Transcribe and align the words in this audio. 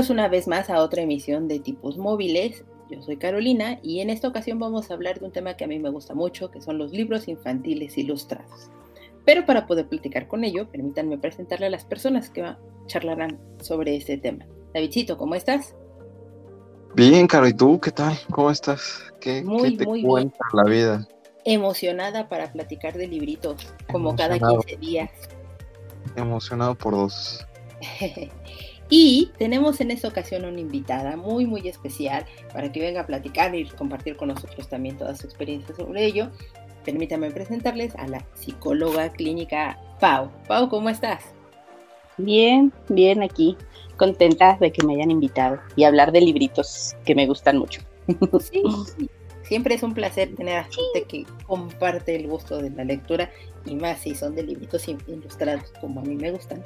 Bienvenidos 0.00 0.18
una 0.18 0.28
vez 0.28 0.48
más 0.48 0.70
a 0.70 0.80
otra 0.80 1.02
emisión 1.02 1.46
de 1.46 1.60
Tipos 1.60 1.98
Móviles. 1.98 2.64
Yo 2.88 3.02
soy 3.02 3.18
Carolina 3.18 3.78
y 3.82 4.00
en 4.00 4.08
esta 4.08 4.28
ocasión 4.28 4.58
vamos 4.58 4.90
a 4.90 4.94
hablar 4.94 5.20
de 5.20 5.26
un 5.26 5.30
tema 5.30 5.58
que 5.58 5.64
a 5.64 5.66
mí 5.66 5.78
me 5.78 5.90
gusta 5.90 6.14
mucho, 6.14 6.50
que 6.50 6.62
son 6.62 6.78
los 6.78 6.90
libros 6.90 7.28
infantiles 7.28 7.98
ilustrados. 7.98 8.70
Pero 9.26 9.44
para 9.44 9.66
poder 9.66 9.88
platicar 9.88 10.26
con 10.26 10.42
ello, 10.42 10.70
permítanme 10.70 11.18
presentarle 11.18 11.66
a 11.66 11.68
las 11.70 11.84
personas 11.84 12.30
que 12.30 12.42
charlarán 12.86 13.38
sobre 13.60 13.94
este 13.94 14.16
tema. 14.16 14.46
Davidcito, 14.72 15.18
¿cómo 15.18 15.34
estás? 15.34 15.74
Bien, 16.94 17.26
Caro, 17.26 17.46
¿y 17.46 17.52
tú 17.52 17.78
qué 17.78 17.90
tal? 17.90 18.18
¿Cómo 18.30 18.50
estás? 18.50 19.02
¿Qué, 19.20 19.42
muy, 19.42 19.76
te 19.76 19.84
muy 19.84 20.02
cuenta 20.02 20.38
la 20.54 20.64
vida? 20.64 21.06
Emocionada 21.44 22.26
para 22.30 22.50
platicar 22.50 22.96
de 22.96 23.06
libritos, 23.06 23.70
como 23.92 24.16
cada 24.16 24.38
15 24.38 24.78
días. 24.78 25.10
Emocionado 26.16 26.74
por 26.74 26.94
dos. 26.94 27.46
Y 28.90 29.30
tenemos 29.38 29.80
en 29.80 29.92
esta 29.92 30.08
ocasión 30.08 30.44
una 30.44 30.58
invitada 30.58 31.16
muy, 31.16 31.46
muy 31.46 31.66
especial 31.68 32.26
para 32.52 32.72
que 32.72 32.80
venga 32.80 33.02
a 33.02 33.06
platicar 33.06 33.54
y 33.54 33.64
compartir 33.66 34.16
con 34.16 34.28
nosotros 34.28 34.68
también 34.68 34.98
toda 34.98 35.14
su 35.14 35.26
experiencia 35.26 35.74
sobre 35.76 36.04
ello. 36.04 36.30
Permítanme 36.84 37.30
presentarles 37.30 37.94
a 37.96 38.08
la 38.08 38.26
psicóloga 38.34 39.10
clínica 39.10 39.78
Pau. 40.00 40.30
Pau, 40.48 40.68
¿cómo 40.68 40.88
estás? 40.88 41.22
Bien, 42.16 42.72
bien 42.88 43.22
aquí, 43.22 43.56
contenta 43.96 44.58
de 44.60 44.72
que 44.72 44.84
me 44.84 44.94
hayan 44.94 45.10
invitado 45.10 45.60
y 45.76 45.84
hablar 45.84 46.10
de 46.10 46.20
libritos 46.20 46.96
que 47.04 47.14
me 47.14 47.26
gustan 47.26 47.58
mucho. 47.58 47.82
Sí, 48.40 48.62
siempre 49.42 49.74
es 49.74 49.82
un 49.82 49.94
placer 49.94 50.34
tener 50.34 50.58
a 50.58 50.64
gente 50.64 51.04
que 51.08 51.24
comparte 51.46 52.16
el 52.16 52.26
gusto 52.26 52.58
de 52.58 52.70
la 52.70 52.84
lectura 52.84 53.30
y 53.64 53.74
más 53.74 54.00
si 54.00 54.14
son 54.14 54.34
de 54.34 54.42
libritos 54.42 54.88
ilustrados 54.88 55.72
como 55.80 56.00
a 56.00 56.02
mí 56.02 56.16
me 56.16 56.30
gustan. 56.30 56.62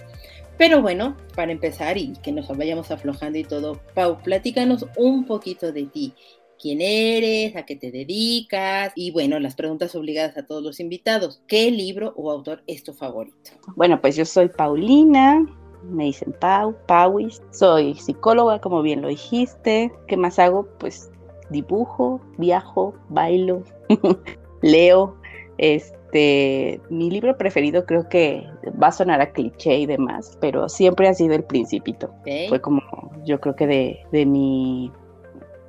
Pero 0.57 0.81
bueno, 0.81 1.17
para 1.35 1.53
empezar 1.53 1.99
y 1.99 2.13
que 2.23 2.33
nos 2.33 2.49
vayamos 2.49 2.91
aflojando 2.91 3.39
y 3.39 3.45
todo, 3.45 3.81
Pau, 3.95 4.19
platícanos 4.23 4.87
un 4.97 5.25
poquito 5.25 5.73
de 5.73 5.85
ti. 5.87 6.15
¿Quién 6.61 6.81
eres? 6.81 7.57
¿A 7.57 7.67
qué 7.67 7.77
te 7.77 7.91
dedicas? 7.91 8.93
Y 8.95 9.11
bueno, 9.11 9.39
las 9.41 9.57
preguntas 9.57 9.95
obligadas 9.95 10.37
a 10.39 10.47
todos 10.47 10.63
los 10.63 10.81
invitados. 10.81 11.43
¿Qué 11.47 11.71
libro 11.71 12.15
o 12.17 12.31
autor 12.31 12.63
es 12.67 12.85
tu 12.85 12.93
favorito? 12.93 13.51
Bueno, 13.75 14.01
pues 14.01 14.17
yo 14.17 14.25
soy 14.25 14.49
Paulina, 14.49 15.45
me 15.83 16.05
dicen 16.05 16.35
Pau, 16.41 16.75
Pauis. 16.87 17.43
Soy 17.51 17.95
psicóloga, 17.95 18.61
como 18.61 18.83
bien 18.83 19.03
lo 19.03 19.09
dijiste. 19.09 19.93
¿Qué 20.07 20.17
más 20.17 20.39
hago? 20.39 20.69
Pues 20.79 21.11
dibujo, 21.51 22.21
viajo, 22.39 22.95
bailo, 23.09 23.63
leo. 24.63 25.17
Este 25.59 25.99
este, 26.15 26.81
mi 26.91 27.11
libro 27.11 27.37
preferido 27.37 27.87
creo 27.87 28.09
que 28.09 28.47
va 28.81 28.89
a 28.89 28.93
sonar 28.93 29.21
a 29.21 29.33
cliché 29.33 29.79
y 29.79 29.87
demás, 29.87 30.39
pero 30.41 30.69
siempre 30.69 31.09
ha 31.09 31.15
sido 31.15 31.35
El 31.35 31.43
Principito. 31.43 32.15
Fue 32.49 32.61
como, 32.61 32.81
yo 33.25 33.41
creo 33.41 33.57
que 33.57 33.67
de, 33.67 33.99
de 34.13 34.25
mi, 34.25 34.93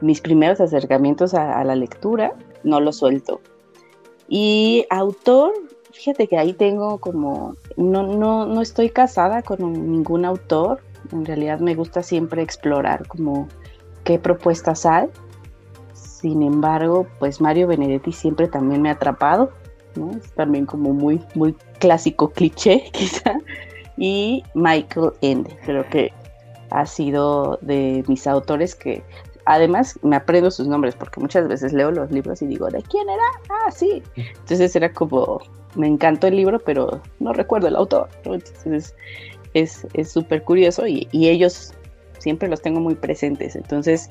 mis 0.02 0.22
primeros 0.22 0.62
acercamientos 0.62 1.34
a, 1.34 1.64
la 1.64 1.76
lectura, 1.76 2.34
no 2.64 2.80
lo 2.80 2.94
suelto. 2.94 3.42
Y 4.30 4.86
autor, 4.92 5.54
fíjate 5.92 6.28
que 6.28 6.38
ahí 6.38 6.54
tengo 6.54 7.00
como, 7.00 7.56
no, 7.76 8.04
no, 8.04 8.46
no 8.46 8.62
estoy 8.62 8.92
casada 8.92 9.42
con 9.42 9.74
ningún 9.74 10.26
autor, 10.26 10.82
en 11.12 11.26
realidad 11.26 11.60
me 11.60 11.74
gusta 11.74 12.04
siempre 12.04 12.44
explorar 12.44 13.08
como 13.08 13.48
qué 14.04 14.20
propuestas 14.20 14.86
hay. 14.86 15.08
Sin 15.94 16.44
embargo, 16.44 17.08
pues 17.18 17.42
Mario 17.42 17.68
Benedetti 17.68 18.12
siempre 18.12 18.48
también 18.48 18.84
me 18.84 18.90
ha 18.90 18.94
atrapado 18.94 19.52
es 19.96 20.32
también 20.34 20.66
como 20.66 20.94
muy, 20.94 21.22
muy 21.36 21.54
clásico 21.80 22.30
cliché, 22.30 22.90
quizá. 22.94 23.38
Y 23.98 24.44
Michael 24.54 25.12
Ende, 25.22 25.58
creo 25.66 25.88
que 25.90 26.12
ha 26.70 26.86
sido 26.86 27.58
de 27.62 28.04
mis 28.08 28.28
autores 28.28 28.76
que 28.76 29.04
además 29.46 29.98
me 30.02 30.16
aprendo 30.16 30.52
sus 30.52 30.68
nombres 30.68 30.96
porque 30.96 31.22
muchas 31.22 31.48
veces 31.48 31.72
leo 31.72 31.92
los 31.92 32.12
libros 32.12 32.42
y 32.42 32.48
digo, 32.48 32.70
¿de 32.70 32.82
quién 32.84 33.08
era? 33.10 33.24
Ah, 33.50 33.72
sí. 33.72 34.04
Entonces 34.16 34.76
era 34.76 34.92
como, 34.92 35.40
me 35.76 35.88
encantó 35.88 36.28
el 36.28 36.36
libro, 36.36 36.60
pero 36.60 37.02
no 37.20 37.32
recuerdo 37.34 37.68
el 37.68 37.76
autor. 37.76 38.10
Entonces 38.24 38.96
es 39.54 39.86
súper 40.12 40.44
curioso 40.44 40.86
y, 40.86 41.08
y, 41.12 41.30
ellos 41.30 41.74
siempre 42.18 42.50
los 42.50 42.62
tengo 42.62 42.80
muy 42.80 42.96
presentes. 42.96 43.56
Entonces 43.56 44.10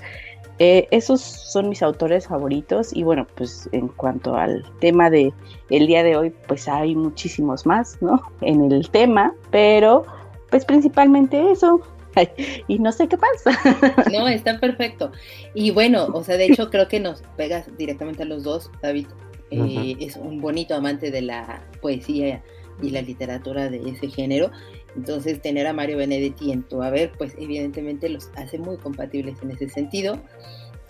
eh, 0.59 0.87
esos 0.91 1.21
son 1.21 1.69
mis 1.69 1.83
autores 1.83 2.29
favoritos 2.29 2.95
y 2.95 3.03
bueno, 3.03 3.27
pues 3.35 3.69
en 3.73 3.89
cuanto 3.89 4.37
al 4.37 4.65
tema 4.81 5.11
de 5.11 5.33
el 5.71 5.87
día 5.87 6.03
de 6.03 6.17
hoy, 6.17 6.33
pues 6.47 6.69
hay 6.69 6.95
muchísimos 6.95 7.67
más, 7.67 8.01
¿no? 8.01 8.23
En 8.41 8.71
el 8.71 8.89
tema, 8.91 9.35
pero 9.51 10.05
pues 10.51 10.65
principalmente 10.65 11.51
eso. 11.51 11.81
y 12.69 12.79
no 12.79 12.93
sé 12.93 13.09
qué 13.09 13.17
pasa. 13.17 14.05
No, 14.13 14.29
está 14.29 14.61
perfecto. 14.61 15.11
Y 15.55 15.73
bueno, 15.73 16.07
o 16.13 16.23
sea, 16.23 16.37
de 16.37 16.47
hecho 16.47 16.71
creo 16.71 16.87
que 16.87 17.01
nos 17.01 17.23
pegas 17.37 17.67
directamente 17.77 18.23
a 18.23 18.27
los 18.27 18.45
dos. 18.45 18.71
David 18.81 19.07
eh, 19.51 19.97
es 19.99 20.17
un 20.17 20.41
bonito 20.41 20.75
amante 20.75 21.11
de 21.11 21.23
la 21.23 21.63
poesía 21.81 22.43
y 22.83 22.91
la 22.91 23.03
literatura 23.03 23.69
de 23.69 23.79
ese 23.91 24.09
género. 24.09 24.51
Entonces, 24.97 25.41
tener 25.43 25.67
a 25.67 25.73
Mario 25.73 25.99
Benedetti 25.99 26.53
en 26.53 26.63
tu 26.63 26.83
haber, 26.83 27.13
pues 27.13 27.35
evidentemente 27.39 28.09
los 28.09 28.31
hace 28.37 28.59
muy 28.59 28.77
compatibles 28.77 29.37
en 29.43 29.51
ese 29.51 29.69
sentido. 29.69 30.21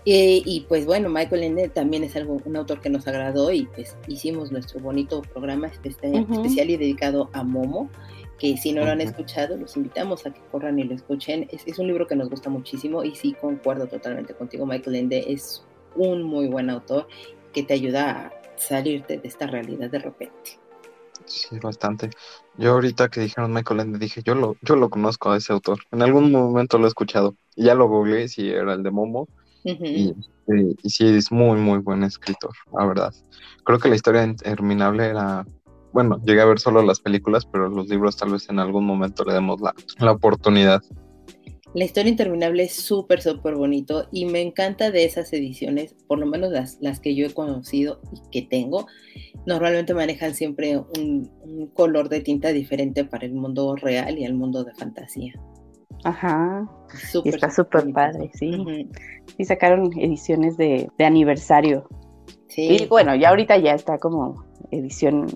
Eh, 0.07 0.43
y 0.45 0.67
pues 0.69 0.85
bueno, 0.85 1.09
Michael 1.09 1.45
Ende 1.45 1.69
también 1.71 2.05
es 2.05 2.15
algo, 2.15 2.39
un 2.45 2.57
autor 2.57 2.83
que 2.83 2.91
nos 2.91 3.07
agradó 3.09 3.51
y 3.51 3.65
pues 3.67 3.97
hicimos 4.07 4.53
nuestro 4.53 4.81
bonito 4.81 5.23
programa 5.23 5.69
especial 5.69 6.71
y 6.71 6.77
dedicado 6.77 7.31
a 7.33 7.43
Momo, 7.43 7.89
que 8.39 8.59
si 8.59 8.73
no 8.73 8.85
lo 8.85 8.91
han 8.91 9.01
escuchado, 9.01 9.57
los 9.57 9.77
invitamos 9.77 10.27
a 10.27 10.33
que 10.33 10.41
corran 10.51 10.79
y 10.79 10.85
lo 10.85 10.95
escuchen. 10.95 11.49
Es, 11.51 11.63
es, 11.67 11.79
un 11.79 11.87
libro 11.87 12.07
que 12.07 12.17
nos 12.17 12.29
gusta 12.29 12.51
muchísimo 12.51 13.03
y 13.03 13.15
sí 13.15 13.35
concuerdo 13.41 13.87
totalmente 13.87 14.35
contigo, 14.35 14.67
Michael 14.67 14.97
Ende 14.97 15.25
es 15.29 15.65
un 15.97 16.23
muy 16.23 16.49
buen 16.49 16.69
autor 16.69 17.09
que 17.55 17.63
te 17.63 17.73
ayuda 17.73 18.11
a 18.11 18.33
salirte 18.57 19.19
de 19.19 19.29
esta 19.29 19.47
realidad 19.47 19.89
de 19.89 20.01
repente. 20.01 20.64
Sí, 21.27 21.59
bastante. 21.59 22.11
Yo 22.59 22.73
ahorita 22.73 23.09
que 23.09 23.21
dijeron 23.21 23.53
Michael 23.53 23.81
Ende 23.81 23.99
dije, 23.99 24.23
yo 24.25 24.35
lo, 24.35 24.57
yo 24.63 24.77
lo 24.77 24.91
conozco 24.91 25.31
a 25.31 25.37
ese 25.37 25.53
autor. 25.53 25.79
En 25.91 26.03
algún 26.03 26.31
momento 26.31 26.79
lo 26.79 26.85
he 26.85 26.89
escuchado. 26.89 27.35
Y 27.57 27.65
ya 27.65 27.75
lo 27.75 27.89
googleé 27.89 28.29
si 28.29 28.49
era 28.51 28.75
el 28.75 28.83
de 28.83 28.91
Momo. 28.91 29.29
y, 29.65 30.15
y, 30.83 30.91
sí, 30.91 31.07
es 31.07 31.33
muy, 31.33 31.59
muy 31.59 31.79
buen 31.79 32.05
escritor, 32.05 32.53
la 32.77 32.85
verdad. 32.87 33.15
Creo 33.65 33.79
que 33.79 33.89
la 33.89 33.97
historia 33.97 34.25
interminable 34.25 35.07
era... 35.07 35.47
Bueno, 35.93 36.21
llegué 36.25 36.41
a 36.41 36.47
ver 36.47 36.59
solo 36.59 36.83
las 36.83 37.01
películas, 37.01 37.47
pero 37.47 37.69
los 37.69 37.89
libros 37.89 38.17
tal 38.17 38.33
vez 38.33 38.49
en 38.51 38.59
algún 38.59 38.85
momento 38.85 39.25
le 39.25 39.33
demos 39.33 39.61
la, 39.61 39.75
la 39.99 40.13
oportunidad. 40.13 40.83
La 41.75 41.85
historia 41.85 42.11
interminable 42.11 42.63
es 42.63 42.77
súper, 42.77 43.21
súper 43.21 43.57
bonito 43.57 44.07
y 44.13 44.27
me 44.27 44.41
encanta 44.41 44.93
de 44.93 45.05
esas 45.05 45.33
ediciones, 45.33 45.97
por 46.07 46.21
lo 46.21 46.27
menos 46.27 46.53
las, 46.53 46.79
las 46.81 47.01
que 47.01 47.17
yo 47.17 47.27
he 47.27 47.35
conocido 47.35 48.01
y 48.13 48.31
que 48.31 48.47
tengo, 48.49 48.87
normalmente 49.45 49.93
manejan 49.93 50.35
siempre 50.35 50.79
un, 50.79 51.31
color 51.75 52.09
de 52.09 52.21
tinta 52.21 52.51
diferente 52.51 53.05
para 53.05 53.27
el 53.27 53.35
mundo 53.35 53.75
real 53.75 54.19
y 54.19 54.25
el 54.25 54.35
mundo 54.35 54.63
de 54.63 54.73
fantasía. 54.75 55.35
Ajá, 56.05 56.69
está 57.25 57.51
súper 57.51 57.91
padre, 57.93 58.31
sí. 58.35 58.89
Y 59.39 59.45
sacaron 59.45 59.91
ediciones 59.99 60.57
de, 60.57 60.89
aniversario. 60.99 61.89
Sí. 62.49 62.77
Y 62.83 62.87
bueno, 62.87 63.17
ya 63.17 63.31
ahorita 63.31 63.57
ya 63.59 63.75
está 63.75 63.99
como 63.99 64.45
edición 64.71 65.27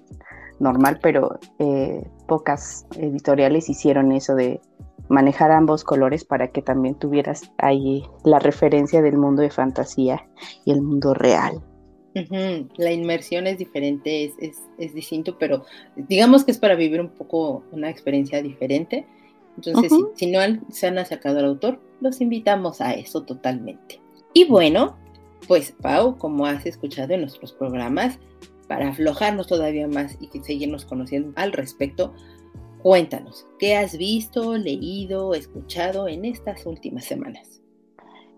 normal, 0.61 1.01
pero 1.03 1.39
eh, 1.59 2.05
pocas 2.29 2.87
editoriales 2.97 3.69
hicieron 3.69 4.13
eso 4.13 4.35
de 4.35 4.61
manejar 5.09 5.51
ambos 5.51 5.85
colores 5.85 6.25
para 6.25 6.49
que 6.49 6.63
también 6.63 6.95
tuvieras 6.95 7.51
ahí 7.59 8.05
la 8.25 8.39
referencia 8.39 9.03
del 9.03 9.17
mundo 9.17 9.43
de 9.43 9.51
fantasía 9.51 10.29
y 10.65 10.73
el 10.73 10.83
mundo 10.83 11.15
real. 11.15 11.63
La 12.77 12.93
inmersión 12.93 13.47
es 13.47 13.59
diferente, 13.59 14.25
es, 14.25 14.63
es, 14.79 14.95
distinto, 14.95 15.39
pero 15.39 15.65
digamos 15.97 16.45
que 16.45 16.51
es 16.51 16.59
para 16.59 16.75
vivir 16.75 17.01
un 17.01 17.11
poco 17.11 17.63
una 17.71 17.91
experiencia 17.91 18.43
diferente. 18.43 19.07
Entonces, 19.57 19.93
si, 20.15 20.27
no 20.27 20.41
se 20.71 20.87
han 20.87 20.99
acercado 20.99 21.39
al 21.39 21.45
autor, 21.45 21.81
los 22.01 22.21
invitamos 22.21 22.81
a 22.81 22.95
eso 22.95 23.23
totalmente. 23.23 24.01
Y 24.33 24.47
bueno, 24.47 24.97
pues 25.47 25.75
Pau, 25.81 26.17
como 26.17 26.47
has 26.47 26.67
escuchado 26.67 27.15
en 27.15 27.21
nuestros 27.21 27.53
programas, 27.53 28.19
para 28.69 28.89
aflojarnos 28.89 29.47
todavía 29.47 29.89
más 29.89 30.17
y 30.21 30.29
seguirnos 30.41 30.85
conociendo 30.85 31.33
al 31.37 31.53
respecto, 31.53 32.15
Cuéntanos, 32.83 33.47
¿qué 33.59 33.77
has 33.77 33.99
visto, 33.99 34.57
leído, 34.57 35.35
escuchado 35.35 36.07
en 36.07 36.25
estas 36.25 36.65
últimas 36.65 37.05
semanas? 37.05 37.61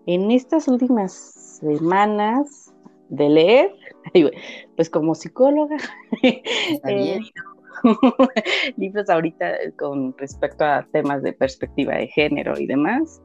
En 0.07 0.31
estas 0.31 0.67
últimas 0.67 1.59
semanas 1.61 2.73
de 3.09 3.29
leer, 3.29 3.75
pues 4.75 4.89
como 4.89 5.13
psicóloga, 5.13 5.77
libros 8.77 9.09
ahorita 9.09 9.53
con 9.77 10.17
respecto 10.17 10.65
a 10.65 10.87
temas 10.91 11.21
de 11.21 11.33
perspectiva 11.33 11.95
de 11.95 12.07
género 12.07 12.59
y 12.59 12.65
demás. 12.65 13.21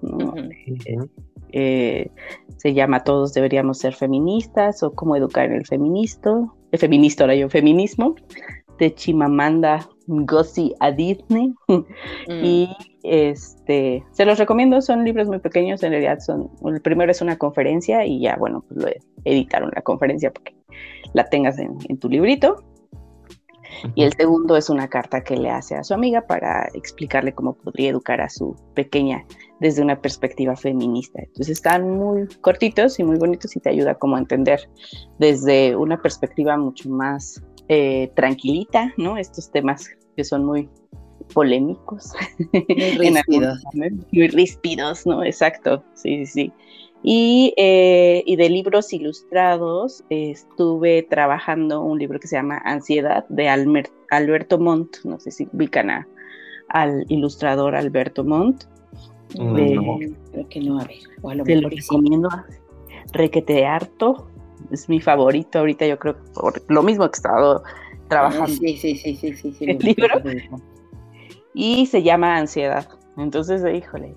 Eh, 0.85 0.99
eh, 1.53 2.11
se 2.59 2.75
llama 2.75 3.05
Todos 3.05 3.33
deberíamos 3.33 3.79
ser 3.79 3.95
feministas 3.95 4.83
o 4.83 4.93
Cómo 4.93 5.17
educar 5.17 5.47
en 5.47 5.55
el 5.55 5.67
feministo, 5.67 6.55
el 6.73 6.79
feminista 6.79 7.25
ahora 7.25 7.37
yo, 7.37 7.49
feminismo, 7.49 8.17
de 8.79 8.95
Chimamanda 8.95 9.89
Ngozi 10.07 10.75
Adichie. 10.81 11.55
Mm. 12.29 12.45
Y 12.45 12.77
este, 13.05 14.05
se 14.11 14.25
los 14.25 14.39
recomiendo, 14.39 14.81
son 14.81 15.05
libros 15.05 15.29
muy 15.29 15.39
pequeños, 15.39 15.83
en 15.85 15.93
realidad 15.93 16.19
son, 16.19 16.51
el 16.65 16.81
primero 16.81 17.13
es 17.13 17.21
una 17.21 17.37
conferencia 17.39 18.05
y 18.05 18.21
ya, 18.21 18.37
bueno, 18.37 18.65
pues 18.67 18.83
lo 18.83 18.89
editaron 19.25 19.71
la 19.75 19.83
conferencia 19.83 20.33
porque 20.33 20.57
la 21.13 21.29
tengas 21.29 21.59
en 21.59 21.99
tu 21.99 22.09
librito. 22.09 22.57
Y 23.95 24.05
el 24.05 24.13
segundo 24.15 24.57
es 24.57 24.71
una 24.71 24.89
carta 24.89 25.23
que 25.23 25.37
le 25.37 25.51
hace 25.51 25.75
a 25.75 25.85
su 25.85 25.95
amiga 25.95 26.27
para 26.27 26.69
explicarle 26.75 27.33
cómo 27.33 27.55
podría 27.55 27.91
educar 27.91 28.21
a 28.21 28.29
su 28.29 28.57
pequeña 28.75 29.25
desde 29.61 29.83
una 29.83 30.01
perspectiva 30.01 30.57
feminista. 30.57 31.21
Entonces 31.21 31.51
están 31.51 31.91
muy 31.91 32.27
cortitos 32.41 32.99
y 32.99 33.05
muy 33.05 33.17
bonitos 33.17 33.57
y 33.57 33.61
te 33.61 33.71
ayuda 33.71 33.95
como 33.95 34.17
a 34.17 34.19
entender 34.19 34.69
desde 35.19 35.77
una 35.77 36.01
perspectiva 36.01 36.57
mucho 36.57 36.89
más 36.89 37.43
eh, 37.69 38.11
tranquilita, 38.15 38.93
¿no? 38.97 39.17
Estos 39.17 39.51
temas 39.51 39.89
que 40.17 40.25
son 40.25 40.45
muy 40.45 40.69
polémicos. 41.35 42.13
Muy 42.53 42.63
ríspidos. 42.99 43.65
muy 44.13 44.29
ríspidos, 44.29 45.07
¿no? 45.07 45.25
Exacto, 45.25 45.83
sí, 45.95 46.25
sí, 46.27 46.27
sí. 46.27 46.53
Y, 47.03 47.55
eh, 47.57 48.25
y, 48.27 48.37
de 48.37 48.49
libros 48.49 48.93
ilustrados, 48.93 50.03
estuve 50.11 51.03
trabajando 51.03 51.83
un 51.83 51.99
libro 51.99 52.19
que 52.19 52.27
se 52.27 52.37
llama 52.37 52.59
Ansiedad 52.65 53.27
de 53.29 53.49
Alberto 53.49 54.59
Montt. 54.59 54.97
No 55.05 55.21
sé 55.21 55.31
si 55.31 55.49
ubican 55.53 56.07
al 56.69 57.05
ilustrador 57.09 57.77
Alberto 57.77 58.25
Montt. 58.25 58.65
no, 59.39 59.55
creo 60.33 60.49
que 60.49 60.61
no, 60.61 60.81
a 60.81 60.85
ver. 60.85 60.99
O 61.23 61.31
te 61.45 61.57
lo 61.57 61.69
recomiendo. 61.69 62.29
Requete 63.13 63.65
harto. 63.67 64.29
Es 64.71 64.89
mi 64.89 65.01
favorito 65.01 65.59
ahorita, 65.61 65.87
yo 65.87 65.99
creo, 65.99 66.17
por 66.35 66.63
lo 66.69 66.83
mismo 66.83 67.05
que 67.11 67.17
he 67.17 67.19
estado 67.19 67.63
trabajando. 68.09 68.47
sí, 68.47 68.77
sí, 68.77 68.97
sí, 68.97 69.17
sí, 69.17 69.35
sí, 69.35 69.55
El 69.61 69.79
libro. 69.79 70.21
Y 71.55 71.87
se 71.87 72.03
llama 72.03 72.37
Ansiedad. 72.37 72.89
Entonces, 73.17 73.63
híjole, 73.75 74.15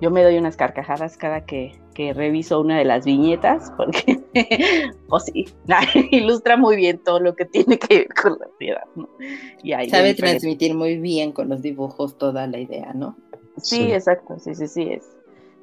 yo 0.00 0.10
me 0.10 0.22
doy 0.22 0.38
unas 0.38 0.56
carcajadas 0.56 1.18
cada 1.18 1.44
que, 1.44 1.72
reviso 2.14 2.60
una 2.60 2.78
de 2.78 2.86
las 2.86 3.04
viñetas, 3.04 3.70
porque, 3.76 4.18
pues 5.08 5.24
sí, 5.32 5.46
ilustra 6.10 6.56
muy 6.56 6.76
bien 6.76 6.98
todo 6.98 7.20
lo 7.20 7.34
que 7.34 7.44
tiene 7.44 7.78
que 7.78 7.98
ver 7.98 8.08
con 8.14 8.38
la 8.38 8.46
ansiedad, 8.46 8.84
¿no? 8.96 9.08
Sabe 9.90 10.14
transmitir 10.14 10.74
muy 10.74 10.98
bien 10.98 11.32
con 11.32 11.50
los 11.50 11.60
dibujos 11.60 12.16
toda 12.16 12.46
la 12.46 12.58
idea, 12.58 12.92
¿no? 12.94 13.16
Sí, 13.58 13.92
exacto, 13.92 14.38
sí, 14.38 14.54
sí, 14.54 14.66
sí, 14.66 14.88
es, 14.90 15.04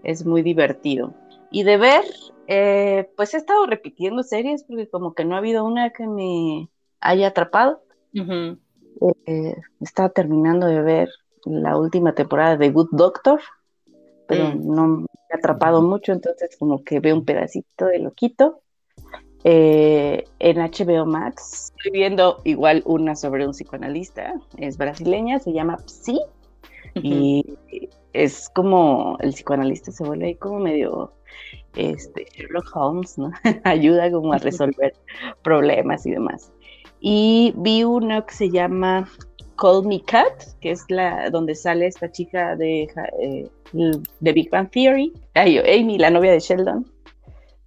es 0.04 0.24
muy 0.24 0.44
divertido. 0.44 1.14
Y 1.52 1.64
de 1.64 1.78
ver, 1.78 2.04
eh, 2.48 3.10
pues 3.16 3.34
he 3.34 3.38
estado 3.38 3.66
repitiendo 3.66 4.24
series, 4.24 4.64
porque 4.64 4.88
como 4.88 5.14
que 5.14 5.26
no 5.26 5.36
ha 5.36 5.40
habido 5.40 5.66
una 5.66 5.92
que 5.92 6.08
me 6.08 6.70
haya 7.00 7.28
atrapado. 7.28 7.82
Eh, 9.26 9.56
estaba 9.82 10.10
terminando 10.10 10.68
de 10.68 10.82
ver 10.82 11.10
la 11.46 11.78
última 11.78 12.14
temporada 12.14 12.58
de 12.58 12.70
Good 12.70 12.90
Doctor, 12.92 13.42
pero 14.28 14.50
mm. 14.50 14.76
no 14.76 14.88
me 14.88 15.06
ha 15.32 15.38
atrapado 15.38 15.82
mucho, 15.82 16.12
entonces 16.12 16.56
como 16.58 16.84
que 16.84 17.00
veo 17.00 17.16
un 17.16 17.26
pedacito 17.26 17.86
de 17.86 18.00
loquito. 18.00 18.62
Eh, 19.46 20.26
en 20.40 20.58
HBO 20.58 21.06
Max 21.06 21.72
estoy 21.78 21.92
viendo 21.92 22.42
igual 22.44 22.84
una 22.86 23.16
sobre 23.16 23.46
un 23.46 23.54
psicoanalista, 23.54 24.34
es 24.58 24.78
brasileña, 24.78 25.40
se 25.40 25.54
llama 25.54 25.78
Psi, 25.86 26.20
y 26.96 27.58
es 28.14 28.50
como 28.50 29.18
el 29.20 29.32
psicoanalista 29.32 29.92
se 29.92 30.04
vuelve 30.04 30.28
ahí 30.28 30.36
como 30.36 30.60
medio 30.60 31.14
este, 31.76 32.26
Sherlock 32.34 32.76
Holmes, 32.76 33.18
¿no? 33.18 33.32
Ayuda 33.64 34.12
como 34.12 34.34
a 34.34 34.38
resolver 34.38 34.94
problemas 35.44 36.06
y 36.06 36.12
demás. 36.12 36.52
Y 37.00 37.54
vi 37.58 37.84
uno 37.84 38.26
que 38.26 38.34
se 38.34 38.50
llama 38.50 39.10
Call 39.58 39.86
Me 39.86 40.02
Cat, 40.02 40.44
que 40.60 40.72
es 40.72 40.84
la 40.90 41.30
donde 41.30 41.56
sale 41.56 41.88
esta 41.88 42.12
chica 42.12 42.56
de, 42.56 42.90
eh, 43.22 43.50
de 44.20 44.32
Big 44.34 44.50
Bang 44.50 44.70
Theory, 44.70 45.14
Amy, 45.36 45.98
la 45.98 46.10
novia 46.10 46.32
de 46.32 46.40
Sheldon. 46.40 46.86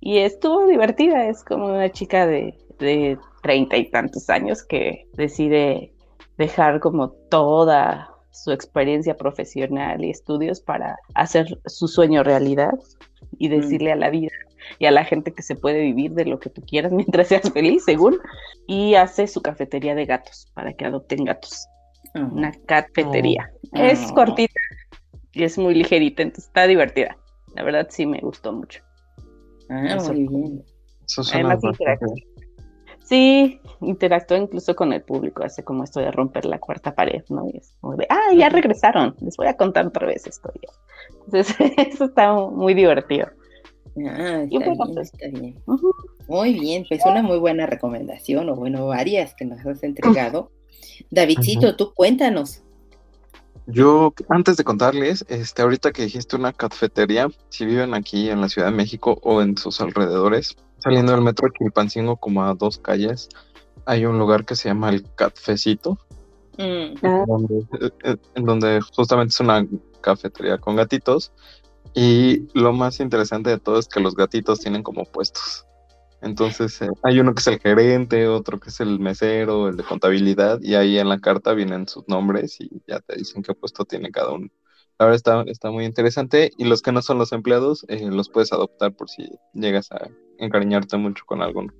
Y 0.00 0.18
estuvo 0.18 0.66
divertida, 0.66 1.28
es 1.28 1.44
como 1.44 1.66
una 1.66 1.90
chica 1.90 2.26
de 2.26 2.58
treinta 3.42 3.76
y 3.76 3.90
tantos 3.90 4.28
años 4.28 4.64
que 4.64 5.06
decide 5.14 5.92
dejar 6.36 6.80
como 6.80 7.10
toda 7.10 8.11
su 8.32 8.50
experiencia 8.50 9.16
profesional 9.16 10.04
y 10.04 10.10
estudios 10.10 10.60
para 10.60 10.96
hacer 11.14 11.46
su 11.66 11.86
sueño 11.86 12.22
realidad 12.22 12.72
y 13.38 13.48
mm. 13.48 13.52
decirle 13.52 13.92
a 13.92 13.96
la 13.96 14.10
vida 14.10 14.32
y 14.78 14.86
a 14.86 14.90
la 14.90 15.04
gente 15.04 15.32
que 15.32 15.42
se 15.42 15.56
puede 15.56 15.80
vivir 15.80 16.12
de 16.12 16.24
lo 16.24 16.38
que 16.38 16.50
tú 16.50 16.62
quieras 16.62 16.92
mientras 16.92 17.28
seas 17.28 17.50
feliz, 17.52 17.84
según, 17.84 18.18
y 18.66 18.94
hace 18.94 19.26
su 19.26 19.42
cafetería 19.42 19.94
de 19.94 20.06
gatos 20.06 20.46
para 20.54 20.72
que 20.72 20.84
adopten 20.84 21.24
gatos 21.24 21.66
una 22.14 22.52
cafetería. 22.66 23.50
Es 23.72 24.12
cortita 24.12 24.60
y 25.32 25.44
es 25.44 25.56
muy 25.56 25.74
ligerita, 25.74 26.22
entonces 26.22 26.46
está 26.48 26.66
divertida. 26.66 27.16
La 27.54 27.62
verdad 27.62 27.86
sí 27.90 28.06
me 28.06 28.20
gustó 28.20 28.52
mucho. 28.52 28.82
Ah, 29.70 29.96
muy 30.08 30.28
bien. 30.28 30.64
Además, 31.32 31.60
Sí, 33.12 33.60
interactúa 33.82 34.38
incluso 34.38 34.74
con 34.74 34.90
el 34.94 35.02
público, 35.02 35.44
hace 35.44 35.62
como 35.62 35.84
esto 35.84 36.00
de 36.00 36.10
romper 36.10 36.46
la 36.46 36.58
cuarta 36.58 36.94
pared, 36.94 37.22
¿no? 37.28 37.46
Y 37.46 37.58
es 37.58 37.76
como 37.78 37.94
de, 37.94 38.06
ah, 38.08 38.32
ya 38.34 38.48
regresaron, 38.48 39.14
les 39.20 39.36
voy 39.36 39.48
a 39.48 39.56
contar 39.58 39.86
otra 39.86 40.06
vez 40.06 40.26
esto. 40.26 40.50
Entonces, 41.26 41.54
eso 41.76 42.06
está 42.06 42.32
muy 42.32 42.72
divertido. 42.72 43.26
Ah, 44.08 44.44
está, 44.44 44.58
bien, 44.70 44.98
está 44.98 45.28
bien. 45.28 45.62
Muy 46.26 46.58
bien, 46.58 46.86
pues 46.88 47.04
una 47.04 47.20
muy 47.20 47.36
buena 47.36 47.66
recomendación, 47.66 48.48
o 48.48 48.56
bueno, 48.56 48.86
varias 48.86 49.34
que 49.34 49.44
nos 49.44 49.60
has 49.66 49.82
entregado. 49.82 50.50
Davidcito, 51.10 51.76
tú 51.76 51.92
cuéntanos. 51.92 52.62
Yo, 53.66 54.14
antes 54.30 54.56
de 54.56 54.64
contarles, 54.64 55.26
este, 55.28 55.60
ahorita 55.60 55.92
que 55.92 56.04
dijiste 56.04 56.34
una 56.34 56.54
cafetería, 56.54 57.28
si 57.50 57.66
viven 57.66 57.92
aquí 57.92 58.30
en 58.30 58.40
la 58.40 58.48
Ciudad 58.48 58.68
de 58.68 58.76
México 58.76 59.18
o 59.22 59.42
en 59.42 59.58
sus 59.58 59.82
alrededores, 59.82 60.56
saliendo 60.82 61.12
del 61.12 61.22
metro 61.22 61.48
Chilpancingo 61.48 62.16
como 62.16 62.44
a 62.44 62.54
dos 62.54 62.78
calles, 62.78 63.28
hay 63.86 64.04
un 64.04 64.18
lugar 64.18 64.44
que 64.44 64.56
se 64.56 64.68
llama 64.68 64.90
el 64.90 65.04
Cafecito, 65.14 65.98
mm. 66.58 66.62
eh, 66.62 66.94
eh, 68.04 68.16
en 68.34 68.44
donde 68.44 68.80
justamente 68.94 69.30
es 69.30 69.40
una 69.40 69.66
cafetería 70.00 70.58
con 70.58 70.76
gatitos, 70.76 71.32
y 71.94 72.48
lo 72.54 72.72
más 72.72 73.00
interesante 73.00 73.50
de 73.50 73.58
todo 73.58 73.78
es 73.78 73.86
que 73.86 74.00
los 74.00 74.14
gatitos 74.14 74.60
tienen 74.60 74.82
como 74.82 75.04
puestos. 75.04 75.66
Entonces 76.22 76.80
eh, 76.80 76.88
hay 77.02 77.18
uno 77.18 77.34
que 77.34 77.40
es 77.40 77.46
el 77.48 77.58
gerente, 77.58 78.28
otro 78.28 78.60
que 78.60 78.70
es 78.70 78.80
el 78.80 79.00
mesero, 79.00 79.68
el 79.68 79.76
de 79.76 79.82
contabilidad, 79.82 80.60
y 80.62 80.74
ahí 80.74 80.98
en 80.98 81.08
la 81.08 81.18
carta 81.18 81.52
vienen 81.52 81.88
sus 81.88 82.08
nombres 82.08 82.60
y 82.60 82.70
ya 82.86 83.00
te 83.00 83.16
dicen 83.16 83.42
qué 83.42 83.54
puesto 83.54 83.84
tiene 83.84 84.10
cada 84.10 84.30
uno. 84.30 84.48
Ahora 85.02 85.16
está, 85.16 85.42
está 85.48 85.72
muy 85.72 85.84
interesante 85.84 86.52
y 86.56 86.64
los 86.64 86.80
que 86.80 86.92
no 86.92 87.02
son 87.02 87.18
los 87.18 87.32
empleados 87.32 87.84
eh, 87.88 88.08
los 88.08 88.28
puedes 88.28 88.52
adoptar 88.52 88.94
por 88.94 89.10
si 89.10 89.28
llegas 89.52 89.90
a 89.90 90.08
encariñarte 90.38 90.96
mucho 90.96 91.24
con 91.26 91.42
alguno. 91.42 91.72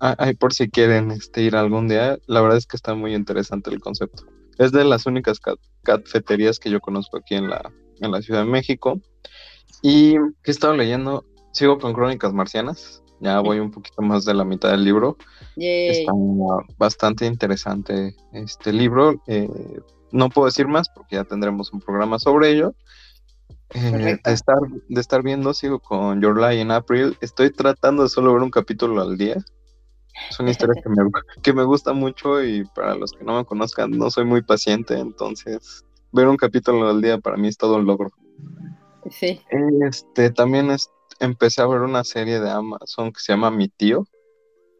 ay, 0.00 0.34
por 0.34 0.52
si 0.52 0.68
quieren 0.68 1.12
este, 1.12 1.42
ir 1.42 1.54
algún 1.54 1.86
día, 1.86 2.18
la 2.26 2.40
verdad 2.40 2.58
es 2.58 2.66
que 2.66 2.76
está 2.76 2.96
muy 2.96 3.14
interesante 3.14 3.70
el 3.70 3.78
concepto. 3.78 4.24
Es 4.58 4.72
de 4.72 4.84
las 4.84 5.06
únicas 5.06 5.38
cafeterías 5.84 6.58
que 6.58 6.70
yo 6.70 6.80
conozco 6.80 7.18
aquí 7.18 7.36
en 7.36 7.48
la, 7.48 7.72
en 8.00 8.10
la 8.10 8.20
Ciudad 8.20 8.40
de 8.40 8.50
México. 8.50 9.00
Y 9.82 10.14
que 10.42 10.48
he 10.48 10.50
estado 10.50 10.74
leyendo, 10.74 11.24
sigo 11.52 11.78
con 11.78 11.92
Crónicas 11.92 12.32
Marcianas, 12.32 13.00
ya 13.20 13.38
voy 13.38 13.60
un 13.60 13.70
poquito 13.70 14.02
más 14.02 14.24
de 14.24 14.34
la 14.34 14.44
mitad 14.44 14.72
del 14.72 14.82
libro. 14.82 15.16
Está 15.56 16.12
bastante 16.78 17.26
interesante 17.26 18.16
este 18.32 18.72
libro. 18.72 19.22
Eh, 19.28 19.48
no 20.12 20.28
puedo 20.28 20.46
decir 20.46 20.68
más 20.68 20.88
porque 20.88 21.16
ya 21.16 21.24
tendremos 21.24 21.72
un 21.72 21.80
programa 21.80 22.18
sobre 22.18 22.50
ello. 22.50 22.74
Eh, 23.72 24.18
de, 24.24 24.32
estar, 24.32 24.58
de 24.88 25.00
estar 25.00 25.22
viendo, 25.22 25.54
sigo 25.54 25.78
con 25.78 26.20
Your 26.20 26.36
Lie 26.36 26.60
en 26.60 26.72
April. 26.72 27.16
Estoy 27.20 27.50
tratando 27.50 28.02
de 28.02 28.08
solo 28.08 28.32
ver 28.32 28.42
un 28.42 28.50
capítulo 28.50 29.00
al 29.00 29.16
día. 29.16 29.36
Es 30.28 30.40
una 30.40 30.50
historia 30.50 30.82
que 30.82 30.88
me, 30.88 30.96
que 31.42 31.52
me 31.52 31.62
gusta 31.62 31.92
mucho 31.92 32.42
y 32.42 32.64
para 32.74 32.94
los 32.94 33.12
que 33.12 33.24
no 33.24 33.36
me 33.36 33.44
conozcan, 33.44 33.92
no 33.92 34.10
soy 34.10 34.24
muy 34.24 34.42
paciente, 34.42 34.98
entonces 34.98 35.84
ver 36.12 36.28
un 36.28 36.36
capítulo 36.36 36.88
al 36.88 37.00
día 37.00 37.18
para 37.18 37.36
mí 37.36 37.48
es 37.48 37.56
todo 37.56 37.76
un 37.76 37.86
logro. 37.86 38.10
Sí. 39.10 39.40
Este, 39.82 40.30
también 40.30 40.70
es, 40.70 40.90
empecé 41.20 41.62
a 41.62 41.66
ver 41.66 41.80
una 41.80 42.04
serie 42.04 42.40
de 42.40 42.50
Amazon 42.50 43.12
que 43.12 43.20
se 43.20 43.32
llama 43.32 43.50
Mi 43.50 43.68
Tío. 43.68 44.06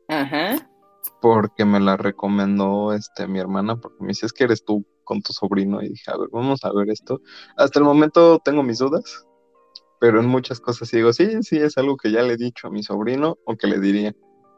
Ajá. 0.08 0.68
porque 1.20 1.64
me 1.64 1.78
la 1.78 1.96
recomendó 1.96 2.92
este 2.92 3.28
mi 3.28 3.38
hermana, 3.38 3.76
porque 3.76 4.02
me 4.02 4.08
dice, 4.08 4.26
es 4.26 4.32
que 4.32 4.42
eres 4.42 4.64
tú 4.64 4.84
con 5.10 5.22
tu 5.22 5.32
sobrino, 5.32 5.82
y 5.82 5.88
dije, 5.88 6.08
a 6.08 6.16
ver, 6.16 6.28
vamos 6.30 6.64
a 6.64 6.72
ver 6.72 6.88
esto. 6.88 7.20
Hasta 7.56 7.80
el 7.80 7.84
momento 7.84 8.38
tengo 8.44 8.62
mis 8.62 8.78
dudas, 8.78 9.26
pero 9.98 10.20
en 10.20 10.26
muchas 10.26 10.60
cosas 10.60 10.88
digo, 10.92 11.12
sí, 11.12 11.42
sí, 11.42 11.56
es 11.56 11.76
algo 11.76 11.96
que 11.96 12.12
ya 12.12 12.22
le 12.22 12.34
he 12.34 12.36
dicho 12.36 12.68
a 12.68 12.70
mi 12.70 12.84
sobrino 12.84 13.36
o 13.44 13.56
que 13.56 13.66
le 13.66 13.80
diría 13.80 14.14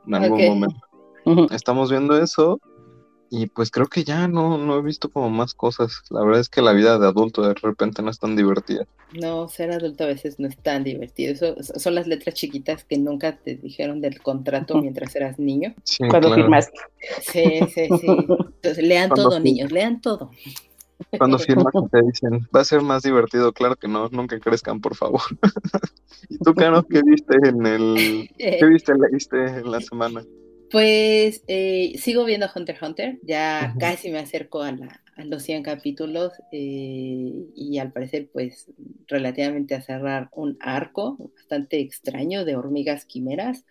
en 0.06 0.14
algún 0.14 0.47
momento. 0.47 0.80
Estamos 1.50 1.90
viendo 1.90 2.18
eso 2.18 2.61
y 3.35 3.47
pues 3.47 3.71
creo 3.71 3.87
que 3.87 4.05
ya 4.05 4.29
no, 4.29 4.59
no 4.59 4.77
he 4.77 4.83
visto 4.83 5.09
como 5.09 5.31
más 5.31 5.55
cosas. 5.55 6.03
La 6.11 6.23
verdad 6.23 6.43
es 6.43 6.51
que 6.51 6.61
la 6.61 6.75
vida 6.75 6.99
de 6.99 7.07
adulto 7.07 7.41
de 7.41 7.55
repente 7.55 8.03
no 8.03 8.11
es 8.11 8.19
tan 8.19 8.37
divertida. 8.37 8.87
No, 9.19 9.49
ser 9.49 9.71
adulto 9.71 10.05
a 10.05 10.09
veces 10.09 10.39
no 10.39 10.49
es 10.49 10.59
tan 10.59 10.85
divertido. 10.85 11.33
Eso, 11.33 11.55
son 11.62 11.95
las 11.95 12.07
letras 12.07 12.35
chiquitas 12.35 12.85
que 12.85 12.99
nunca 12.99 13.39
te 13.39 13.55
dijeron 13.55 14.03
del 14.03 14.21
contrato 14.21 14.77
mientras 14.77 15.17
eras 15.17 15.39
niño. 15.39 15.75
Sí, 15.83 16.07
Cuando 16.11 16.35
firmaste. 16.35 16.79
Sí, 17.23 17.61
sí, 17.73 17.89
sí. 17.99 18.07
Entonces, 18.07 18.85
lean 18.85 19.09
todo, 19.09 19.41
niños, 19.41 19.73
lean 19.73 20.03
todo. 20.03 20.31
Cuando 21.17 21.39
firmas 21.39 21.73
te 21.91 22.03
dicen, 22.03 22.47
va 22.55 22.61
a 22.61 22.65
ser 22.67 22.83
más 22.83 23.03
divertido, 23.03 23.55
claro 23.55 23.77
que 23.77 23.89
no, 23.89 24.11
nunca 24.11 24.39
crezcan, 24.41 24.83
por 24.83 24.95
favor. 24.95 25.23
¿Y 26.29 26.37
tú, 26.37 26.53
Cano, 26.55 26.83
qué 26.83 27.01
viste 27.03 27.35
en 27.49 27.65
el... 27.65 28.31
¿Qué 28.37 28.67
viste, 28.67 28.93
leíste 28.93 29.39
en 29.39 29.71
la 29.71 29.81
semana? 29.81 30.23
Pues 30.73 31.45
eh, 31.49 31.93
sigo 31.99 32.25
viendo 32.25 32.49
Hunter 32.55 32.76
x 32.76 32.88
Hunter, 32.88 33.19
ya 33.23 33.75
casi 33.79 34.11
me 34.11 34.19
acerco 34.19 34.62
a, 34.62 34.75
los 35.19 35.43
100 35.43 35.62
capítulos 35.62 36.33
eh, 36.50 37.31
y 37.55 37.79
al 37.79 37.93
parecer 37.93 38.31
pues 38.33 38.73
relativamente 39.07 39.75
a 39.75 39.83
cerrar 39.83 40.31
un 40.33 40.57
arco 40.61 41.19
bastante 41.37 41.79
extraño 41.81 42.47
de 42.47 42.57
hormigas 42.57 43.05
quimeras, 43.05 43.67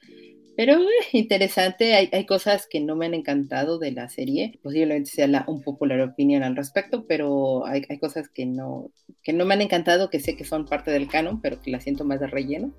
pero 0.55 0.79
eh, 0.79 0.86
interesante, 1.13 1.96
hay, 1.96 2.25
cosas 2.27 2.67
que 2.70 2.79
no 2.79 2.96
me 2.96 3.08
han 3.08 3.15
encantado 3.15 3.79
de 3.79 3.91
la 3.91 4.08
serie, 4.08 4.60
posiblemente 4.62 5.10
sea 5.10 5.25
la, 5.25 5.43
un 5.48 5.63
popular 5.63 6.00
opinión 6.01 6.43
al 6.43 6.55
respecto, 6.55 7.08
pero 7.08 7.65
hay, 7.65 7.84
hay, 7.89 7.98
cosas 7.98 8.29
que 8.29 8.46
no, 8.46 8.91
que 9.24 9.34
no 9.34 9.46
me 9.46 9.55
han 9.55 9.62
encantado, 9.62 10.12
que 10.12 10.20
sé 10.20 10.38
que 10.38 10.46
son 10.46 10.65
parte 10.65 10.91
del 10.91 11.08
canon, 11.08 11.41
pero 11.41 11.60
que 11.60 11.72
la 11.72 11.81
siento 11.81 12.05
más 12.05 12.20
de 12.20 12.27
relleno. 12.27 12.75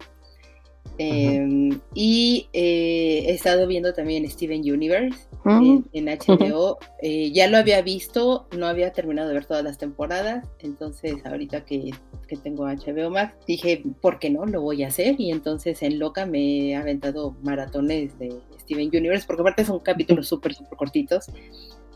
Em, 0.99 1.81
y 1.95 2.49
eh, 2.53 3.25
he 3.27 3.33
estado 3.33 3.67
viendo 3.67 3.93
también 3.93 4.29
Steven 4.31 4.61
Universe 4.61 5.19
en, 5.45 6.07
HBO. 6.07 6.79
Eh, 7.01 7.33
ya 7.33 7.49
lo 7.49 7.57
había 7.57 7.83
visto, 7.83 8.47
no 8.57 8.67
había 8.67 8.93
terminado 8.93 9.29
de 9.29 9.35
ver 9.35 9.47
todas 9.47 9.65
las 9.65 9.79
temporadas. 9.79 10.47
Entonces, 10.61 11.25
ahorita 11.25 11.65
que, 11.65 11.93
que, 12.29 12.37
tengo 12.37 12.65
HBO 12.65 13.11
Max, 13.11 13.35
dije, 13.47 13.83
¿por 14.01 14.19
qué 14.19 14.31
no? 14.31 14.47
Lo 14.47 14.61
voy 14.61 14.83
a 14.83 14.89
hacer. 14.89 15.17
Y 15.19 15.31
entonces 15.31 15.83
en 15.83 15.99
Loca 15.99 16.27
me 16.27 16.71
he 16.71 16.77
aventado 16.77 17.37
maratones 17.43 18.19
de 18.19 18.39
Steven 18.61 18.89
Universe, 18.89 19.27
porque 19.27 19.43
aparte 19.43 19.65
son 19.65 19.81
capítulos 19.81 20.29
súper, 20.29 20.55
súper 20.55 20.77
cortitos. 20.77 21.27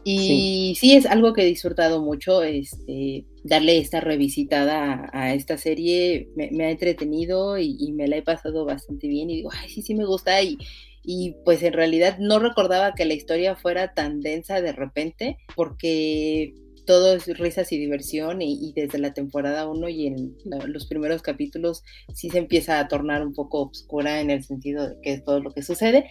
Y 0.08 0.76
sí. 0.76 0.92
es 0.92 1.04
algo 1.04 1.32
que 1.32 1.42
he 1.42 1.46
disfrutado 1.46 2.00
mucho, 2.00 2.44
este, 2.44 3.24
darle 3.42 3.78
esta 3.78 3.98
revisitada 3.98 5.10
a, 5.12 5.34
esta 5.34 5.58
serie, 5.58 6.28
me, 6.36 6.64
ha 6.64 6.70
entretenido 6.70 7.58
y, 7.58 7.92
me 7.92 8.06
la 8.06 8.18
he 8.18 8.22
pasado 8.22 8.64
bastante 8.64 9.08
bien 9.08 9.30
y 9.30 9.36
digo, 9.36 9.50
ay, 9.52 9.68
sí, 9.68 9.82
sí 9.82 9.96
me 9.96 10.04
gusta 10.04 10.40
y, 10.42 10.58
y 11.02 11.34
pues 11.44 11.60
en 11.64 11.72
realidad 11.72 12.18
no 12.20 12.38
recordaba 12.38 12.94
que 12.94 13.04
la 13.04 13.14
historia 13.14 13.56
fuera 13.56 13.94
tan 13.94 14.20
densa 14.20 14.60
de 14.60 14.72
repente, 14.72 15.38
porque 15.56 16.54
todo 16.86 17.14
es 17.14 17.26
risas 17.36 17.72
y 17.72 17.78
diversión 17.78 18.40
y, 18.40 18.72
desde 18.74 18.98
la 18.98 19.12
temporada 19.12 19.68
1 19.68 19.88
y 19.88 20.06
en 20.06 20.36
los 20.66 20.86
primeros 20.86 21.20
capítulos 21.20 21.82
sí 22.14 22.30
se 22.30 22.38
empieza 22.38 22.78
a 22.78 22.88
tornar 22.88 23.26
un 23.26 23.34
poco 23.34 23.62
oscura 23.62 24.20
en 24.20 24.30
el 24.30 24.44
sentido 24.44 24.88
de 24.88 25.00
que 25.02 25.12
es 25.14 25.24
todo 25.24 25.40
lo 25.40 25.52
que 25.52 25.62
sucede, 25.62 26.08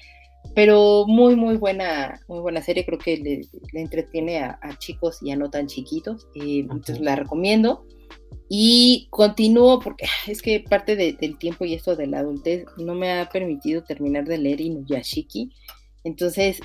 pero 0.53 1.05
muy 1.07 1.35
muy 1.35 1.57
buena 1.57 2.19
muy 2.27 2.39
buena 2.39 2.61
serie 2.61 2.85
creo 2.85 2.99
que 2.99 3.17
le, 3.17 3.81
entretiene 3.81 4.39
a, 4.39 4.59
chicos 4.77 5.19
ya 5.21 5.35
no 5.35 5.49
tan 5.49 5.67
chiquitos 5.67 6.27
eh, 6.35 6.59
entonces 6.59 6.99
la 6.99 7.15
recomiendo. 7.15 7.85
Y 8.47 9.07
continúo 9.09 9.79
porque 9.79 10.05
es 10.27 10.41
que 10.41 10.59
parte 10.59 10.95
del 10.95 11.37
tiempo 11.37 11.65
y 11.65 11.73
esto 11.73 11.95
de 11.95 12.07
la 12.07 12.19
adultez 12.19 12.65
no 12.77 12.93
me 12.93 13.11
ha 13.11 13.29
permitido 13.29 13.83
terminar 13.83 14.25
de 14.25 14.37
leer 14.37 14.61
Inuyashiki 14.61 15.51
entonces 16.03 16.61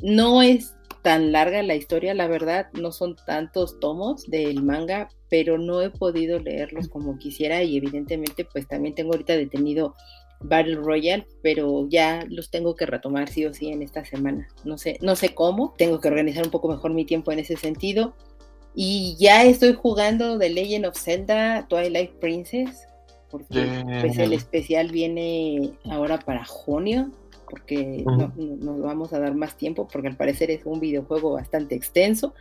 no 0.00 0.40
es 0.40 0.74
tan 1.02 1.32
larga 1.32 1.62
la 1.62 1.74
historia 1.74 2.14
la 2.14 2.28
verdad 2.28 2.68
no 2.72 2.92
son 2.92 3.16
tantos 3.26 3.78
tomos 3.80 4.24
del 4.30 4.62
manga 4.62 5.08
pero 5.28 5.58
no 5.58 5.82
he 5.82 5.90
podido 5.90 6.38
leerlos 6.38 6.88
como 6.88 7.18
quisiera 7.18 7.62
y 7.62 7.76
evidentemente 7.76 8.44
pues 8.44 8.66
también 8.66 8.94
tengo 8.94 9.12
ahorita 9.12 9.36
detenido 9.36 9.94
Battle 10.40 10.76
Royale, 10.76 11.26
pero 11.42 11.88
ya 11.88 12.24
los 12.28 12.50
tengo 12.50 12.76
que 12.76 12.86
retomar 12.86 13.28
sí 13.28 13.44
o 13.44 13.52
sí 13.52 13.68
en 13.68 13.82
esta 13.82 14.04
semana. 14.04 14.48
No 14.64 14.78
sé, 14.78 14.98
no 15.00 15.16
sé 15.16 15.34
cómo, 15.34 15.74
tengo 15.76 16.00
que 16.00 16.08
organizar 16.08 16.44
un 16.44 16.50
poco 16.50 16.68
mejor 16.68 16.92
mi 16.92 17.04
tiempo 17.04 17.32
en 17.32 17.40
ese 17.40 17.56
sentido. 17.56 18.14
Y 18.74 19.16
ya 19.18 19.44
estoy 19.44 19.72
jugando 19.72 20.38
The 20.38 20.50
Legend 20.50 20.86
of 20.86 20.96
Zelda 20.96 21.66
Twilight 21.68 22.12
Princess, 22.20 22.86
porque 23.30 23.84
pues, 24.00 24.18
el 24.18 24.32
especial 24.32 24.90
viene 24.90 25.72
ahora 25.90 26.18
para 26.18 26.44
junio, 26.44 27.10
porque 27.50 28.04
no, 28.06 28.32
nos 28.36 28.80
vamos 28.80 29.12
a 29.12 29.18
dar 29.18 29.34
más 29.34 29.56
tiempo, 29.56 29.88
porque 29.90 30.08
al 30.08 30.16
parecer 30.16 30.50
es 30.50 30.64
un 30.64 30.80
videojuego 30.80 31.32
bastante 31.32 31.74
extenso. 31.74 32.34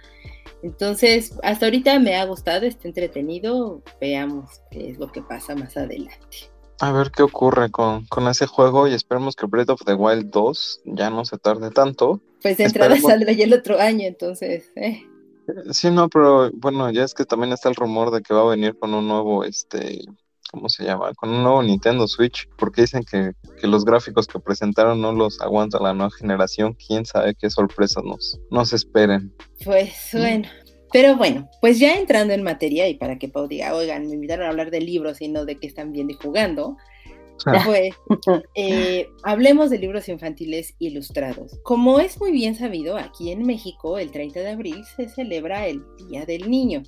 Entonces, 0.61 1.33
hasta 1.43 1.65
ahorita 1.65 1.99
me 1.99 2.15
ha 2.15 2.25
gustado, 2.25 2.65
está 2.65 2.87
entretenido, 2.87 3.81
veamos 3.99 4.61
qué 4.69 4.91
es 4.91 4.99
lo 4.99 5.11
que 5.11 5.21
pasa 5.21 5.55
más 5.55 5.75
adelante. 5.77 6.49
A 6.79 6.91
ver 6.91 7.11
qué 7.11 7.23
ocurre 7.23 7.71
con, 7.71 8.05
ese 8.29 8.45
juego 8.45 8.87
y 8.87 8.93
esperemos 8.93 9.35
que 9.35 9.47
Breath 9.47 9.69
of 9.69 9.81
the 9.85 9.93
Wild 9.93 10.29
2 10.29 10.81
ya 10.85 11.09
no 11.09 11.25
se 11.25 11.37
tarde 11.37 11.71
tanto. 11.71 12.21
Pues 12.41 12.57
de 12.57 12.65
entrada 12.65 12.97
saldrá 12.99 13.31
ya 13.31 13.45
el 13.45 13.53
otro 13.53 13.79
año, 13.79 14.05
entonces. 14.05 14.71
Eh. 14.75 15.03
Sí, 15.71 15.89
no, 15.89 16.09
pero 16.09 16.51
bueno, 16.53 16.91
ya 16.91 17.03
es 17.03 17.13
que 17.13 17.25
también 17.25 17.53
está 17.53 17.69
el 17.69 17.75
rumor 17.75 18.11
de 18.11 18.21
que 18.21 18.33
va 18.33 18.41
a 18.41 18.49
venir 18.49 18.77
con 18.77 18.93
un 18.93 19.07
nuevo, 19.07 19.43
este, 19.43 20.01
¿cómo 20.51 20.69
se 20.69 20.83
llama? 20.83 21.13
Con 21.15 21.29
un 21.29 21.41
nuevo 21.41 21.63
Nintendo 21.63 22.07
Switch, 22.07 22.47
porque 22.57 22.81
dicen 22.81 23.03
que, 23.09 23.31
que 23.59 23.67
los 23.67 23.83
gráficos 23.83 24.27
que 24.27 24.39
presentaron 24.39 25.01
no 25.01 25.13
los 25.13 25.41
aguanta 25.41 25.79
la 25.79 25.93
nueva 25.93 26.11
generación. 26.11 26.75
Quién 26.87 27.05
sabe 27.05 27.33
qué 27.33 27.49
sorpresas 27.49 28.03
nos, 28.03 28.39
nos 28.51 28.73
esperen. 28.73 29.33
Pues 29.63 30.09
bueno, 30.13 30.47
pero 30.91 31.17
bueno, 31.17 31.49
pues 31.61 31.79
ya 31.79 31.95
entrando 31.95 32.33
en 32.33 32.43
materia 32.43 32.87
y 32.87 32.95
para 32.95 33.17
que 33.17 33.31
diga, 33.49 33.75
oigan, 33.75 34.07
me 34.07 34.15
invitaron 34.15 34.45
a 34.45 34.49
hablar 34.49 34.71
de 34.71 34.81
libros 34.81 35.21
y 35.21 35.27
no 35.27 35.45
de 35.45 35.57
que 35.57 35.67
están 35.67 35.91
viendo 35.91 36.13
y 36.13 36.17
jugando, 36.17 36.77
pues 37.65 37.93
eh, 38.55 39.09
hablemos 39.23 39.69
de 39.69 39.79
libros 39.79 40.09
infantiles 40.09 40.75
ilustrados. 40.79 41.59
Como 41.63 41.99
es 41.99 42.19
muy 42.19 42.31
bien 42.31 42.55
sabido, 42.55 42.97
aquí 42.97 43.31
en 43.31 43.45
México 43.45 43.97
el 43.97 44.11
30 44.11 44.39
de 44.39 44.49
abril 44.49 44.83
se 44.95 45.09
celebra 45.09 45.67
el 45.67 45.83
Día 46.07 46.25
del 46.25 46.49
Niño. 46.49 46.83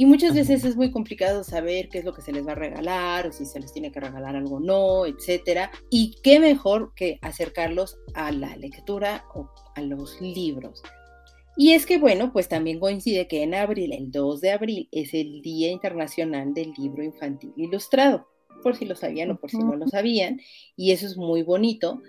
Y 0.00 0.06
muchas 0.06 0.32
veces 0.32 0.64
es 0.64 0.76
muy 0.76 0.92
complicado 0.92 1.42
saber 1.42 1.88
qué 1.88 1.98
es 1.98 2.04
lo 2.04 2.14
que 2.14 2.22
se 2.22 2.30
les 2.30 2.46
va 2.46 2.52
a 2.52 2.54
regalar 2.54 3.26
o 3.26 3.32
si 3.32 3.44
se 3.44 3.58
les 3.58 3.72
tiene 3.72 3.90
que 3.90 3.98
regalar 3.98 4.36
algo 4.36 4.56
o 4.56 4.60
no, 4.60 5.06
etcétera. 5.06 5.72
Y 5.90 6.14
qué 6.22 6.38
mejor 6.38 6.92
que 6.94 7.18
acercarlos 7.20 7.98
a 8.14 8.30
la 8.30 8.54
lectura 8.56 9.24
o 9.34 9.50
a 9.74 9.80
los 9.80 10.20
libros. 10.20 10.84
Y 11.60 11.72
es 11.72 11.86
que, 11.86 11.98
bueno, 11.98 12.32
pues 12.32 12.48
también 12.48 12.78
coincide 12.78 13.26
que 13.26 13.42
en 13.42 13.52
abril, 13.52 13.92
el 13.92 14.12
2 14.12 14.40
de 14.40 14.52
abril, 14.52 14.88
es 14.92 15.12
el 15.12 15.42
Día 15.42 15.72
Internacional 15.72 16.54
del 16.54 16.72
Libro 16.78 17.02
Infantil 17.02 17.52
Ilustrado, 17.56 18.28
por 18.62 18.76
si 18.76 18.84
lo 18.84 18.94
sabían 18.94 19.32
o 19.32 19.40
por 19.40 19.50
si 19.50 19.58
no 19.58 19.74
lo 19.74 19.88
sabían, 19.88 20.40
y 20.76 20.92
eso 20.92 21.04
es 21.04 21.16
muy 21.16 21.42
bonito 21.42 22.00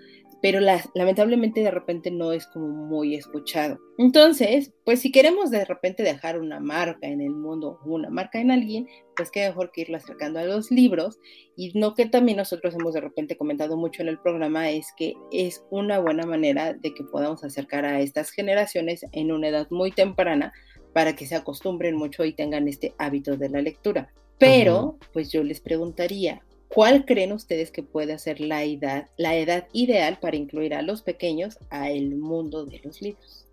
pero 0.42 0.60
lamentablemente 0.60 1.60
de 1.60 1.70
repente 1.70 2.10
no 2.10 2.32
es 2.32 2.46
como 2.46 2.68
muy 2.68 3.14
escuchado. 3.14 3.78
Entonces, 3.98 4.72
pues 4.84 5.00
si 5.00 5.12
queremos 5.12 5.50
de 5.50 5.64
repente 5.64 6.02
dejar 6.02 6.40
una 6.40 6.60
marca 6.60 7.06
en 7.06 7.20
el 7.20 7.30
mundo, 7.30 7.78
una 7.84 8.08
marca 8.08 8.40
en 8.40 8.50
alguien, 8.50 8.88
pues 9.16 9.30
qué 9.30 9.46
mejor 9.46 9.70
que 9.70 9.82
irlo 9.82 9.98
acercando 9.98 10.38
a 10.38 10.44
los 10.44 10.70
libros. 10.70 11.18
Y 11.56 11.78
lo 11.78 11.94
que 11.94 12.06
también 12.06 12.38
nosotros 12.38 12.74
hemos 12.74 12.94
de 12.94 13.02
repente 13.02 13.36
comentado 13.36 13.76
mucho 13.76 14.00
en 14.00 14.08
el 14.08 14.18
programa 14.18 14.70
es 14.70 14.88
que 14.96 15.14
es 15.30 15.62
una 15.70 15.98
buena 15.98 16.24
manera 16.24 16.72
de 16.72 16.94
que 16.94 17.04
podamos 17.04 17.44
acercar 17.44 17.84
a 17.84 18.00
estas 18.00 18.30
generaciones 18.30 19.04
en 19.12 19.32
una 19.32 19.48
edad 19.48 19.66
muy 19.70 19.92
temprana 19.92 20.52
para 20.94 21.14
que 21.14 21.26
se 21.26 21.36
acostumbren 21.36 21.96
mucho 21.96 22.24
y 22.24 22.32
tengan 22.32 22.66
este 22.66 22.94
hábito 22.98 23.36
de 23.36 23.50
la 23.50 23.60
lectura. 23.60 24.12
Pero, 24.38 24.96
pues 25.12 25.30
yo 25.30 25.44
les 25.44 25.60
preguntaría, 25.60 26.42
¿Cuál 26.72 27.04
creen 27.04 27.32
ustedes 27.32 27.72
que 27.72 27.82
puede 27.82 28.16
ser 28.18 28.40
la 28.40 28.62
edad, 28.62 29.08
la 29.16 29.34
edad 29.34 29.66
ideal 29.72 30.18
para 30.20 30.36
incluir 30.36 30.74
a 30.74 30.82
los 30.82 31.02
pequeños 31.02 31.58
a 31.68 31.90
el 31.90 32.16
mundo 32.16 32.64
de 32.64 32.80
los 32.84 33.02
libros? 33.02 33.46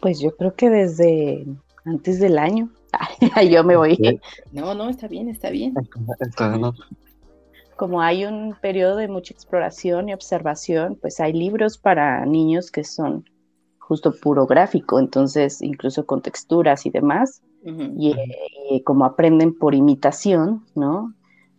Pues 0.00 0.18
yo 0.18 0.36
creo 0.36 0.54
que 0.54 0.68
desde 0.68 1.46
antes 1.84 2.18
del 2.18 2.38
año. 2.38 2.70
yo 3.50 3.64
me 3.64 3.76
voy. 3.76 4.20
No, 4.52 4.74
no, 4.74 4.88
está 4.88 5.06
bien, 5.06 5.28
está 5.28 5.50
bien. 5.50 5.74
Como 7.76 8.00
hay 8.00 8.24
un 8.24 8.56
periodo 8.60 8.96
de 8.96 9.08
mucha 9.08 9.32
exploración 9.32 10.08
y 10.08 10.14
observación, 10.14 10.96
pues 11.00 11.20
hay 11.20 11.32
libros 11.32 11.78
para 11.78 12.24
niños 12.26 12.70
que 12.70 12.84
son 12.84 13.28
justo 13.78 14.12
puro 14.12 14.46
gráfico, 14.46 14.98
entonces 14.98 15.60
incluso 15.60 16.06
con 16.06 16.22
texturas 16.22 16.86
y 16.86 16.90
demás. 16.90 17.42
y, 17.64 18.14
y, 18.70 18.82
como 18.82 19.04
aprenden 19.04 19.56
por 19.56 19.74
imitación, 19.74 20.64
¿no? 20.74 21.14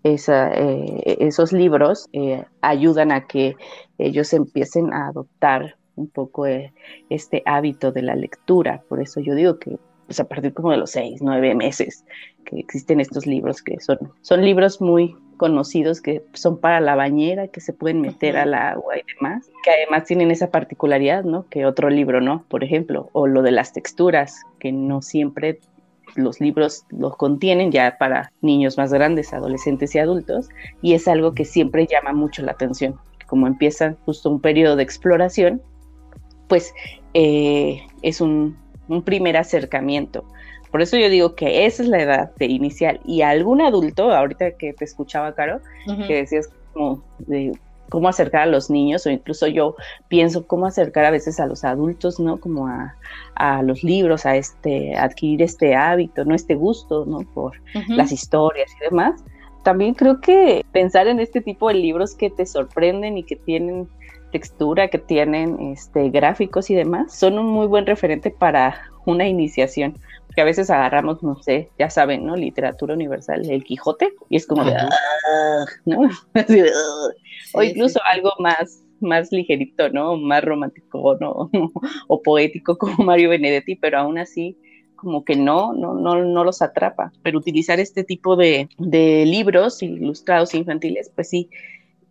Eh, 0.07 1.17
esos 1.19 1.51
libros 1.51 2.07
eh, 2.13 2.43
ayudan 2.61 3.11
a 3.11 3.25
que 3.25 3.55
ellos 3.97 4.33
empiecen 4.33 4.93
a 4.93 5.07
adoptar 5.07 5.77
un 5.95 6.07
poco 6.07 6.45
eh, 6.45 6.73
este 7.09 7.41
hábito 7.47 7.91
de 7.91 8.03
la 8.03 8.15
lectura. 8.15 8.83
Por 8.87 9.01
eso 9.01 9.19
yo 9.19 9.33
digo 9.33 9.57
que 9.57 9.79
pues, 10.05 10.19
a 10.19 10.25
partir 10.25 10.53
como 10.53 10.69
de 10.69 10.77
los 10.77 10.91
seis, 10.91 11.21
nueve 11.23 11.55
meses 11.55 12.05
que 12.45 12.59
existen 12.59 12.99
estos 12.99 13.25
libros, 13.25 13.63
que 13.63 13.79
son, 13.79 13.97
son 14.21 14.45
libros 14.45 14.79
muy 14.79 15.15
conocidos 15.37 16.01
que 16.01 16.23
son 16.33 16.59
para 16.59 16.79
la 16.81 16.95
bañera, 16.95 17.47
que 17.47 17.59
se 17.59 17.73
pueden 17.73 17.99
meter 17.99 18.37
al 18.37 18.53
agua 18.53 18.97
y 18.97 19.01
demás, 19.15 19.49
que 19.63 19.71
además 19.71 20.05
tienen 20.05 20.29
esa 20.29 20.51
particularidad, 20.51 21.23
¿no? 21.23 21.47
Que 21.49 21.65
otro 21.65 21.89
libro 21.89 22.21
no, 22.21 22.45
por 22.47 22.63
ejemplo, 22.63 23.09
o 23.13 23.25
lo 23.25 23.41
de 23.41 23.51
las 23.51 23.73
texturas, 23.73 24.43
que 24.59 24.71
no 24.71 25.01
siempre 25.01 25.59
los 26.15 26.39
libros 26.39 26.85
los 26.89 27.15
contienen 27.17 27.71
ya 27.71 27.97
para 27.97 28.31
niños 28.41 28.77
más 28.77 28.91
grandes, 28.93 29.33
adolescentes 29.33 29.95
y 29.95 29.99
adultos, 29.99 30.49
y 30.81 30.93
es 30.93 31.07
algo 31.07 31.33
que 31.33 31.45
siempre 31.45 31.87
llama 31.87 32.13
mucho 32.13 32.41
la 32.41 32.53
atención. 32.53 32.95
Como 33.27 33.47
empieza 33.47 33.95
justo 34.05 34.29
un 34.29 34.39
periodo 34.39 34.75
de 34.75 34.83
exploración, 34.83 35.61
pues 36.47 36.73
eh, 37.13 37.81
es 38.01 38.21
un, 38.21 38.57
un 38.87 39.01
primer 39.01 39.37
acercamiento 39.37 40.25
por 40.75 40.81
eso 40.81 40.97
yo 40.97 41.09
digo 41.09 41.35
que 41.35 41.65
esa 41.65 41.83
es 41.83 41.87
la 41.87 42.01
edad 42.01 42.35
de 42.35 42.47
inicial. 42.47 42.99
Y 43.05 43.21
algún 43.21 43.61
adulto, 43.61 44.11
ahorita 44.11 44.57
que 44.57 44.73
te 44.73 44.83
escuchaba, 44.83 45.33
Caro, 45.33 45.61
que 46.05 46.15
decías 46.15 46.49
como 46.73 47.01
de 47.19 47.57
cómo 47.89 48.09
acercar 48.09 48.41
a 48.41 48.45
los 48.45 48.69
niños, 48.69 49.05
o 49.05 49.09
incluso 49.09 49.47
yo 49.47 49.75
pienso 50.07 50.47
cómo 50.47 50.65
acercar 50.65 51.05
a 51.05 51.11
veces 51.11 51.39
a 51.39 51.45
los 51.45 51.63
adultos, 51.63 52.19
¿no? 52.19 52.39
Como 52.39 52.67
a, 52.67 52.95
los 53.63 53.83
libros, 53.83 54.25
a 54.25 54.35
este, 54.35 54.95
adquirir 54.95 55.41
este 55.41 55.75
hábito, 55.75 56.25
¿no? 56.25 56.35
Este 56.35 56.55
gusto, 56.55 57.05
¿no? 57.05 57.19
Por 57.33 57.53
las 57.89 58.11
historias 58.11 58.71
y 58.79 58.85
demás. 58.85 59.23
También 59.63 59.93
creo 59.93 60.21
que 60.21 60.63
pensar 60.71 61.07
en 61.07 61.19
este 61.19 61.41
tipo 61.41 61.67
de 61.67 61.75
libros 61.75 62.15
que 62.15 62.29
te 62.29 62.45
sorprenden 62.45 63.17
y 63.17 63.23
que 63.23 63.35
tienen 63.35 63.89
textura, 64.31 64.89
que 64.89 64.99
tienen 64.99 65.59
este, 65.71 66.09
gráficos 66.09 66.69
y 66.69 66.75
demás, 66.75 67.13
son 67.13 67.39
un 67.39 67.47
muy 67.47 67.67
buen 67.67 67.85
referente 67.85 68.31
para 68.31 68.81
una 69.05 69.27
iniciación 69.27 69.95
que 70.35 70.41
a 70.41 70.45
veces 70.45 70.69
agarramos, 70.69 71.23
no 71.23 71.41
sé, 71.41 71.69
ya 71.79 71.89
saben, 71.89 72.25
¿no? 72.25 72.35
Literatura 72.35 72.93
universal, 72.93 73.49
el 73.49 73.63
Quijote, 73.63 74.13
y 74.29 74.35
es 74.35 74.45
como 74.45 74.63
de, 74.65 74.75
ah", 74.75 75.65
¿no? 75.85 76.09
o 77.53 77.63
incluso 77.63 77.99
algo 78.03 78.31
más 78.39 78.81
más 79.01 79.31
ligerito, 79.31 79.89
¿no? 79.89 80.17
Más 80.17 80.43
romántico, 80.43 81.17
¿no? 81.19 81.49
o 82.07 82.21
poético 82.21 82.77
como 82.77 83.03
Mario 83.03 83.29
Benedetti, 83.29 83.75
pero 83.75 83.99
aún 83.99 84.17
así 84.17 84.57
como 84.95 85.23
que 85.23 85.35
no, 85.35 85.73
no, 85.73 85.93
no, 85.93 86.23
no 86.23 86.43
los 86.43 86.61
atrapa. 86.61 87.11
Pero 87.21 87.37
utilizar 87.37 87.79
este 87.79 88.03
tipo 88.03 88.35
de, 88.35 88.69
de 88.77 89.25
libros 89.25 89.83
ilustrados 89.83 90.53
infantiles, 90.53 91.11
pues 91.13 91.29
sí, 91.29 91.49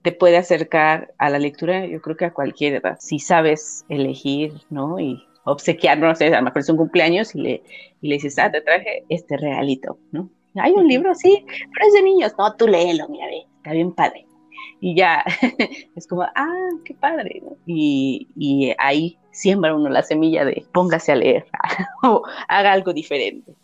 te 0.02 0.12
puede 0.12 0.37
acercar 0.37 1.14
a 1.19 1.31
la 1.31 1.38
lectura, 1.38 1.87
yo 1.87 2.00
creo 2.02 2.16
que 2.16 2.26
a 2.26 2.35
cualquier 2.35 2.75
edad, 2.75 2.99
si 3.00 3.19
sabes 3.19 3.87
elegir, 3.88 4.52
¿no? 4.69 5.00
Y 5.00 5.25
obsequiar, 5.44 5.98
no 5.98 6.14
sé, 6.14 6.26
a 6.26 6.38
lo 6.38 6.44
mejor 6.44 6.60
es 6.60 6.68
un 6.68 6.76
cumpleaños 6.76 7.34
y 7.34 7.40
le, 7.40 7.62
y 8.00 8.08
le 8.08 8.14
dices, 8.14 8.38
ah, 8.38 8.50
te 8.50 8.60
traje 8.60 9.04
este 9.08 9.36
realito, 9.36 9.98
¿no? 10.12 10.30
Hay 10.56 10.72
un 10.72 10.86
libro, 10.86 11.14
sí, 11.14 11.44
pero 11.46 11.86
es 11.86 11.92
de 11.94 12.02
niños. 12.02 12.32
No, 12.38 12.54
tú 12.54 12.68
léelo, 12.68 13.08
mira, 13.08 13.26
ve, 13.26 13.44
está 13.56 13.72
bien 13.72 13.92
padre. 13.92 14.26
Y 14.80 14.94
ya, 14.94 15.24
es 15.96 16.06
como, 16.06 16.22
ah, 16.22 16.68
qué 16.84 16.94
padre, 16.94 17.42
¿no? 17.42 17.56
Y, 17.66 18.28
y 18.36 18.72
ahí 18.78 19.18
siembra 19.30 19.74
uno 19.74 19.88
la 19.88 20.02
semilla 20.02 20.44
de 20.44 20.64
póngase 20.72 21.12
a 21.12 21.16
leer 21.16 21.46
o 22.02 22.22
haga 22.48 22.72
algo 22.72 22.92
diferente. 22.92 23.54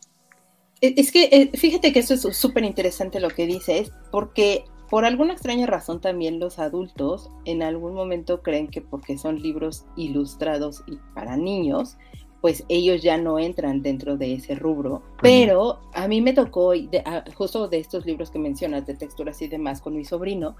E, 0.80 0.94
es 0.96 1.12
que 1.12 1.28
eh, 1.30 1.50
fíjate 1.56 1.92
que 1.92 2.00
eso 2.00 2.14
es 2.14 2.36
súper 2.36 2.64
interesante 2.64 3.20
lo 3.20 3.30
que 3.30 3.46
dices, 3.46 3.92
porque 4.10 4.64
por 4.90 5.04
alguna 5.04 5.32
extraña 5.32 5.66
razón 5.66 6.00
también 6.00 6.40
los 6.40 6.58
adultos 6.58 7.30
en 7.44 7.62
algún 7.62 7.94
momento 7.94 8.42
creen 8.42 8.66
que 8.66 8.82
porque 8.82 9.16
son 9.16 9.40
libros 9.40 9.86
ilustrados 9.96 10.82
y 10.88 10.98
para 11.14 11.36
niños, 11.36 11.96
pues 12.40 12.64
ellos 12.68 13.00
ya 13.00 13.16
no 13.16 13.38
entran 13.38 13.82
dentro 13.82 14.16
de 14.16 14.34
ese 14.34 14.56
rubro. 14.56 15.02
Pero 15.22 15.78
a 15.94 16.08
mí 16.08 16.20
me 16.20 16.32
tocó, 16.32 16.72
justo 17.36 17.68
de 17.68 17.78
estos 17.78 18.04
libros 18.04 18.32
que 18.32 18.40
mencionas, 18.40 18.84
de 18.84 18.94
texturas 18.94 19.40
y 19.42 19.46
demás, 19.46 19.80
con 19.80 19.94
mi 19.94 20.04
sobrino, 20.04 20.56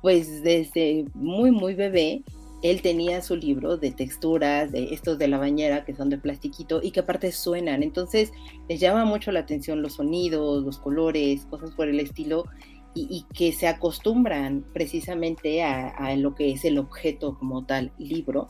pues 0.00 0.44
desde 0.44 1.06
muy, 1.14 1.50
muy 1.50 1.74
bebé, 1.74 2.22
él 2.62 2.82
tenía 2.82 3.20
su 3.20 3.34
libro 3.34 3.76
de 3.76 3.90
texturas, 3.90 4.70
de 4.72 4.94
estos 4.94 5.18
de 5.18 5.28
la 5.28 5.38
bañera 5.38 5.84
que 5.84 5.94
son 5.94 6.08
de 6.08 6.18
plastiquito 6.18 6.80
y 6.82 6.90
que 6.90 7.00
aparte 7.00 7.32
suenan. 7.32 7.82
Entonces 7.82 8.32
les 8.68 8.78
llama 8.78 9.04
mucho 9.04 9.32
la 9.32 9.40
atención 9.40 9.82
los 9.82 9.94
sonidos, 9.94 10.64
los 10.64 10.78
colores, 10.78 11.46
cosas 11.46 11.72
por 11.72 11.88
el 11.88 12.00
estilo 12.00 12.44
y, 12.96 13.26
que 13.34 13.52
se 13.52 13.68
acostumbran 13.68 14.64
precisamente 14.72 15.62
a, 15.62 16.16
lo 16.16 16.34
que 16.34 16.52
es 16.52 16.64
el 16.64 16.78
objeto 16.78 17.38
como 17.38 17.66
tal, 17.66 17.92
libro, 17.98 18.48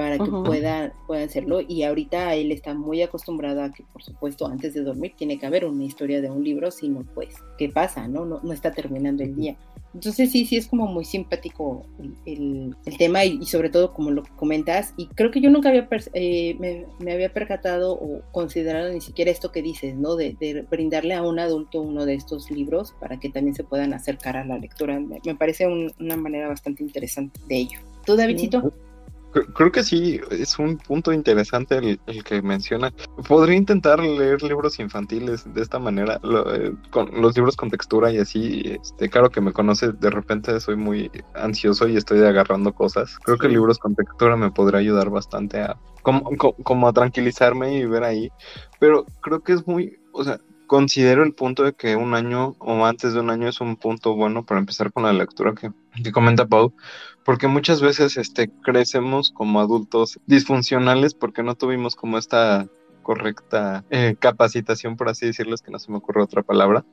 para 0.00 0.18
que 0.18 0.30
puedan, 0.30 0.94
puedan 1.06 1.28
hacerlo. 1.28 1.60
Y 1.60 1.82
ahorita 1.82 2.34
él 2.34 2.52
está 2.52 2.72
muy 2.72 3.02
acostumbrado 3.02 3.62
a 3.62 3.70
que, 3.70 3.84
por 3.92 4.02
supuesto, 4.02 4.46
antes 4.46 4.72
de 4.72 4.80
dormir 4.80 5.12
tiene 5.14 5.38
que 5.38 5.44
haber 5.44 5.66
una 5.66 5.84
historia 5.84 6.22
de 6.22 6.30
un 6.30 6.42
libro, 6.42 6.70
sino 6.70 7.04
pues, 7.14 7.34
¿qué 7.58 7.68
pasa? 7.68 8.08
No, 8.08 8.24
no, 8.24 8.40
no 8.42 8.52
está 8.54 8.72
terminando 8.72 9.22
el 9.22 9.36
día. 9.36 9.58
Entonces 9.92 10.32
sí, 10.32 10.46
sí 10.46 10.56
es 10.56 10.68
como 10.68 10.86
muy 10.86 11.04
simpático 11.04 11.84
el, 12.24 12.74
tema 12.96 13.26
y, 13.26 13.44
sobre 13.44 13.68
todo 13.68 13.92
como 13.92 14.10
lo 14.10 14.22
comentas 14.36 14.94
y 14.96 15.06
creo 15.06 15.30
que 15.30 15.40
yo 15.40 15.50
nunca 15.50 15.68
había 15.68 15.88
eh, 16.14 16.86
me, 16.98 17.12
había 17.12 17.32
percatado 17.32 17.92
o 17.92 18.22
considerado 18.30 18.90
ni 18.92 19.00
siquiera 19.00 19.30
esto 19.30 19.50
que 19.52 19.62
dices, 19.62 19.96
¿no? 19.96 20.16
De, 20.16 20.64
brindarle 20.70 21.14
a 21.14 21.22
un 21.22 21.40
adulto 21.40 21.82
uno 21.82 22.06
de 22.06 22.14
estos 22.14 22.50
libros 22.50 22.94
para 23.00 23.18
que 23.18 23.28
también 23.30 23.54
se 23.54 23.64
puedan 23.64 23.92
acercar 23.92 24.36
a 24.36 24.44
la 24.44 24.58
lectura. 24.58 24.98
Me, 25.00 25.34
parece 25.34 25.66
una 25.66 26.16
manera 26.16 26.48
bastante 26.48 26.84
interesante 26.84 27.38
de 27.48 27.56
ello. 27.56 27.80
¿Tú, 28.06 28.16
Davidcito? 28.16 28.72
Creo 29.54 29.70
que 29.70 29.84
sí, 29.84 30.20
es 30.30 30.58
un 30.58 30.76
punto 30.78 31.12
interesante 31.12 31.78
el, 31.78 32.24
que 32.24 32.42
menciona. 32.42 32.92
Podría 33.28 33.56
intentar 33.56 34.00
leer 34.00 34.42
libros 34.42 34.78
infantiles 34.78 35.52
de 35.54 35.62
esta 35.62 35.78
manera, 35.78 36.20
eh, 36.54 36.72
con 36.90 37.10
los 37.20 37.36
libros 37.36 37.56
con 37.56 37.70
textura 37.70 38.10
y 38.10 38.18
así. 38.18 38.62
Este, 38.64 39.08
claro 39.08 39.30
que 39.30 39.40
me 39.40 39.52
conoce, 39.52 39.92
de 39.92 40.10
repente 40.10 40.58
soy 40.60 40.76
muy 40.76 41.10
ansioso 41.34 41.86
y 41.88 41.96
estoy 41.96 42.20
agarrando 42.20 42.72
cosas. 42.72 43.18
Creo 43.22 43.38
que 43.38 43.48
libros 43.48 43.78
con 43.78 43.94
textura 43.94 44.36
me 44.36 44.50
podría 44.50 44.80
ayudar 44.80 45.10
bastante 45.10 45.60
a 45.60 45.76
como, 46.02 46.30
como 46.62 46.88
a 46.88 46.92
tranquilizarme 46.92 47.78
y 47.78 47.86
ver 47.86 48.04
ahí. 48.04 48.30
Pero 48.78 49.04
creo 49.20 49.40
que 49.40 49.52
es 49.52 49.66
muy, 49.66 49.98
o 50.12 50.24
sea, 50.24 50.40
considero 50.70 51.24
el 51.24 51.34
punto 51.34 51.64
de 51.64 51.72
que 51.72 51.96
un 51.96 52.14
año 52.14 52.54
o 52.60 52.86
antes 52.86 53.12
de 53.12 53.20
un 53.20 53.30
año 53.30 53.48
es 53.48 53.60
un 53.60 53.76
punto 53.76 54.14
bueno 54.14 54.44
para 54.44 54.60
empezar 54.60 54.92
con 54.92 55.02
la 55.02 55.12
lectura 55.12 55.52
que, 55.52 55.72
que 56.02 56.12
comenta 56.12 56.46
Pau, 56.46 56.72
porque 57.30 57.46
muchas 57.46 57.80
veces 57.80 58.16
este, 58.16 58.50
crecemos 58.60 59.30
como 59.30 59.60
adultos 59.60 60.18
disfuncionales 60.26 61.14
porque 61.14 61.44
no 61.44 61.54
tuvimos 61.54 61.94
como 61.94 62.18
esta 62.18 62.66
correcta 63.02 63.84
eh, 63.88 64.16
capacitación, 64.18 64.96
por 64.96 65.08
así 65.08 65.26
decirlo, 65.26 65.54
es 65.54 65.62
que 65.62 65.70
no 65.70 65.78
se 65.78 65.92
me 65.92 65.98
ocurre 65.98 66.24
otra 66.24 66.42
palabra, 66.42 66.84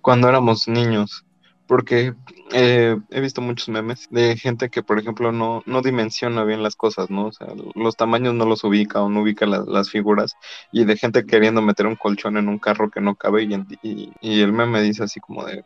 cuando 0.00 0.30
éramos 0.30 0.66
niños 0.66 1.26
porque 1.66 2.14
eh, 2.52 2.96
he 3.10 3.20
visto 3.20 3.42
muchos 3.42 3.68
memes 3.68 4.08
de 4.10 4.34
gente 4.38 4.70
que, 4.70 4.82
por 4.82 4.98
ejemplo, 4.98 5.30
no, 5.30 5.62
no 5.66 5.82
dimensiona 5.82 6.42
bien 6.44 6.62
las 6.62 6.74
cosas, 6.74 7.10
¿no? 7.10 7.26
O 7.26 7.32
sea, 7.32 7.48
los 7.74 7.96
tamaños 7.96 8.32
no 8.32 8.46
los 8.46 8.64
ubica 8.64 9.02
o 9.02 9.10
no 9.10 9.20
ubica 9.22 9.44
las 9.44 9.90
figuras, 9.90 10.36
y 10.70 10.84
de 10.84 10.96
gente 10.96 11.26
queriendo 11.26 11.60
meter 11.60 11.86
un 11.86 11.96
colchón 11.96 12.38
en 12.38 12.48
un 12.48 12.58
carro 12.58 12.90
que 12.90 13.02
no 13.02 13.14
cabe, 13.14 13.44
y, 13.44 14.10
y, 14.20 14.40
el 14.40 14.52
meme 14.52 14.80
dice 14.80 15.04
así 15.04 15.20
como 15.20 15.44
de, 15.44 15.64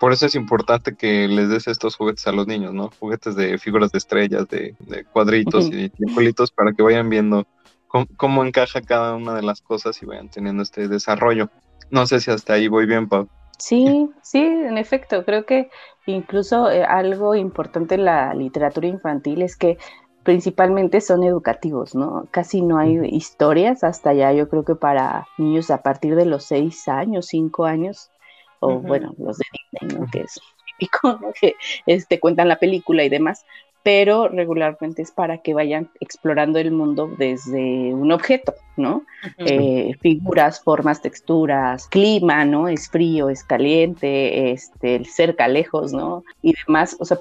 por 0.00 0.12
eso 0.12 0.26
es 0.26 0.34
importante 0.34 0.94
que 0.94 1.28
les 1.28 1.48
des 1.48 1.66
estos 1.66 1.96
juguetes 1.96 2.26
a 2.26 2.32
los 2.32 2.46
niños, 2.46 2.72
¿no? 2.72 2.90
Juguetes 3.00 3.34
de 3.34 3.58
figuras 3.58 3.90
de 3.92 3.98
estrellas, 3.98 4.48
de, 4.48 4.76
cuadritos 5.12 5.66
y 5.66 5.82
de 5.82 5.88
triangulitos 5.90 6.50
para 6.52 6.72
que 6.72 6.82
vayan 6.82 7.08
viendo 7.08 7.46
cómo, 7.88 8.06
cómo, 8.16 8.44
encaja 8.44 8.80
cada 8.80 9.14
una 9.14 9.34
de 9.34 9.42
las 9.42 9.60
cosas 9.60 10.00
y 10.02 10.06
vayan 10.06 10.28
teniendo 10.28 10.62
este 10.62 10.88
desarrollo. 10.88 11.50
No 11.90 12.06
sé 12.06 12.20
si 12.20 12.30
hasta 12.30 12.54
ahí 12.54 12.68
voy 12.68 12.86
bien, 12.86 13.08
Pau. 13.08 13.28
Sí, 13.58 14.08
sí, 14.22 14.38
en 14.38 14.78
efecto, 14.78 15.24
creo 15.24 15.44
que 15.44 15.68
incluso 16.06 16.70
eh, 16.70 16.84
algo 16.84 17.34
importante 17.34 17.96
en 17.96 18.04
la 18.04 18.32
literatura 18.34 18.86
infantil 18.86 19.42
es 19.42 19.56
que 19.56 19.78
principalmente 20.22 21.00
son 21.00 21.24
educativos, 21.24 21.94
¿no? 21.94 22.28
Casi 22.30 22.62
no 22.62 22.78
hay 22.78 23.00
historias 23.06 23.82
hasta 23.82 24.12
ya, 24.12 24.32
yo 24.32 24.48
creo 24.48 24.64
que 24.64 24.76
para 24.76 25.26
niños 25.38 25.70
a 25.70 25.82
partir 25.82 26.14
de 26.14 26.26
los 26.26 26.44
seis 26.44 26.86
años, 26.86 27.26
cinco 27.26 27.64
años, 27.64 28.10
o 28.60 28.78
bueno, 28.78 29.14
los 29.18 29.38
de 29.38 29.44
Disney, 29.52 29.98
¿no? 29.98 30.06
Que 30.10 30.20
es 30.20 30.40
típico, 30.78 31.18
¿no? 31.20 31.32
Que 31.40 31.54
este, 31.86 32.20
cuentan 32.20 32.48
la 32.48 32.58
película 32.58 33.04
y 33.04 33.08
demás, 33.08 33.44
pero 33.82 34.28
regularmente 34.28 35.02
es 35.02 35.12
para 35.12 35.38
que 35.38 35.54
vayan 35.54 35.90
explorando 36.00 36.58
el 36.58 36.72
mundo 36.72 37.10
desde 37.16 37.94
un 37.94 38.12
objeto, 38.12 38.54
¿no? 38.76 39.04
Eh, 39.38 39.92
figuras, 40.00 40.62
formas, 40.62 41.00
texturas, 41.00 41.86
clima, 41.88 42.44
¿no? 42.44 42.68
Es 42.68 42.90
frío, 42.90 43.30
es 43.30 43.44
caliente, 43.44 44.50
este, 44.50 45.04
cerca, 45.04 45.48
lejos, 45.48 45.92
¿no? 45.92 46.24
Y 46.42 46.54
demás, 46.66 46.96
o 47.00 47.04
sea, 47.04 47.18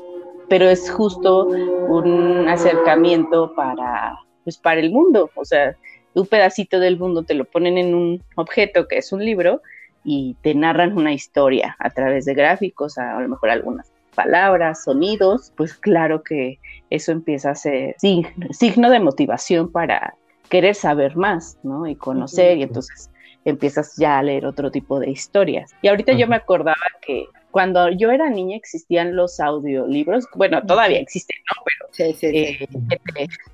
pero 0.49 0.65
es 0.69 0.89
justo 0.89 1.45
un 1.45 2.47
acercamiento 2.47 3.53
para, 3.55 4.17
pues, 4.43 4.57
para 4.57 4.79
el 4.79 4.91
mundo, 4.91 5.29
o 5.35 5.45
sea, 5.45 5.75
un 6.13 6.25
pedacito 6.25 6.79
del 6.79 6.97
mundo 6.97 7.23
te 7.23 7.33
lo 7.33 7.45
ponen 7.45 7.77
en 7.77 7.93
un 7.93 8.23
objeto 8.35 8.87
que 8.87 8.97
es 8.97 9.11
un 9.11 9.23
libro 9.23 9.61
y 10.09 10.37
te 10.41 10.55
narran 10.55 10.97
una 10.97 11.11
historia 11.11 11.75
a 11.79 11.89
través 11.89 12.23
de 12.23 12.33
gráficos, 12.33 12.97
a, 12.97 13.19
lo 13.19 13.27
mejor 13.27 13.49
algunas 13.49 13.91
palabras, 14.15 14.85
sonidos, 14.85 15.51
pues 15.57 15.73
claro 15.73 16.23
que 16.23 16.59
eso 16.89 17.11
empieza 17.11 17.51
a 17.51 17.55
ser 17.55 17.93
signo, 17.97 18.89
de 18.89 19.01
motivación 19.01 19.69
para 19.69 20.15
querer 20.47 20.75
saber 20.75 21.17
más, 21.17 21.59
¿no? 21.61 21.85
Y 21.87 21.95
conocer, 21.95 22.57
y 22.57 22.63
entonces 22.63 23.09
empiezas 23.43 23.97
ya 23.97 24.17
a 24.17 24.23
leer 24.23 24.45
otro 24.45 24.71
tipo 24.71 24.97
de 24.97 25.09
historias. 25.09 25.71
Y 25.81 25.89
ahorita 25.89 26.13
yo 26.13 26.25
me 26.25 26.37
acordaba 26.37 26.77
que 27.05 27.25
cuando 27.51 27.89
yo 27.89 28.09
era 28.09 28.29
niña 28.29 28.55
existían 28.55 29.13
los 29.13 29.41
audiolibros, 29.41 30.25
bueno, 30.35 30.65
todavía 30.65 30.99
existen, 30.99 31.35
¿no? 31.49 31.63
Pero 31.65 32.09
eh, 32.31 32.65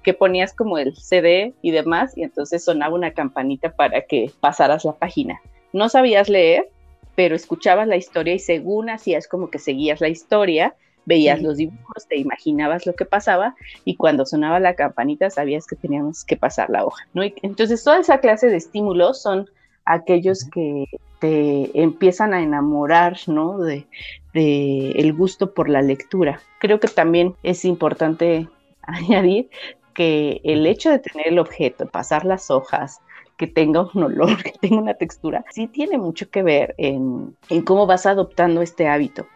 que, 0.04 0.14
ponías 0.14 0.54
como 0.54 0.78
el 0.78 0.96
CD 0.98 1.56
y 1.64 1.72
demás, 1.72 2.16
y 2.16 2.22
entonces 2.22 2.64
sonaba 2.64 2.94
una 2.94 3.12
campanita 3.12 3.72
para 3.72 4.02
que 4.02 4.30
pasaras 4.40 4.86
la 4.86 4.94
página. 4.94 5.42
No 5.74 5.90
sabías 5.90 6.30
leer, 6.30 6.70
pero 7.16 7.36
escuchabas 7.36 7.88
la 7.88 7.98
historia 7.98 8.34
y 8.34 8.40
según 8.40 8.90
hacías 8.90 9.28
como 9.28 9.50
que 9.50 9.60
seguías 9.60 10.02
la 10.02 10.08
historia, 10.08 10.76
veías 11.06 11.42
los 11.42 11.58
dibujos, 11.58 12.08
te 12.08 12.18
imaginabas 12.18 12.86
lo 12.86 12.94
que 12.94 13.06
pasaba 13.06 13.56
y 13.84 13.96
cuando 13.96 14.26
sonaba 14.26 14.60
la 14.60 14.76
campanita 14.76 15.30
sabías 15.30 15.68
que 15.68 15.76
teníamos 15.76 16.24
que 16.24 16.38
pasar 16.38 16.70
la 16.70 16.86
hoja, 16.86 17.06
¿no? 17.14 17.24
entonces 17.24 17.84
toda 17.84 18.00
esa 18.00 18.20
clase 18.20 18.48
de 18.48 18.56
estímulos 18.56 19.22
son 19.22 19.50
aquellos 19.86 20.46
que 20.46 20.86
te 21.20 21.82
empiezan 21.82 22.34
a 22.34 22.42
enamorar, 22.42 23.18
¿no? 23.28 23.60
De, 23.60 23.86
de 24.34 24.92
el 24.92 25.14
gusto 25.14 25.54
por 25.54 25.70
la 25.70 25.82
lectura. 25.82 26.42
Creo 26.60 26.80
que 26.80 26.88
también 26.88 27.36
es 27.44 27.66
importante 27.66 28.48
añadir 28.82 29.50
que 29.94 30.42
el 30.44 30.66
hecho 30.66 30.90
de 30.90 31.00
tener 31.00 31.28
el 31.28 31.40
objeto, 31.40 31.88
pasar 31.88 32.26
las 32.26 32.50
hojas, 32.50 33.00
que 33.38 33.48
tenga 33.48 33.88
un 33.94 34.04
olor, 34.04 34.38
que 34.44 34.54
tenga 34.60 34.78
una 34.78 34.94
textura, 34.94 35.46
sí 35.52 35.68
tiene 35.68 35.98
mucho 35.98 36.30
que 36.30 36.44
ver 36.44 36.76
en, 36.78 37.36
cómo 37.66 37.86
vas 37.86 38.06
adoptando 38.06 38.62
este 38.62 38.88
hábito. 38.88 39.28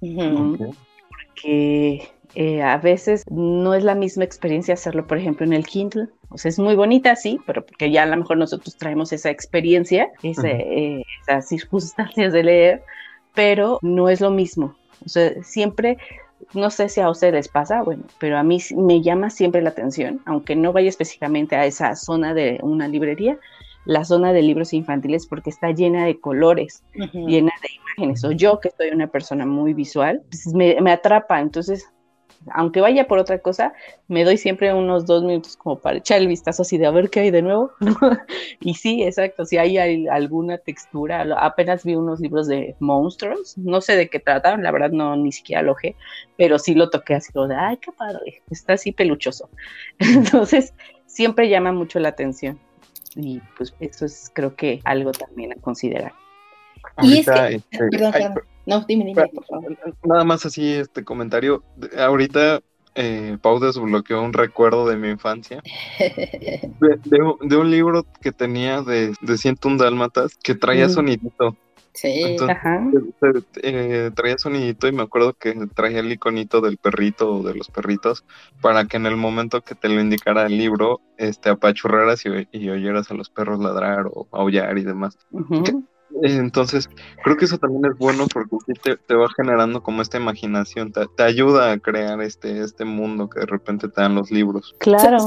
Porque 0.00 2.08
eh, 2.34 2.62
a 2.62 2.76
veces 2.76 3.24
no 3.30 3.74
es 3.74 3.82
la 3.82 3.94
misma 3.94 4.24
experiencia 4.24 4.74
hacerlo, 4.74 5.06
por 5.06 5.18
ejemplo, 5.18 5.46
en 5.46 5.52
el 5.52 5.66
Kindle. 5.66 6.08
O 6.28 6.38
sea, 6.38 6.50
es 6.50 6.58
muy 6.58 6.74
bonita, 6.74 7.16
sí, 7.16 7.40
pero 7.46 7.64
porque 7.64 7.90
ya 7.90 8.02
a 8.02 8.06
lo 8.06 8.16
mejor 8.16 8.36
nosotros 8.36 8.76
traemos 8.76 9.12
esa 9.12 9.30
experiencia, 9.30 10.10
eh, 10.22 11.02
esas 11.22 11.48
circunstancias 11.48 12.32
de 12.32 12.42
leer, 12.42 12.82
pero 13.34 13.78
no 13.80 14.08
es 14.08 14.20
lo 14.20 14.30
mismo. 14.30 14.76
O 15.04 15.08
sea, 15.08 15.42
siempre 15.42 15.98
no 16.54 16.70
sé 16.70 16.88
si 16.88 17.00
a 17.00 17.10
ustedes 17.10 17.34
les 17.34 17.48
pasa, 17.48 17.82
bueno, 17.82 18.04
pero 18.18 18.38
a 18.38 18.42
mí 18.42 18.58
me 18.76 19.02
llama 19.02 19.30
siempre 19.30 19.62
la 19.62 19.70
atención, 19.70 20.20
aunque 20.26 20.56
no 20.56 20.72
vaya 20.72 20.88
específicamente 20.88 21.56
a 21.56 21.66
esa 21.66 21.94
zona 21.96 22.34
de 22.34 22.58
una 22.62 22.88
librería, 22.88 23.38
la 23.84 24.04
zona 24.04 24.32
de 24.32 24.42
libros 24.42 24.72
infantiles 24.72 25.26
porque 25.26 25.50
está 25.50 25.70
llena 25.70 26.06
de 26.06 26.18
colores, 26.18 26.82
llena 26.92 27.52
de 27.62 27.68
imágenes. 27.76 28.24
O 28.24 28.32
yo 28.32 28.60
que 28.60 28.70
soy 28.70 28.88
una 28.88 29.06
persona 29.06 29.46
muy 29.46 29.74
visual, 29.74 30.22
pues 30.28 30.46
me, 30.48 30.80
me 30.80 30.90
atrapa. 30.90 31.40
Entonces, 31.40 31.88
aunque 32.52 32.80
vaya 32.80 33.06
por 33.06 33.18
otra 33.18 33.38
cosa, 33.38 33.72
me 34.08 34.24
doy 34.24 34.36
siempre 34.36 34.72
unos 34.72 35.06
dos 35.06 35.22
minutos 35.24 35.56
como 35.56 35.78
para 35.78 35.98
echar 35.98 36.20
el 36.20 36.28
vistazo 36.28 36.62
así 36.62 36.78
de 36.78 36.86
a 36.86 36.90
ver 36.90 37.10
qué 37.10 37.20
hay 37.20 37.30
de 37.30 37.42
nuevo. 37.42 37.72
y 38.60 38.74
sí, 38.74 39.02
exacto, 39.02 39.44
si 39.44 39.58
hay, 39.58 40.06
alguna 40.08 40.58
textura, 40.58 41.26
apenas 41.38 41.84
vi 41.84 41.94
unos 41.94 42.20
libros 42.20 42.46
de 42.48 42.76
monstruos, 42.80 43.56
no 43.58 43.80
sé 43.80 43.96
de 43.96 44.08
qué 44.08 44.20
tratan, 44.20 44.62
la 44.62 44.70
verdad 44.70 44.90
no 44.90 45.16
ni 45.16 45.32
siquiera 45.32 45.62
lo 45.62 45.76
pero 46.36 46.58
sí 46.58 46.74
lo 46.74 46.90
toqué 46.90 47.14
así 47.14 47.32
como 47.32 47.48
de, 47.48 47.56
ay, 47.56 47.76
qué 47.78 47.92
padre, 47.92 48.42
está 48.50 48.74
así 48.74 48.92
peluchoso. 48.92 49.50
Entonces, 49.98 50.74
siempre 51.06 51.48
llama 51.48 51.72
mucho 51.72 51.98
la 51.98 52.08
atención. 52.08 52.58
Y 53.14 53.40
pues 53.56 53.74
eso 53.80 54.04
es 54.04 54.30
creo 54.34 54.54
que 54.54 54.80
algo 54.84 55.12
también 55.12 55.52
a 55.52 55.56
considerar. 55.56 56.12
y 57.02 57.18
es 57.20 57.26
que, 57.26 57.54
este, 57.54 57.88
perdón, 57.90 58.12
no, 58.66 58.84
dime, 58.86 59.04
dime, 59.04 59.28
por 59.28 59.44
favor. 59.44 59.76
Nada 60.04 60.24
más 60.24 60.44
así 60.44 60.72
este 60.72 61.04
comentario. 61.04 61.62
Ahorita 61.96 62.60
eh, 62.96 63.36
Pau 63.40 63.60
desbloqueó 63.60 64.22
un 64.22 64.32
recuerdo 64.32 64.86
de 64.88 64.96
mi 64.96 65.08
infancia. 65.08 65.62
De, 66.80 67.56
un 67.56 67.70
libro 67.70 68.04
que 68.20 68.32
tenía 68.32 68.82
de, 68.82 69.14
de 69.20 69.38
101 69.38 69.76
dálmatas 69.76 70.36
que 70.42 70.54
traía 70.54 70.88
sonidito. 70.88 71.56
Sí, 71.96 72.36
eh, 73.62 74.10
traía 74.14 74.36
sonidito 74.36 74.86
y 74.86 74.92
me 74.92 75.02
acuerdo 75.02 75.32
que 75.32 75.54
traía 75.74 76.00
el 76.00 76.12
iconito 76.12 76.60
del 76.60 76.76
perrito 76.76 77.36
o 77.36 77.42
de 77.42 77.54
los 77.54 77.70
perritos 77.70 78.22
para 78.60 78.84
que 78.84 78.98
en 78.98 79.06
el 79.06 79.16
momento 79.16 79.62
que 79.62 79.74
te 79.74 79.88
lo 79.88 79.98
indicara 79.98 80.44
el 80.44 80.58
libro, 80.58 81.00
este, 81.16 81.48
apachurraras 81.48 82.24
y, 82.26 82.68
oyeras 82.68 83.10
a 83.10 83.14
los 83.14 83.30
perros 83.30 83.60
ladrar 83.60 84.08
o 84.12 84.28
aullar 84.30 84.76
y 84.76 84.82
demás. 84.82 85.16
Entonces, 86.22 86.88
creo 87.22 87.36
que 87.36 87.44
eso 87.44 87.58
también 87.58 87.86
es 87.86 87.98
bueno 87.98 88.26
porque 88.32 88.72
te, 88.82 88.96
te 88.96 89.14
va 89.14 89.26
generando 89.36 89.82
como 89.82 90.02
esta 90.02 90.16
imaginación, 90.16 90.92
te, 90.92 91.22
ayuda 91.22 91.72
a 91.72 91.78
crear 91.78 92.20
este, 92.22 92.60
este 92.60 92.84
mundo 92.84 93.28
que 93.28 93.40
de 93.40 93.46
repente 93.46 93.88
te 93.88 94.00
dan 94.00 94.14
los 94.14 94.30
libros. 94.30 94.74
Claro. 94.78 95.18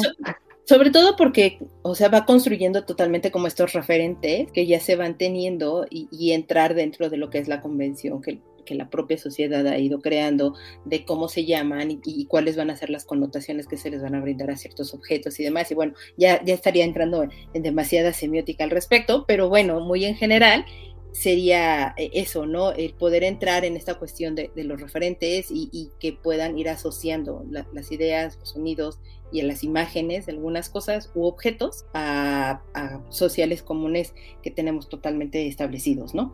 sobre 0.66 0.92
todo 0.92 1.16
porque, 1.16 1.60
o 1.82 1.96
sea, 1.96 2.10
va 2.10 2.26
construyendo 2.26 2.86
totalmente 2.86 3.32
como 3.32 3.48
estos 3.48 3.74
referentes 3.74 4.52
que 4.52 4.66
ya 4.66 4.80
se 4.80 4.96
van 4.96 5.18
teniendo 5.18 5.86
y, 5.90 6.32
entrar 6.32 6.76
dentro 6.76 7.10
de 7.10 7.18
lo 7.18 7.30
que 7.30 7.40
es 7.40 7.48
la 7.48 7.62
convención 7.62 8.22
que, 8.22 8.40
que, 8.70 8.76
la 8.76 8.90
propia 8.90 9.18
sociedad 9.18 9.66
ha 9.68 9.78
ido 9.78 10.00
creando 10.00 10.56
de 10.86 11.04
cómo 11.04 11.28
se 11.28 11.46
llaman 11.46 11.92
y, 11.92 12.00
y, 12.06 12.26
cuáles 12.26 12.56
van 12.56 12.70
a 12.70 12.78
ser 12.78 12.90
las 12.90 13.04
connotaciones 13.04 13.68
que 13.68 13.78
se 13.78 13.90
les 13.90 14.02
van 14.02 14.16
a 14.16 14.22
brindar 14.22 14.52
a 14.52 14.58
ciertos 14.58 14.94
objetos 14.94 15.40
y 15.40 15.44
demás. 15.44 15.70
Y 15.72 15.76
bueno, 15.76 15.94
ya, 16.18 16.44
ya 16.44 16.54
estaría 16.54 16.86
entrando 16.86 17.28
en 17.54 17.64
demasiada 17.64 18.14
semiótica 18.14 18.64
al 18.64 18.70
respecto, 18.70 19.26
pero 19.28 19.50
bueno, 19.50 19.80
muy 19.80 20.06
en 20.06 20.16
general 20.16 20.66
sería 21.12 21.94
eh, 21.98 22.12
eso, 22.14 22.46
¿no? 22.46 22.72
El 22.72 22.94
poder 22.94 23.24
entrar 23.24 23.66
en 23.66 23.76
esta 23.76 23.96
cuestión 23.96 24.36
de, 24.36 24.52
los 24.56 24.80
referentes 24.80 25.48
y, 25.50 25.92
que 26.00 26.14
puedan 26.14 26.58
ir 26.58 26.70
asociando 26.70 27.46
las 27.50 27.92
ideas, 27.92 28.38
los 28.40 28.50
sonidos 28.50 29.00
y 29.32 29.42
las 29.42 29.64
imágenes 29.64 30.26
de 30.26 30.34
algunas 30.34 30.70
cosas 30.70 31.12
u 31.16 31.26
objetos 31.26 31.86
a, 31.94 32.62
sociales 33.10 33.64
comunes 33.64 34.14
que 34.42 34.52
tenemos 34.52 34.90
totalmente 34.90 35.48
establecidos, 35.48 36.14
¿no? 36.14 36.34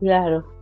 Claro. 0.00 0.59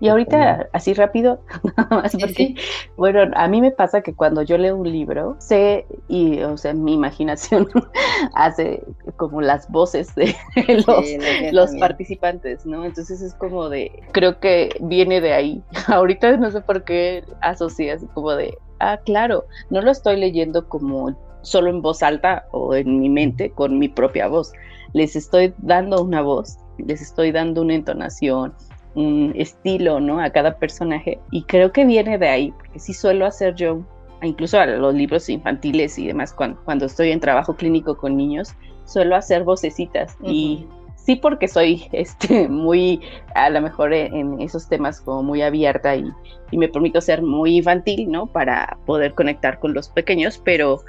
Y 0.00 0.08
ahorita, 0.08 0.68
así 0.72 0.92
rápido, 0.94 1.40
porque, 2.20 2.54
bueno, 2.96 3.30
a 3.34 3.48
mí 3.48 3.60
me 3.60 3.70
pasa 3.70 4.02
que 4.02 4.14
cuando 4.14 4.42
yo 4.42 4.58
leo 4.58 4.76
un 4.76 4.90
libro, 4.90 5.36
sé, 5.38 5.86
y, 6.08 6.40
o 6.40 6.56
sea, 6.56 6.74
mi 6.74 6.94
imaginación 6.94 7.68
hace 8.34 8.82
como 9.16 9.40
las 9.40 9.70
voces 9.70 10.14
de 10.14 10.34
los, 10.86 11.52
los 11.52 11.76
participantes, 11.76 12.66
¿no? 12.66 12.84
Entonces 12.84 13.22
es 13.22 13.34
como 13.34 13.68
de, 13.68 14.02
creo 14.12 14.38
que 14.38 14.70
viene 14.80 15.20
de 15.20 15.32
ahí. 15.32 15.62
Ahorita 15.86 16.36
no 16.36 16.50
sé 16.50 16.60
por 16.60 16.84
qué 16.84 17.24
asocias 17.40 18.04
como 18.14 18.32
de, 18.32 18.58
ah, 18.80 18.98
claro, 19.04 19.44
no 19.70 19.80
lo 19.80 19.90
estoy 19.90 20.18
leyendo 20.18 20.68
como 20.68 21.16
solo 21.42 21.70
en 21.70 21.82
voz 21.82 22.02
alta 22.02 22.46
o 22.52 22.74
en 22.74 23.00
mi 23.00 23.08
mente 23.08 23.50
con 23.50 23.78
mi 23.78 23.88
propia 23.88 24.28
voz. 24.28 24.52
Les 24.92 25.16
estoy 25.16 25.54
dando 25.58 26.02
una 26.02 26.20
voz, 26.20 26.58
les 26.78 27.00
estoy 27.00 27.32
dando 27.32 27.62
una 27.62 27.74
entonación, 27.74 28.54
un 28.94 29.32
estilo, 29.36 30.00
¿no? 30.00 30.20
A 30.20 30.30
cada 30.30 30.58
personaje. 30.58 31.18
Y 31.30 31.42
creo 31.44 31.72
que 31.72 31.84
viene 31.84 32.18
de 32.18 32.28
ahí, 32.28 32.52
porque 32.52 32.78
sí 32.78 32.92
suelo 32.92 33.26
hacer 33.26 33.54
yo, 33.54 33.80
incluso 34.22 34.58
a 34.58 34.66
los 34.66 34.94
libros 34.94 35.28
infantiles 35.28 35.98
y 35.98 36.06
demás, 36.06 36.32
cuando, 36.32 36.86
estoy 36.86 37.10
en 37.10 37.20
trabajo 37.20 37.56
clínico 37.56 37.96
con 37.96 38.16
niños, 38.16 38.54
suelo 38.84 39.16
hacer 39.16 39.44
vocecitas 39.44 40.16
y 40.22 40.66
sí 40.96 41.16
porque 41.16 41.48
soy 41.48 41.84
este 41.92 42.48
muy 42.48 43.00
a 43.34 43.50
lo 43.50 43.60
mejor 43.60 43.92
en 43.92 44.40
esos 44.40 44.68
temas 44.68 45.00
como 45.00 45.22
muy 45.22 45.42
abierta 45.42 45.96
y, 45.96 46.10
y, 46.50 46.58
me 46.58 46.68
permito 46.68 47.00
ser 47.00 47.22
muy 47.22 47.58
infantil 47.58 48.10
no 48.10 48.26
para 48.26 48.78
poder 48.86 49.14
conectar 49.14 49.58
con 49.60 49.72
los 49.72 49.88
pequeños 49.88 50.40
pero 50.44 50.82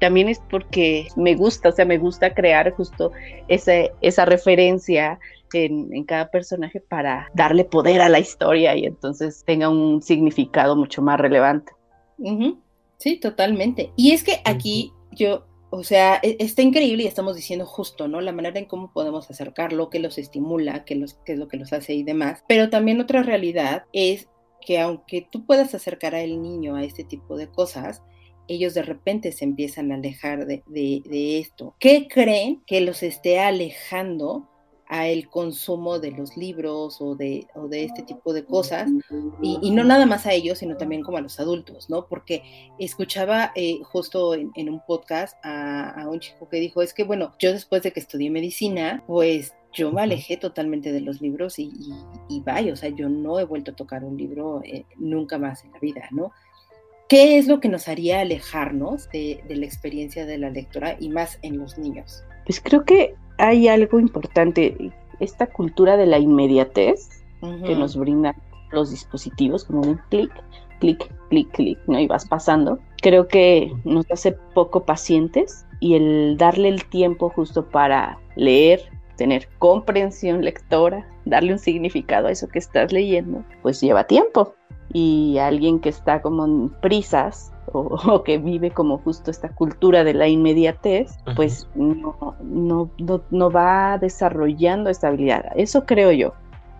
también 0.00 0.28
es 0.28 0.40
porque 0.50 1.08
me 1.16 1.34
gusta 1.34 1.68
o 1.68 1.72
sea 1.72 1.84
me 1.84 1.98
gusta 1.98 2.34
crear 2.34 2.72
justo 2.72 3.12
ese, 3.48 3.92
esa 4.00 4.24
referencia 4.24 5.18
en, 5.54 6.04
cada 6.04 6.30
personaje 6.30 6.80
para 6.80 7.30
darle 7.34 7.64
poder 7.64 8.00
a 8.00 8.08
la 8.08 8.18
historia 8.18 8.76
y 8.76 8.84
entonces 8.84 9.42
tenga 9.46 9.68
un 9.68 10.02
significado 10.02 10.76
mucho 10.76 11.02
más 11.02 11.18
relevante. 11.20 11.72
Sí, 12.98 13.18
totalmente. 13.18 13.92
Y 13.96 14.12
es 14.12 14.24
que 14.24 14.40
aquí 14.44 14.92
yo, 15.10 15.46
o 15.70 15.82
sea, 15.82 16.20
e, 16.22 16.36
está 16.38 16.62
increíble 16.62 17.04
y 17.04 17.06
estamos 17.06 17.36
diciendo 17.36 17.66
justo, 17.66 18.08
¿no? 18.08 18.20
La 18.20 18.32
manera 18.32 18.58
en 18.58 18.66
cómo 18.66 18.92
podemos 18.92 19.30
acercarlo, 19.30 19.90
que 19.90 19.98
los 19.98 20.18
estimula, 20.18 20.84
que, 20.84 20.94
los, 20.94 21.18
es 21.26 21.38
lo 21.38 21.48
que 21.48 21.56
los 21.56 21.72
hace 21.72 21.94
y 21.94 22.02
demás. 22.02 22.44
Pero 22.48 22.70
también 22.70 23.00
otra 23.00 23.22
realidad 23.22 23.84
es 23.92 24.28
que 24.60 24.80
aunque 24.80 25.26
tú 25.30 25.44
puedas 25.44 25.74
acercar 25.74 26.14
al 26.14 26.40
niño 26.40 26.76
a 26.76 26.84
este 26.84 27.04
tipo 27.04 27.36
de 27.36 27.48
cosas, 27.48 28.02
ellos 28.48 28.74
de 28.74 28.82
repente 28.82 29.32
se 29.32 29.44
empiezan 29.44 29.92
a 29.92 29.96
alejar 29.96 30.46
de, 30.46 30.62
de, 30.66 31.38
esto. 31.38 31.74
¿Qué 31.78 32.08
creen 32.08 32.62
que 32.66 32.80
los 32.80 33.02
esté 33.02 33.40
alejando 33.40 34.48
a 34.88 35.08
el 35.08 35.28
consumo 35.28 35.98
de 35.98 36.10
los 36.10 36.36
libros 36.36 37.00
o 37.00 37.14
de, 37.14 37.46
o 37.54 37.68
de 37.68 37.84
este 37.84 38.02
tipo 38.02 38.32
de 38.32 38.44
cosas, 38.44 38.90
y, 39.42 39.70
no 39.70 39.84
nada 39.84 40.06
más 40.06 40.26
a 40.26 40.32
ellos, 40.32 40.58
sino 40.58 40.76
también 40.76 41.02
como 41.02 41.18
a 41.18 41.20
los 41.20 41.40
adultos, 41.40 41.90
¿no? 41.90 42.06
Porque 42.06 42.42
escuchaba 42.78 43.52
eh, 43.54 43.80
justo 43.82 44.34
en, 44.34 44.68
un 44.68 44.80
podcast 44.86 45.36
a, 45.44 46.06
un 46.08 46.20
chico 46.20 46.48
que 46.48 46.58
dijo, 46.58 46.82
es 46.82 46.94
que 46.94 47.04
bueno, 47.04 47.32
yo 47.38 47.52
después 47.52 47.82
de 47.82 47.92
que 47.92 48.00
estudié 48.00 48.30
medicina, 48.30 49.02
pues 49.06 49.54
yo 49.72 49.90
me 49.90 50.02
alejé 50.02 50.36
totalmente 50.36 50.92
de 50.92 51.00
los 51.00 51.20
libros 51.20 51.58
y, 51.58 51.72
y, 52.28 52.40
vaya, 52.40 52.72
o 52.72 52.76
sea, 52.76 52.90
yo 52.90 53.08
no 53.08 53.40
he 53.40 53.44
vuelto 53.44 53.72
a 53.72 53.76
tocar 53.76 54.04
un 54.04 54.16
libro 54.16 54.60
eh, 54.64 54.84
nunca 54.96 55.38
más 55.38 55.64
en 55.64 55.72
la 55.72 55.80
vida, 55.80 56.08
¿no? 56.10 56.30
¿Qué 57.08 57.36
es 57.36 57.46
lo 57.46 57.60
que 57.60 57.68
nos 57.68 57.86
haría 57.88 58.20
alejarnos 58.20 59.10
de, 59.10 59.44
la 59.46 59.66
experiencia 59.66 60.24
de 60.24 60.38
la 60.38 60.48
lectura 60.48 60.96
y 60.98 61.10
más 61.10 61.38
en 61.42 61.58
los 61.58 61.76
niños? 61.76 62.24
Pues 62.44 62.60
creo 62.60 62.84
que 62.84 63.14
hay 63.38 63.68
algo 63.68 63.98
importante, 63.98 64.92
esta 65.20 65.46
cultura 65.46 65.96
de 65.96 66.06
la 66.06 66.18
inmediatez 66.18 67.08
que 67.66 67.74
nos 67.74 67.96
brindan 67.96 68.34
los 68.72 68.90
dispositivos, 68.90 69.64
como 69.64 69.82
un 69.82 70.00
clic, 70.08 70.32
clic, 70.80 71.12
clic, 71.28 71.50
clic, 71.52 71.78
¿no? 71.86 71.98
Y 71.98 72.06
vas 72.06 72.26
pasando. 72.26 72.78
Creo 73.02 73.28
que 73.28 73.70
nos 73.84 74.10
hace 74.10 74.32
poco 74.54 74.84
pacientes 74.84 75.66
y 75.80 75.94
el 75.94 76.36
darle 76.38 76.68
el 76.68 76.84
tiempo 76.86 77.28
justo 77.28 77.68
para 77.68 78.18
leer, 78.36 78.80
tener 79.16 79.48
comprensión 79.58 80.42
lectora, 80.42 81.06
darle 81.26 81.52
un 81.52 81.58
significado 81.58 82.28
a 82.28 82.32
eso 82.32 82.48
que 82.48 82.58
estás 82.58 82.92
leyendo, 82.92 83.44
pues 83.62 83.80
lleva 83.80 84.04
tiempo. 84.04 84.54
Y 84.92 85.38
alguien 85.38 85.80
que 85.80 85.88
está 85.88 86.22
como 86.22 86.44
en 86.44 86.68
prisas 86.80 87.52
o, 88.08 88.22
que 88.22 88.38
vive 88.38 88.70
como 88.70 88.98
justo 88.98 89.30
esta 89.30 89.48
cultura 89.48 90.04
de 90.04 90.14
la 90.14 90.28
inmediatez, 90.28 91.18
pues 91.36 91.68
no, 91.74 92.36
no, 92.42 92.90
no, 93.30 93.50
va 93.50 93.98
desarrollando 93.98 94.90
esta 94.90 95.08
habilidad. 95.08 95.46
Eso 95.56 95.84
creo 95.84 96.12
yo. 96.12 96.34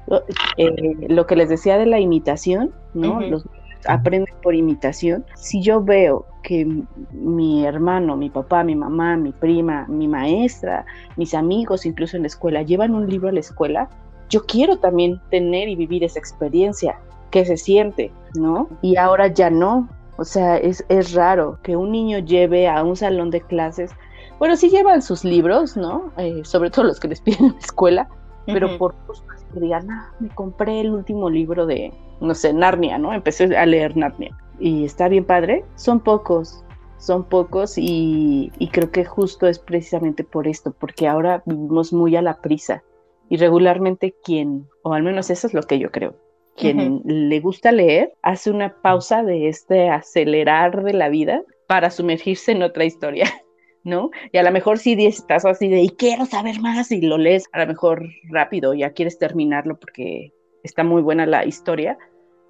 Lo, 0.07 0.23
eh, 0.59 1.27
que 1.27 1.37
les 1.37 1.49
decía 1.49 1.79
de 1.79 1.87
la 1.87 1.99
imitación, 1.99 2.73
¿no? 2.93 3.21
Los 3.21 3.45
aprenden 3.87 4.35
por 4.43 4.55
imitación. 4.55 5.25
Si 5.35 5.63
yo 5.63 5.83
veo 5.83 6.27
que 6.43 6.67
mi 7.13 7.65
hermano, 7.65 8.17
mi 8.17 8.31
papá, 8.31 8.65
mi 8.65 8.75
mamá, 8.75 9.17
mi 9.17 9.33
prima, 9.33 9.87
mi 9.89 10.09
maestra, 10.09 10.85
mis 11.17 11.35
amigos, 11.35 11.87
incluso 11.87 12.17
en 12.17 12.23
la 12.23 12.29
escuela, 12.29 12.63
llevan 12.63 12.95
un 12.95 13.09
libro 13.09 13.29
a 13.29 13.33
la 13.33 13.41
escuela, 13.41 13.89
yo 14.29 14.45
quiero 14.45 14.79
también 14.79 15.21
tener 15.31 15.69
y 15.69 15.77
vivir 15.77 16.05
esa 16.05 16.19
experiencia 16.19 16.99
que 17.31 17.45
se 17.45 17.57
siente, 17.57 18.13
¿no? 18.35 18.69
Y 18.81 18.97
ahora 18.97 19.29
ya 19.29 19.51
no. 19.51 19.89
O 20.17 20.25
sea, 20.25 20.57
es, 20.57 20.85
es 20.89 21.13
raro 21.13 21.59
que 21.63 21.77
un 21.77 21.93
niño 21.93 22.19
lleve 22.21 22.69
a 22.69 22.83
un 22.85 22.97
salón 22.97 23.31
de 23.31 23.41
clases, 23.41 23.91
bueno, 24.39 24.57
sí 24.57 24.69
llevan 24.69 25.03
sus 25.03 25.25
libros, 25.25 25.77
¿no? 25.77 26.13
Eh, 26.17 26.43
sobre 26.45 26.71
todo 26.71 26.87
los 26.87 27.01
que 27.01 27.09
les 27.09 27.21
piden 27.21 27.45
en 27.47 27.53
la 27.53 27.59
escuela, 27.59 28.09
pero 28.47 28.77
por 28.79 28.95
que 29.55 29.61
digan, 29.61 29.91
ah, 29.91 30.13
me 30.19 30.29
compré 30.31 30.81
el 30.81 30.91
último 30.91 31.31
libro 31.31 31.65
de, 31.65 31.93
no 32.21 32.35
sé, 32.35 32.53
Narnia, 32.53 32.99
¿no? 32.99 33.13
Empecé 33.13 33.57
a 33.57 33.65
leer 33.65 33.97
Narnia 33.97 34.37
y 34.59 34.85
está 34.85 35.09
bien 35.09 35.25
padre. 35.25 35.65
Son 35.77 36.01
pocos, 36.01 36.65
son 36.99 37.25
pocos 37.25 37.75
y, 37.77 38.51
creo 38.73 38.91
que 38.91 39.05
justo 39.05 39.47
es 39.47 39.59
precisamente 39.59 40.25
por 40.25 40.49
esto, 40.49 40.73
porque 40.73 41.07
ahora 41.07 41.43
vivimos 41.47 41.93
muy 41.93 42.17
a 42.17 42.23
la 42.23 42.41
prisa 42.41 42.83
y 43.29 43.37
regularmente 43.37 44.15
quien, 44.25 44.67
o 44.83 44.93
al 44.93 45.03
menos 45.03 45.31
eso 45.31 45.47
es 45.47 45.55
lo 45.55 45.63
que 45.63 45.79
yo 45.79 45.91
creo, 45.91 46.15
quien 46.57 47.03
le 47.05 47.41
gusta 47.41 47.73
leer 47.73 48.13
hace 48.23 48.51
una 48.51 48.81
pausa 48.81 49.23
de 49.23 49.49
este 49.49 49.91
acelerar 49.91 50.83
de 50.83 50.93
la 50.93 51.09
vida 51.09 51.43
para 51.67 51.91
sumergirse 51.91 52.53
en 52.53 52.63
otra 52.63 52.85
historia. 52.85 53.27
¿no? 53.85 54.11
Y 54.33 54.39
a 54.39 54.43
lo 54.43 54.51
mejor 54.51 54.79
si 54.79 54.93
estás 55.07 55.45
así 55.45 55.69
de, 55.69 55.83
y 55.83 55.91
quiero 55.91 56.25
saber 56.25 56.59
más, 56.61 56.91
y 56.91 57.03
lo 57.03 57.19
lees 57.19 57.49
a 57.53 57.61
lo 57.61 57.67
mejor 57.67 58.09
rápido, 58.31 58.75
ya 58.75 58.93
quieres 58.93 59.19
terminarlo 59.19 59.79
porque 59.79 60.33
está 60.63 60.83
muy 60.83 61.03
buena 61.03 61.27
la 61.27 61.45
historia, 61.45 61.99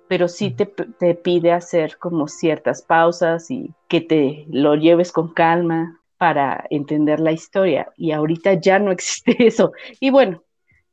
pero 0.09 0.29
sí 0.29 0.53
te, 0.53 0.67
te 0.67 1.14
pide 1.14 1.51
hacer 1.51 1.99
como 1.99 2.29
ciertas 2.29 2.83
pausas 2.83 3.51
y 3.51 3.75
que 3.88 4.01
te 4.01 4.47
lo 4.49 4.77
lleves 4.77 5.11
con 5.11 5.35
calma 5.35 6.01
para 6.19 6.64
entender 6.71 7.19
la 7.21 7.33
historia. 7.33 7.88
Y 7.97 8.12
ahorita 8.12 8.55
ya 8.55 8.79
no 8.79 8.93
existe 8.93 9.35
eso. 9.47 9.73
Y 9.99 10.11
bueno, 10.11 10.45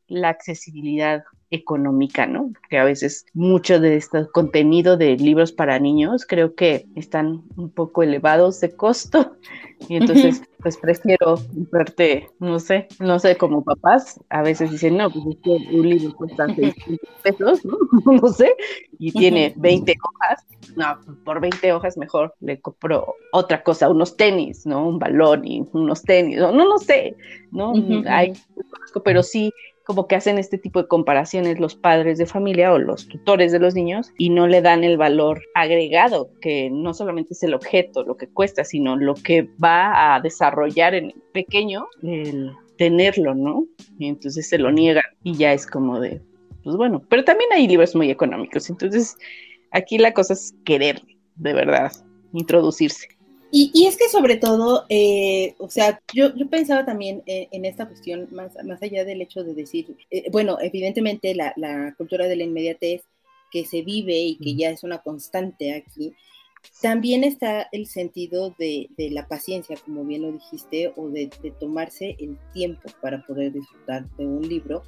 la 0.07 0.29
accesibilidad 0.29 1.23
económica, 1.51 2.25
¿no? 2.25 2.51
Que 2.69 2.79
a 2.79 2.85
veces 2.85 3.25
mucho 3.33 3.79
de 3.79 3.97
este 3.97 4.25
contenido 4.31 4.97
de 4.97 5.17
libros 5.17 5.51
para 5.51 5.79
niños 5.79 6.25
creo 6.25 6.55
que 6.55 6.87
están 6.95 7.43
un 7.57 7.69
poco 7.69 8.03
elevados 8.03 8.59
de 8.61 8.75
costo 8.75 9.35
y 9.89 9.97
entonces 9.97 10.41
pues 10.61 10.77
prefiero 10.77 11.39
verte, 11.71 12.29
no 12.39 12.59
sé, 12.59 12.87
no 12.99 13.17
sé, 13.19 13.35
como 13.35 13.63
papás, 13.63 14.19
a 14.29 14.43
veces 14.43 14.69
dicen, 14.69 14.97
no, 14.97 15.09
pues 15.09 15.25
un 15.45 15.89
libro 15.89 16.15
cuesta 16.15 16.45
600 16.55 16.99
pesos, 17.23 17.65
¿no? 17.65 17.77
no 18.21 18.27
sé, 18.27 18.55
y 18.99 19.11
tiene 19.11 19.53
20 19.57 19.95
hojas, 20.03 20.45
no, 20.75 20.99
por 21.25 21.41
20 21.41 21.73
hojas 21.73 21.97
mejor 21.97 22.35
le 22.39 22.61
compro 22.61 23.15
otra 23.33 23.63
cosa, 23.63 23.89
unos 23.89 24.15
tenis, 24.15 24.65
¿no? 24.65 24.87
Un 24.87 24.99
balón 24.99 25.45
y 25.45 25.67
unos 25.73 26.03
tenis, 26.03 26.37
no, 26.37 26.51
no, 26.51 26.65
no 26.65 26.77
sé, 26.77 27.15
¿no? 27.51 27.73
Hay, 28.07 28.33
pero 29.03 29.23
sí 29.23 29.51
como 29.91 30.07
que 30.07 30.15
hacen 30.15 30.37
este 30.37 30.57
tipo 30.57 30.81
de 30.81 30.87
comparaciones 30.87 31.59
los 31.59 31.75
padres 31.75 32.17
de 32.17 32.25
familia 32.25 32.71
o 32.71 32.79
los 32.79 33.09
tutores 33.09 33.51
de 33.51 33.59
los 33.59 33.75
niños 33.75 34.13
y 34.17 34.29
no 34.29 34.47
le 34.47 34.61
dan 34.61 34.85
el 34.85 34.95
valor 34.95 35.41
agregado, 35.53 36.29
que 36.39 36.69
no 36.71 36.93
solamente 36.93 37.33
es 37.33 37.43
el 37.43 37.53
objeto, 37.53 38.03
lo 38.03 38.15
que 38.15 38.29
cuesta, 38.29 38.63
sino 38.63 38.95
lo 38.95 39.15
que 39.15 39.49
va 39.61 40.15
a 40.15 40.21
desarrollar 40.21 40.95
en 40.95 41.07
el 41.07 41.21
pequeño 41.33 41.87
el 42.03 42.53
tenerlo, 42.77 43.35
¿no? 43.35 43.65
Y 43.99 44.07
entonces 44.07 44.47
se 44.47 44.57
lo 44.57 44.71
niegan 44.71 45.03
y 45.23 45.35
ya 45.35 45.51
es 45.51 45.67
como 45.67 45.99
de, 45.99 46.21
pues 46.63 46.77
bueno, 46.77 47.03
pero 47.09 47.25
también 47.25 47.49
hay 47.51 47.67
libros 47.67 47.93
muy 47.93 48.09
económicos, 48.09 48.69
entonces 48.69 49.17
aquí 49.71 49.97
la 49.97 50.13
cosa 50.13 50.35
es 50.35 50.55
querer, 50.63 51.01
de 51.35 51.53
verdad, 51.53 51.91
introducirse. 52.31 53.09
Y, 53.53 53.85
es 53.85 53.97
que 53.97 54.07
sobre 54.07 54.37
todo, 54.37 54.85
eh, 54.87 55.55
o 55.57 55.69
sea, 55.69 56.01
yo, 56.13 56.33
yo 56.35 56.49
pensaba 56.49 56.85
también 56.85 57.21
eh, 57.25 57.49
en 57.51 57.65
esta 57.65 57.85
cuestión, 57.85 58.29
más, 58.31 58.53
más 58.63 58.81
allá 58.81 59.03
del 59.03 59.21
hecho 59.21 59.43
de 59.43 59.53
decir, 59.53 59.97
eh, 60.09 60.29
bueno, 60.31 60.57
evidentemente 60.61 61.35
la, 61.35 61.53
la, 61.57 61.93
cultura 61.97 62.27
de 62.27 62.37
la 62.37 62.43
inmediatez 62.43 63.03
que 63.51 63.65
se 63.65 63.81
vive 63.81 64.17
y 64.17 64.37
que 64.37 64.55
ya 64.55 64.69
es 64.69 64.83
una 64.83 64.99
constante 64.99 65.73
aquí, 65.73 66.13
también 66.81 67.25
está 67.25 67.67
el 67.73 67.87
sentido 67.87 68.55
de, 68.57 68.87
de 68.95 69.09
la 69.09 69.27
paciencia, 69.27 69.75
como 69.83 70.05
bien 70.05 70.21
lo 70.21 70.31
dijiste, 70.31 70.93
o 70.95 71.09
de, 71.09 71.29
de, 71.41 71.51
tomarse 71.51 72.15
el 72.19 72.37
tiempo 72.53 72.87
para 73.01 73.25
poder 73.25 73.51
disfrutar 73.51 74.09
de 74.15 74.27
un 74.27 74.47
libro, 74.47 74.83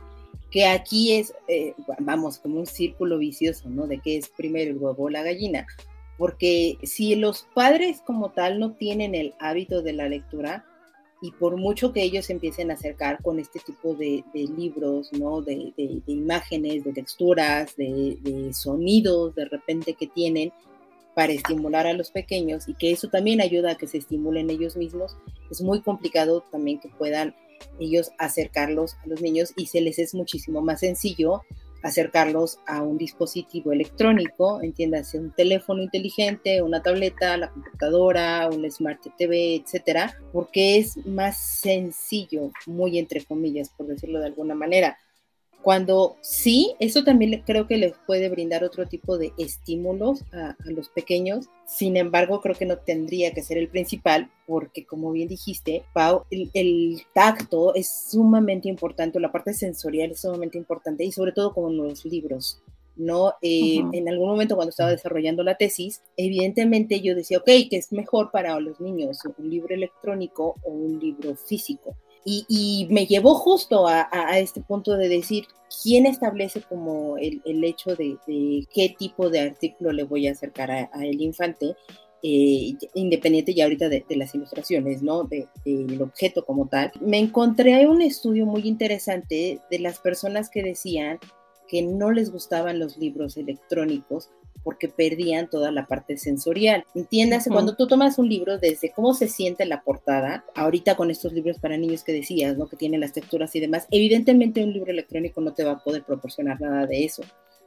que 0.51 0.67
aquí 0.67 1.13
es, 1.13 1.33
vamos, 1.99 2.39
como 2.39 2.59
un 2.59 2.67
círculo 2.67 3.17
vicioso, 3.17 3.69
¿no? 3.69 3.87
De 3.87 3.99
que 3.99 4.17
es 4.17 4.29
primero 4.29 4.71
el 4.71 4.77
huevo 4.77 5.03
o 5.05 5.09
la 5.09 5.23
gallina 5.23 5.65
porque 6.23 6.77
si 6.83 7.15
los 7.15 7.45
padres 7.53 7.99
como 7.99 8.31
tal 8.31 8.57
no 8.57 8.75
tienen 8.75 9.13
el 9.13 9.33
hábito 9.41 9.81
de 9.81 9.91
la 9.91 10.07
lectura, 10.07 10.65
y 11.21 11.31
por 11.31 11.57
mucho 11.57 11.91
que 11.91 12.01
ellos 12.01 12.29
empiecen 12.29 12.71
a 12.71 12.75
acercar 12.75 13.21
con 13.21 13.39
este 13.39 13.59
tipo 13.59 13.93
de, 13.93 14.23
libros, 14.33 15.11
¿no? 15.11 15.41
De, 15.41 15.73
imágenes, 16.07 16.85
de 16.85 16.93
texturas, 16.93 17.75
de, 17.75 18.51
sonidos 18.53 19.35
de 19.35 19.43
repente 19.43 19.95
que 19.95 20.07
tienen 20.07 20.53
para 21.13 21.33
estimular 21.33 21.87
a 21.87 21.93
los 21.93 22.09
pequeños 22.09 22.69
y 22.69 22.73
que 22.75 22.93
eso 22.93 23.09
también 23.09 23.41
ayuda 23.41 23.71
a 23.71 23.75
que 23.75 23.87
se 23.87 23.97
estimulen 23.97 24.49
ellos 24.49 24.77
mismos, 24.77 25.17
es 25.51 25.61
muy 25.61 25.81
complicado 25.81 26.45
también 26.53 26.79
que 26.79 26.87
puedan 26.87 27.35
ellos 27.81 28.11
acercarlos 28.17 28.93
a 29.03 29.07
los 29.07 29.21
niños 29.21 29.51
y 29.57 29.65
se 29.65 29.81
les 29.81 29.99
es 29.99 30.13
muchísimo 30.13 30.61
más 30.61 30.79
sencillo 30.79 31.41
acercarlos 31.83 32.59
a 32.65 32.81
un 32.81 32.97
dispositivo 32.97 33.71
electrónico, 33.71 34.61
entiéndase 34.61 35.19
un 35.19 35.31
teléfono 35.31 35.83
inteligente, 35.83 36.61
una 36.61 36.81
tableta, 36.81 37.37
la 37.37 37.51
computadora, 37.51 38.49
un 38.49 38.69
Smart 38.71 39.01
TV, 39.17 39.55
etcétera, 39.55 40.17
porque 40.31 40.77
es 40.77 41.05
más 41.05 41.37
sencillo, 41.37 42.51
muy 42.65 42.97
entre 42.97 43.23
comillas, 43.25 43.69
por 43.69 43.87
decirlo 43.87 44.19
de 44.19 44.27
alguna 44.27 44.55
manera. 44.55 44.97
Cuando 45.63 46.17
sí, 46.19 46.75
eso 46.79 47.05
también 47.05 47.41
creo 47.45 47.67
que 47.67 47.77
les 47.77 47.93
puede 48.05 48.27
brindar 48.27 48.65
otro 48.65 48.85
tipo 48.85 49.17
de 49.17 49.31
estímulos 49.37 50.25
a, 50.33 50.57
los 50.65 50.89
pequeños. 50.89 51.45
Sin 51.65 51.95
embargo, 51.95 52.41
creo 52.41 52.53
que 52.53 52.65
no 52.65 52.79
tendría 52.79 53.33
que 53.33 53.41
ser 53.41 53.57
el 53.57 53.69
principal, 53.69 54.29
porque 54.45 54.85
como 54.85 55.13
bien 55.13 55.29
dijiste, 55.29 55.85
Pau, 55.93 56.25
el, 56.29 57.01
tacto 57.13 57.73
es 57.75 57.87
sumamente 58.09 58.67
importante, 58.67 59.21
la 59.21 59.31
parte 59.31 59.53
sensorial 59.53 60.11
es 60.11 60.19
sumamente 60.19 60.57
importante 60.57 61.05
y 61.05 61.13
sobre 61.13 61.31
todo 61.31 61.53
con 61.53 61.77
los 61.77 62.03
libros. 62.03 62.61
¿no? 62.97 63.33
Eh, 63.41 63.81
en 63.93 64.09
algún 64.09 64.27
momento 64.27 64.55
cuando 64.55 64.69
estaba 64.69 64.91
desarrollando 64.91 65.43
la 65.43 65.55
tesis, 65.55 66.01
evidentemente 66.17 66.99
yo 66.99 67.15
decía, 67.15 67.37
ok, 67.37 67.45
¿qué 67.69 67.77
es 67.77 67.93
mejor 67.93 68.31
para 68.31 68.59
los 68.59 68.81
niños? 68.81 69.19
¿Un 69.37 69.49
libro 69.49 69.73
electrónico 69.73 70.57
o 70.61 70.71
un 70.71 70.99
libro 70.99 71.35
físico? 71.35 71.95
Y, 72.25 72.87
me 72.89 73.05
llevó 73.05 73.35
justo 73.35 73.87
a, 73.87 74.07
este 74.39 74.61
punto 74.61 74.95
de 74.95 75.09
decir 75.09 75.45
quién 75.81 76.05
establece 76.05 76.61
como 76.61 77.17
el, 77.17 77.63
hecho 77.63 77.95
de, 77.95 78.17
qué 78.73 78.95
tipo 78.97 79.29
de 79.29 79.41
artículo 79.41 79.91
le 79.91 80.03
voy 80.03 80.27
a 80.27 80.31
acercar 80.31 80.71
a, 80.71 80.89
el 81.01 81.21
infante, 81.21 81.75
eh, 82.21 82.75
independiente 82.93 83.53
ya 83.53 83.65
ahorita 83.65 83.89
de, 83.89 84.05
las 84.15 84.33
ilustraciones, 84.33 85.01
¿no? 85.01 85.23
del 85.25 86.01
objeto 86.01 86.45
como 86.45 86.67
tal. 86.67 86.91
Me 87.01 87.19
encontré 87.19 87.87
un 87.87 88.01
estudio 88.01 88.45
muy 88.45 88.67
interesante 88.67 89.59
de 89.69 89.79
las 89.79 89.99
personas 89.99 90.49
que 90.49 90.63
decían 90.63 91.19
que 91.67 91.81
no 91.81 92.11
les 92.11 92.31
gustaban 92.31 92.79
los 92.79 92.97
libros 92.97 93.35
electrónicos 93.35 94.29
porque 94.63 94.87
perdían 94.87 95.49
toda 95.49 95.71
la 95.71 95.87
parte 95.87 96.17
sensorial. 96.17 96.85
Entiéndase, 96.95 97.49
cuando 97.49 97.75
tú 97.75 97.87
tomas 97.87 98.17
un 98.17 98.29
libro 98.29 98.57
desde 98.57 98.91
cómo 98.91 99.13
se 99.13 99.27
siente 99.27 99.65
la 99.65 99.83
portada, 99.83 100.45
ahorita 100.55 100.95
con 100.95 101.11
estos 101.11 101.33
libros 101.33 101.59
para 101.59 101.77
niños 101.77 102.03
que 102.03 102.13
decías, 102.13 102.57
¿no? 102.57 102.67
Que 102.67 102.77
tienen 102.77 103.01
las 103.01 103.13
texturas 103.13 103.55
y 103.55 103.59
demás, 103.59 103.87
evidentemente 103.91 104.63
un 104.63 104.73
libro 104.73 104.91
electrónico 104.91 105.41
no 105.41 105.53
te 105.53 105.63
va 105.63 105.73
a 105.73 105.83
poder 105.83 106.03
proporcionar 106.03 106.59
nada 106.61 106.85
de 106.85 107.03
eso. 107.03 107.23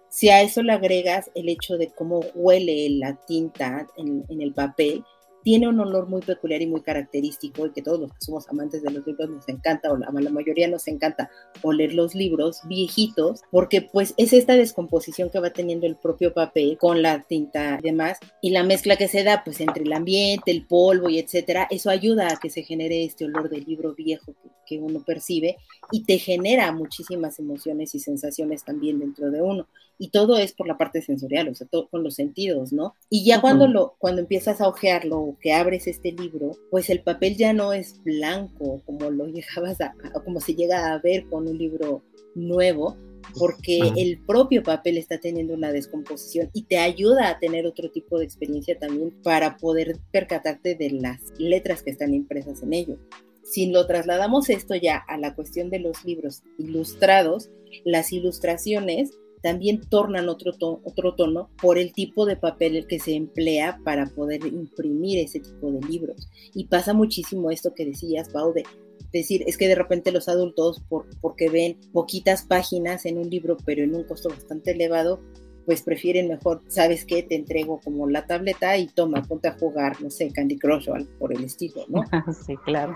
Si 0.09 0.28
a 0.28 0.40
eso 0.40 0.62
le 0.62 0.72
agregas 0.72 1.30
el 1.35 1.48
hecho 1.48 1.76
de 1.76 1.88
cómo 1.88 2.20
huele 2.35 2.88
la 2.90 3.14
tinta 3.26 3.87
en, 3.96 4.24
en 4.28 4.40
el 4.40 4.54
papel, 4.54 5.04
tiene 5.46 5.68
un 5.68 5.78
olor 5.78 6.09
muy 6.09 6.22
peculiar 6.22 6.61
y 6.61 6.66
muy 6.66 6.80
característico 6.80 7.66
y 7.66 7.70
que 7.70 7.80
todos 7.80 8.00
los 8.00 8.11
que 8.11 8.18
somos 8.18 8.48
amantes 8.48 8.82
de 8.82 8.90
los 8.90 9.06
libros 9.06 9.30
nos 9.30 9.48
encanta, 9.48 9.92
o 9.92 9.96
la, 9.96 10.11
la, 10.11 10.30
mayoría 10.30 10.66
nos 10.66 10.88
encanta 10.88 11.30
oler 11.62 11.94
los 11.94 12.16
libros 12.16 12.62
viejitos, 12.64 13.42
porque 13.52 13.80
pues 13.80 14.12
es 14.16 14.32
esta 14.32 14.56
descomposición 14.56 15.30
que 15.30 15.38
va 15.38 15.50
teniendo 15.50 15.87
el 15.87 15.94
propio 15.94 16.35
papel 16.35 16.76
con 16.78 17.00
la 17.00 17.22
tinta 17.22 17.78
y 17.78 17.82
demás, 17.82 18.18
y 18.42 18.50
la 18.50 18.64
mezcla 18.64 18.96
que 18.96 19.06
se 19.06 19.22
da 19.22 19.42
pues 19.44 19.61
entre 19.61 19.85
el 19.85 19.92
ambiente, 19.92 20.50
el 20.50 20.66
polvo 20.66 21.09
y 21.09 21.20
etcétera, 21.20 21.68
eso 21.70 21.90
ayuda 21.90 22.26
a 22.26 22.40
que 22.40 22.50
se 22.50 22.64
genere 22.64 23.04
este 23.04 23.26
olor 23.26 23.48
del 23.48 23.62
libro 23.62 23.94
viejo 23.94 24.35
que, 24.42 24.48
que 24.66 24.78
uno 24.80 25.04
percibe 25.04 25.59
y 25.92 26.02
te 26.02 26.18
genera 26.18 26.72
muchísimas 26.72 27.38
emociones 27.38 27.94
y 27.94 28.00
sensaciones 28.00 28.64
también 28.64 28.98
dentro 28.98 29.30
de 29.30 29.42
uno. 29.42 29.68
Y 29.98 30.09
todo 30.11 30.37
es 30.37 30.52
por 30.52 30.66
la 30.66 30.76
parte 30.76 31.02
sensorial, 31.02 31.48
o 31.48 31.54
sea, 31.54 31.66
todo 31.66 31.88
con 31.88 32.02
los 32.02 32.14
sentidos, 32.14 32.72
¿no? 32.72 32.94
Y 33.09 33.24
ya 33.24 33.40
cuando, 33.40 33.66
lo, 33.66 33.94
cuando 33.98 34.20
empiezas 34.20 34.61
a 34.61 34.68
ojearlo 34.68 35.37
que 35.40 35.52
abres 35.52 35.87
este 35.87 36.12
libro, 36.12 36.52
pues 36.70 36.90
el 36.90 37.02
papel 37.02 37.37
ya 37.37 37.52
no 37.52 37.72
es 37.72 38.02
blanco 38.02 38.82
como 38.85 39.11
lo 39.11 39.26
llegabas 39.26 39.80
a, 39.80 39.94
como 40.24 40.40
se 40.40 40.54
llega 40.54 40.92
a 40.92 40.98
ver 40.98 41.26
con 41.26 41.48
un 41.48 41.59
libro 41.59 42.02
nuevo, 42.35 42.96
porque 43.38 43.80
el 43.96 44.18
propio 44.24 44.62
papel 44.62 44.98
está 44.98 45.18
teniendo 45.18 45.54
una 45.54 45.72
descomposición 45.72 46.50
y 46.52 46.62
te 46.62 46.78
ayuda 46.78 47.28
a 47.28 47.38
tener 47.38 47.66
otro 47.66 47.90
tipo 47.90 48.18
de 48.18 48.24
experiencia 48.24 48.78
también 48.78 49.11
para 49.22 49.56
poder 49.56 49.98
percatarte 50.12 50.74
de 50.74 50.90
las 50.90 51.20
letras 51.38 51.82
que 51.82 51.90
están 51.90 52.14
impresas 52.14 52.62
en 52.62 52.72
ello. 52.72 52.98
Si 53.42 53.66
lo 53.66 53.87
trasladamos 53.87 54.50
esto 54.50 54.74
ya 54.74 54.96
a 54.96 55.18
la 55.18 55.35
cuestión 55.35 55.70
de 55.70 55.78
los 55.78 56.04
libros 56.04 56.42
ilustrados, 56.59 57.50
las 57.85 58.12
ilustraciones 58.12 59.12
también 59.42 59.81
tornan 59.88 60.29
otro, 60.29 60.53
otro 60.85 61.14
tono 61.14 61.51
por 61.61 61.79
el 61.79 61.92
tipo 61.92 62.27
de 62.27 62.37
papel 62.37 62.87
que 62.87 62.99
se 62.99 63.14
emplea 63.14 63.79
para 63.85 64.07
poder 64.07 64.44
imprimir 64.46 65.18
ese 65.18 65.40
tipo 65.40 65.70
de 65.70 65.81
libros. 65.87 66.29
Y 66.55 66.64
pasa 66.66 66.94
muchísimo 66.94 67.51
esto 67.51 67.75
que 67.75 67.87
decías, 67.87 68.29
Pau, 68.31 68.53
de 68.53 68.64
decir, 69.12 69.44
es 69.46 69.57
que 69.57 69.68
de 69.68 69.75
repente 69.75 70.12
los 70.12 70.29
adultos, 70.29 70.83
por, 70.88 71.07
porque 71.20 71.49
ven 71.49 71.79
poquitas 71.92 72.42
páginas 72.44 73.07
en 73.07 73.18
un 73.18 73.31
libro, 73.31 73.57
pero 73.64 73.85
en 73.85 73.94
un 73.94 74.05
costo 74.05 74.29
bastante 74.29 74.72
elevado, 74.72 75.20
pues 75.64 75.83
prefieren 75.83 76.29
mejor, 76.29 76.62
¿sabes 76.68 77.05
qué? 77.05 77.22
Te 77.22 77.35
entrego 77.35 77.81
como 77.83 78.09
la 78.09 78.27
tableta 78.27 78.79
y 78.79 78.87
toma, 78.87 79.22
ponte 79.22 79.49
a 79.49 79.59
jugar, 79.59 80.01
no 80.01 80.11
sé, 80.11 80.31
Candy 80.33 80.59
Crush 80.59 80.88
o 80.88 80.94
algo 80.94 81.11
por 81.18 81.33
el 81.33 81.44
estilo, 81.44 81.85
¿no? 81.88 82.03
sí, 82.46 82.57
claro. 82.64 82.94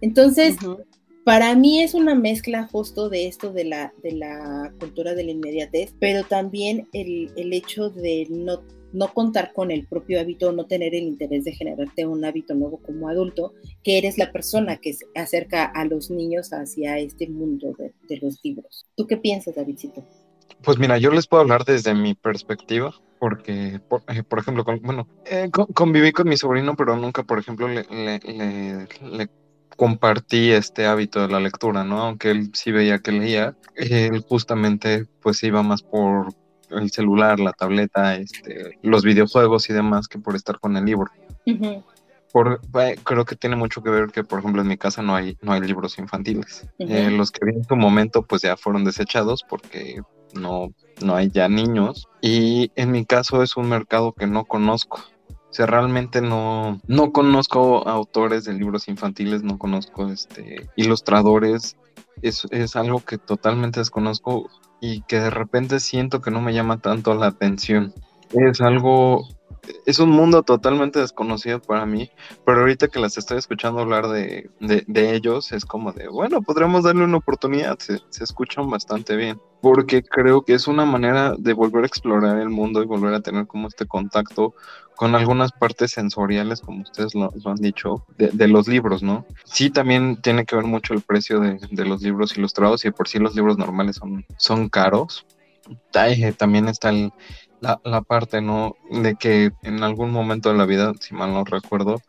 Entonces, 0.00 0.56
para 1.26 1.56
mí 1.56 1.82
es 1.82 1.94
una 1.94 2.14
mezcla 2.14 2.68
justo 2.70 3.08
de 3.08 3.26
esto 3.26 3.52
de 3.52 3.64
la, 3.64 3.92
de 4.00 4.12
la 4.12 4.72
cultura 4.78 5.12
de 5.12 5.24
la 5.24 5.32
inmediatez, 5.32 5.92
pero 5.98 6.22
también 6.22 6.86
el, 6.92 7.32
el 7.36 7.52
hecho 7.52 7.90
de 7.90 8.28
no, 8.30 8.62
no 8.92 9.12
contar 9.12 9.52
con 9.52 9.72
el 9.72 9.88
propio 9.88 10.20
hábito, 10.20 10.52
no 10.52 10.66
tener 10.66 10.94
el 10.94 11.02
interés 11.02 11.42
de 11.42 11.50
generarte 11.50 12.06
un 12.06 12.24
hábito 12.24 12.54
nuevo 12.54 12.78
como 12.80 13.08
adulto, 13.08 13.54
que 13.82 13.98
eres 13.98 14.18
la 14.18 14.30
persona 14.30 14.76
que 14.76 14.94
acerca 15.16 15.64
a 15.64 15.84
los 15.84 16.12
niños 16.12 16.52
hacia 16.52 17.00
este 17.00 17.28
mundo 17.28 17.74
de, 17.76 18.16
los 18.18 18.38
libros. 18.44 18.86
¿Tú 18.94 19.08
qué 19.08 19.16
piensas, 19.16 19.56
Davidcito? 19.56 20.04
Pues 20.62 20.78
mira, 20.78 20.96
yo 20.96 21.10
les 21.10 21.26
puedo 21.26 21.40
hablar 21.40 21.64
desde 21.64 21.92
mi 21.92 22.14
perspectiva, 22.14 22.94
porque, 23.18 23.80
por, 23.88 24.02
eh, 24.02 24.22
ejemplo, 24.38 24.62
con, 24.62 24.80
bueno, 24.80 25.08
eh, 25.24 25.50
con, 25.50 25.66
conviví 25.66 26.12
con 26.12 26.28
mi 26.28 26.36
sobrino, 26.36 26.76
pero 26.76 26.96
nunca, 26.96 27.24
por 27.24 27.40
ejemplo, 27.40 27.66
le, 27.66 27.82
le, 27.90 28.20
le, 28.20 28.86
le 29.10 29.28
compartí 29.76 30.50
este 30.50 30.86
hábito 30.86 31.20
de 31.20 31.28
la 31.28 31.40
lectura, 31.40 31.84
¿no? 31.84 32.00
Aunque 32.02 32.30
él 32.30 32.50
sí 32.54 32.72
veía 32.72 32.98
que 32.98 33.12
leía, 33.12 33.56
él 33.74 34.24
justamente 34.28 35.06
pues 35.20 35.42
iba 35.42 35.62
más 35.62 35.82
por 35.82 36.28
el 36.70 36.90
celular, 36.90 37.38
la 37.40 37.52
tableta, 37.52 38.16
este, 38.16 38.78
los 38.82 39.04
videojuegos 39.04 39.68
y 39.70 39.72
demás 39.72 40.08
que 40.08 40.18
por 40.18 40.34
estar 40.34 40.58
con 40.58 40.76
el 40.76 40.84
libro. 40.84 41.10
Por, 42.32 42.60
creo 43.04 43.24
que 43.24 43.36
tiene 43.36 43.56
mucho 43.56 43.82
que 43.82 43.88
ver 43.88 44.08
que, 44.08 44.24
por 44.24 44.40
ejemplo, 44.40 44.60
en 44.60 44.68
mi 44.68 44.76
casa 44.76 45.00
no 45.00 45.14
hay, 45.14 45.38
no 45.40 45.52
hay 45.52 45.60
libros 45.60 45.98
infantiles. 45.98 46.66
Eh, 46.78 47.10
los 47.10 47.30
que 47.30 47.46
vi 47.46 47.54
en 47.54 47.64
su 47.64 47.76
momento, 47.76 48.22
pues 48.22 48.42
ya 48.42 48.56
fueron 48.56 48.84
desechados 48.84 49.42
porque 49.48 50.02
no, 50.34 50.68
no 51.02 51.16
hay 51.16 51.30
ya 51.30 51.48
niños. 51.48 52.08
Y 52.20 52.72
en 52.76 52.90
mi 52.90 53.06
caso 53.06 53.42
es 53.42 53.56
un 53.56 53.68
mercado 53.68 54.12
que 54.12 54.26
no 54.26 54.44
conozco. 54.44 55.02
Realmente 55.64 56.20
no, 56.20 56.80
no 56.86 57.12
conozco 57.12 57.88
autores 57.88 58.44
de 58.44 58.52
libros 58.52 58.88
infantiles, 58.88 59.42
no 59.42 59.58
conozco 59.58 60.10
este, 60.10 60.68
ilustradores. 60.76 61.76
Es, 62.22 62.46
es 62.50 62.76
algo 62.76 63.00
que 63.00 63.18
totalmente 63.18 63.80
desconozco 63.80 64.50
y 64.80 65.02
que 65.02 65.20
de 65.20 65.30
repente 65.30 65.80
siento 65.80 66.20
que 66.20 66.30
no 66.30 66.40
me 66.40 66.52
llama 66.52 66.78
tanto 66.78 67.14
la 67.14 67.26
atención. 67.26 67.94
Es 68.32 68.60
algo 68.60 69.26
es 69.84 69.98
un 69.98 70.10
mundo 70.10 70.42
totalmente 70.42 71.00
desconocido 71.00 71.60
para 71.60 71.86
mí, 71.86 72.10
pero 72.44 72.60
ahorita 72.60 72.88
que 72.88 73.00
las 73.00 73.18
estoy 73.18 73.38
escuchando 73.38 73.80
hablar 73.80 74.08
de, 74.08 74.50
de, 74.60 74.84
de 74.86 75.14
ellos, 75.14 75.52
es 75.52 75.64
como 75.64 75.92
de, 75.92 76.08
bueno, 76.08 76.42
podremos 76.42 76.84
darle 76.84 77.04
una 77.04 77.18
oportunidad, 77.18 77.78
se, 77.78 78.00
se, 78.10 78.24
escuchan 78.24 78.68
bastante 78.70 79.16
bien, 79.16 79.40
porque 79.66 80.04
creo 80.04 80.42
que 80.42 80.54
es 80.54 80.68
una 80.68 80.84
manera 80.84 81.34
de 81.36 81.52
volver 81.52 81.82
a 81.82 81.88
explorar 81.88 82.38
el 82.38 82.50
mundo 82.50 82.84
y 82.84 82.86
volver 82.86 83.12
a 83.14 83.20
tener 83.20 83.48
como 83.48 83.66
este 83.66 83.84
contacto 83.84 84.54
con 84.94 85.16
algunas 85.16 85.50
partes 85.50 85.90
sensoriales, 85.90 86.60
como 86.60 86.82
ustedes 86.82 87.16
lo, 87.16 87.32
han 87.44 87.56
dicho, 87.56 88.06
de, 88.16 88.28
de, 88.28 88.46
los 88.46 88.68
libros, 88.68 89.02
¿no? 89.02 89.26
Sí, 89.42 89.70
también 89.70 90.22
tiene 90.22 90.44
que 90.44 90.54
ver 90.54 90.66
mucho 90.66 90.94
el 90.94 91.00
precio 91.00 91.40
de, 91.40 91.58
de 91.68 91.84
los 91.84 92.00
libros 92.00 92.38
ilustrados 92.38 92.84
y 92.84 92.92
por 92.92 93.08
sí 93.08 93.18
los 93.18 93.34
libros 93.34 93.58
normales 93.58 93.96
son, 93.96 94.24
son 94.36 94.68
caros. 94.68 95.26
También 96.36 96.68
está 96.68 96.90
el, 96.90 97.12
la, 97.60 97.80
la, 97.82 98.02
parte, 98.02 98.40
¿no? 98.40 98.76
De 98.92 99.16
que 99.16 99.50
en 99.64 99.82
algún 99.82 100.12
momento 100.12 100.48
de 100.48 100.58
la 100.58 100.64
vida, 100.64 100.92
si 101.00 101.12
mal 101.12 101.32
no 101.32 101.42
recuerdo, 101.42 102.02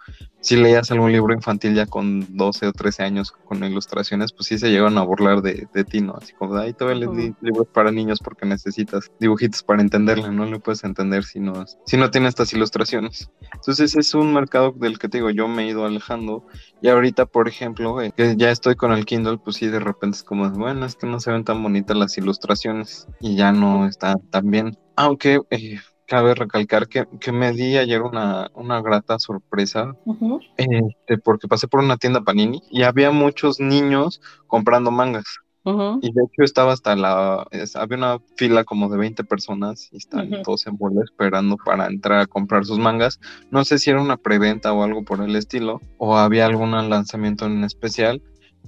si 0.47 0.55
leías 0.55 0.89
algún 0.91 1.11
libro 1.11 1.33
infantil 1.33 1.75
ya 1.75 1.85
con 1.85 2.25
12 2.37 2.67
o 2.67 2.71
13 2.71 3.03
años 3.03 3.33
con 3.33 3.61
ilustraciones, 3.65 4.31
pues 4.31 4.47
sí 4.47 4.57
se 4.57 4.69
llegan 4.69 4.97
a 4.97 5.01
burlar 5.01 5.41
de, 5.41 5.67
de 5.73 5.83
ti, 5.83 5.99
¿no? 5.99 6.13
Así 6.13 6.31
como, 6.31 6.55
ahí 6.55 6.71
todavía 6.71 7.09
uh 7.09 7.13
-huh. 7.13 7.35
libros 7.41 7.67
para 7.73 7.91
niños 7.91 8.19
porque 8.23 8.45
necesitas 8.45 9.11
dibujitos 9.19 9.61
para 9.61 9.81
entenderle, 9.81 10.29
no 10.29 10.45
le 10.45 10.57
puedes 10.61 10.85
entender 10.85 11.25
si 11.25 11.41
no, 11.41 11.65
si 11.85 11.97
no 11.97 12.09
tiene 12.11 12.29
estas 12.29 12.53
ilustraciones. 12.53 13.29
Entonces 13.55 13.97
es 13.97 14.13
un 14.13 14.33
mercado 14.33 14.71
del 14.71 14.97
que 14.99 15.09
te 15.09 15.17
digo, 15.17 15.31
yo 15.31 15.49
me 15.49 15.63
he 15.63 15.67
ido 15.67 15.83
alejando 15.83 16.45
y 16.81 16.87
ahorita, 16.87 17.25
por 17.25 17.49
ejemplo, 17.49 18.01
eh, 18.01 18.13
que 18.15 18.37
ya 18.37 18.49
estoy 18.49 18.75
con 18.75 18.93
el 18.93 19.03
Kindle, 19.03 19.39
pues 19.39 19.57
sí, 19.57 19.67
de 19.67 19.81
repente 19.81 20.15
es 20.15 20.23
como, 20.23 20.49
bueno, 20.51 20.85
es 20.85 20.95
que 20.95 21.07
no 21.07 21.19
se 21.19 21.29
ven 21.29 21.43
tan 21.43 21.61
bonitas 21.61 21.97
las 21.97 22.17
ilustraciones 22.17 23.05
y 23.19 23.35
ya 23.35 23.51
no 23.51 23.85
está 23.85 24.15
tan 24.31 24.49
bien. 24.49 24.77
Aunque 24.95 25.41
eh, 25.49 25.81
cabe 26.07 26.33
recalcar 26.33 26.87
que, 26.87 27.05
que, 27.19 27.31
me 27.31 27.51
di 27.51 27.77
ayer 27.77 28.01
una, 28.01 28.49
una 28.55 28.81
grata 28.81 29.19
sorpresa, 29.19 29.93
uh 30.05 30.15
-huh. 30.15 30.39
este, 30.55 31.17
porque 31.17 31.47
pasé 31.47 31.67
por 31.67 31.81
una 31.81 31.97
tienda 31.97 32.21
Panini 32.21 32.63
y 32.71 32.83
había 32.83 33.11
muchos 33.11 33.59
niños 33.59 34.21
comprando 34.47 34.89
mangas. 34.89 35.25
Uh 35.63 35.71
-huh. 35.71 35.99
Y 36.01 36.13
de 36.13 36.23
hecho 36.23 36.43
estaba 36.43 36.71
hasta 36.71 36.95
la, 36.95 37.45
es, 37.51 37.75
había 37.75 37.97
una 37.97 38.19
fila 38.37 38.63
como 38.63 38.87
de 38.89 38.97
20 38.97 39.25
personas 39.25 39.89
y 39.91 39.97
están 39.97 40.31
uh 40.31 40.37
-huh. 40.37 40.43
todos 40.43 40.65
en 40.65 40.77
bola 40.77 41.01
esperando 41.03 41.57
para 41.57 41.87
entrar 41.87 42.19
a 42.21 42.25
comprar 42.25 42.63
sus 42.63 42.79
mangas. 42.79 43.19
No 43.51 43.65
sé 43.65 43.77
si 43.77 43.89
era 43.89 44.01
una 44.01 44.15
preventa 44.15 44.71
o 44.71 44.83
algo 44.83 45.03
por 45.03 45.21
el 45.21 45.35
estilo, 45.35 45.81
o 45.97 46.15
había 46.15 46.45
algún 46.45 46.71
lanzamiento 46.71 47.45
en 47.45 47.65
especial, 47.65 48.21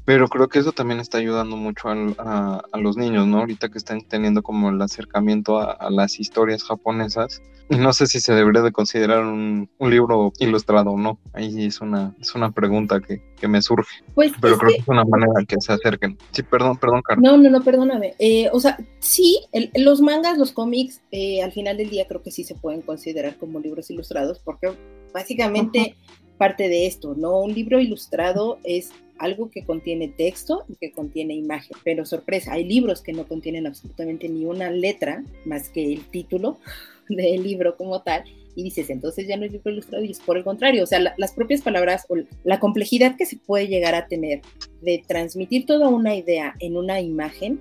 pero 0.05 0.27
creo 0.27 0.47
que 0.49 0.59
eso 0.59 0.71
también 0.71 0.99
está 0.99 1.17
ayudando 1.17 1.55
mucho 1.55 1.89
al, 1.89 2.15
a, 2.17 2.61
a, 2.71 2.77
los 2.77 2.97
niños, 2.97 3.27
¿no? 3.27 3.39
Ahorita 3.39 3.69
que 3.69 3.77
están 3.77 4.01
teniendo 4.01 4.41
como 4.41 4.69
el 4.69 4.81
acercamiento 4.81 5.59
a, 5.59 5.71
a, 5.71 5.89
las 5.89 6.19
historias 6.19 6.63
japonesas. 6.63 7.41
Y 7.71 7.75
no 7.77 7.93
sé 7.93 8.07
si 8.07 8.19
se 8.19 8.33
debería 8.33 8.63
de 8.63 8.71
considerar 8.71 9.23
un, 9.23 9.69
un 9.77 9.89
libro 9.91 10.33
ilustrado 10.39 10.89
o 10.89 10.97
no. 10.97 11.19
Ahí 11.33 11.65
es 11.65 11.81
una, 11.81 12.15
es 12.19 12.33
una 12.33 12.49
pregunta 12.51 12.99
que, 12.99 13.21
que 13.39 13.47
me 13.47 13.61
surge. 13.61 14.03
Pues 14.15 14.31
Pero 14.41 14.57
creo 14.57 14.69
que... 14.69 14.75
que 14.77 14.81
es 14.81 14.87
una 14.87 15.05
manera 15.05 15.33
que 15.47 15.55
se 15.59 15.73
acerquen. 15.73 16.17
Sí, 16.31 16.41
perdón, 16.41 16.77
perdón, 16.77 17.03
Carlos. 17.03 17.23
No, 17.23 17.37
no, 17.37 17.49
no, 17.51 17.63
perdóname. 17.63 18.15
Eh, 18.17 18.49
o 18.51 18.59
sea, 18.59 18.79
sí, 18.97 19.41
el, 19.51 19.69
los 19.75 20.01
mangas, 20.01 20.39
los 20.39 20.51
cómics, 20.51 21.01
eh, 21.11 21.43
al 21.43 21.51
final 21.51 21.77
del 21.77 21.91
día 21.91 22.07
creo 22.07 22.23
que 22.23 22.31
sí 22.31 22.43
se 22.43 22.55
pueden 22.55 22.81
considerar 22.81 23.37
como 23.37 23.59
libros 23.59 23.91
ilustrados 23.91 24.39
porque 24.39 24.73
básicamente... 25.13 25.95
parte 26.39 26.69
de 26.69 26.87
esto, 26.87 27.13
¿no? 27.15 27.41
Un 27.41 27.53
libro 27.53 27.79
ilustrado 27.79 28.57
es 28.63 28.91
algo 29.19 29.51
que 29.51 29.65
contiene 29.65 30.07
texto 30.07 30.63
y 30.67 30.75
que 30.77 30.91
contiene 30.91 31.35
imagen, 31.35 31.77
pero 31.83 32.05
sorpresa, 32.05 32.53
hay 32.53 32.63
libros 32.63 33.01
que 33.01 33.13
no 33.13 33.27
contienen 33.27 33.67
absolutamente 33.67 34.29
ni 34.29 34.45
una 34.45 34.71
letra 34.71 35.23
más 35.45 35.69
que 35.69 35.93
el 35.93 36.05
título 36.09 36.57
del 37.09 37.43
libro 37.43 37.75
como 37.75 38.01
tal, 38.01 38.23
y 38.55 38.63
dices, 38.63 38.89
entonces 38.89 39.27
ya 39.27 39.37
no 39.37 39.45
es 39.45 39.51
libro 39.51 39.71
ilustrado, 39.71 40.03
y 40.03 40.11
es 40.11 40.19
por 40.19 40.37
el 40.37 40.43
contrario, 40.43 40.83
o 40.83 40.87
sea, 40.87 40.99
la, 40.99 41.13
las 41.17 41.33
propias 41.33 41.61
palabras 41.61 42.05
o 42.09 42.15
la 42.43 42.59
complejidad 42.59 43.17
que 43.17 43.25
se 43.25 43.37
puede 43.37 43.67
llegar 43.67 43.93
a 43.93 44.07
tener 44.07 44.41
de 44.81 45.03
transmitir 45.05 45.65
toda 45.65 45.89
una 45.89 46.15
idea 46.15 46.55
en 46.59 46.77
una 46.77 47.01
imagen 47.01 47.59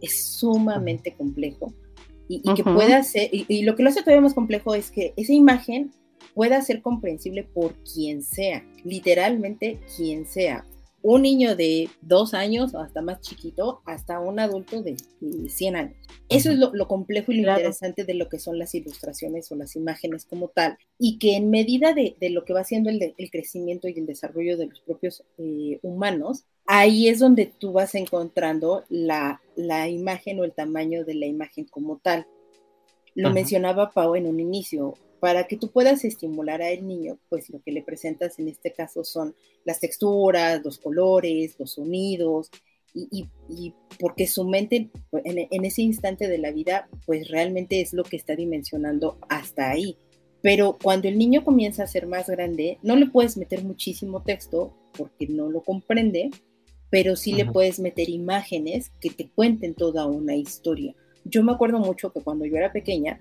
es 0.00 0.24
sumamente 0.24 1.14
complejo 1.14 1.72
y, 2.28 2.42
que 2.54 2.62
pueda 2.62 3.02
ser, 3.02 3.30
y, 3.32 3.62
lo 3.62 3.74
que 3.74 3.82
lo 3.82 3.88
hace 3.88 4.02
todavía 4.02 4.20
más 4.20 4.34
complejo 4.34 4.74
es 4.74 4.90
que 4.90 5.14
esa 5.16 5.32
imagen 5.32 5.90
pueda 6.34 6.60
ser 6.62 6.82
comprensible 6.82 7.44
por 7.44 7.74
quien 7.82 8.22
sea, 8.22 8.64
literalmente 8.84 9.80
quien 9.96 10.26
sea. 10.26 10.64
Un 11.00 11.22
niño 11.22 11.54
de 11.54 11.88
dos 12.02 12.34
años 12.34 12.74
o 12.74 12.80
hasta 12.80 13.02
más 13.02 13.20
chiquito, 13.20 13.82
hasta 13.86 14.18
un 14.18 14.40
adulto 14.40 14.82
de, 14.82 14.96
100 15.48 15.76
años. 15.76 15.96
Eso 16.28 16.50
es 16.50 16.58
lo, 16.58 16.88
complejo 16.88 17.30
y 17.30 17.40
lo 17.40 17.52
interesante 17.52 18.04
de 18.04 18.14
lo 18.14 18.28
que 18.28 18.40
son 18.40 18.58
las 18.58 18.74
ilustraciones 18.74 19.50
o 19.52 19.56
las 19.56 19.76
imágenes 19.76 20.24
como 20.24 20.48
tal. 20.48 20.76
Y 20.98 21.18
que 21.18 21.36
en 21.36 21.50
medida 21.50 21.94
de, 21.94 22.16
lo 22.30 22.44
que 22.44 22.52
va 22.52 22.60
haciendo 22.60 22.90
el, 22.90 23.14
el, 23.16 23.30
crecimiento 23.30 23.88
y 23.88 23.96
el 23.96 24.06
desarrollo 24.06 24.56
de 24.56 24.66
los 24.66 24.80
propios 24.80 25.24
eh, 25.38 25.78
humanos, 25.82 26.44
ahí 26.68 27.08
es 27.08 27.18
donde 27.18 27.46
tú 27.46 27.72
vas 27.72 27.94
encontrando 27.94 28.84
la, 28.90 29.40
imagen 29.88 30.38
o 30.38 30.44
el 30.44 30.52
tamaño 30.52 31.04
de 31.04 31.14
la 31.14 31.26
imagen 31.26 31.64
como 31.64 31.96
tal. 31.96 32.26
Lo 33.14 33.30
mencionaba 33.30 33.90
Pau 33.90 34.14
en 34.14 34.26
un 34.26 34.38
inicio. 34.38 34.94
Para 35.20 35.46
que 35.46 35.56
tú 35.56 35.70
puedas 35.70 36.04
estimular 36.04 36.62
al 36.62 36.86
niño, 36.86 37.18
pues 37.28 37.50
lo 37.50 37.60
que 37.60 37.72
le 37.72 37.82
presentas 37.82 38.38
en 38.38 38.48
este 38.48 38.72
caso 38.72 39.04
son 39.04 39.34
las 39.64 39.80
texturas, 39.80 40.64
los 40.64 40.78
colores, 40.78 41.56
los 41.58 41.72
sonidos, 41.72 42.50
y, 42.94 43.74
porque 43.98 44.26
su 44.26 44.44
mente 44.44 44.90
en, 45.24 45.48
en, 45.50 45.64
ese 45.64 45.82
instante 45.82 46.28
de 46.28 46.38
la 46.38 46.50
vida, 46.50 46.88
pues 47.06 47.28
realmente 47.28 47.80
es 47.80 47.92
lo 47.92 48.02
que 48.02 48.16
está 48.16 48.34
dimensionando 48.34 49.18
hasta 49.28 49.70
ahí. 49.70 49.96
Pero 50.40 50.78
cuando 50.80 51.08
el 51.08 51.18
niño 51.18 51.44
comienza 51.44 51.82
a 51.82 51.88
ser 51.88 52.06
más 52.06 52.28
grande, 52.28 52.78
no 52.82 52.96
le 52.96 53.06
puedes 53.06 53.36
meter 53.36 53.64
muchísimo 53.64 54.22
texto 54.22 54.72
porque 54.96 55.26
no 55.26 55.50
lo 55.50 55.62
comprende, 55.62 56.30
pero 56.90 57.16
sí 57.16 57.32
le 57.32 57.46
puedes 57.46 57.80
meter 57.80 58.08
imágenes 58.08 58.90
que 59.00 59.10
te 59.10 59.28
cuenten 59.28 59.74
toda 59.74 60.06
una 60.06 60.36
historia. 60.36 60.94
Yo 61.24 61.42
me 61.42 61.52
acuerdo 61.52 61.78
mucho 61.78 62.12
que 62.12 62.20
cuando 62.20 62.46
yo 62.46 62.56
era 62.56 62.72
pequeña, 62.72 63.18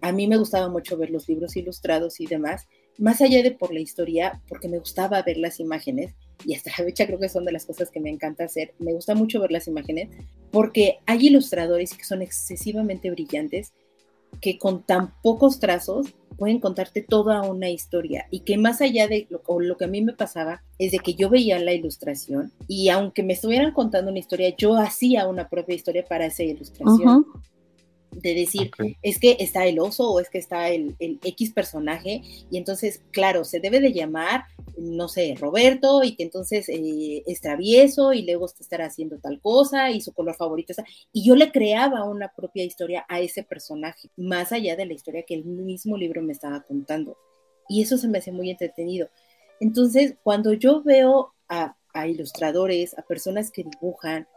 a 0.00 0.12
mí 0.12 0.26
me 0.26 0.36
gustaba 0.36 0.68
mucho 0.68 0.96
ver 0.96 1.10
los 1.10 1.28
libros 1.28 1.56
ilustrados 1.56 2.20
y 2.20 2.26
demás, 2.26 2.66
más 2.98 3.20
allá 3.20 3.42
de 3.42 3.50
por 3.50 3.72
la 3.72 3.80
historia, 3.80 4.40
porque 4.48 4.68
me 4.68 4.78
gustaba 4.78 5.22
ver 5.22 5.36
las 5.36 5.60
imágenes, 5.60 6.14
y 6.44 6.54
hasta 6.54 6.70
la 6.70 6.84
fecha 6.84 7.06
creo 7.06 7.18
que 7.18 7.28
son 7.28 7.44
de 7.44 7.52
las 7.52 7.66
cosas 7.66 7.90
que 7.90 8.00
me 8.00 8.10
encanta 8.10 8.44
hacer, 8.44 8.74
me 8.78 8.92
gusta 8.92 9.14
mucho 9.14 9.40
ver 9.40 9.50
las 9.50 9.68
imágenes, 9.68 10.10
porque 10.50 10.98
hay 11.06 11.26
ilustradores 11.26 11.94
que 11.94 12.04
son 12.04 12.22
excesivamente 12.22 13.10
brillantes, 13.10 13.72
que 14.40 14.58
con 14.58 14.82
tan 14.82 15.14
pocos 15.22 15.60
trazos 15.60 16.14
pueden 16.36 16.60
contarte 16.60 17.00
toda 17.02 17.42
una 17.42 17.70
historia 17.70 18.26
y 18.30 18.40
que 18.40 18.58
más 18.58 18.80
allá 18.82 19.08
de 19.08 19.26
lo, 19.30 19.76
que 19.76 19.84
a 19.84 19.88
mí 19.88 20.02
me 20.02 20.12
pasaba 20.12 20.62
es 20.78 20.92
de 20.92 20.98
que 20.98 21.14
yo 21.14 21.30
veía 21.30 21.58
la 21.58 21.72
ilustración 21.72 22.52
y 22.68 22.90
aunque 22.90 23.22
me 23.22 23.32
estuvieran 23.32 23.72
contando 23.72 24.10
una 24.10 24.18
historia, 24.18 24.54
yo 24.56 24.76
hacía 24.76 25.26
una 25.26 25.48
propia 25.48 25.74
historia 25.74 26.04
para 26.06 26.26
esa 26.26 26.42
ilustración 26.42 27.24
de 28.16 28.34
decir, 28.34 28.70
es 29.02 29.18
que 29.18 29.36
está 29.40 29.66
el 29.66 29.78
oso 29.78 30.10
o 30.10 30.20
es 30.20 30.30
que 30.30 30.38
está 30.38 30.68
el, 30.68 30.96
X 30.98 31.52
personaje, 31.52 32.22
y 32.50 32.56
entonces, 32.56 33.02
claro, 33.10 33.44
se 33.44 33.60
debe 33.60 33.80
de 33.80 33.92
llamar, 33.92 34.44
no 34.78 35.08
sé, 35.08 35.34
Roberto, 35.38 36.02
y 36.02 36.16
que 36.16 36.22
entonces 36.22 36.68
eh, 36.68 37.22
es 37.26 37.40
travieso 37.40 38.12
y 38.12 38.22
luego 38.22 38.46
estará 38.46 38.86
haciendo 38.86 39.18
tal 39.18 39.40
cosa 39.40 39.90
y 39.90 40.00
su 40.00 40.12
color 40.12 40.34
favorito 40.34 40.72
está, 40.72 40.84
y 41.12 41.24
yo 41.24 41.36
le 41.36 41.52
creaba 41.52 42.04
una 42.04 42.32
propia 42.34 42.64
historia 42.64 43.04
a 43.08 43.20
ese 43.20 43.42
personaje, 43.42 44.08
más 44.16 44.52
allá 44.52 44.76
de 44.76 44.86
la 44.86 44.94
historia 44.94 45.24
que 45.26 45.34
el 45.34 45.44
mismo 45.44 45.96
libro 45.96 46.22
me 46.22 46.32
estaba 46.32 46.62
contando. 46.62 47.16
Y 47.68 47.82
eso 47.82 47.98
se 47.98 48.08
me 48.08 48.18
hace 48.18 48.30
muy 48.30 48.48
entretenido. 48.50 49.08
Entonces, 49.60 50.14
cuando 50.22 50.52
yo 50.52 50.82
veo 50.82 51.34
a, 51.48 51.76
a 51.92 52.06
ilustradores, 52.06 52.96
a 52.96 53.02
personas 53.02 53.50
que 53.50 53.64
dibujan, 53.64 54.28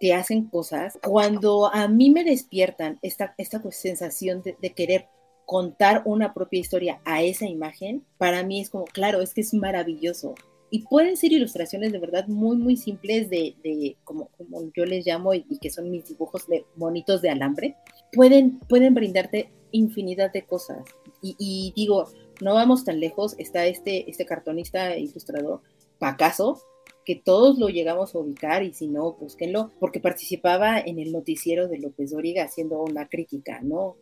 que 0.00 0.14
hacen 0.14 0.46
cosas, 0.46 0.98
cuando 1.02 1.72
a 1.72 1.88
mí 1.88 2.10
me 2.10 2.24
despiertan 2.24 2.98
esta, 3.02 3.34
esta 3.38 3.62
sensación 3.70 4.42
de, 4.42 4.72
querer 4.72 5.08
contar 5.44 6.02
una 6.04 6.34
propia 6.34 6.60
historia 6.60 7.00
a 7.04 7.22
esa 7.22 7.46
imagen, 7.46 8.04
para 8.18 8.42
mí 8.42 8.60
es 8.60 8.70
como, 8.70 8.84
claro, 8.84 9.22
es 9.22 9.32
que 9.32 9.40
es 9.40 9.54
maravilloso. 9.54 10.34
Y 10.68 10.80
pueden 10.80 11.16
ser 11.16 11.32
ilustraciones 11.32 11.92
de 11.92 12.00
verdad 12.00 12.26
muy, 12.26 12.56
muy 12.56 12.76
simples 12.76 13.30
de, 13.30 13.54
de 13.62 13.96
como, 14.02 14.28
como 14.36 14.62
yo 14.76 14.84
les 14.84 15.06
llamo 15.06 15.32
y, 15.32 15.44
que 15.60 15.70
son 15.70 15.90
mis 15.90 16.08
dibujos 16.08 16.48
de 16.48 16.64
monitos 16.74 17.22
de 17.22 17.30
alambre. 17.30 17.76
Pueden, 18.12 18.58
pueden 18.58 18.92
brindarte 18.92 19.50
infinidad 19.70 20.32
de 20.32 20.44
cosas. 20.44 20.84
Y, 21.22 21.72
digo, 21.76 22.08
no 22.40 22.54
vamos 22.54 22.84
tan 22.84 23.00
lejos, 23.00 23.36
está 23.38 23.66
este, 23.66 24.10
este 24.10 24.26
cartonista 24.26 24.92
e 24.94 25.00
ilustrador, 25.00 25.62
Pacaso, 25.98 26.60
que 27.06 27.14
todos 27.14 27.56
lo 27.56 27.68
llegamos 27.68 28.14
a 28.14 28.18
ubicar 28.18 28.64
y 28.64 28.74
si 28.74 28.88
no, 28.88 29.12
búsquenlo, 29.12 29.70
porque 29.78 30.00
participaba 30.00 30.80
en 30.80 30.98
el 30.98 31.12
noticiero 31.12 31.68
de 31.68 31.78
López 31.78 32.10
Dóriga 32.10 32.44
haciendo 32.44 32.82
una 32.82 33.08
crítica, 33.08 33.60
¿no? 33.62 33.96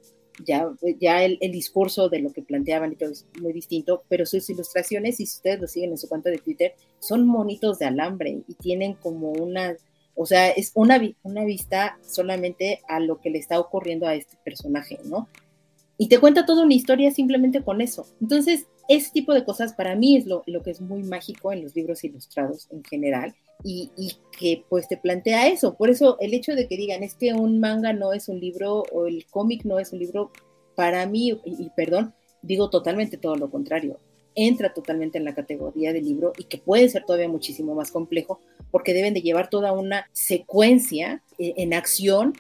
Ya, 0.44 0.68
ya 0.98 1.22
el, 1.22 1.38
discurso 1.52 2.08
de 2.08 2.18
lo 2.18 2.32
que 2.32 2.42
planteaban 2.42 2.92
y 2.92 2.96
todo 2.96 3.10
es 3.10 3.26
muy 3.40 3.52
distinto, 3.52 4.02
pero 4.08 4.26
sus 4.26 4.48
ilustraciones, 4.50 5.18
si 5.18 5.24
ustedes 5.24 5.60
lo 5.60 5.68
siguen 5.68 5.90
en 5.90 5.98
su 5.98 6.08
cuenta 6.08 6.30
de 6.30 6.38
Twitter, 6.38 6.74
son 6.98 7.26
monitos 7.26 7.78
de 7.78 7.84
alambre 7.84 8.42
y 8.48 8.54
tienen 8.54 8.94
como 8.94 9.30
una, 9.30 9.76
o 10.16 10.26
sea, 10.26 10.50
es 10.50 10.72
una, 10.74 11.00
una 11.22 11.44
vista 11.44 11.98
solamente 12.02 12.80
a 12.88 12.98
lo 12.98 13.20
que 13.20 13.30
le 13.30 13.38
está 13.38 13.60
ocurriendo 13.60 14.08
a 14.08 14.14
este 14.16 14.36
personaje, 14.42 14.98
¿no? 15.04 15.28
Y 15.96 16.08
te 16.08 16.18
cuenta 16.18 16.44
toda 16.46 16.64
una 16.64 16.74
historia 16.74 17.12
simplemente 17.12 17.62
con 17.62 17.80
eso. 17.80 18.06
Entonces, 18.20 18.66
ese 18.88 19.10
tipo 19.12 19.32
de 19.32 19.44
cosas 19.44 19.74
para 19.74 19.94
mí 19.94 20.16
es 20.16 20.26
lo, 20.26 20.42
que 20.62 20.70
es 20.70 20.80
muy 20.80 21.02
mágico 21.04 21.52
en 21.52 21.62
los 21.62 21.74
libros 21.74 22.04
ilustrados 22.04 22.68
en 22.70 22.84
general 22.84 23.34
y, 23.62 23.90
y, 23.96 24.12
que 24.38 24.64
pues 24.68 24.88
te 24.88 24.96
plantea 24.96 25.48
eso. 25.48 25.74
Por 25.74 25.90
eso 25.90 26.18
el 26.20 26.34
hecho 26.34 26.54
de 26.54 26.66
que 26.66 26.76
digan 26.76 27.02
es 27.02 27.14
que 27.14 27.32
un 27.32 27.60
manga 27.60 27.92
no 27.92 28.12
es 28.12 28.28
un 28.28 28.40
libro 28.40 28.82
o 28.92 29.06
el 29.06 29.24
cómic 29.26 29.64
no 29.64 29.78
es 29.78 29.92
un 29.92 30.00
libro, 30.00 30.32
para 30.74 31.06
mí, 31.06 31.40
y, 31.44 31.70
perdón, 31.76 32.14
digo 32.42 32.70
totalmente 32.70 33.16
todo 33.16 33.36
lo 33.36 33.50
contrario. 33.50 33.98
Entra 34.34 34.72
totalmente 34.74 35.18
en 35.18 35.24
la 35.24 35.34
categoría 35.34 35.92
de 35.92 36.02
libro 36.02 36.32
y 36.36 36.44
que 36.44 36.58
puede 36.58 36.88
ser 36.88 37.04
todavía 37.04 37.28
muchísimo 37.28 37.74
más 37.74 37.92
complejo 37.92 38.40
porque 38.70 38.92
deben 38.92 39.14
de 39.14 39.22
llevar 39.22 39.48
toda 39.48 39.72
una 39.72 40.08
secuencia 40.12 41.22
eh, 41.38 41.54
en 41.56 41.72
acción 41.72 42.34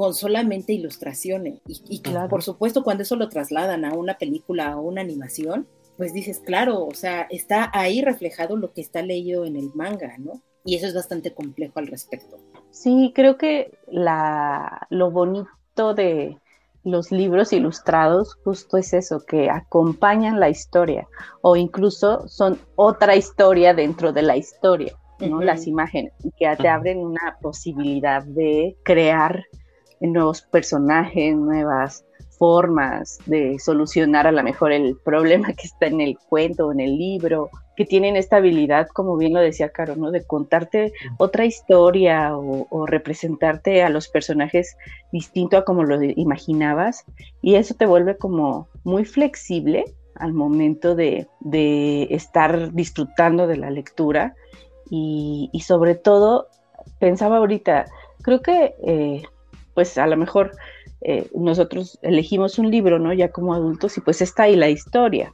con 0.00 0.14
solamente 0.14 0.72
ilustraciones. 0.72 1.60
Y, 1.66 1.82
y 1.90 2.00
por 2.30 2.42
supuesto, 2.42 2.82
cuando 2.82 3.02
eso 3.02 3.16
lo 3.16 3.28
trasladan 3.28 3.84
a 3.84 3.92
una 3.92 4.16
película 4.16 4.78
o 4.78 4.80
una 4.80 5.02
animación, 5.02 5.66
pues 5.98 6.14
dices, 6.14 6.40
claro, 6.40 6.86
o 6.86 6.94
sea, 6.94 7.26
está 7.28 7.70
ahí 7.74 8.00
reflejado 8.00 8.56
lo 8.56 8.72
que 8.72 8.80
está 8.80 9.02
leído 9.02 9.44
en 9.44 9.56
el 9.56 9.70
manga, 9.74 10.16
¿no? 10.16 10.40
Y 10.64 10.76
eso 10.76 10.86
es 10.86 10.94
bastante 10.94 11.34
complejo 11.34 11.80
al 11.80 11.88
respecto. 11.88 12.38
Sí, 12.70 13.12
creo 13.14 13.36
que 13.36 13.76
la, 13.88 14.86
lo 14.88 15.10
bonito 15.10 15.92
de 15.92 16.38
los 16.82 17.12
libros 17.12 17.52
ilustrados 17.52 18.38
justo 18.42 18.78
es 18.78 18.94
eso, 18.94 19.20
que 19.26 19.50
acompañan 19.50 20.40
la 20.40 20.48
historia 20.48 21.08
o 21.42 21.56
incluso 21.56 22.26
son 22.26 22.58
otra 22.74 23.16
historia 23.16 23.74
dentro 23.74 24.14
de 24.14 24.22
la 24.22 24.38
historia, 24.38 24.94
¿no? 25.18 25.42
Las 25.42 25.66
imágenes, 25.66 26.14
que 26.38 26.56
te 26.56 26.68
abren 26.68 27.00
una 27.00 27.36
posibilidad 27.42 28.22
de 28.24 28.78
crear 28.82 29.44
nuevos 30.00 30.42
personajes, 30.42 31.36
nuevas 31.36 32.04
formas 32.40 33.18
de 33.26 33.58
solucionar 33.58 34.26
a 34.26 34.32
lo 34.32 34.42
mejor 34.42 34.72
el 34.72 34.96
problema 35.04 35.52
que 35.52 35.66
está 35.66 35.86
en 35.86 36.00
el 36.00 36.16
cuento 36.18 36.68
o 36.68 36.72
en 36.72 36.80
el 36.80 36.96
libro, 36.96 37.50
que 37.76 37.84
tienen 37.84 38.16
esta 38.16 38.36
habilidad, 38.36 38.88
como 38.88 39.16
bien 39.18 39.34
lo 39.34 39.40
decía 39.40 39.70
Caro, 39.70 39.94
¿no? 39.96 40.10
de 40.10 40.24
contarte 40.26 40.92
otra 41.18 41.44
historia 41.44 42.36
o, 42.36 42.86
representarte 42.86 43.82
a 43.82 43.90
los 43.90 44.08
personajes 44.08 44.76
distinto 45.12 45.58
a 45.58 45.64
como 45.64 45.84
lo 45.84 46.02
imaginabas, 46.02 47.04
y 47.42 47.56
eso 47.56 47.74
te 47.74 47.86
vuelve 47.86 48.16
como 48.16 48.68
muy 48.84 49.04
flexible 49.04 49.84
al 50.14 50.32
momento 50.32 50.94
de, 50.94 51.26
estar 52.10 52.72
disfrutando 52.72 53.46
de 53.46 53.56
la 53.56 53.70
lectura 53.70 54.34
y, 54.90 55.50
sobre 55.64 55.94
todo, 55.94 56.48
pensaba 56.98 57.36
ahorita, 57.36 57.84
creo 58.22 58.40
que 58.40 58.74
eh, 58.82 59.22
pues 59.74 59.96
a 59.98 60.06
lo 60.06 60.16
mejor 60.16 60.52
eh, 61.02 61.28
nosotros 61.34 61.98
elegimos 62.02 62.58
un 62.58 62.70
libro, 62.70 62.98
¿no? 62.98 63.12
Ya 63.12 63.30
como 63.30 63.54
adultos 63.54 63.96
y 63.96 64.00
pues 64.00 64.20
está 64.20 64.44
ahí 64.44 64.56
la 64.56 64.68
historia. 64.68 65.32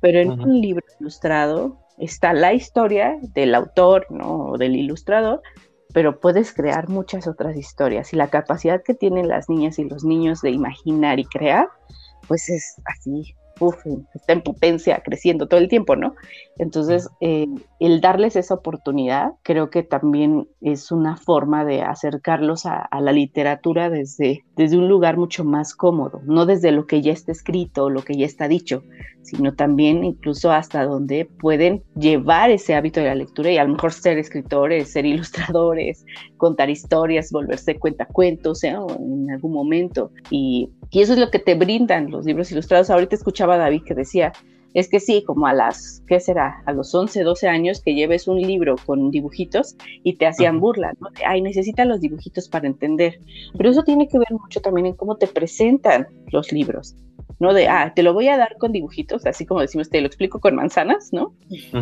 Pero 0.00 0.18
en 0.18 0.30
un 0.32 0.60
libro 0.60 0.84
ilustrado 0.98 1.78
está 1.98 2.32
la 2.32 2.52
historia 2.52 3.16
del 3.34 3.54
autor, 3.54 4.06
¿no? 4.10 4.46
O 4.46 4.58
del 4.58 4.76
ilustrador, 4.76 5.42
pero 5.92 6.20
puedes 6.20 6.52
crear 6.52 6.88
muchas 6.88 7.26
otras 7.26 7.56
historias 7.56 8.12
y 8.12 8.16
la 8.16 8.28
capacidad 8.28 8.82
que 8.82 8.94
tienen 8.94 9.28
las 9.28 9.48
niñas 9.48 9.78
y 9.78 9.84
los 9.84 10.04
niños 10.04 10.40
de 10.40 10.50
imaginar 10.50 11.18
y 11.18 11.24
crear, 11.24 11.68
pues 12.28 12.48
es 12.48 12.76
así, 12.86 13.34
uf, 13.58 13.76
está 14.14 14.32
en 14.32 14.42
potencia, 14.42 15.02
creciendo 15.04 15.46
todo 15.46 15.60
el 15.60 15.68
tiempo, 15.68 15.96
¿no? 15.96 16.14
Entonces, 16.58 17.08
eh, 17.20 17.46
el 17.80 18.02
darles 18.02 18.36
esa 18.36 18.54
oportunidad 18.54 19.32
creo 19.42 19.70
que 19.70 19.82
también 19.82 20.46
es 20.60 20.92
una 20.92 21.16
forma 21.16 21.64
de 21.64 21.80
acercarlos 21.80 22.66
a, 22.66 22.88
la 23.00 23.12
literatura 23.12 23.88
desde, 23.88 24.44
desde 24.54 24.76
un 24.76 24.88
lugar 24.88 25.16
mucho 25.16 25.44
más 25.44 25.74
cómodo, 25.74 26.20
no 26.26 26.44
desde 26.44 26.72
lo 26.72 26.86
que 26.86 27.00
ya 27.00 27.12
está 27.12 27.32
escrito 27.32 27.88
lo 27.88 28.02
que 28.02 28.14
ya 28.14 28.26
está 28.26 28.48
dicho, 28.48 28.82
sino 29.22 29.54
también 29.54 30.04
incluso 30.04 30.52
hasta 30.52 30.84
donde 30.84 31.24
pueden 31.24 31.82
llevar 31.96 32.50
ese 32.50 32.74
hábito 32.74 33.00
de 33.00 33.06
la 33.06 33.14
lectura 33.14 33.50
y 33.50 33.56
a 33.56 33.64
lo 33.64 33.72
mejor 33.72 33.92
ser 33.92 34.18
escritores, 34.18 34.92
ser 34.92 35.06
ilustradores, 35.06 36.04
contar 36.36 36.68
historias, 36.68 37.32
volverse 37.32 37.78
cuentacuentos 37.78 38.62
¿eh? 38.64 38.68
en 38.68 39.30
algún 39.30 39.52
momento. 39.52 40.10
Y, 40.30 40.68
y 40.90 41.00
eso 41.00 41.14
es 41.14 41.18
lo 41.18 41.30
que 41.30 41.38
te 41.38 41.54
brindan 41.54 42.10
los 42.10 42.26
libros 42.26 42.52
ilustrados. 42.52 42.90
Ahorita 42.90 43.14
escuchaba 43.14 43.54
a 43.54 43.58
David 43.58 43.82
que 43.84 43.94
decía, 43.94 44.32
es 44.74 44.88
que 44.88 45.00
sí, 45.00 45.24
como 45.26 45.46
a 45.46 45.52
las, 45.52 46.02
¿qué 46.06 46.20
será? 46.20 46.62
A 46.66 46.72
los 46.72 46.94
11, 46.94 47.22
12 47.22 47.48
años 47.48 47.80
que 47.80 47.94
lleves 47.94 48.28
un 48.28 48.40
libro 48.40 48.76
con 48.86 49.10
dibujitos 49.10 49.76
y 50.02 50.14
te 50.16 50.26
hacían 50.26 50.60
burla, 50.60 50.92
¿no? 51.00 51.08
Ay, 51.26 51.42
necesitan 51.42 51.88
los 51.88 52.00
dibujitos 52.00 52.48
para 52.48 52.66
entender. 52.66 53.20
Pero 53.56 53.70
eso 53.70 53.82
tiene 53.82 54.08
que 54.08 54.18
ver 54.18 54.32
mucho 54.32 54.60
también 54.60 54.86
en 54.86 54.94
cómo 54.94 55.16
te 55.16 55.26
presentan 55.26 56.06
los 56.30 56.52
libros, 56.52 56.94
¿no? 57.40 57.52
De, 57.52 57.68
ah, 57.68 57.92
te 57.94 58.02
lo 58.02 58.14
voy 58.14 58.28
a 58.28 58.36
dar 58.36 58.56
con 58.58 58.72
dibujitos, 58.72 59.26
así 59.26 59.44
como 59.44 59.60
decimos, 59.60 59.90
te 59.90 60.00
lo 60.00 60.06
explico 60.06 60.40
con 60.40 60.54
manzanas, 60.54 61.12
¿no? 61.12 61.34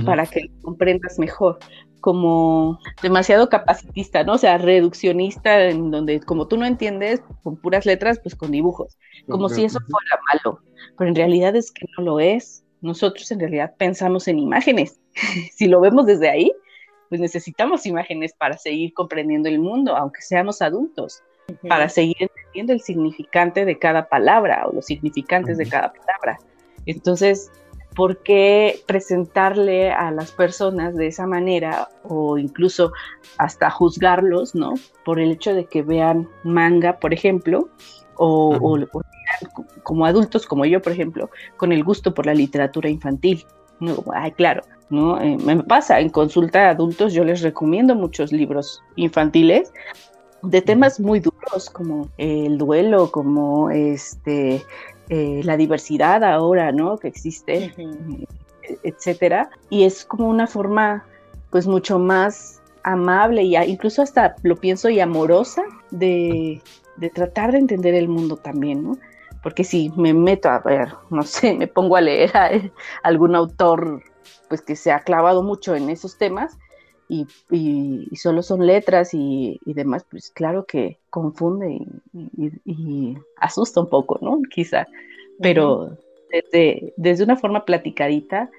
Para 0.05 0.27
que 0.27 0.45
lo 0.45 0.63
comprendas 0.63 1.19
mejor 1.19 1.59
como 2.01 2.79
demasiado 3.03 3.49
capacitista, 3.49 4.25
¿no? 4.25 4.35
O 4.35 4.39
sea, 4.39 4.59
reduccionista, 4.59 5.65
en 5.65 5.91
donde 5.91 6.21
como 6.21 6.47
tú 6.47 6.57
no 6.57 6.65
entiendes 6.65 7.23
con 7.43 7.57
puras 7.57 7.87
letras, 7.87 8.21
pues 8.21 8.35
con 8.35 8.51
dibujos, 8.51 8.97
como 9.29 9.49
si 9.49 9.65
eso 9.65 9.79
fuera 9.81 10.21
malo, 10.33 10.61
pero 10.97 11.09
en 11.09 11.17
realidad 11.17 11.57
es 11.57 11.71
que 11.71 11.87
no 11.97 12.05
lo 12.05 12.21
es. 12.21 12.65
Nosotros 12.81 13.31
en 13.31 13.41
realidad 13.41 13.75
pensamos 13.77 14.29
en 14.29 14.39
imágenes. 14.39 15.01
si 15.55 15.67
lo 15.67 15.81
vemos 15.81 16.07
desde 16.07 16.29
ahí, 16.29 16.53
pues 17.09 17.21
necesitamos 17.21 17.87
imágenes 17.87 18.33
para 18.35 18.59
seguir 18.59 18.93
comprendiendo 18.93 19.49
el 19.49 19.59
mundo, 19.59 19.97
aunque 19.97 20.21
seamos 20.21 20.61
adultos, 20.61 21.23
para 21.69 21.89
seguir 21.89 22.17
entendiendo 22.21 22.75
el 22.75 22.81
significante 22.81 23.65
de 23.65 23.79
cada 23.79 24.09
palabra 24.09 24.67
o 24.67 24.73
los 24.73 24.87
significantes 24.87 25.57
de 25.57 25.67
cada 25.67 25.93
palabra. 25.93 26.39
Entonces, 26.85 27.51
¿por 27.97 28.23
qué 28.23 28.81
presentarle 28.87 29.91
a 29.91 30.11
las 30.11 30.33
personas 30.33 30.95
de 30.95 31.07
esa 31.07 31.27
manera 31.27 31.89
o 32.05 32.39
incluso 32.39 32.93
hasta 33.39 33.71
juzgarlos, 33.71 34.55
¿no? 34.55 34.75
Por 35.05 35.19
el 35.19 35.33
hecho 35.33 35.55
de 35.55 35.65
que 35.65 35.83
vean 35.83 36.29
manga, 36.45 36.99
por 36.99 37.15
ejemplo, 37.15 37.71
o, 38.17 38.79
como 39.83 40.07
adultos, 40.07 40.47
como 40.47 40.65
yo, 40.65 40.81
por 40.83 40.93
ejemplo, 40.93 41.31
con 41.57 41.73
el 41.73 41.85
gusto 41.85 42.15
por 42.15 42.27
la 42.27 42.35
literatura 42.35 42.89
infantil. 42.89 43.45
No, 43.81 44.05
ay, 44.13 44.33
claro, 44.33 44.63
¿no? 44.91 45.21
Eh, 45.21 45.37
me 45.45 45.63
pasa, 45.63 46.01
en 46.01 46.09
consulta 46.09 46.67
a 46.67 46.71
adultos 46.71 47.13
yo 47.13 47.25
les 47.25 47.43
recomiendo 47.43 47.95
muchos 47.95 48.33
libros 48.33 48.83
infantiles 48.97 49.73
de 50.43 50.63
temas 50.63 51.01
muy 51.01 51.21
duros 51.21 51.71
como 51.71 52.09
el 52.17 52.59
duelo, 52.59 53.11
como 53.11 53.71
este 53.71 54.63
eh, 55.09 55.41
la 55.45 55.57
diversidad 55.57 56.23
ahora, 56.23 56.73
¿no? 56.73 56.99
Que 56.99 57.09
existe, 57.09 57.75
etcétera. 58.83 59.51
Y 59.71 59.85
es 59.85 60.05
como 60.05 60.29
una 60.29 60.47
forma, 60.47 61.05
pues 61.51 61.67
mucho 61.67 61.99
más 61.99 62.61
amable 62.85 63.43
y 63.43 63.57
incluso 63.57 64.03
hasta 64.03 64.37
lo 64.43 64.57
pienso 64.57 64.89
y 64.89 65.01
amorosa 65.01 65.63
de, 65.91 66.63
de 66.97 67.11
tratar 67.11 67.53
de 67.53 67.59
entender 67.59 67.95
el 67.95 68.09
mundo 68.09 68.37
también, 68.37 68.85
¿no? 68.85 68.99
Porque 69.43 69.65
si 69.65 69.91
me 69.97 70.15
meto 70.15 70.49
a 70.49 70.61
ver, 70.61 70.89
no 71.11 71.23
sé, 71.23 71.55
me 71.59 71.67
pongo 71.67 71.97
a 71.97 72.01
leer 72.01 72.37
a 72.37 72.51
algún 73.03 73.35
autor 73.35 74.03
pues 74.49 74.63
que 74.63 74.77
se 74.77 74.91
ha 74.91 75.01
clavado 75.01 75.43
mucho 75.43 75.75
en 75.75 75.91
esos 75.91 76.17
temas 76.17 76.59
y, 77.09 77.27
solo 78.17 78.43
son 78.43 78.67
letras 78.67 79.11
y, 79.13 79.59
demás, 79.65 80.05
pues 80.11 80.31
claro 80.31 80.67
que 80.67 80.99
confunde 81.11 81.87
y, 82.13 83.17
asusta 83.37 83.81
un 83.81 83.89
poco, 83.89 84.19
¿no? 84.21 84.41
Quizá, 84.51 84.87
pero 85.41 85.97
desde, 86.31 86.93
desde 86.97 87.25
una 87.25 87.37
forma 87.37 87.65
platicadita, 87.65 88.51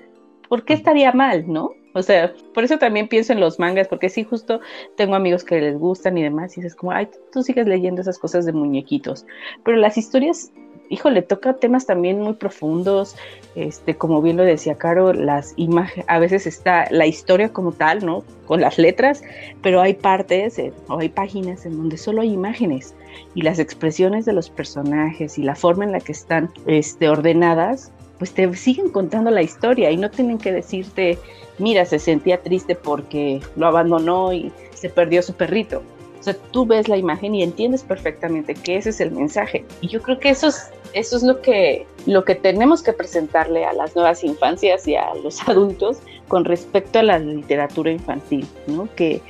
¿por 0.47 0.65
qué 0.65 0.73
estaría 0.73 1.11
mal, 1.11 1.45
no? 1.47 1.71
O 1.93 2.03
sea, 2.03 2.33
por 2.53 2.63
eso 2.63 2.77
también 2.77 3.07
pienso 3.07 3.33
en 3.33 3.39
los 3.39 3.59
mangas, 3.59 3.87
porque 3.87 4.09
sí, 4.09 4.23
justo 4.23 4.61
tengo 4.95 5.15
amigos 5.15 5.43
que 5.43 5.59
les 5.59 5.77
gustan 5.77 6.17
y 6.17 6.23
demás, 6.23 6.57
y 6.57 6.61
es 6.61 6.75
como, 6.75 6.91
ay, 6.91 7.09
tú 7.31 7.41
sigues 7.41 7.67
leyendo 7.67 8.01
esas 8.01 8.19
cosas 8.19 8.45
de 8.45 8.53
muñequitos. 8.53 9.25
Pero 9.63 9.77
las 9.77 9.97
historias, 9.97 10.51
híjole, 10.89 11.21
toca 11.21 11.53
temas 11.53 11.85
también 11.85 12.21
muy 12.21 12.33
profundos, 12.33 13.15
este, 13.55 13.95
como 13.95 14.21
bien 14.21 14.37
lo 14.37 14.43
decía 14.43 14.75
Caro, 14.75 15.13
las 15.13 15.53
imágenes, 15.55 16.05
a 16.09 16.19
veces 16.19 16.47
está 16.47 16.87
la 16.91 17.05
historia 17.05 17.49
como 17.53 17.71
tal, 17.71 18.05
¿no? 18.05 18.23
Con 18.45 18.61
las 18.61 18.77
letras, 18.77 19.23
pero 19.61 19.81
hay 19.81 19.93
partes 19.93 20.59
eh, 20.59 20.73
o 20.87 20.99
hay 20.99 21.09
páginas 21.09 21.65
en 21.65 21.77
donde 21.77 21.97
solo 21.97 22.21
hay 22.21 22.33
imágenes 22.33 22.95
y 23.35 23.41
las 23.43 23.59
expresiones 23.59 24.25
de 24.25 24.33
los 24.33 24.49
personajes 24.49 25.37
y 25.37 25.43
la 25.43 25.55
forma 25.55 25.85
en 25.85 25.91
la 25.91 25.99
que 25.99 26.11
están 26.11 26.51
este, 26.65 27.09
ordenadas, 27.09 27.91
pues 28.17 28.33
te 28.33 28.53
siguen 28.55 28.89
contando 28.89 29.31
la 29.31 29.41
historia 29.41 29.91
y 29.91 29.97
no 29.97 30.09
tienen 30.11 30.37
que 30.37 30.51
decirte 30.51 31.17
mira, 31.59 31.85
se 31.85 31.99
sentía 31.99 32.41
triste 32.41 32.75
porque 32.75 33.41
lo 33.55 33.67
abandonó 33.67 34.33
y 34.33 34.51
se 34.73 34.89
perdió 34.89 35.21
su 35.21 35.33
perrito. 35.33 35.83
O 36.19 36.23
sea, 36.23 36.35
tú 36.51 36.65
ves 36.65 36.87
la 36.89 36.97
imagen 36.97 37.33
y 37.33 37.43
entiendes 37.43 37.83
perfectamente 37.83 38.53
que 38.53 38.77
ese 38.77 38.89
es 38.89 38.99
el 38.99 39.11
mensaje. 39.11 39.65
Y 39.81 39.87
yo 39.87 40.01
creo 40.01 40.19
que 40.19 40.29
eso 40.29 40.47
es, 40.47 40.69
eso 40.93 41.15
es 41.15 41.23
lo, 41.23 41.41
que, 41.41 41.85
lo 42.05 42.25
que 42.25 42.35
tenemos 42.35 42.83
que 42.83 42.93
presentarle 42.93 43.65
a 43.65 43.73
las 43.73 43.95
nuevas 43.95 44.23
infancias 44.23 44.87
y 44.87 44.95
a 44.95 45.13
los 45.15 45.41
adultos 45.47 45.99
con 46.27 46.45
respecto 46.45 46.99
a 46.99 47.03
la 47.03 47.19
literatura 47.19 47.91
infantil, 47.91 48.45
¿no? 48.67 48.89
Que, 48.95 49.21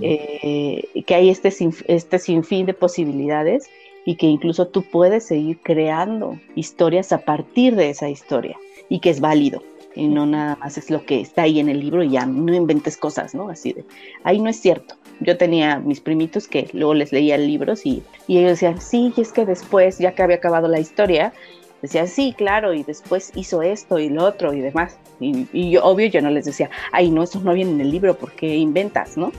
eh, 0.00 1.02
que 1.06 1.14
hay 1.14 1.30
este, 1.30 1.52
este 1.88 2.18
sinfín 2.18 2.66
de 2.66 2.74
posibilidades 2.74 3.68
y 4.04 4.16
que 4.16 4.26
incluso 4.26 4.66
tú 4.68 4.82
puedes 4.82 5.26
seguir 5.26 5.58
creando 5.62 6.38
historias 6.54 7.12
a 7.12 7.18
partir 7.18 7.76
de 7.76 7.90
esa 7.90 8.08
historia 8.08 8.56
y 8.88 9.00
que 9.00 9.10
es 9.10 9.20
válido 9.20 9.62
y 9.94 10.08
no 10.08 10.26
nada 10.26 10.56
más 10.56 10.78
es 10.78 10.90
lo 10.90 11.04
que 11.04 11.20
está 11.20 11.42
ahí 11.42 11.60
en 11.60 11.68
el 11.68 11.80
libro 11.80 12.02
y 12.02 12.10
ya 12.10 12.26
no 12.26 12.54
inventes 12.54 12.96
cosas, 12.96 13.34
¿no? 13.34 13.48
Así 13.48 13.72
de, 13.72 13.84
ahí 14.24 14.38
no 14.38 14.48
es 14.48 14.56
cierto. 14.56 14.94
Yo 15.20 15.36
tenía 15.36 15.78
mis 15.78 16.00
primitos 16.00 16.48
que 16.48 16.68
luego 16.72 16.94
les 16.94 17.12
leía 17.12 17.36
libros 17.36 17.84
y, 17.86 18.02
y 18.26 18.38
ellos 18.38 18.52
decían, 18.52 18.80
sí, 18.80 19.12
y 19.16 19.20
es 19.20 19.32
que 19.32 19.44
después, 19.44 19.98
ya 19.98 20.12
que 20.12 20.22
había 20.22 20.36
acabado 20.36 20.68
la 20.68 20.80
historia, 20.80 21.32
decían, 21.82 22.08
sí, 22.08 22.34
claro, 22.36 22.74
y 22.74 22.82
después 22.82 23.32
hizo 23.34 23.62
esto 23.62 23.98
y 23.98 24.08
lo 24.08 24.24
otro 24.24 24.52
y 24.52 24.60
demás. 24.60 24.96
Y, 25.20 25.46
y 25.52 25.70
yo, 25.70 25.84
obvio, 25.84 26.06
yo 26.06 26.20
no 26.20 26.30
les 26.30 26.46
decía, 26.46 26.70
ay, 26.92 27.10
no, 27.10 27.22
eso 27.22 27.40
no 27.40 27.52
viene 27.52 27.72
en 27.72 27.80
el 27.80 27.90
libro, 27.90 28.16
porque 28.16 28.56
inventas, 28.56 29.16
no? 29.16 29.32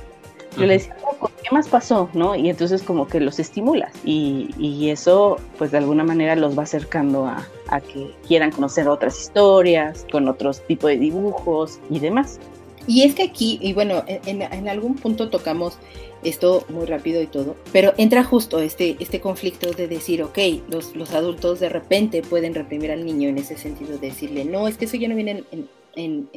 Yo 0.58 0.66
le 0.66 0.74
decía, 0.74 0.96
¿qué 1.42 1.50
más 1.52 1.70
pasó? 1.70 2.10
¿no? 2.14 2.36
Y 2.36 2.50
entonces 2.50 2.84
como 2.84 3.08
que 3.08 3.20
los 3.20 3.40
estimulas 3.40 3.94
y, 4.04 4.50
y 4.58 4.90
eso 4.90 5.38
pues 5.58 5.72
de 5.72 5.78
alguna 5.78 6.04
manera 6.04 6.36
los 6.36 6.58
va 6.58 6.64
acercando 6.64 7.26
a, 7.26 7.48
a, 7.70 7.80
que 7.80 8.14
quieran 8.28 8.52
conocer 8.52 8.88
otras 8.90 9.20
historias, 9.20 10.06
con 10.12 10.28
otros 10.28 10.62
tipos 10.68 10.90
de 10.90 10.98
dibujos 10.98 11.80
y 11.90 12.00
demás. 12.00 12.40
Y 12.88 13.04
es 13.04 13.16
que 13.16 13.24
aquí, 13.24 13.60
y 13.62 13.74
bueno, 13.74 14.04
en, 14.08 14.42
en, 14.42 14.70
algún 14.70 14.96
punto 14.96 15.30
tocamos 15.30 15.78
esto 16.24 16.66
muy 16.70 16.86
rápido 16.86 17.22
y 17.22 17.28
todo, 17.28 17.56
pero 17.72 17.94
entra 17.98 18.24
justo 18.24 18.60
este, 18.60 18.96
este 19.00 19.20
conflicto 19.20 19.72
de 19.72 19.88
decir, 19.88 20.24
ok, 20.24 20.38
los, 20.70 20.96
los 20.96 21.14
adultos 21.14 21.60
de 21.60 21.70
repente 21.70 22.22
pueden 22.22 22.54
reprimir 22.54 22.92
al 22.92 23.06
niño 23.06 23.30
en 23.30 23.38
ese 23.38 23.58
sentido, 23.58 23.98
de 23.98 24.10
decirle, 24.10 24.46
no, 24.46 24.68
es 24.68 24.78
que 24.78 24.86
eso 24.86 24.98
ya 24.98 25.08
no 25.08 25.16
viene 25.16 25.32
en, 25.32 25.46
en, 25.52 25.70
en, 25.96 26.30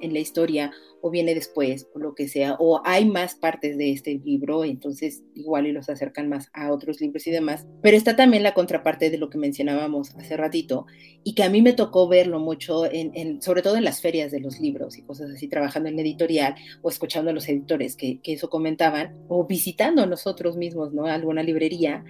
la 0.00 0.18
historia 0.18 0.72
o 1.00 1.10
viene 1.10 1.34
después 1.34 1.88
o 1.94 1.98
lo 1.98 2.14
que 2.14 2.28
sea, 2.28 2.56
o 2.58 2.80
hay 2.84 3.04
más 3.04 3.34
partes 3.34 3.76
de 3.76 3.92
este 3.92 4.18
libro, 4.24 4.64
entonces 4.64 5.22
igual 5.34 5.66
y 5.66 5.72
los 5.72 5.88
acercan 5.88 6.28
más 6.28 6.48
a 6.54 6.72
otros 6.72 7.00
libros 7.00 7.26
y 7.26 7.30
demás. 7.30 7.66
Pero 7.82 7.96
está 7.96 8.16
también 8.16 8.42
la 8.42 8.54
contraparte 8.54 9.10
de 9.10 9.18
lo 9.18 9.28
que 9.28 9.38
mencionábamos 9.38 10.14
hace 10.16 10.36
ratito 10.36 10.86
y 11.22 11.34
que 11.34 11.42
a 11.42 11.50
mí 11.50 11.60
me 11.62 11.72
tocó 11.72 12.08
verlo 12.08 12.38
mucho, 12.40 12.84
en, 12.90 13.42
sobre 13.42 13.62
todo 13.62 13.76
en 13.76 13.84
las 13.84 14.00
ferias 14.00 14.30
de 14.30 14.40
los 14.40 14.60
libros 14.60 14.96
y 14.96 15.02
cosas 15.02 15.30
así, 15.30 15.48
trabajando 15.48 15.88
en 15.88 15.96
la 15.96 16.02
editorial 16.02 16.54
o 16.82 16.88
escuchando 16.88 17.30
a 17.30 17.34
los 17.34 17.48
editores 17.48 17.96
que, 17.96 18.20
que 18.20 18.34
eso 18.34 18.48
comentaban 18.48 19.14
o 19.28 19.46
visitando 19.46 20.06
nosotros 20.06 20.56
mismos, 20.56 20.94
¿no? 20.94 21.06
Alguna 21.06 21.42
librería 21.42 22.04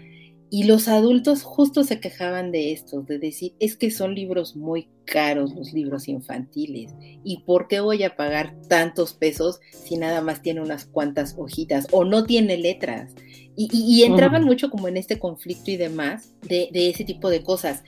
y 0.51 0.65
los 0.65 0.89
adultos 0.89 1.43
justo 1.43 1.85
se 1.85 2.01
quejaban 2.01 2.53
de 2.53 2.73
esto, 2.73 3.03
de 3.03 3.19
decir, 3.19 3.55
es 3.59 3.77
que 3.77 3.91
son 3.91 4.15
libros 4.15 4.55
muy 4.55 4.89
caros 5.05 5.55
los 5.55 5.73
libros 5.73 6.09
infantiles. 6.09 6.95
¿Y 7.25 7.39
por 7.39 7.67
qué 7.69 7.81
voy 7.81 8.03
a 8.05 8.17
pagar 8.17 8.55
tantos 8.69 9.15
pesos 9.15 9.61
si 9.73 9.97
nada 9.97 10.21
más 10.21 10.43
tiene 10.43 10.61
unas 10.61 10.85
cuantas 10.85 11.35
hojitas 11.39 11.87
o 11.91 12.05
no 12.05 12.25
tiene 12.25 12.57
letras? 12.57 13.13
Y, 13.57 14.03
entraban 14.03 14.45
mucho 14.45 14.69
como 14.69 14.89
en 14.89 14.97
este 14.97 15.21
conflicto 15.21 15.71
y 15.71 15.77
demás 15.77 16.35
de, 16.43 16.69
de 16.73 16.91
ese 16.91 17.05
tipo 17.05 17.31
de 17.31 17.43
cosas. 17.43 17.85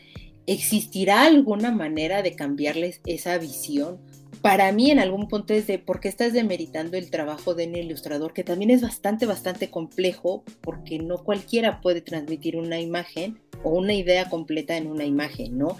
¿Existirá 0.47 1.25
alguna 1.25 1.73
manera 1.73 2.23
de 2.23 2.37
cambiarles 2.37 3.01
esa 3.05 3.37
visión? 3.39 3.99
Para 4.47 4.71
mí 4.71 4.93
en 4.93 5.01
algún 5.01 5.27
punto 5.27 5.55
es 5.55 5.67
de 5.67 5.81
por 5.81 5.99
qué 5.99 6.07
estás 6.07 6.33
demeritando 6.33 6.97
el 6.97 7.11
trabajo 7.11 7.55
de 7.55 7.67
un 7.67 7.75
ilustrador, 7.75 8.33
que 8.33 8.45
también 8.45 8.71
es 8.71 8.81
bastante, 8.81 9.27
bastante 9.27 9.71
complejo, 9.71 10.45
porque 10.61 11.01
no 11.01 11.25
cualquiera 11.25 11.81
puede 11.81 12.01
transmitir 12.01 12.57
una 12.57 12.79
imagen 12.79 13.41
o 13.65 13.71
una 13.71 13.95
idea 13.95 14.29
completa 14.29 14.77
en 14.77 14.87
una 14.87 15.05
imagen, 15.05 15.59
¿no? 15.59 15.79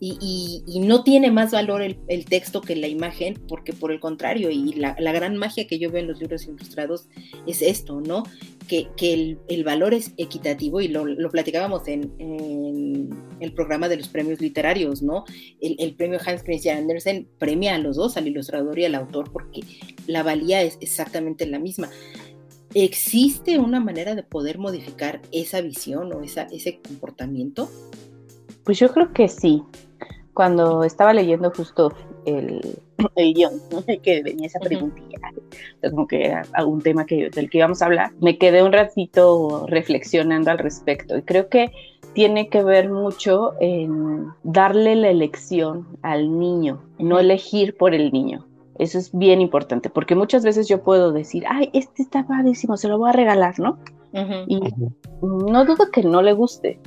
Y, 0.00 0.80
no 0.80 1.02
tiene 1.02 1.30
más 1.30 1.52
valor 1.52 1.82
el, 1.82 2.24
texto 2.26 2.60
que 2.60 2.76
la 2.76 2.88
imagen, 2.88 3.40
porque 3.48 3.72
por 3.72 3.92
el 3.92 4.00
contrario, 4.00 4.50
y 4.50 4.74
la, 4.74 4.94
gran 4.94 5.36
magia 5.36 5.66
que 5.66 5.78
yo 5.78 5.90
veo 5.90 6.02
en 6.02 6.08
los 6.08 6.20
libros 6.20 6.46
ilustrados 6.46 7.08
es 7.46 7.62
esto, 7.62 8.00
¿no? 8.00 8.24
Que, 8.66 8.88
el, 9.00 9.64
valor 9.64 9.94
es 9.94 10.12
equitativo 10.16 10.80
y 10.80 10.88
lo, 10.88 11.04
platicábamos 11.30 11.88
en, 11.88 13.10
el 13.40 13.52
programa 13.52 13.88
de 13.88 13.96
los 13.96 14.08
premios 14.08 14.40
literarios, 14.40 15.02
¿no? 15.02 15.24
El, 15.60 15.94
premio 15.94 16.18
Hans 16.24 16.42
Christian 16.42 16.78
Andersen 16.78 17.28
premia 17.38 17.76
a 17.76 17.78
los 17.78 17.96
dos, 17.96 18.16
al 18.16 18.26
ilustrador 18.26 18.78
y 18.78 18.84
al 18.84 18.94
autor, 18.94 19.32
porque 19.32 19.60
la 20.06 20.22
valía 20.22 20.62
es 20.62 20.76
exactamente 20.80 21.46
la 21.46 21.58
misma. 21.58 21.88
¿Existe 22.74 23.58
una 23.58 23.78
manera 23.78 24.16
de 24.16 24.24
poder 24.24 24.58
modificar 24.58 25.22
esa 25.30 25.60
visión 25.60 26.12
o 26.12 26.22
esa, 26.22 26.42
ese 26.50 26.80
comportamiento? 26.80 27.70
Pues 28.64 28.78
yo 28.78 28.90
creo 28.92 29.12
que 29.12 29.28
sí. 29.28 29.62
Cuando 30.34 30.84
estaba 30.84 31.12
leyendo 31.12 31.50
justo 31.50 31.94
el, 32.26 32.60
el 33.16 33.34
guion, 33.34 33.52
que 34.02 34.22
venía 34.22 34.46
esa 34.46 34.60
preguntilla, 34.60 35.18
como 35.90 36.06
que 36.06 36.26
era 36.26 36.42
algún 36.52 36.82
tema 36.82 37.06
que, 37.06 37.30
del 37.30 37.48
que 37.48 37.58
íbamos 37.58 37.82
a 37.82 37.86
hablar, 37.86 38.12
me 38.20 38.38
quedé 38.38 38.62
un 38.62 38.72
ratito 38.72 39.66
reflexionando 39.68 40.50
al 40.50 40.58
respecto. 40.58 41.16
Y 41.16 41.22
creo 41.22 41.48
que 41.48 41.72
tiene 42.14 42.48
que 42.48 42.62
ver 42.62 42.90
mucho 42.90 43.54
en 43.60 44.28
darle 44.42 44.94
la 44.96 45.10
elección 45.10 45.86
al 46.02 46.38
niño, 46.38 46.80
no 46.98 47.18
elegir 47.18 47.76
por 47.76 47.94
el 47.94 48.12
niño. 48.12 48.46
Eso 48.78 48.98
es 48.98 49.16
bien 49.16 49.40
importante, 49.40 49.88
porque 49.88 50.14
muchas 50.14 50.44
veces 50.44 50.66
yo 50.66 50.82
puedo 50.82 51.12
decir, 51.12 51.44
ay, 51.48 51.70
este 51.72 52.02
está 52.02 52.26
padrísimo, 52.26 52.76
se 52.76 52.88
lo 52.88 52.98
voy 52.98 53.10
a 53.10 53.12
regalar, 53.12 53.58
¿no? 53.58 53.78
Y 54.46 54.60
no 55.22 55.64
dudo 55.64 55.90
que 55.92 56.02
no 56.02 56.22
le 56.22 56.32
guste, 56.32 56.80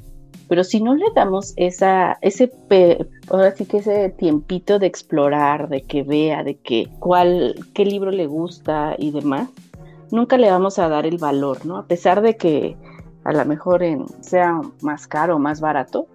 pero 0.47 0.63
si 0.63 0.81
no 0.81 0.95
le 0.95 1.05
damos 1.13 1.53
esa, 1.57 2.17
ese, 2.21 2.51
ahora 3.29 3.55
sí 3.55 3.65
que 3.65 3.77
ese 3.77 4.09
tiempito 4.09 4.79
de 4.79 4.87
explorar, 4.87 5.69
de 5.69 5.81
que 5.81 6.03
vea, 6.03 6.43
de 6.43 6.55
que 6.55 6.87
cuál, 6.99 7.55
qué 7.73 7.85
libro 7.85 8.11
le 8.11 8.27
gusta 8.27 8.95
y 8.97 9.11
demás, 9.11 9.49
nunca 10.11 10.37
le 10.37 10.49
vamos 10.49 10.79
a 10.79 10.87
dar 10.87 11.05
el 11.05 11.17
valor, 11.17 11.65
¿no? 11.65 11.77
A 11.77 11.85
pesar 11.85 12.21
de 12.21 12.37
que 12.37 12.77
a 13.25 13.33
lo 13.33 13.45
mejor 13.45 13.83
en, 13.83 14.05
sea 14.21 14.61
más 14.81 15.05
caro 15.07 15.35
o 15.35 15.39
más 15.39 15.59
barato, 15.59 16.07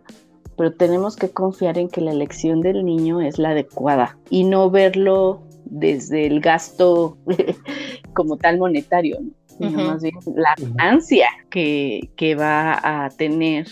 pero 0.57 0.72
tenemos 0.72 1.16
que 1.16 1.30
confiar 1.30 1.76
en 1.76 1.89
que 1.89 2.01
la 2.01 2.12
elección 2.12 2.61
del 2.62 2.85
niño 2.85 3.20
es 3.20 3.39
la 3.39 3.51
adecuada 3.51 4.16
y 4.30 4.45
no 4.45 4.70
verlo 4.70 5.43
desde 5.64 6.26
el 6.26 6.41
gasto 6.41 7.18
como 8.14 8.37
tal 8.37 8.59
monetario, 8.59 9.18
¿no? 9.20 9.30
sino 9.59 9.85
más 9.85 10.03
bien 10.03 10.14
la 10.35 10.55
ansia 10.78 11.28
que, 11.51 12.11
que 12.16 12.35
va 12.35 12.80
a 12.83 13.11
tener 13.11 13.66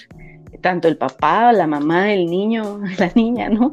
tanto 0.60 0.88
el 0.88 0.96
papá, 0.96 1.52
la 1.52 1.66
mamá, 1.66 2.12
el 2.12 2.26
niño, 2.26 2.80
la 2.98 3.12
niña, 3.14 3.48
¿no? 3.48 3.70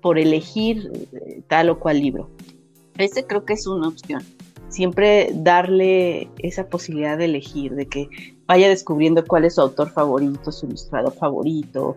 Por 0.00 0.18
elegir 0.18 0.90
eh, 1.12 1.42
tal 1.48 1.70
o 1.70 1.78
cual 1.78 2.00
libro. 2.00 2.30
Ese 2.96 3.26
creo 3.26 3.44
que 3.44 3.54
es 3.54 3.66
una 3.66 3.88
opción. 3.88 4.22
Siempre 4.68 5.30
darle 5.32 6.28
esa 6.38 6.68
posibilidad 6.68 7.16
de 7.16 7.26
elegir, 7.26 7.74
de 7.74 7.86
que 7.86 8.08
vaya 8.46 8.68
descubriendo 8.68 9.24
cuál 9.24 9.44
es 9.44 9.54
su 9.54 9.62
autor 9.62 9.90
favorito, 9.90 10.52
su 10.52 10.66
ilustrador 10.66 11.12
favorito, 11.14 11.96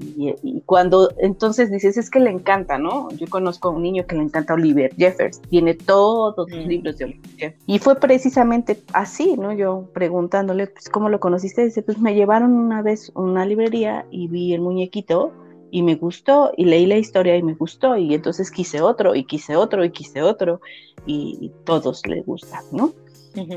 y, 0.00 0.60
cuando 0.66 1.10
entonces 1.18 1.70
dices, 1.70 1.96
es 1.96 2.10
que 2.10 2.20
le 2.20 2.30
encanta, 2.30 2.78
¿no? 2.78 3.08
Yo 3.10 3.26
conozco 3.28 3.68
a 3.68 3.72
un 3.72 3.82
niño 3.82 4.06
que 4.06 4.16
le 4.16 4.22
encanta 4.22 4.54
Oliver 4.54 4.94
Jeffers, 4.96 5.40
tiene 5.42 5.74
todos 5.74 6.34
los 6.36 6.48
mm. 6.48 6.68
libros 6.68 6.98
de 6.98 7.04
Oliver 7.06 7.30
Jeffers. 7.36 7.64
Y 7.66 7.78
fue 7.78 7.96
precisamente 7.96 8.82
así, 8.92 9.36
¿no? 9.36 9.52
Yo 9.52 9.88
preguntándole, 9.92 10.66
pues, 10.68 10.88
¿cómo 10.88 11.08
lo 11.08 11.20
conociste? 11.20 11.64
Dice, 11.64 11.82
pues 11.82 11.98
me 11.98 12.14
llevaron 12.14 12.52
una 12.52 12.82
vez 12.82 13.12
a 13.14 13.20
una 13.20 13.46
librería 13.46 14.06
y 14.10 14.28
vi 14.28 14.54
el 14.54 14.60
muñequito 14.60 15.32
y 15.70 15.82
me 15.82 15.96
gustó 15.96 16.52
y 16.56 16.64
leí 16.64 16.86
la 16.86 16.96
historia 16.96 17.36
y 17.36 17.42
me 17.42 17.54
gustó 17.54 17.96
y 17.96 18.14
entonces 18.14 18.50
quise 18.50 18.80
otro 18.80 19.14
y 19.14 19.24
quise 19.24 19.56
otro 19.56 19.84
y 19.84 19.90
quise 19.90 20.22
otro 20.22 20.60
y, 21.06 21.52
todos 21.64 22.06
le 22.06 22.22
gustan, 22.22 22.62
¿no? 22.72 22.92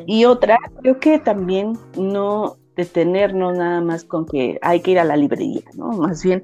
Y 0.06 0.26
otra, 0.26 0.58
creo 0.82 1.00
que 1.00 1.18
también 1.18 1.78
no, 1.98 2.58
detenernos 2.76 3.58
nada 3.58 3.82
más 3.82 4.04
con 4.04 4.26
que 4.26 4.58
hay 4.62 4.80
que 4.82 4.92
ir 4.92 5.00
a 5.00 5.04
la 5.04 5.18
librería, 5.18 5.64
¿no? 5.76 5.90
Más 5.92 6.24
bien 6.24 6.44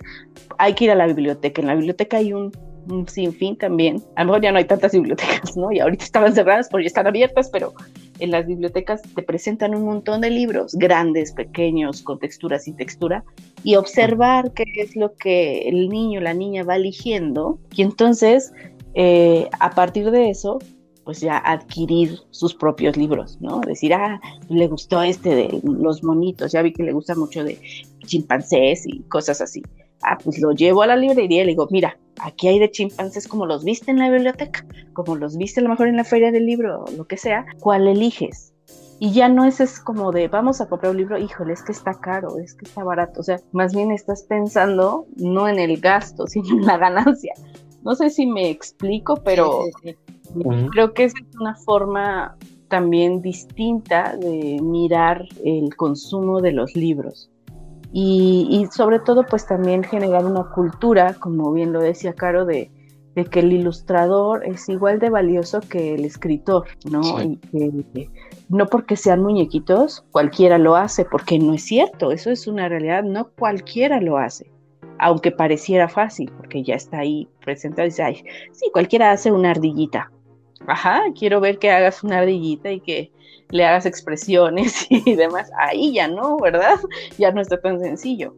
hay 0.58 0.74
que 0.74 0.86
ir 0.86 0.92
a 0.92 0.96
la 0.96 1.08
biblioteca. 1.08 1.62
En 1.62 1.68
la 1.68 1.76
biblioteca 1.76 2.18
hay 2.18 2.34
un, 2.34 2.52
sinfín 3.08 3.58
también. 3.58 4.02
A 4.16 4.24
lo 4.24 4.28
mejor 4.28 4.44
ya 4.44 4.52
no 4.54 4.60
hay 4.60 4.66
tantas 4.66 4.94
bibliotecas, 4.94 5.58
¿no? 5.58 5.74
Y 5.74 5.80
ahorita 5.80 6.06
estaban 6.06 6.34
cerradas 6.34 6.70
porque 6.70 6.88
están 6.88 7.06
abiertas, 7.06 7.50
pero 7.50 7.74
en 8.20 8.32
las 8.32 8.48
bibliotecas 8.48 9.02
te 9.02 9.24
presentan 9.24 9.76
un 9.76 9.84
montón 9.84 10.22
de 10.22 10.30
libros, 10.30 10.74
grandes, 10.74 11.34
pequeños, 11.34 12.02
con 12.02 12.18
textura, 12.18 12.60
sin 12.60 12.78
textura, 12.78 13.26
y 13.64 13.76
observar 13.76 14.54
qué 14.54 14.64
es 14.78 14.96
lo 14.96 15.16
que 15.16 15.68
el 15.68 15.90
niño, 15.90 16.22
la 16.22 16.34
niña 16.34 16.64
va 16.64 16.78
eligiendo. 16.78 17.60
Y 17.76 17.82
entonces, 17.82 18.54
eh, 18.94 19.50
a 19.60 19.72
partir 19.72 20.10
de 20.10 20.30
eso, 20.30 20.60
pues 21.08 21.22
ya 21.22 21.38
adquirir 21.38 22.20
sus 22.32 22.54
propios 22.54 22.98
libros, 22.98 23.38
¿no? 23.40 23.62
Decir, 23.62 23.94
ah, 23.94 24.20
le 24.50 24.68
gustó 24.68 25.02
este 25.02 25.34
de 25.36 25.62
los 25.64 26.04
monitos, 26.04 26.52
ya 26.52 26.62
vi 26.62 26.74
que 26.74 26.84
le 26.84 26.92
gusta 26.92 27.16
mucho 27.16 27.46
de 27.46 27.58
chimpancés 28.06 28.86
y 28.86 29.04
cosas 29.04 29.40
así. 29.40 29.64
Ah, 30.02 30.18
pues 30.22 30.38
lo 30.42 30.52
llevo 30.52 30.82
a 30.82 30.88
la 30.88 30.98
librería 30.98 31.44
y 31.44 31.46
le 31.46 31.52
digo, 31.52 31.66
mira, 31.72 31.98
aquí 32.20 32.50
hay 32.50 32.60
de 32.60 32.70
chimpancés 32.70 33.30
como 33.30 33.46
los 33.46 33.64
viste 33.64 33.90
en 33.90 34.00
la 34.00 34.10
biblioteca, 34.10 34.66
como 34.92 35.16
los 35.16 35.38
viste 35.38 35.62
a 35.62 35.64
lo 35.64 35.70
mejor 35.70 35.88
en 35.88 35.96
la 35.96 36.04
feria 36.04 36.30
del 36.30 36.46
libro, 36.46 36.84
o 36.84 36.92
lo 36.92 37.08
que 37.08 37.16
sea, 37.16 37.46
¿cuál 37.62 37.88
eliges? 37.88 38.52
Y 39.00 39.14
ya 39.14 39.30
no 39.30 39.46
es, 39.46 39.62
es 39.62 39.80
como 39.80 40.12
de, 40.12 40.28
vamos 40.28 40.60
a 40.60 40.68
comprar 40.68 40.92
un 40.92 40.98
libro, 40.98 41.18
híjole, 41.18 41.54
es 41.54 41.64
que 41.64 41.72
está 41.72 41.94
caro, 41.94 42.38
es 42.38 42.54
que 42.54 42.66
está 42.66 42.84
barato. 42.84 43.22
O 43.22 43.24
sea, 43.24 43.40
más 43.54 43.74
bien 43.74 43.92
estás 43.92 44.24
pensando 44.24 45.06
no 45.16 45.48
en 45.48 45.58
el 45.58 45.80
gasto, 45.80 46.28
sino 46.28 46.50
en 46.50 46.66
la 46.66 46.78
ganancia. 46.78 47.34
No 47.82 47.96
sé 47.96 48.10
si 48.10 48.26
me 48.26 48.50
explico, 48.50 49.16
pero 49.24 49.64
Creo 50.72 50.94
que 50.94 51.06
es 51.06 51.14
una 51.40 51.56
forma 51.56 52.36
también 52.68 53.22
distinta 53.22 54.16
de 54.18 54.60
mirar 54.62 55.26
el 55.44 55.76
consumo 55.76 56.42
de 56.42 56.52
los 56.52 56.76
libros. 56.76 57.30
Y, 57.94 58.68
sobre 58.72 59.00
todo 59.00 59.26
pues 59.26 59.48
también 59.48 59.84
generar 59.84 60.26
una 60.26 60.44
cultura, 60.50 61.16
como 61.16 61.52
bien 61.54 61.72
lo 61.72 61.80
decía 61.80 62.14
Caro, 62.14 62.46
de, 62.46 62.70
que 63.32 63.40
el 63.40 63.52
ilustrador 63.52 64.46
es 64.46 64.70
igual 64.70 65.00
de 65.00 65.10
valioso 65.10 65.62
que 65.62 65.96
el 65.96 66.06
escritor, 66.06 66.68
¿no? 66.92 67.02
Y 67.24 67.38
que, 67.38 68.12
no 68.50 68.68
porque 68.68 68.96
sean 68.96 69.24
muñequitos, 69.24 70.06
cualquiera 70.12 70.60
lo 70.60 70.76
hace, 70.76 71.06
porque 71.06 71.40
no 71.40 71.56
es 71.56 71.64
cierto, 71.64 72.12
eso 72.12 72.30
es 72.30 72.46
una 72.46 72.70
realidad, 72.70 73.04
no 73.04 73.30
cualquiera 73.30 74.00
lo 74.02 74.18
hace 74.18 74.52
aunque 75.00 75.32
pareciera 75.32 75.88
fácil, 75.88 76.32
porque 76.38 76.64
ya 76.64 76.74
está 76.76 77.00
ahí 77.00 77.28
presentado 77.44 77.86
y 77.86 77.90
dice, 77.90 78.04
ay, 78.04 78.24
sí, 78.52 78.70
cualquiera 78.74 79.12
hace 79.12 79.32
una 79.32 79.52
ardillita, 79.52 80.12
ajá, 80.66 81.04
quiero 81.18 81.40
ver 81.40 81.60
que 81.60 81.70
hagas 81.70 82.04
una 82.04 82.20
ardillita 82.20 82.72
y 82.72 82.80
que 82.80 83.12
le 83.50 83.66
hagas 83.66 83.86
expresiones 83.86 84.88
y 84.90 85.16
demás. 85.16 85.52
Ahí 85.58 85.94
ya 85.94 86.08
no, 86.08 86.38
¿verdad? 86.38 86.80
Ya 87.18 87.32
no 87.32 87.42
está 87.42 87.60
tan 87.60 87.80
sencillo. 87.80 88.36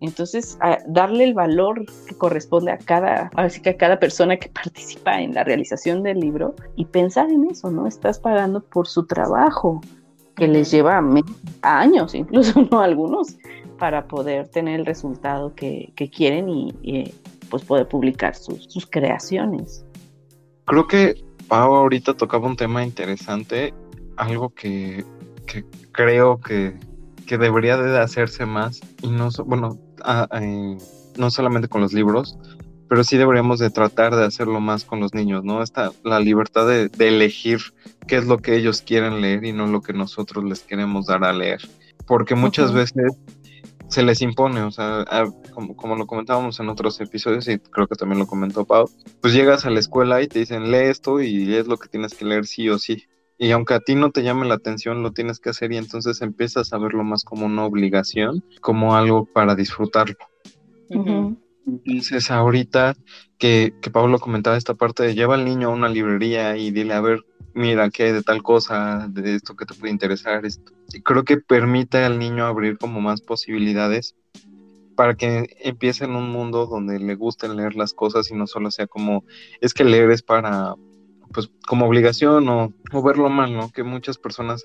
Entonces, 0.00 0.58
darle 0.88 1.22
el 1.22 1.32
valor 1.32 1.84
que 2.08 2.16
corresponde 2.16 2.72
a 2.72 2.78
cada, 2.78 3.30
así 3.36 3.62
que 3.62 3.70
a 3.70 3.76
cada 3.76 4.00
persona 4.00 4.36
que 4.36 4.48
participa 4.48 5.20
en 5.20 5.32
la 5.32 5.44
realización 5.44 6.02
del 6.02 6.18
libro 6.18 6.56
y 6.74 6.86
pensar 6.86 7.30
en 7.30 7.48
eso, 7.48 7.70
¿no? 7.70 7.86
Estás 7.86 8.18
pagando 8.18 8.60
por 8.60 8.88
su 8.88 9.06
trabajo, 9.06 9.80
que 10.34 10.48
les 10.48 10.72
lleva 10.72 11.00
años, 11.62 12.16
incluso 12.16 12.62
no 12.72 12.80
algunos, 12.80 13.36
para 13.78 14.08
poder 14.08 14.48
tener 14.48 14.80
el 14.80 14.86
resultado 14.86 15.54
que, 15.54 15.92
quieren 16.12 16.48
y, 16.48 17.14
pues 17.48 17.62
poder 17.62 17.86
publicar 17.86 18.34
sus, 18.34 18.64
sus 18.64 18.84
creaciones. 18.86 19.84
Creo 20.64 20.88
que 20.88 21.14
Pau 21.52 21.74
ahorita 21.74 22.14
tocaba 22.14 22.46
un 22.46 22.56
tema 22.56 22.82
interesante, 22.82 23.74
algo 24.16 24.54
que, 24.54 25.04
creo 25.92 26.40
que, 26.40 26.78
debería 27.28 27.76
de 27.76 27.98
hacerse 27.98 28.46
más, 28.46 28.80
y 29.02 29.08
no, 29.08 29.28
bueno, 29.44 29.78
eh, 30.40 30.78
no 31.18 31.30
solamente 31.30 31.68
con 31.68 31.82
los 31.82 31.92
libros, 31.92 32.38
pero 32.88 33.04
sí 33.04 33.18
deberíamos 33.18 33.58
de 33.58 33.68
tratar 33.68 34.16
de 34.16 34.24
hacerlo 34.24 34.60
más 34.60 34.86
con 34.86 35.00
los 35.00 35.12
niños, 35.12 35.44
¿no? 35.44 35.62
Esta, 35.62 35.92
la 36.04 36.20
libertad 36.20 36.66
de, 36.66 36.90
elegir 36.98 37.60
qué 38.08 38.16
es 38.16 38.24
lo 38.24 38.38
que 38.38 38.56
ellos 38.56 38.80
quieren 38.80 39.20
leer 39.20 39.44
y 39.44 39.52
no 39.52 39.66
lo 39.66 39.82
que 39.82 39.92
nosotros 39.92 40.44
les 40.44 40.60
queremos 40.60 41.04
dar 41.04 41.22
a 41.22 41.34
leer. 41.34 41.60
Porque 42.06 42.34
muchas 42.34 42.72
veces 42.72 43.12
se 43.92 44.02
les 44.02 44.22
impone, 44.22 44.62
o 44.62 44.70
sea, 44.70 45.04
como, 45.54 45.96
lo 45.96 46.06
comentábamos 46.06 46.58
en 46.60 46.70
otros 46.70 46.98
episodios 47.02 47.46
y 47.46 47.58
creo 47.58 47.86
que 47.86 47.94
también 47.94 48.18
lo 48.18 48.26
comentó 48.26 48.64
Pau, 48.64 48.88
pues 49.20 49.34
llegas 49.34 49.66
a 49.66 49.70
la 49.70 49.80
escuela 49.80 50.22
y 50.22 50.28
te 50.28 50.38
dicen 50.38 50.70
lee 50.70 50.88
esto 50.88 51.20
y 51.20 51.54
es 51.54 51.66
lo 51.66 51.76
que 51.76 51.88
tienes 51.88 52.14
que 52.14 52.24
leer 52.24 52.46
sí 52.46 52.70
o 52.70 52.78
sí. 52.78 53.04
Y 53.36 53.50
aunque 53.50 53.74
a 53.74 53.80
ti 53.80 53.94
no 53.94 54.10
te 54.10 54.22
llame 54.22 54.48
la 54.48 54.54
atención, 54.54 55.02
lo 55.02 55.12
tienes 55.12 55.40
que 55.40 55.50
hacer 55.50 55.72
y 55.72 55.76
entonces 55.76 56.22
empiezas 56.22 56.72
a 56.72 56.78
verlo 56.78 57.04
más 57.04 57.22
como 57.24 57.44
una 57.44 57.66
obligación, 57.66 58.42
como 58.62 58.96
algo 58.96 59.26
para 59.26 59.54
disfrutarlo. 59.54 60.16
Entonces 60.88 62.30
ahorita 62.30 62.94
que, 63.38 63.74
que 63.82 63.90
Pablo 63.90 64.18
comentaba 64.20 64.56
esta 64.56 64.74
parte 64.74 65.02
de 65.02 65.14
lleva 65.14 65.34
al 65.34 65.44
niño 65.44 65.68
a 65.68 65.72
una 65.72 65.90
librería 65.90 66.56
y 66.56 66.70
dile 66.70 66.94
a 66.94 67.00
ver 67.02 67.24
mira, 67.54 67.90
¿qué 67.90 68.04
hay 68.04 68.12
de 68.12 68.22
tal 68.22 68.42
cosa, 68.42 69.06
de 69.08 69.36
esto 69.36 69.56
que 69.56 69.66
te 69.66 69.74
puede 69.74 69.92
interesar? 69.92 70.44
Esto. 70.44 70.72
Y 70.92 71.02
creo 71.02 71.24
que 71.24 71.38
permite 71.38 71.98
al 71.98 72.18
niño 72.18 72.46
abrir 72.46 72.78
como 72.78 73.00
más 73.00 73.20
posibilidades 73.20 74.14
para 74.94 75.14
que 75.14 75.56
empiece 75.60 76.04
en 76.04 76.16
un 76.16 76.30
mundo 76.30 76.66
donde 76.66 76.98
le 76.98 77.14
gusten 77.14 77.56
leer 77.56 77.74
las 77.74 77.94
cosas 77.94 78.30
y 78.30 78.34
no 78.34 78.46
solo 78.46 78.70
sea 78.70 78.86
como, 78.86 79.24
es 79.60 79.74
que 79.74 79.84
leer 79.84 80.10
es 80.10 80.22
para, 80.22 80.74
pues, 81.32 81.50
como 81.66 81.86
obligación 81.86 82.48
o, 82.48 82.72
o 82.92 83.02
verlo 83.02 83.28
mal, 83.28 83.54
¿no? 83.54 83.70
Que 83.70 83.82
muchas 83.82 84.18
personas 84.18 84.64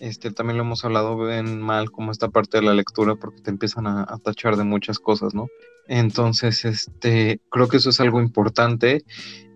este, 0.00 0.30
también 0.30 0.56
lo 0.56 0.64
hemos 0.64 0.84
hablado, 0.84 1.16
ven 1.16 1.60
mal 1.60 1.90
como 1.90 2.12
esta 2.12 2.28
parte 2.28 2.58
de 2.58 2.64
la 2.64 2.74
lectura 2.74 3.14
porque 3.14 3.42
te 3.42 3.50
empiezan 3.50 3.86
a, 3.86 4.02
a, 4.02 4.18
tachar 4.18 4.56
de 4.56 4.64
muchas 4.64 4.98
cosas, 4.98 5.34
¿no? 5.34 5.48
Entonces, 5.86 6.64
este, 6.64 7.40
creo 7.50 7.68
que 7.68 7.78
eso 7.78 7.90
es 7.90 8.00
algo 8.00 8.20
importante. 8.20 9.04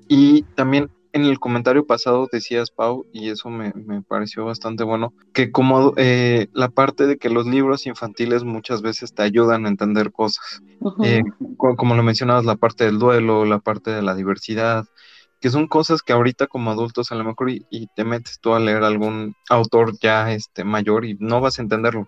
Y 0.09 0.43
también 0.55 0.91
en 1.13 1.25
el 1.25 1.39
comentario 1.39 1.87
pasado 1.87 2.29
decías, 2.31 2.71
Pau, 2.71 3.07
y 3.13 3.29
eso 3.29 3.51
me, 3.51 3.73
me 3.75 4.03
pareció 4.03 4.45
bastante 4.45 4.83
bueno, 4.85 5.13
que 5.33 5.53
como 5.53 5.93
eh, 5.97 6.49
la 6.53 6.69
parte 6.71 7.07
de 7.07 7.19
que 7.19 7.29
los 7.29 7.47
libros 7.47 7.87
infantiles 7.87 8.45
muchas 8.45 8.83
veces 8.83 9.15
te 9.15 9.23
ayudan 9.23 9.67
a 9.67 9.69
entender 9.69 10.11
cosas, 10.11 10.63
uh 10.81 10.91
-huh. 10.91 11.07
eh, 11.07 11.23
como 11.59 11.95
lo 11.95 12.03
mencionabas, 12.03 12.45
la 12.45 12.57
parte 12.57 12.85
del 12.85 12.99
duelo, 12.99 13.45
la 13.45 13.59
parte 13.59 13.91
de 13.91 14.03
la 14.03 14.15
diversidad, 14.15 14.87
que 15.41 15.51
son 15.51 15.67
cosas 15.67 16.03
que 16.03 16.13
ahorita 16.13 16.47
como 16.47 16.71
adultos 16.71 17.13
a 17.13 17.17
lo 17.17 17.25
mejor 17.25 17.51
y, 17.51 17.67
y, 17.69 17.89
te 17.89 18.05
metes 18.05 18.39
tú 18.41 18.55
a 18.55 18.61
leer 18.61 18.85
algún 18.85 19.35
autor 19.51 19.99
ya 20.01 20.33
este 20.33 20.65
mayor 20.65 21.05
y 21.05 21.17
no 21.19 21.41
vas 21.41 21.59
a 21.59 21.63
entenderlo. 21.63 22.07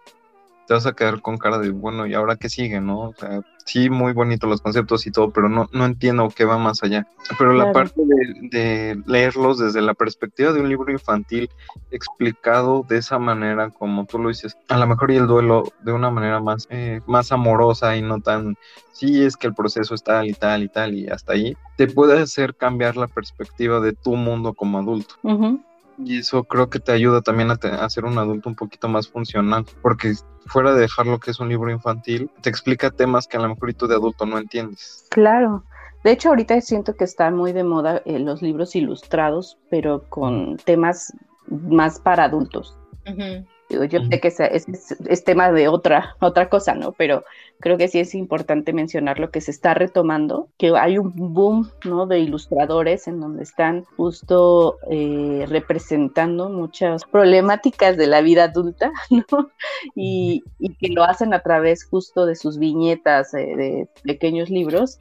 Te 0.66 0.74
vas 0.74 0.86
a 0.86 0.92
quedar 0.92 1.20
con 1.20 1.38
cara 1.38 1.58
de, 1.58 1.70
bueno, 1.70 2.06
¿y 2.06 2.14
ahora 2.14 2.36
qué 2.36 2.48
sigue, 2.48 2.80
no? 2.80 3.00
O 3.00 3.14
sea, 3.14 3.40
sí, 3.64 3.90
muy 3.90 4.12
bonito 4.12 4.46
los 4.46 4.60
conceptos 4.60 5.06
y 5.06 5.10
todo, 5.10 5.30
pero 5.30 5.48
no, 5.48 5.68
no 5.72 5.84
entiendo 5.84 6.28
qué 6.34 6.44
va 6.44 6.58
más 6.58 6.82
allá. 6.82 7.06
Pero 7.38 7.52
claro. 7.52 7.66
la 7.66 7.72
parte 7.72 8.00
de, 8.00 8.48
de, 8.50 9.02
leerlos 9.06 9.58
desde 9.58 9.80
la 9.82 9.94
perspectiva 9.94 10.52
de 10.52 10.60
un 10.60 10.68
libro 10.68 10.90
infantil 10.92 11.50
explicado 11.90 12.84
de 12.88 12.98
esa 12.98 13.18
manera, 13.18 13.70
como 13.70 14.06
tú 14.06 14.18
lo 14.18 14.28
dices, 14.28 14.56
a 14.68 14.78
lo 14.78 14.86
mejor 14.86 15.10
y 15.10 15.16
el 15.16 15.26
duelo 15.26 15.64
de 15.82 15.92
una 15.92 16.10
manera 16.10 16.40
más, 16.40 16.66
eh, 16.70 17.00
más 17.06 17.32
amorosa 17.32 17.96
y 17.96 18.02
no 18.02 18.20
tan, 18.20 18.56
sí, 18.92 19.22
es 19.22 19.36
que 19.36 19.46
el 19.46 19.54
proceso 19.54 19.94
es 19.94 20.02
tal 20.02 20.28
y 20.28 20.34
tal 20.34 20.62
y 20.62 20.68
tal 20.68 20.94
y 20.94 21.08
hasta 21.08 21.32
ahí, 21.32 21.56
te 21.76 21.86
puede 21.86 22.20
hacer 22.20 22.54
cambiar 22.54 22.96
la 22.96 23.08
perspectiva 23.08 23.80
de 23.80 23.92
tu 23.92 24.16
mundo 24.16 24.54
como 24.54 24.78
adulto. 24.78 25.14
Uh 25.22 25.30
-huh. 25.30 25.64
Y 25.98 26.18
eso 26.18 26.44
creo 26.44 26.70
que 26.70 26.80
te 26.80 26.92
ayuda 26.92 27.22
también 27.22 27.50
a, 27.50 27.56
te, 27.56 27.68
a, 27.68 27.88
ser 27.88 28.04
un 28.04 28.18
adulto 28.18 28.48
un 28.48 28.56
poquito 28.56 28.88
más 28.88 29.08
funcional, 29.08 29.64
porque 29.82 30.14
fuera 30.46 30.74
de 30.74 30.80
dejar 30.80 31.06
lo 31.06 31.18
que 31.20 31.30
es 31.30 31.40
un 31.40 31.48
libro 31.48 31.70
infantil, 31.70 32.30
te 32.40 32.50
explica 32.50 32.90
temas 32.90 33.26
que 33.26 33.36
a 33.36 33.40
lo 33.40 33.48
mejor 33.48 33.74
tú 33.74 33.86
de 33.86 33.94
adulto 33.94 34.26
no 34.26 34.38
entiendes. 34.38 35.06
Claro. 35.10 35.64
De 36.02 36.12
hecho, 36.12 36.28
ahorita 36.28 36.60
siento 36.60 36.96
que 36.96 37.04
están 37.04 37.34
muy 37.34 37.52
de 37.52 37.64
moda 37.64 38.02
eh, 38.04 38.18
los 38.18 38.42
libros 38.42 38.76
ilustrados, 38.76 39.58
pero 39.70 40.02
con 40.08 40.58
temas 40.58 41.14
más 41.48 41.98
para 42.00 42.24
adultos. 42.24 42.78
Uh 43.06 43.10
-huh. 43.10 43.46
Yo 43.82 44.00
sé 44.04 44.20
que 44.20 44.28
es, 44.28 44.38
es, 44.40 44.66
es, 45.08 45.24
tema 45.24 45.50
de 45.50 45.68
otra, 45.68 46.16
otra 46.20 46.48
cosa, 46.48 46.74
¿no? 46.74 46.92
Pero 46.92 47.24
creo 47.60 47.76
que 47.76 47.88
sí 47.88 47.98
es 47.98 48.14
importante 48.14 48.72
mencionar 48.72 49.18
lo 49.18 49.30
que 49.30 49.40
se 49.40 49.50
está 49.50 49.74
retomando, 49.74 50.48
que 50.58 50.72
hay 50.76 50.98
un 50.98 51.12
boom, 51.14 51.70
¿no? 51.84 52.06
De 52.06 52.20
ilustradores 52.20 53.08
en 53.08 53.20
donde 53.20 53.42
están 53.42 53.84
justo 53.96 54.78
eh, 54.90 55.46
representando 55.48 56.48
muchas 56.48 57.04
problemáticas 57.04 57.96
de 57.96 58.06
la 58.06 58.20
vida 58.20 58.44
adulta, 58.44 58.92
¿no? 59.10 59.50
Y, 59.94 60.44
y, 60.58 60.74
que 60.74 60.88
lo 60.88 61.04
hacen 61.04 61.34
a 61.34 61.40
través 61.40 61.84
justo 61.84 62.26
de 62.26 62.36
sus 62.36 62.58
viñetas, 62.58 63.34
eh, 63.34 63.56
de 63.56 63.88
pequeños 64.04 64.50
libros, 64.50 64.98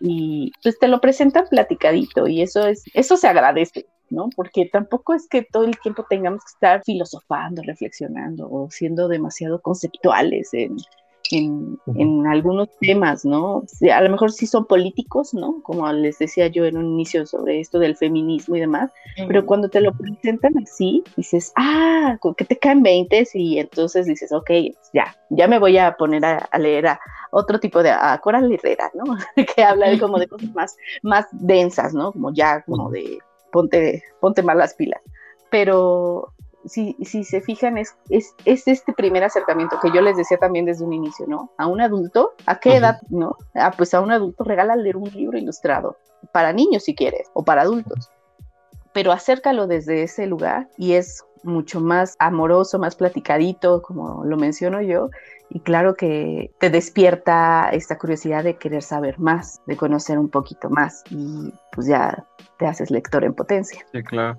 y 0.00 0.52
pues 0.62 0.78
te 0.78 0.88
lo 0.88 1.00
presentan 1.00 1.46
platicadito, 1.48 2.26
y 2.28 2.42
eso 2.42 2.66
es, 2.66 2.84
eso 2.94 3.16
se 3.16 3.28
agradece. 3.28 3.86
¿no? 4.08 4.28
Porque 4.36 4.68
tampoco 4.72 5.14
es 5.14 5.26
que 5.28 5.42
todo 5.42 5.64
el 5.64 5.80
tiempo 5.80 6.06
tengamos 6.08 6.44
que 6.44 6.52
estar 6.54 6.82
filosofando, 6.84 7.60
reflexionando 7.62 8.48
o 8.48 8.70
siendo 8.70 9.08
demasiado 9.08 9.60
conceptuales 9.60 10.54
en, 10.54 10.76
en, 11.30 11.78
en, 11.94 12.26
algunos 12.26 12.68
temas, 12.80 13.24
¿no? 13.24 13.64
A 13.92 14.00
lo 14.00 14.10
mejor 14.10 14.32
sí 14.32 14.46
son 14.46 14.66
políticos, 14.66 15.34
¿no? 15.34 15.62
Como 15.62 15.90
les 15.92 16.18
decía 16.18 16.46
yo 16.48 16.64
en 16.64 16.76
un 16.76 16.86
inicio 16.86 17.26
sobre 17.26 17.60
esto 17.60 17.78
del 17.78 17.96
feminismo 17.96 18.56
y 18.56 18.60
demás, 18.60 18.90
uh 18.90 19.22
-huh. 19.22 19.26
pero 19.28 19.46
cuando 19.46 19.68
te 19.68 19.80
lo 19.80 19.92
presentan 19.92 20.58
así, 20.58 21.02
dices, 21.16 21.52
ah, 21.56 22.18
que 22.36 22.44
te 22.44 22.58
caen 22.58 22.82
20 22.82 23.28
y 23.34 23.58
entonces 23.58 24.06
dices, 24.06 24.32
ok, 24.32 24.50
ya, 24.92 25.16
ya 25.30 25.48
me 25.48 25.58
voy 25.58 25.78
a 25.78 25.96
poner 25.96 26.24
a, 26.24 26.38
a 26.38 26.58
leer 26.58 26.86
a 26.86 27.00
otro 27.30 27.60
tipo 27.60 27.82
de, 27.82 27.90
a 27.90 28.18
Coral 28.18 28.50
Herrera, 28.52 28.90
¿no? 28.94 29.04
que 29.54 29.62
habla 29.62 29.90
de 29.90 29.98
como 29.98 30.18
de 30.18 30.28
cosas 30.28 30.54
más, 30.54 30.76
más 31.02 31.26
densas, 31.32 31.94
¿no? 31.94 32.12
Como 32.12 32.32
ya, 32.32 32.62
como 32.62 32.90
de 32.90 33.18
ponte, 33.52 34.02
ponte 34.20 34.42
mal 34.42 34.58
las 34.58 34.74
pilas. 34.74 35.00
Pero 35.50 36.32
si, 36.66 36.96
si 37.02 37.24
se 37.24 37.40
fijan, 37.40 37.78
es, 37.78 37.96
es, 38.10 38.34
es, 38.44 38.66
este 38.68 38.92
primer 38.92 39.24
acercamiento 39.24 39.78
que 39.80 39.90
yo 39.92 40.00
les 40.02 40.16
decía 40.16 40.38
también 40.38 40.64
desde 40.64 40.84
un 40.84 40.92
inicio, 40.92 41.26
¿no? 41.26 41.50
A 41.58 41.66
un 41.66 41.80
adulto, 41.80 42.32
¿a 42.46 42.58
qué 42.58 42.70
uh 42.70 42.72
-huh. 42.72 42.78
edad, 42.78 43.00
no? 43.08 43.36
Ah, 43.54 43.72
pues 43.76 43.94
a 43.94 44.00
un 44.00 44.12
adulto 44.12 44.44
regala 44.44 44.76
leer 44.76 44.96
un 44.96 45.10
libro 45.10 45.38
ilustrado, 45.38 45.96
para 46.32 46.52
niños 46.52 46.84
si 46.84 46.94
quieres, 46.94 47.28
o 47.34 47.44
para 47.44 47.62
adultos. 47.62 48.10
Pero 48.92 49.12
acércalo 49.12 49.66
desde 49.66 50.02
ese 50.02 50.26
lugar 50.26 50.68
y 50.76 50.94
es 50.94 51.24
mucho 51.42 51.80
más 51.80 52.16
amoroso, 52.18 52.78
más 52.78 52.96
platicadito, 52.96 53.82
como 53.82 54.24
lo 54.24 54.36
menciono 54.36 54.82
yo, 54.82 55.10
y 55.48 55.60
claro 55.60 55.94
que 55.94 56.50
te 56.58 56.70
despierta 56.70 57.70
esta 57.72 57.98
curiosidad 57.98 58.42
de 58.42 58.56
querer 58.56 58.82
saber 58.82 59.18
más, 59.18 59.60
de 59.66 59.76
conocer 59.76 60.18
un 60.18 60.28
poquito 60.28 60.68
más, 60.70 61.04
y 61.10 61.52
pues 61.72 61.86
ya 61.86 62.26
te 62.58 62.66
haces 62.66 62.90
lector 62.90 63.24
en 63.24 63.34
potencia. 63.34 63.86
Sí, 63.92 64.02
claro. 64.02 64.38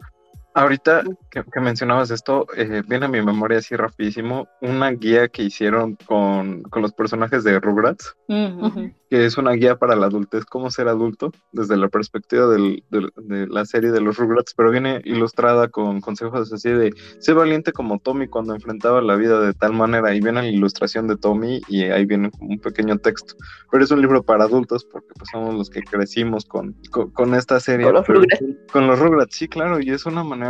Ahorita 0.58 1.03
que, 1.30 1.43
que 1.43 1.60
mencionabas 1.60 2.10
esto, 2.10 2.47
eh, 2.55 2.82
viene 2.88 3.05
a 3.05 3.10
mi 3.10 3.22
memoria 3.22 3.60
así 3.60 3.76
rapidísimo 3.76 4.47
una 4.60 4.89
guía 4.89 5.28
que 5.28 5.43
hicieron 5.43 5.95
con, 6.08 6.64
con 6.64 6.82
los 6.82 6.93
personajes 6.93 7.43
de 7.43 7.60
Rugrats, 7.60 8.16
uh 8.28 8.34
-huh. 8.34 8.95
que 9.08 9.26
es 9.28 9.38
una 9.38 9.51
guía 9.51 9.76
para 9.76 9.95
la 9.95 10.08
adultez, 10.08 10.45
cómo 10.45 10.72
ser 10.72 10.88
adulto, 10.88 11.32
desde 11.51 11.78
la 11.78 11.89
perspectiva 11.89 12.47
del, 12.47 12.84
de, 12.89 13.08
de, 13.18 13.45
la 13.45 13.66
serie 13.66 13.91
de 13.91 14.01
los 14.01 14.18
Rugrats, 14.18 14.55
pero 14.55 14.72
viene 14.72 14.99
ilustrada 15.05 15.68
con 15.68 16.01
consejos 16.01 16.51
así 16.51 16.72
de, 16.72 16.91
sé 17.20 17.34
valiente 17.34 17.72
como 17.72 17.99
Tommy 17.99 18.28
cuando 18.28 18.55
enfrentaba 18.55 18.99
la 19.03 19.16
vida 19.16 19.39
de 19.39 19.53
tal 19.53 19.74
manera, 19.74 20.16
y 20.16 20.22
viene 20.22 20.41
la 20.41 20.47
ilustración 20.47 21.08
de 21.08 21.18
Tommy 21.18 21.62
y 21.68 21.84
ahí 21.84 22.08
viene 22.08 22.32
un 22.39 22.58
pequeño 22.58 22.97
texto, 22.97 23.36
pero 23.72 23.84
es 23.84 23.91
un 23.91 24.01
libro 24.01 24.24
para 24.24 24.45
adultos 24.45 24.86
porque 24.91 25.14
pues 25.16 25.30
somos 25.32 25.53
los 25.53 25.70
que 25.70 25.84
crecimos 25.84 26.45
con, 26.45 26.76
con, 26.89 27.12
con 27.12 27.36
esta 27.36 27.60
serie. 27.60 27.86
Con 27.86 27.93
los, 27.93 28.08
pero, 28.08 28.22
Rugrats. 28.22 28.43
con 28.74 28.88
los 28.88 28.97
Rugrats, 28.97 29.36
sí, 29.36 29.47
claro, 29.47 29.80
y 29.80 29.91
es 29.91 30.08
una 30.08 30.24
manera 30.24 30.46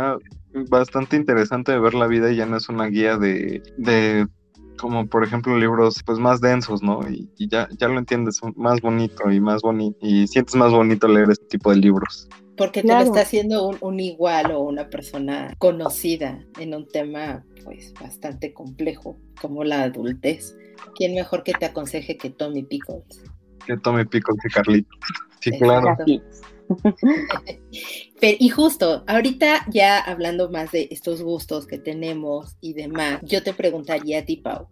bastante 0.68 1.16
interesante 1.16 1.72
de 1.72 1.78
ver 1.78 1.94
la 1.94 2.06
vida 2.06 2.30
y 2.30 2.36
ya 2.36 2.46
no 2.46 2.56
es 2.56 2.68
una 2.68 2.86
guía 2.86 3.16
de, 3.16 3.62
de 3.76 4.26
como 4.78 5.06
por 5.06 5.24
ejemplo 5.24 5.58
libros 5.58 6.02
pues 6.04 6.18
más 6.18 6.40
densos, 6.40 6.82
¿no? 6.82 7.00
Y, 7.08 7.30
y 7.36 7.48
ya, 7.48 7.68
ya 7.78 7.88
lo 7.88 7.98
entiendes 7.98 8.40
más 8.56 8.80
bonito 8.80 9.30
y 9.30 9.40
más 9.40 9.62
bonito 9.62 9.98
y 10.00 10.26
sientes 10.26 10.54
más 10.54 10.72
bonito 10.72 11.08
leer 11.08 11.30
este 11.30 11.46
tipo 11.46 11.70
de 11.70 11.76
libros. 11.76 12.28
Porque 12.56 12.82
claro. 12.82 13.00
te 13.00 13.04
lo 13.04 13.14
está 13.14 13.22
haciendo 13.22 13.68
un, 13.68 13.76
un, 13.80 14.00
igual 14.00 14.50
o 14.50 14.60
una 14.60 14.88
persona 14.88 15.54
conocida 15.58 16.44
en 16.58 16.74
un 16.74 16.88
tema 16.88 17.44
pues 17.64 17.94
bastante 18.00 18.52
complejo 18.52 19.16
como 19.40 19.62
la 19.62 19.82
adultez. 19.82 20.56
¿Quién 20.96 21.14
mejor 21.14 21.44
que 21.44 21.52
te 21.52 21.66
aconseje 21.66 22.16
que 22.16 22.30
Tommy 22.30 22.64
Pickles? 22.64 23.22
Que 23.64 23.76
Tommy 23.76 24.04
Pickles 24.04 24.44
y 24.44 24.48
Carlitos. 24.48 24.98
Sí, 25.40 25.52
claro. 25.58 25.96
Pero, 28.20 28.36
y 28.40 28.48
justo, 28.48 29.04
ahorita 29.06 29.66
ya 29.72 29.98
hablando 29.98 30.50
más 30.50 30.72
de 30.72 30.88
estos 30.90 31.22
gustos 31.22 31.66
que 31.66 31.78
tenemos 31.78 32.56
y 32.60 32.74
demás, 32.74 33.20
yo 33.22 33.42
te 33.42 33.52
preguntaría 33.52 34.20
a 34.20 34.24
ti, 34.24 34.36
Pau, 34.36 34.68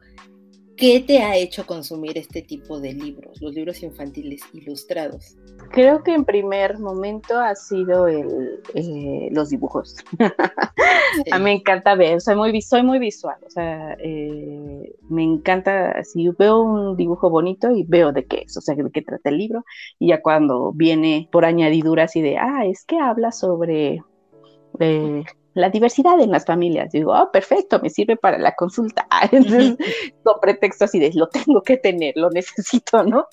¿qué 0.77 1.01
te 1.01 1.23
ha 1.23 1.37
hecho 1.37 1.67
consumir 1.67 2.19
este 2.19 2.43
tipo 2.43 2.81
de 2.81 2.93
libros, 2.93 3.41
los 3.41 3.55
libros 3.55 3.83
infantiles 3.83 4.43
ilustrados? 4.53 5.37
Creo 5.71 6.03
que 6.03 6.15
en 6.15 6.25
primer 6.25 6.79
momento 6.79 7.39
ha 7.39 7.55
sido 7.55 8.07
el, 8.07 8.61
eh, 8.75 9.29
los 9.33 9.51
dibujos. 9.51 9.97
Sí. 9.97 11.31
a 11.33 11.39
mí 11.39 11.45
me 11.45 11.53
encanta 11.53 11.95
ver, 11.95 12.21
soy 12.21 12.37
muy, 12.37 12.61
soy 12.63 12.83
muy 12.83 12.99
visual, 12.99 13.37
o 13.47 13.51
sea, 13.51 13.97
eh, 13.99 14.95
me 15.09 15.23
encanta, 15.23 16.03
si 16.05 16.29
veo 16.31 16.61
un 16.61 16.97
dibujo 16.97 17.31
bonito 17.31 17.71
y 17.71 17.85
veo 17.85 18.13
de 18.13 18.27
qué 18.27 18.45
es, 18.47 18.57
o 18.57 18.61
sea, 18.61 18.75
de 18.75 18.91
qué 18.91 19.03
trata 19.03 19.31
el 19.31 19.39
libro, 19.39 19.65
y 19.99 20.09
ya 20.09 20.23
cuando 20.23 20.73
viene 20.73 21.29
por 21.33 21.45
añadidura 21.45 22.05
así 22.05 22.21
de, 22.21 22.37
ah, 22.39 22.67
es 22.67 22.85
que 22.85 22.99
habla 22.99 23.33
sobre... 23.33 24.03
Eh, 24.79 25.25
la 25.57 25.71
diversidad 25.71 26.21
en 26.21 26.31
las 26.31 26.45
familias. 26.45 26.93
Digo, 26.93 27.13
oh, 27.13 27.31
perfecto, 27.33 27.81
me 27.81 27.91
sirve 27.91 28.17
para 28.17 28.39
la 28.39 28.55
consulta. 28.55 29.07
Entonces, 29.33 29.77
con 30.23 30.39
pretexto 30.41 30.85
así 30.85 30.99
de, 31.01 31.11
lo 31.15 31.29
tengo 31.29 31.63
que 31.63 31.79
tener, 31.79 32.13
lo 32.17 32.31
necesito, 32.31 33.03
¿no? 33.03 33.27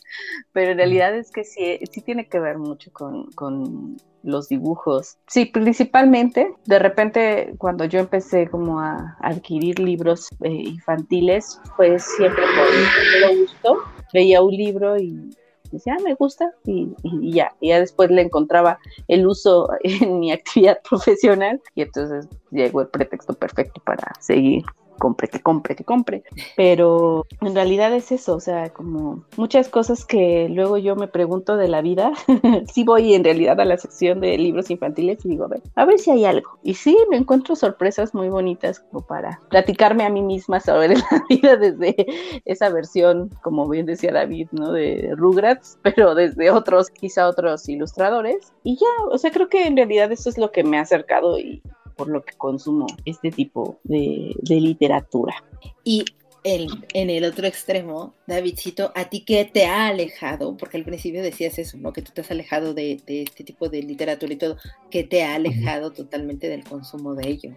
Pero 0.54 0.72
en 0.72 0.78
realidad 0.78 1.16
es 1.16 1.32
que 1.32 1.44
sí, 1.44 1.80
sí 1.92 2.02
tiene 2.02 2.28
que 2.30 2.40
ver 2.40 2.58
mucho 2.58 2.92
con, 2.94 3.30
con 3.32 3.98
los 4.24 4.48
dibujos. 4.48 5.18
Sí, 5.28 5.46
principalmente, 5.46 6.56
de 6.66 6.80
repente, 6.80 7.54
cuando 7.58 7.84
yo 7.86 8.00
empecé 8.00 8.48
como 8.48 8.80
a 8.80 9.18
adquirir 9.20 9.80
libros 9.80 10.30
eh, 10.42 10.50
infantiles, 10.50 11.60
fue 11.76 12.00
siempre 12.00 12.44
por 12.56 13.38
gusto. 13.38 13.84
Veía 14.14 14.42
un 14.42 14.52
libro 14.52 14.98
y 14.98 15.30
decía, 15.74 15.96
ah, 15.98 16.04
me 16.04 16.14
gusta, 16.14 16.52
y, 16.66 16.90
y, 17.04 17.34
ya, 17.34 17.54
y 17.60 17.70
ya 17.70 17.80
después 17.80 18.10
le 18.10 18.22
encontraba 18.22 18.80
el 19.08 19.28
uso 19.28 19.70
en 19.84 20.20
mi 20.20 20.32
actividad 20.32 20.80
profesional, 20.90 21.62
y 21.76 21.82
entonces 21.82 22.28
llegó 22.52 22.82
el 22.82 22.88
pretexto 22.88 23.34
perfecto 23.34 23.82
para 23.84 24.14
seguir 24.20 24.64
compre, 25.04 25.28
que 25.28 25.42
compre, 25.42 25.76
que 25.76 25.84
compre. 25.84 26.24
Pero 26.56 27.26
en 27.42 27.54
realidad 27.54 27.94
es 27.94 28.14
eso, 28.14 28.36
o 28.36 28.40
sea, 28.40 28.70
como 28.70 29.26
muchas 29.36 29.68
cosas 29.68 30.06
que 30.06 30.48
luego 30.48 30.78
yo 30.78 30.96
me 30.96 31.10
pregunto 31.10 31.58
de 31.58 31.68
la 31.68 31.82
vida. 31.82 32.14
sí 32.74 32.86
voy 32.86 33.14
en 33.14 33.26
realidad 33.26 33.60
a 33.60 33.66
la 33.66 33.78
sección 33.78 34.22
de 34.22 34.38
libros 34.38 34.70
infantiles 34.70 35.26
y 35.26 35.30
digo, 35.30 35.44
a 35.44 35.50
ver, 35.50 35.62
a 35.76 35.84
ver 35.84 36.00
si 36.00 36.12
hay 36.12 36.24
algo. 36.24 36.58
Y 36.64 36.76
sí, 36.76 36.98
me 37.10 37.18
encuentro 37.18 37.58
sorpresas 37.58 38.14
muy 38.14 38.30
bonitas 38.30 38.80
como 38.80 39.06
para 39.06 39.42
platicarme 39.50 40.06
a 40.06 40.10
mí 40.10 40.22
misma 40.22 40.62
sobre 40.62 40.96
la 40.96 41.24
vida 41.28 41.58
desde 41.58 42.08
esa 42.46 42.70
versión, 42.70 43.30
como 43.42 43.68
bien 43.68 43.86
decía 43.86 44.14
David, 44.14 44.48
¿no? 44.54 44.72
De 44.72 45.12
Rugrats, 45.18 45.78
pero 45.82 46.16
desde 46.16 46.50
otros, 46.50 46.90
quizá 46.90 47.28
otros 47.28 47.68
ilustradores. 47.68 48.54
Y 48.64 48.78
ya, 48.78 49.06
o 49.12 49.18
sea, 49.18 49.32
creo 49.32 49.50
que 49.50 49.68
en 49.68 49.76
realidad 49.76 50.14
eso 50.14 50.30
es 50.30 50.38
lo 50.38 50.54
que 50.54 50.64
me 50.64 50.78
ha 50.78 50.82
acercado 50.82 51.38
y 51.38 51.62
por 51.96 52.10
lo 52.10 52.24
que 52.24 52.36
consumo 52.38 52.88
este 53.06 53.32
tipo 53.32 53.80
de, 53.84 54.36
literatura. 54.48 55.36
Y 55.84 56.06
en 56.44 57.10
el 57.10 57.24
otro 57.24 57.48
extremo, 57.48 58.16
Davidcito, 58.28 58.92
¿a 58.96 59.10
ti 59.10 59.24
qué 59.26 59.46
te 59.46 59.66
ha 59.66 59.88
alejado? 59.88 60.58
Porque 60.58 60.78
al 60.78 60.84
principio 60.84 61.22
decías 61.22 61.58
eso, 61.58 61.78
¿no? 61.78 61.94
Que 61.94 62.02
tú 62.02 62.12
te 62.14 62.22
has 62.22 62.32
alejado 62.32 62.74
de, 62.74 63.02
este 63.08 63.44
tipo 63.44 63.70
de 63.70 63.82
literatura 63.82 64.34
y 64.34 64.38
todo, 64.38 64.58
¿qué 64.92 65.04
te 65.04 65.24
ha 65.24 65.36
alejado 65.36 65.92
totalmente 65.92 66.50
del 66.50 66.64
consumo 66.64 67.16
de 67.16 67.30
ello? 67.30 67.50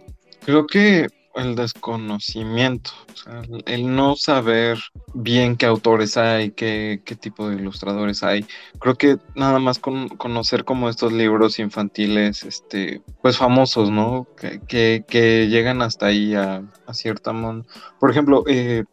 Creo 0.44 0.66
que 0.66 1.08
el 1.36 1.54
desconocimiento, 1.54 2.90
o 3.12 3.16
sea, 3.16 3.42
el 3.66 3.94
no 3.94 4.16
saber 4.16 4.78
bien 5.14 5.56
qué 5.56 5.66
autores 5.66 6.16
hay, 6.16 6.50
qué, 6.50 7.00
qué 7.04 7.14
tipo 7.14 7.48
de 7.48 7.56
ilustradores 7.56 8.22
hay. 8.22 8.44
Creo 8.78 8.94
que 8.96 9.18
nada 9.34 9.58
más 9.58 9.78
con, 9.78 10.08
conocer 10.08 10.64
como 10.64 10.88
estos 10.88 11.12
libros 11.12 11.58
infantiles, 11.58 12.42
este, 12.42 13.02
pues 13.22 13.36
famosos, 13.36 13.90
¿no? 13.90 14.26
Que, 14.36 15.04
que, 15.06 15.48
llegan 15.48 15.82
hasta 15.82 16.06
ahí 16.06 16.34
a, 16.34 16.62
a 16.86 16.94
cierta... 16.94 17.32
Mon 17.32 17.66
por 17.98 18.10
ejemplo, 18.10 18.44
eh, 18.46 18.84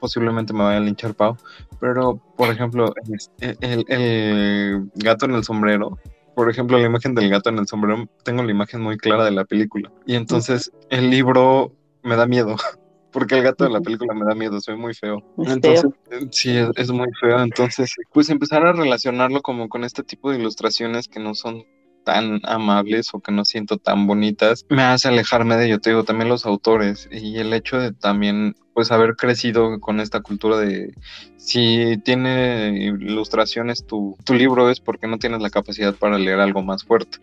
posiblemente 0.00 0.52
me 0.52 0.64
vaya 0.64 0.78
a 0.78 0.80
linchar 0.80 1.14
Pau, 1.14 1.36
pero 1.80 2.20
por 2.36 2.50
ejemplo, 2.50 2.92
el, 3.40 3.56
el, 3.60 3.84
el 3.88 4.90
gato 4.94 5.26
en 5.26 5.32
el 5.32 5.44
sombrero, 5.44 5.98
por 6.34 6.48
ejemplo, 6.48 6.78
la 6.78 6.86
imagen 6.86 7.14
del 7.14 7.28
gato 7.28 7.50
en 7.50 7.58
el 7.58 7.66
sombrero, 7.66 8.08
tengo 8.24 8.42
la 8.42 8.50
imagen 8.50 8.80
muy 8.80 8.96
clara 8.96 9.24
de 9.24 9.30
la 9.30 9.44
película. 9.44 9.90
Y 10.06 10.14
entonces 10.14 10.72
el 10.88 11.10
libro 11.10 11.72
me 12.02 12.16
da 12.16 12.26
miedo. 12.26 12.56
Porque 13.12 13.36
el 13.36 13.42
gato 13.42 13.64
de 13.64 13.70
la 13.70 13.80
película 13.80 14.14
me 14.14 14.24
da 14.24 14.34
miedo, 14.34 14.60
soy 14.60 14.76
muy 14.76 14.94
feo. 14.94 15.18
entonces, 15.38 15.84
eh, 16.12 16.28
sí, 16.30 16.56
es, 16.76 16.90
muy 16.92 17.08
feo. 17.20 17.42
Entonces, 17.42 17.92
pues 18.12 18.30
empezar 18.30 18.64
a 18.64 18.72
relacionarlo 18.72 19.42
como 19.42 19.68
con 19.68 19.82
este 19.82 20.04
tipo 20.04 20.30
de 20.30 20.38
ilustraciones 20.38 21.08
que 21.08 21.18
no 21.18 21.34
son 21.34 21.64
tan 22.04 22.40
amables 22.44 23.10
o 23.12 23.20
que 23.20 23.32
no 23.32 23.44
siento 23.44 23.78
tan 23.78 24.06
bonitas, 24.06 24.64
me 24.68 24.82
hace 24.82 25.08
alejarme 25.08 25.56
de 25.56 25.66
ello. 25.66 25.80
Te 25.80 25.90
digo, 25.90 26.04
también 26.04 26.28
los 26.28 26.46
autores 26.46 27.08
y 27.10 27.38
el 27.38 27.52
hecho 27.52 27.78
de 27.78 27.92
también, 27.92 28.54
pues, 28.74 28.92
haber 28.92 29.16
crecido 29.16 29.80
con 29.80 29.98
esta 29.98 30.20
cultura 30.20 30.58
de 30.58 30.94
si 31.36 31.96
tiene 32.04 32.78
ilustraciones 32.78 33.86
tu, 33.86 34.16
tu 34.24 34.34
libro 34.34 34.70
es 34.70 34.78
porque 34.78 35.08
no 35.08 35.18
tienes 35.18 35.42
la 35.42 35.50
capacidad 35.50 35.94
para 35.96 36.16
leer 36.16 36.38
algo 36.38 36.62
más 36.62 36.84
fuerte. 36.84 37.18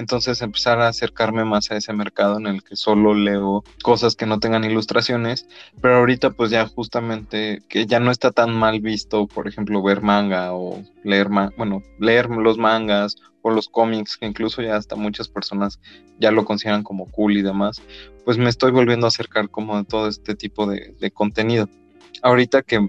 Entonces 0.00 0.40
empezar 0.40 0.80
a 0.80 0.88
acercarme 0.88 1.44
más 1.44 1.70
a 1.70 1.76
ese 1.76 1.92
mercado 1.92 2.38
en 2.38 2.46
el 2.46 2.64
que 2.64 2.74
solo 2.74 3.14
leo 3.14 3.62
cosas 3.82 4.16
que 4.16 4.26
no 4.26 4.40
tengan 4.40 4.64
ilustraciones, 4.64 5.46
pero 5.80 5.98
ahorita 5.98 6.30
pues 6.30 6.50
ya 6.50 6.66
justamente 6.66 7.62
que 7.68 7.86
ya 7.86 8.00
no 8.00 8.10
está 8.10 8.30
tan 8.32 8.54
mal 8.54 8.80
visto, 8.80 9.26
por 9.26 9.46
ejemplo, 9.46 9.82
ver 9.82 10.00
manga 10.00 10.54
o 10.54 10.82
leer, 11.04 11.28
bueno, 11.56 11.82
leer 11.98 12.30
los 12.30 12.56
mangas 12.56 13.16
o 13.42 13.50
los 13.50 13.68
cómics, 13.68 14.16
que 14.16 14.26
incluso 14.26 14.62
ya 14.62 14.76
hasta 14.76 14.96
muchas 14.96 15.28
personas 15.28 15.80
ya 16.18 16.30
lo 16.30 16.44
consideran 16.44 16.82
como 16.82 17.06
cool 17.10 17.36
y 17.36 17.42
demás, 17.42 17.82
pues 18.24 18.38
me 18.38 18.48
estoy 18.48 18.70
volviendo 18.70 19.06
a 19.06 19.08
acercar 19.08 19.50
como 19.50 19.76
a 19.76 19.84
todo 19.84 20.08
este 20.08 20.34
tipo 20.34 20.66
de, 20.66 20.94
de 20.98 21.10
contenido. 21.10 21.68
Ahorita 22.22 22.62
que 22.62 22.88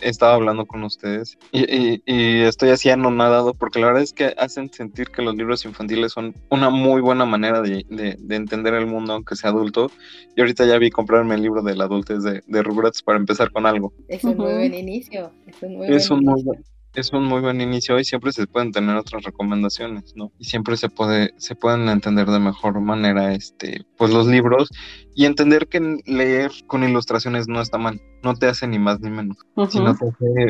he 0.00 0.08
estado 0.08 0.32
hablando 0.32 0.66
con 0.66 0.82
ustedes 0.84 1.38
y, 1.52 2.00
estoy 2.42 2.70
así 2.70 2.90
anonadado 2.90 3.54
porque 3.54 3.78
la 3.78 3.86
verdad 3.86 4.02
es 4.02 4.12
que 4.12 4.34
hacen 4.38 4.72
sentir 4.72 5.08
que 5.08 5.22
los 5.22 5.34
libros 5.34 5.64
infantiles 5.64 6.12
son 6.12 6.34
una 6.50 6.70
muy 6.70 7.00
buena 7.00 7.24
manera 7.24 7.60
de, 7.62 7.84
entender 8.28 8.74
el 8.74 8.86
mundo 8.86 9.14
aunque 9.14 9.36
sea 9.36 9.50
adulto 9.50 9.90
y 10.36 10.40
ahorita 10.40 10.66
ya 10.66 10.78
vi 10.78 10.90
comprarme 10.90 11.34
el 11.34 11.42
libro 11.42 11.62
de 11.62 11.76
la 11.76 11.84
adultez 11.84 12.22
de, 12.22 12.42
de 12.46 12.62
Rugrats 12.62 13.02
para 13.02 13.18
empezar 13.18 13.50
con 13.50 13.66
algo. 13.66 13.92
Es 14.08 14.24
un 14.24 14.36
muy 14.36 14.52
buen 14.52 14.74
inicio. 14.74 15.32
Es 15.46 15.62
un 15.62 15.76
muy, 16.24 16.42
buen 16.42 16.64
es 16.94 17.12
un 17.12 17.24
muy 17.24 17.40
buen 17.40 17.60
inicio 17.60 17.98
y 17.98 18.04
siempre 18.04 18.32
se 18.32 18.46
pueden 18.46 18.72
tener 18.72 18.96
otras 18.96 19.22
recomendaciones, 19.22 20.14
¿no? 20.16 20.32
Y 20.38 20.44
siempre 20.44 20.76
se 20.76 20.88
puede, 20.88 21.34
se 21.36 21.54
pueden 21.54 21.88
entender 21.88 22.26
de 22.26 22.40
mejor 22.40 22.80
manera, 22.80 23.34
este, 23.34 23.84
pues 23.96 24.12
los 24.12 24.26
libros 24.26 24.68
y 25.14 25.26
entender 25.26 25.68
que 25.68 25.98
leer 26.06 26.52
con 26.66 26.84
ilustraciones 26.84 27.48
no 27.48 27.60
está 27.60 27.78
mal, 27.78 28.00
no 28.22 28.34
te 28.34 28.46
hace 28.46 28.66
ni 28.66 28.78
más 28.78 29.00
ni 29.00 29.10
menos, 29.10 29.36
sino 29.70 29.96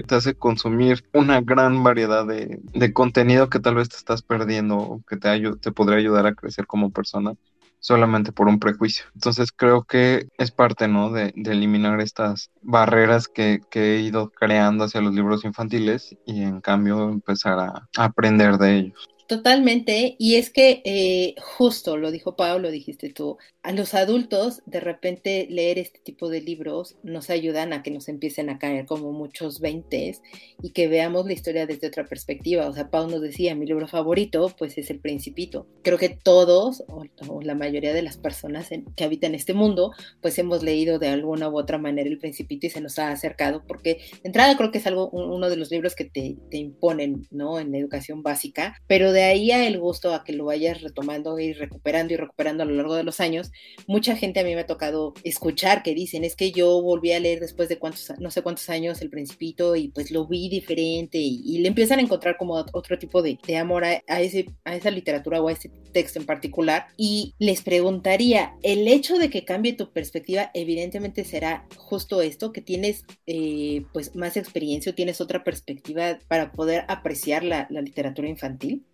te 0.07 0.15
hace, 0.15 0.35
consumir 0.35 1.05
una 1.13 1.41
gran 1.41 1.83
variedad 1.83 2.27
de, 2.27 2.61
de, 2.73 2.93
contenido 2.93 3.49
que 3.49 3.61
tal 3.61 3.75
vez 3.77 3.89
te 3.89 3.97
estás 3.97 4.23
perdiendo 4.23 4.77
o 4.77 5.03
que 5.09 5.17
te, 5.17 5.29
te 5.61 5.73
podría 5.73 5.99
ayudar 5.99 6.27
a 6.27 6.35
crecer 6.35 6.67
como 6.67 6.91
persona 6.91 7.35
solamente 7.81 8.33
por 8.33 8.49
un 8.49 8.59
prejuicio. 8.59 9.07
Entonces 9.15 9.53
creo 9.53 9.85
que 9.85 10.29
es 10.39 10.51
parte, 10.51 10.89
¿no? 10.89 11.11
De, 11.11 11.33
eliminar 11.37 12.01
estas 12.01 12.51
barreras 12.63 13.29
que, 13.29 13.61
he 13.73 14.01
ido 14.01 14.31
creando 14.31 14.85
hacia 14.85 15.01
los 15.01 15.15
libros 15.15 15.45
infantiles 15.45 16.17
y 16.27 16.43
en 16.43 16.61
cambio 16.61 17.09
empezar 17.09 17.59
a 17.59 17.89
aprender 17.97 18.59
de 18.59 18.77
ellos. 18.77 19.09
Totalmente, 19.29 20.17
y 20.19 20.37
es 20.37 20.49
que 20.49 20.81
eh, 20.87 21.35
justo 21.39 21.99
lo 21.99 22.11
dijo 22.11 22.35
Pablo, 22.35 22.61
lo 22.61 22.71
dijiste 22.71 23.11
tú, 23.11 23.37
a 23.63 23.73
los 23.73 23.93
adultos 23.93 24.63
de 24.65 24.81
repente 24.81 25.47
leer 25.51 25.79
este 25.79 25.99
tipo 25.99 26.31
de 26.31 26.41
libros 26.41 26.97
nos 27.03 27.29
ayudan 27.29 27.75
a 27.75 27.83
que 27.83 27.91
nos 27.91 28.09
empiecen 28.09 28.49
a 28.49 28.59
caer 28.59 28.87
como 28.87 29.13
muchos 29.13 29.61
veintes 29.61 30.23
y 30.63 30.71
que 30.71 30.89
veamos 30.89 31.27
la 31.27 31.35
historia 31.35 31.67
desde 31.67 31.89
otra 31.89 32.07
perspectiva. 32.07 32.67
O 32.67 32.73
sea, 32.73 32.89
Pau 32.89 33.11
nos 33.11 33.21
decía, 33.21 33.55
mi 33.55 33.67
libro 33.67 33.87
favorito 33.87 34.51
pues 34.57 34.79
es 34.79 34.89
El 34.89 35.01
Principito. 35.01 35.67
Creo 35.83 35.99
que 35.99 36.09
todos 36.09 36.83
o, 36.89 37.05
la 37.43 37.55
mayoría 37.55 37.93
de 37.93 38.01
las 38.01 38.17
personas 38.17 38.71
que 38.97 39.05
habitan 39.05 39.35
este 39.35 39.53
mundo 39.53 39.93
pues 40.23 40.39
hemos 40.39 40.63
leído 40.63 40.99
de 40.99 41.09
alguna 41.09 41.51
u 41.51 41.59
otra 41.59 41.77
manera 41.77 42.09
El 42.09 42.17
Principito 42.17 42.67
y 42.67 42.71
se 42.71 42.81
nos 42.81 42.99
ha 42.99 43.11
acercado 43.11 43.63
porque 43.67 43.99
de 44.23 44.29
entrada 44.29 44.57
creo 44.57 44.71
que 44.71 44.79
es 44.79 44.87
algo 44.87 45.11
uno 45.11 45.51
de 45.51 45.57
los 45.57 45.71
libros 45.71 45.95
que 45.95 46.05
te, 46.07 46.39
te 46.51 46.57
imponen, 46.57 47.27
¿no? 47.31 47.61
En 47.61 47.73
la 47.73 47.77
educación 47.77 48.23
básica, 48.23 48.81
pero 48.87 49.13
de 49.13 49.18
ahí 49.25 49.51
a 49.51 49.67
el 49.67 49.79
gusto 49.79 50.15
a 50.15 50.25
que 50.25 50.33
lo 50.33 50.47
vayas 50.47 50.83
retomando 50.83 51.39
y 51.39 51.53
recuperando 51.53 52.15
y 52.15 52.17
recuperando 52.17 52.63
a 52.63 52.67
lo 52.67 52.75
largo 52.75 52.95
de 52.95 53.05
los 53.05 53.21
años, 53.21 53.51
mucha 53.87 54.17
gente 54.17 54.41
a 54.41 54.45
mí 54.45 54.55
me 54.55 54.63
ha 54.63 54.67
tocado 54.67 55.15
escuchar 55.25 55.83
que 55.83 55.95
dicen, 55.95 56.25
es 56.25 56.37
que 56.37 56.53
yo 56.53 56.81
volví 56.83 57.13
a 57.13 57.21
leer 57.21 57.41
después 57.41 57.69
de 57.69 57.79
cuántos, 57.79 58.13
no 58.19 58.31
sé 58.31 58.43
cuántos 58.43 58.69
años 58.71 59.01
El 59.01 59.11
Principito 59.11 59.77
y 59.77 59.89
pues 59.89 60.11
lo 60.11 60.27
vi 60.27 60.49
diferente 60.49 61.19
y, 61.19 61.59
le 61.59 61.69
empiezan 61.69 61.99
a 61.99 62.03
encontrar 62.03 62.37
como 62.37 62.55
otro 62.55 62.99
tipo 62.99 63.21
de, 63.21 63.39
amor 63.57 63.85
a, 63.85 64.21
ese, 64.21 64.47
a 64.65 64.77
esa 64.77 64.91
literatura 64.91 65.41
o 65.41 65.49
a 65.49 65.53
ese 65.53 65.71
texto 65.93 66.21
en 66.21 66.27
particular. 66.27 66.87
Y 66.97 67.35
les 67.39 67.63
preguntaría, 67.63 68.55
el 68.63 68.87
hecho 68.87 69.19
de 69.19 69.31
que 69.31 69.45
cambie 69.45 69.73
tu 69.73 69.93
perspectiva 69.93 70.51
evidentemente 70.55 71.25
será 71.25 71.67
justo 71.77 72.23
esto, 72.23 72.53
que 72.53 72.61
tienes 72.61 73.05
eh, 73.27 73.85
pues 73.93 74.15
más 74.15 74.37
experiencia 74.37 74.93
o 74.93 74.95
tienes 74.95 75.21
otra 75.21 75.43
perspectiva 75.43 76.19
para 76.29 76.53
poder 76.53 76.85
apreciar 76.89 77.43
la 77.43 77.67
literatura 77.71 78.29
infantil. 78.29 78.85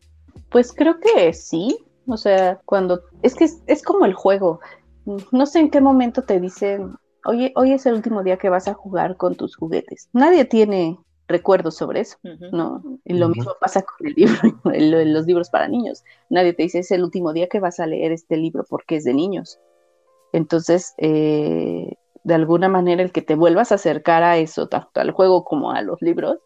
Pues 0.50 0.72
creo 0.72 0.98
que 1.00 1.32
sí. 1.32 1.78
O 2.06 2.16
sea, 2.16 2.60
cuando 2.64 3.02
es 3.22 3.34
que 3.34 3.48
es, 3.66 3.82
como 3.82 4.04
el 4.04 4.14
juego. 4.14 4.60
No 5.32 5.46
sé 5.46 5.60
en 5.60 5.70
qué 5.70 5.80
momento 5.80 6.22
te 6.22 6.40
dicen, 6.40 6.96
oye, 7.24 7.52
hoy 7.56 7.72
es 7.72 7.86
el 7.86 7.94
último 7.94 8.22
día 8.22 8.38
que 8.38 8.48
vas 8.48 8.68
a 8.68 8.74
jugar 8.74 9.16
con 9.16 9.34
tus 9.34 9.56
juguetes. 9.56 10.08
Nadie 10.12 10.44
tiene 10.44 10.98
recuerdos 11.26 11.76
sobre 11.76 12.00
eso, 12.00 12.18
¿no? 12.52 12.82
Y 13.04 13.14
lo 13.14 13.28
mismo 13.28 13.52
pasa 13.60 13.82
con 13.82 14.06
el 14.06 14.14
libro, 14.14 14.34
los 14.64 15.26
libros 15.26 15.50
para 15.50 15.68
niños. 15.68 16.04
Nadie 16.28 16.52
te 16.52 16.64
dice, 16.64 16.80
es 16.80 16.90
el 16.90 17.02
último 17.02 17.32
día 17.32 17.48
que 17.48 17.60
vas 17.60 17.80
a 17.80 17.86
leer 17.86 18.12
este 18.12 18.36
libro 18.36 18.64
porque 18.68 18.96
es 18.96 19.04
de 19.04 19.14
niños. 19.14 19.58
Entonces, 20.32 20.94
eh, 20.98 21.94
de 22.24 22.34
alguna 22.34 22.68
manera, 22.68 23.02
el 23.02 23.12
que 23.12 23.22
te 23.22 23.36
vuelvas 23.36 23.72
a 23.72 23.76
acercar 23.76 24.22
a 24.22 24.38
eso, 24.38 24.68
tanto 24.68 25.00
al 25.00 25.12
juego 25.12 25.44
como 25.44 25.70
a 25.70 25.82
los 25.82 26.00
libros, 26.02 26.38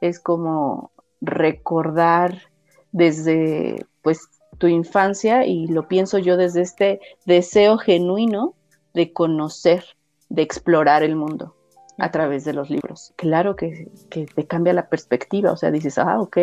es 0.00 0.20
como 0.20 0.92
recordar 1.20 2.38
desde 2.94 3.84
pues 4.02 4.28
tu 4.58 4.68
infancia 4.68 5.44
y 5.44 5.66
lo 5.66 5.88
pienso 5.88 6.18
yo 6.18 6.36
desde 6.36 6.62
este 6.62 7.00
deseo 7.26 7.76
genuino 7.76 8.54
de 8.94 9.12
conocer, 9.12 9.84
de 10.28 10.42
explorar 10.42 11.02
el 11.02 11.16
mundo 11.16 11.56
a 11.98 12.12
través 12.12 12.44
de 12.44 12.52
los 12.52 12.70
libros. 12.70 13.12
Claro 13.16 13.56
que, 13.56 13.90
te 14.10 14.46
cambia 14.46 14.72
la 14.72 14.88
perspectiva, 14.88 15.50
o 15.50 15.56
sea, 15.56 15.72
dices, 15.72 15.98
ah, 15.98 16.20
ok, 16.20 16.38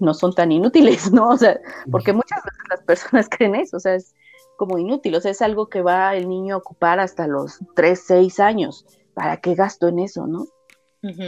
no 0.00 0.12
son 0.12 0.34
tan 0.34 0.50
inútiles, 0.50 1.10
¿no? 1.12 1.28
O 1.28 1.36
sea, 1.36 1.60
porque 1.90 2.12
muchas 2.12 2.42
veces 2.44 2.62
las 2.68 2.80
personas 2.82 3.28
creen 3.30 3.54
eso, 3.54 3.76
o 3.76 3.80
sea, 3.80 3.94
es 3.94 4.12
como 4.56 4.78
inútil, 4.78 5.14
o 5.14 5.20
sea, 5.20 5.30
es 5.30 5.40
algo 5.40 5.68
que 5.68 5.82
va 5.82 6.16
el 6.16 6.28
niño 6.28 6.56
a 6.56 6.58
ocupar 6.58 6.98
hasta 6.98 7.28
los 7.28 7.60
3, 7.76 8.02
6 8.04 8.40
años. 8.40 8.84
¿Para 9.14 9.36
qué 9.36 9.54
gasto 9.54 9.86
en 9.88 10.00
eso, 10.00 10.26
no? 10.26 10.46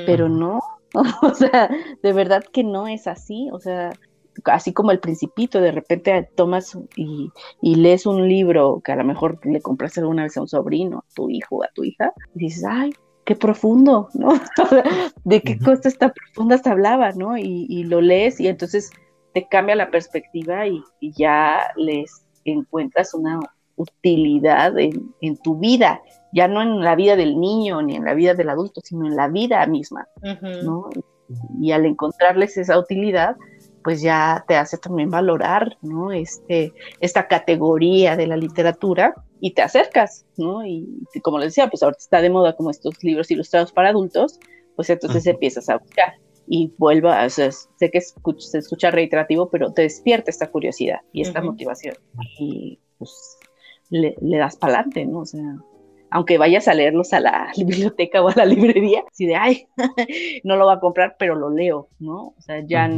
Pero 0.04 0.28
no, 0.28 0.58
o 1.22 1.34
sea, 1.34 1.70
de 2.02 2.12
verdad 2.12 2.42
que 2.52 2.64
no 2.64 2.88
es 2.88 3.06
así, 3.06 3.48
o 3.52 3.60
sea, 3.60 3.92
así 4.44 4.72
como 4.72 4.90
el 4.90 5.00
principito, 5.00 5.60
de 5.60 5.72
repente 5.72 6.28
tomas 6.34 6.78
y, 6.96 7.30
lees 7.62 8.06
un 8.06 8.28
libro 8.28 8.80
que 8.84 8.92
a 8.92 8.96
lo 8.96 9.04
mejor 9.04 9.38
le 9.44 9.60
compraste 9.60 10.00
alguna 10.00 10.24
vez 10.24 10.36
a 10.36 10.40
un 10.40 10.48
sobrino, 10.48 10.98
a 10.98 11.14
tu 11.14 11.30
hijo, 11.30 11.62
a 11.62 11.68
tu 11.74 11.84
hija, 11.84 12.12
y 12.34 12.40
dices, 12.40 12.64
ay, 12.68 12.92
qué 13.24 13.36
profundo, 13.36 14.08
¿no? 14.14 14.30
de 15.24 15.42
qué 15.42 15.58
cosas 15.58 15.98
tan 15.98 16.12
profundas 16.12 16.66
hablaba, 16.66 17.12
¿no? 17.12 17.36
Y, 17.36 17.84
lo 17.84 18.00
lees 18.00 18.40
y 18.40 18.48
entonces 18.48 18.90
te 19.34 19.46
cambia 19.46 19.76
la 19.76 19.90
perspectiva 19.90 20.66
y, 20.66 20.82
ya 21.00 21.60
les 21.76 22.24
encuentras 22.44 23.14
una 23.14 23.38
utilidad 23.76 24.74
en, 24.78 25.36
tu 25.42 25.58
vida, 25.58 26.00
ya 26.32 26.48
no 26.48 26.62
en 26.62 26.80
la 26.80 26.96
vida 26.96 27.16
del 27.16 27.38
niño 27.38 27.82
ni 27.82 27.96
en 27.96 28.04
la 28.04 28.14
vida 28.14 28.34
del 28.34 28.48
adulto, 28.48 28.80
sino 28.82 29.06
en 29.06 29.14
la 29.14 29.28
vida 29.28 29.64
misma, 29.66 30.08
¿no? 30.64 30.88
Y 31.60 31.72
al 31.72 31.84
encontrarles 31.84 32.56
esa 32.56 32.78
utilidad, 32.78 33.36
pues 33.82 34.02
ya 34.02 34.44
te 34.48 34.56
hace 34.56 34.78
también 34.78 35.10
valorar, 35.10 35.78
¿no? 35.82 36.12
Este, 36.12 36.72
esta 37.00 37.28
categoría 37.28 38.16
de 38.16 38.26
la 38.26 38.36
literatura 38.36 39.14
y 39.40 39.52
te 39.52 39.62
acercas, 39.62 40.26
¿no? 40.36 40.66
Y 40.66 40.86
como 41.22 41.38
les 41.38 41.48
decía, 41.48 41.68
pues 41.68 41.82
ahorita 41.82 42.00
está 42.00 42.20
de 42.20 42.30
moda 42.30 42.56
como 42.56 42.70
estos 42.70 43.02
libros 43.02 43.30
ilustrados 43.30 43.72
para 43.72 43.90
adultos, 43.90 44.38
pues 44.76 44.90
entonces 44.90 45.26
empiezas 45.26 45.68
a 45.68 45.78
buscar 45.78 46.14
y 46.46 46.72
vuelva, 46.78 47.24
o 47.24 47.30
sea, 47.30 47.50
sé 47.52 47.90
que 47.90 48.00
se 48.00 48.58
escucha 48.58 48.90
reiterativo, 48.90 49.50
pero 49.50 49.72
te 49.72 49.82
despierta 49.82 50.30
esta 50.30 50.50
curiosidad 50.50 51.00
y 51.12 51.22
esta 51.22 51.42
motivación 51.42 51.94
y 52.38 52.80
pues 52.96 53.38
le, 53.90 54.16
das 54.20 54.56
para 54.56 54.74
adelante, 54.74 55.04
¿no? 55.04 55.20
O 55.20 55.26
sea, 55.26 55.56
aunque 56.10 56.38
vayas 56.38 56.66
a 56.68 56.74
leerlos 56.74 57.12
a 57.12 57.20
la 57.20 57.52
biblioteca 57.56 58.22
o 58.22 58.28
a 58.28 58.34
la 58.34 58.46
librería, 58.46 59.04
si 59.12 59.26
de, 59.26 59.36
ay, 59.36 59.68
no 60.44 60.56
lo 60.56 60.66
va 60.66 60.74
a 60.74 60.80
comprar, 60.80 61.16
pero 61.18 61.34
lo 61.34 61.50
leo, 61.50 61.88
¿no? 61.98 62.28
O 62.28 62.40
sea, 62.40 62.60
ya, 62.66 62.90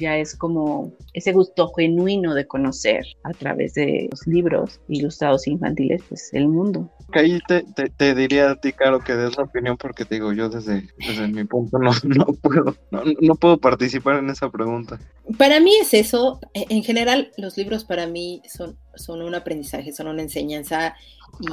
ya 0.00 0.16
es 0.16 0.34
como 0.34 0.92
ese 1.12 1.32
gusto 1.32 1.70
genuino 1.76 2.34
de 2.34 2.46
conocer 2.46 3.04
a 3.22 3.32
través 3.32 3.74
de 3.74 4.08
los 4.10 4.26
libros 4.26 4.80
ilustrados 4.88 5.46
infantiles, 5.46 6.02
pues 6.08 6.32
el 6.32 6.48
mundo. 6.48 6.90
Ahí 7.12 7.38
te, 7.46 7.64
te, 7.96 8.14
diría 8.14 8.52
a 8.52 8.56
ti, 8.56 8.72
Caro, 8.72 9.00
que 9.00 9.14
des 9.14 9.36
la 9.36 9.44
opinión 9.44 9.76
porque 9.76 10.04
te 10.04 10.16
digo, 10.16 10.32
yo 10.32 10.48
desde, 10.48 10.88
desde 10.96 11.28
mi 11.28 11.44
punto 11.44 11.78
no, 11.78 11.90
no 12.04 12.26
puedo, 12.26 12.76
no, 12.90 13.02
no, 13.20 13.34
puedo 13.34 13.58
participar 13.58 14.16
en 14.16 14.30
esa 14.30 14.50
pregunta. 14.50 14.98
Para 15.36 15.60
mí 15.60 15.72
es 15.80 15.92
eso, 15.94 16.40
en 16.54 16.82
general 16.82 17.30
los 17.36 17.56
libros 17.56 17.84
para 17.84 18.06
mí 18.06 18.42
son, 18.48 18.78
son 18.94 19.22
un 19.22 19.34
aprendizaje, 19.34 19.92
son 19.92 20.08
una 20.08 20.22
enseñanza 20.22 20.94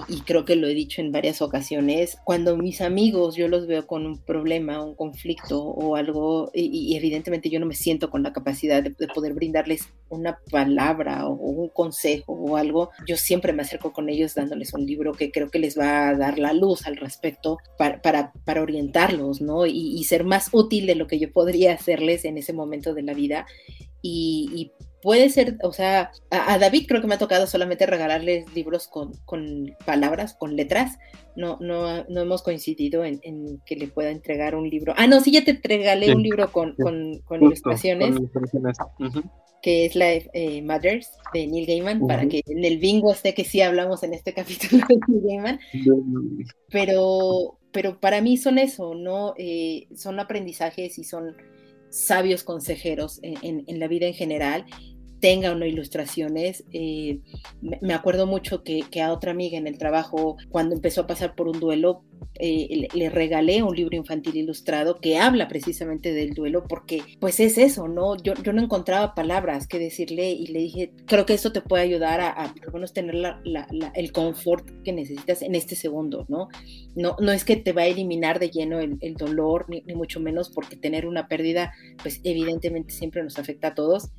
y, 0.09 0.21
creo 0.21 0.45
que 0.45 0.55
lo 0.55 0.67
he 0.67 0.73
dicho 0.73 1.01
en 1.01 1.11
varias 1.11 1.41
ocasiones, 1.41 2.17
cuando 2.25 2.57
mis 2.57 2.81
amigos 2.81 3.35
yo 3.35 3.47
los 3.47 3.67
veo 3.67 3.87
con 3.87 4.05
un 4.05 4.17
problema, 4.17 4.83
un 4.83 4.95
conflicto 4.95 5.61
o 5.63 5.95
algo, 5.95 6.51
y, 6.53 6.95
evidentemente 6.95 7.49
yo 7.49 7.59
no 7.59 7.65
me 7.65 7.75
siento 7.75 8.09
con 8.09 8.23
la 8.23 8.33
capacidad 8.33 8.83
de, 8.83 8.91
poder 9.13 9.33
brindarles 9.33 9.89
una 10.09 10.39
palabra 10.51 11.27
o 11.27 11.33
un 11.33 11.69
consejo 11.69 12.33
o 12.33 12.57
algo, 12.57 12.91
yo 13.07 13.15
siempre 13.17 13.53
me 13.53 13.61
acerco 13.61 13.93
con 13.93 14.09
ellos 14.09 14.35
dándoles 14.35 14.73
un 14.73 14.85
libro 14.85 15.13
que 15.13 15.31
creo 15.31 15.49
que 15.49 15.59
les 15.59 15.77
va 15.77 16.09
a 16.09 16.15
dar 16.15 16.39
la 16.39 16.53
luz 16.53 16.85
al 16.85 16.97
respecto 16.97 17.57
para, 17.77 18.01
para, 18.01 18.33
para 18.45 18.61
orientarlos, 18.61 19.41
¿no? 19.41 19.65
Y, 19.65 20.03
ser 20.07 20.23
más 20.23 20.49
útil 20.53 20.85
de 20.85 20.95
lo 20.95 21.07
que 21.07 21.19
yo 21.19 21.31
podría 21.31 21.73
hacerles 21.73 22.23
en 22.23 22.37
ese 22.37 22.53
momento 22.53 22.93
de 22.93 23.03
la 23.03 23.13
vida. 23.13 23.45
Y, 24.01 24.71
puede 25.01 25.29
ser, 25.29 25.57
o 25.63 25.71
sea, 25.73 26.11
a, 26.31 26.57
David 26.57 26.85
creo 26.87 27.01
que 27.01 27.07
me 27.07 27.15
ha 27.15 27.19
tocado 27.19 27.47
solamente 27.47 27.85
regalarles 27.85 28.53
libros 28.53 28.87
con, 28.87 29.13
con 29.25 29.75
palabras, 29.85 30.33
con 30.33 30.55
letras. 30.55 30.97
No, 31.35 31.57
no, 31.61 32.03
no 32.05 32.21
hemos 32.21 32.41
coincidido 32.41 33.05
en, 33.05 33.19
que 33.65 33.75
le 33.75 33.87
pueda 33.87 34.09
entregar 34.09 34.55
un 34.55 34.69
libro. 34.69 34.93
Ah, 34.97 35.07
no, 35.07 35.21
sí, 35.21 35.31
ya 35.31 35.43
te 35.43 35.59
regalé 35.63 36.13
un 36.13 36.23
libro 36.23 36.51
con, 36.51 36.73
con, 36.75 37.19
con 37.25 37.43
ilustraciones. 37.43 38.15
Que 39.61 39.85
es 39.85 39.95
la 39.95 40.13
eh, 40.13 40.61
Mothers 40.61 41.11
de 41.33 41.47
Neil 41.47 41.65
Gaiman, 41.67 42.07
para 42.07 42.27
que 42.27 42.41
en 42.45 42.63
el 42.63 42.77
bingo 42.77 43.11
esté 43.11 43.33
que 43.33 43.43
sí 43.43 43.61
hablamos 43.61 44.03
en 44.03 44.13
este 44.13 44.33
capítulo 44.35 44.83
de 44.87 44.97
Neil 45.07 45.23
Gaiman. 45.27 45.59
Pero, 46.69 47.59
pero 47.71 47.99
para 47.99 48.21
mí 48.21 48.37
son 48.37 48.57
eso, 48.57 48.95
¿no? 48.95 49.35
Eh, 49.37 49.87
son 49.95 50.19
aprendizajes 50.19 50.97
y 50.97 51.03
son 51.03 51.35
sabios 51.89 52.43
consejeros 52.43 53.19
en, 53.21 53.79
la 53.79 53.87
vida 53.87 54.07
en 54.07 54.13
general 54.13 54.65
tenga 55.19 55.51
o 55.51 55.55
no 55.55 55.65
ilustraciones. 55.65 56.63
Eh, 56.71 57.19
me 57.61 57.93
acuerdo 57.93 58.25
mucho 58.25 58.63
que, 58.63 58.83
a 59.01 59.11
otra 59.11 59.31
amiga 59.31 59.57
en 59.57 59.67
el 59.67 59.77
trabajo, 59.77 60.37
cuando 60.49 60.75
empezó 60.75 61.01
a 61.01 61.07
pasar 61.07 61.35
por 61.35 61.47
un 61.47 61.59
duelo, 61.59 62.03
eh, 62.39 62.87
le, 62.93 63.09
regalé 63.09 63.63
un 63.63 63.75
libro 63.75 63.95
infantil 63.95 64.37
ilustrado 64.37 64.95
que 64.95 65.17
habla 65.17 65.47
precisamente 65.47 66.13
del 66.13 66.33
duelo, 66.33 66.65
porque 66.67 67.01
pues 67.19 67.39
es 67.39 67.57
eso, 67.57 67.87
¿no? 67.87 68.15
Yo, 68.15 68.33
yo 68.43 68.53
no 68.53 68.61
encontraba 68.61 69.15
palabras 69.15 69.67
que 69.67 69.79
decirle 69.79 70.31
y 70.31 70.47
le 70.47 70.59
dije, 70.59 70.91
creo 71.05 71.25
que 71.25 71.33
esto 71.33 71.51
te 71.51 71.61
puede 71.61 71.83
ayudar 71.83 72.21
a, 72.21 72.53
por 72.53 72.67
lo 72.67 72.73
menos 72.73 72.93
tener 72.93 73.15
el 73.95 74.11
confort 74.11 74.67
que 74.83 74.93
necesitas 74.93 75.41
en 75.41 75.55
este 75.55 75.75
segundo, 75.75 76.25
¿no? 76.27 76.47
No, 76.95 77.15
no 77.19 77.31
es 77.31 77.43
que 77.43 77.55
te 77.55 77.73
va 77.73 77.83
a 77.83 77.87
eliminar 77.87 78.39
de 78.39 78.49
lleno 78.49 78.79
el, 78.79 79.13
dolor, 79.15 79.65
ni, 79.69 79.81
ni 79.81 79.95
mucho 79.95 80.19
menos 80.19 80.49
porque 80.49 80.75
tener 80.75 81.07
una 81.07 81.27
pérdida, 81.27 81.73
pues 82.01 82.21
evidentemente 82.23 82.93
siempre 82.93 83.23
nos 83.23 83.39
afecta 83.39 83.69
a 83.69 83.75
todos, 83.75 84.11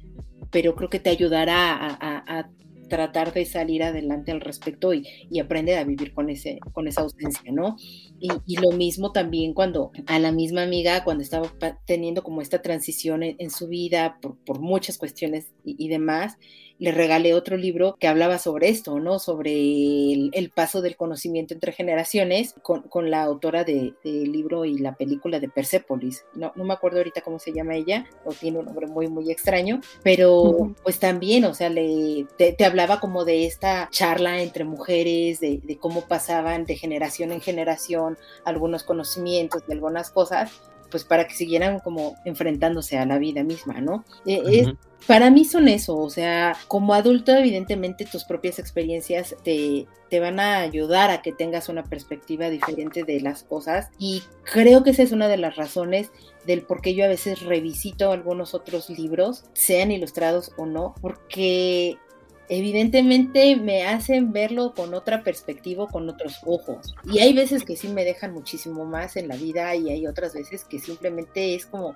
pero 0.50 0.74
creo 0.74 0.90
que 0.90 1.00
te 1.00 1.10
ayudará 1.10 1.76
a, 2.00 2.50
tratar 2.88 3.34
de 3.34 3.44
salir 3.44 3.82
adelante 3.82 4.32
al 4.32 4.40
respecto 4.40 4.94
y, 4.94 5.06
y, 5.28 5.40
aprender 5.40 5.76
a 5.76 5.84
vivir 5.84 6.14
con, 6.14 6.30
ese, 6.30 6.58
con 6.72 6.88
esa 6.88 7.02
ausencia, 7.02 7.52
¿no? 7.52 7.76
Y, 8.18 8.56
lo 8.56 8.72
mismo 8.72 9.12
también 9.12 9.52
cuando 9.52 9.92
a 10.06 10.18
la 10.18 10.32
misma 10.32 10.62
amiga, 10.62 11.04
cuando 11.04 11.22
estaba 11.22 11.52
teniendo 11.84 12.22
como 12.22 12.40
esta 12.40 12.62
transición 12.62 13.22
en, 13.22 13.50
su 13.50 13.68
vida 13.68 14.18
por, 14.22 14.58
muchas 14.58 14.96
cuestiones 14.96 15.52
y 15.64 15.88
demás, 15.88 16.38
le 16.78 16.92
regalé 16.92 17.34
otro 17.34 17.56
libro 17.56 17.96
que 17.98 18.08
hablaba 18.08 18.38
sobre 18.38 18.68
esto, 18.68 18.98
¿no? 19.00 19.18
Sobre 19.18 19.52
el, 19.52 20.52
paso 20.54 20.80
del 20.80 20.96
conocimiento 20.96 21.54
entre 21.54 21.72
generaciones 21.72 22.54
con, 22.62 23.10
la 23.10 23.22
autora 23.22 23.64
del 23.64 23.94
libro 24.04 24.64
y 24.64 24.78
la 24.78 24.94
película 24.94 25.40
de 25.40 25.48
Persepolis. 25.48 26.24
No, 26.34 26.52
no 26.56 26.64
me 26.64 26.74
acuerdo 26.74 26.98
ahorita 26.98 27.20
cómo 27.20 27.38
se 27.38 27.52
llama 27.52 27.74
ella, 27.74 28.06
o 28.24 28.32
tiene 28.32 28.58
un 28.58 28.66
nombre 28.66 28.86
muy, 28.86 29.08
muy 29.08 29.30
extraño, 29.30 29.80
pero 30.02 30.74
pues 30.82 30.98
también, 30.98 31.44
o 31.44 31.54
sea, 31.54 31.68
le, 31.68 32.26
te, 32.36 32.64
hablaba 32.64 33.00
como 33.00 33.24
de 33.24 33.46
esta 33.46 33.88
charla 33.90 34.42
entre 34.42 34.64
mujeres, 34.64 35.40
de, 35.40 35.78
cómo 35.80 36.02
pasaban 36.02 36.64
de 36.64 36.76
generación 36.76 37.32
en 37.32 37.40
generación 37.40 38.18
algunos 38.44 38.82
conocimientos 38.82 39.66
de 39.66 39.74
algunas 39.74 40.10
cosas 40.10 40.50
pues 40.90 41.04
para 41.04 41.26
que 41.26 41.34
siguieran 41.34 41.80
como 41.80 42.16
enfrentándose 42.24 42.96
a 42.96 43.04
la 43.04 43.18
vida 43.18 43.42
misma, 43.42 43.80
¿no? 43.82 44.04
E, 44.24 44.40
es, 44.60 44.68
para 45.06 45.30
mí 45.30 45.44
son 45.44 45.68
eso, 45.68 45.96
o 45.96 46.10
sea, 46.10 46.56
como 46.66 46.94
adulto 46.94 47.34
evidentemente 47.34 48.04
tus 48.04 48.24
propias 48.24 48.58
experiencias 48.58 49.36
te, 49.42 49.86
te 50.10 50.20
van 50.20 50.40
a 50.40 50.58
ayudar 50.58 51.10
a 51.10 51.22
que 51.22 51.32
tengas 51.32 51.68
una 51.68 51.84
perspectiva 51.84 52.50
diferente 52.50 53.04
de 53.04 53.20
las 53.20 53.42
cosas 53.42 53.88
y 53.98 54.22
creo 54.44 54.82
que 54.82 54.90
esa 54.90 55.02
es 55.02 55.12
una 55.12 55.28
de 55.28 55.38
las 55.38 55.56
razones 55.56 56.10
del 56.46 56.62
por 56.62 56.80
qué 56.80 56.94
yo 56.94 57.04
a 57.04 57.08
veces 57.08 57.42
revisito 57.42 58.12
algunos 58.12 58.54
otros 58.54 58.90
libros, 58.90 59.44
sean 59.52 59.92
ilustrados 59.92 60.52
o 60.56 60.66
no, 60.66 60.94
porque 61.00 61.98
evidentemente 62.48 63.56
me 63.56 63.86
hacen 63.86 64.32
verlo 64.32 64.72
con 64.74 64.94
otra 64.94 65.22
perspectiva, 65.22 65.86
con 65.86 66.08
otros 66.08 66.38
ojos. 66.46 66.94
Y 67.04 67.18
hay 67.18 67.34
veces 67.34 67.64
que 67.64 67.76
sí 67.76 67.88
me 67.88 68.04
dejan 68.04 68.32
muchísimo 68.32 68.84
más 68.84 69.16
en 69.16 69.28
la 69.28 69.36
vida 69.36 69.74
y 69.74 69.90
hay 69.90 70.06
otras 70.06 70.34
veces 70.34 70.64
que 70.64 70.78
simplemente 70.78 71.54
es 71.54 71.66
como 71.66 71.94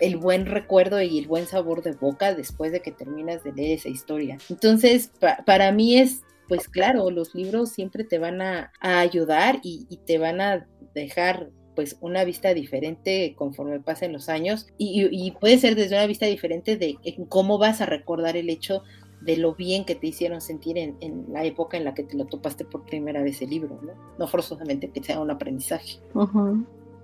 el 0.00 0.16
buen 0.16 0.46
recuerdo 0.46 1.00
y 1.00 1.18
el 1.18 1.26
buen 1.26 1.46
sabor 1.46 1.82
de 1.82 1.92
boca 1.92 2.34
después 2.34 2.72
de 2.72 2.80
que 2.80 2.92
terminas 2.92 3.44
de 3.44 3.52
leer 3.52 3.78
esa 3.78 3.88
historia. 3.88 4.38
Entonces, 4.50 5.10
para 5.44 5.72
mí 5.72 5.98
es, 5.98 6.22
pues 6.48 6.68
claro, 6.68 7.10
los 7.10 7.34
libros 7.34 7.70
siempre 7.70 8.04
te 8.04 8.18
van 8.18 8.40
a, 8.40 8.72
ayudar 8.80 9.60
y, 9.62 9.86
te 10.06 10.18
van 10.18 10.40
a 10.40 10.66
dejar 10.94 11.50
pues 11.74 11.98
una 12.00 12.24
vista 12.24 12.54
diferente 12.54 13.34
conforme 13.36 13.80
pasen 13.80 14.12
los 14.12 14.30
años 14.30 14.66
y, 14.78 15.30
puede 15.40 15.58
ser 15.58 15.74
desde 15.74 15.96
una 15.96 16.06
vista 16.06 16.26
diferente 16.26 16.76
de 16.76 16.96
cómo 17.28 17.58
vas 17.58 17.80
a 17.80 17.86
recordar 17.86 18.36
el 18.36 18.48
hecho 18.48 18.82
de 19.20 19.36
lo 19.36 19.54
bien 19.54 19.84
que 19.84 19.94
te 19.94 20.06
hicieron 20.06 20.40
sentir 20.40 20.78
en, 20.78 21.26
la 21.28 21.44
época 21.44 21.76
en 21.76 21.84
la 21.84 21.94
que 21.94 22.02
te 22.02 22.16
lo 22.16 22.26
topaste 22.26 22.64
por 22.64 22.84
primera 22.84 23.22
vez 23.22 23.42
el 23.42 23.50
libro, 23.50 23.80
¿no? 23.82 23.92
No 24.18 24.26
forzosamente 24.28 24.90
que 24.90 25.02
sea 25.02 25.20
un 25.20 25.30
aprendizaje. 25.30 25.98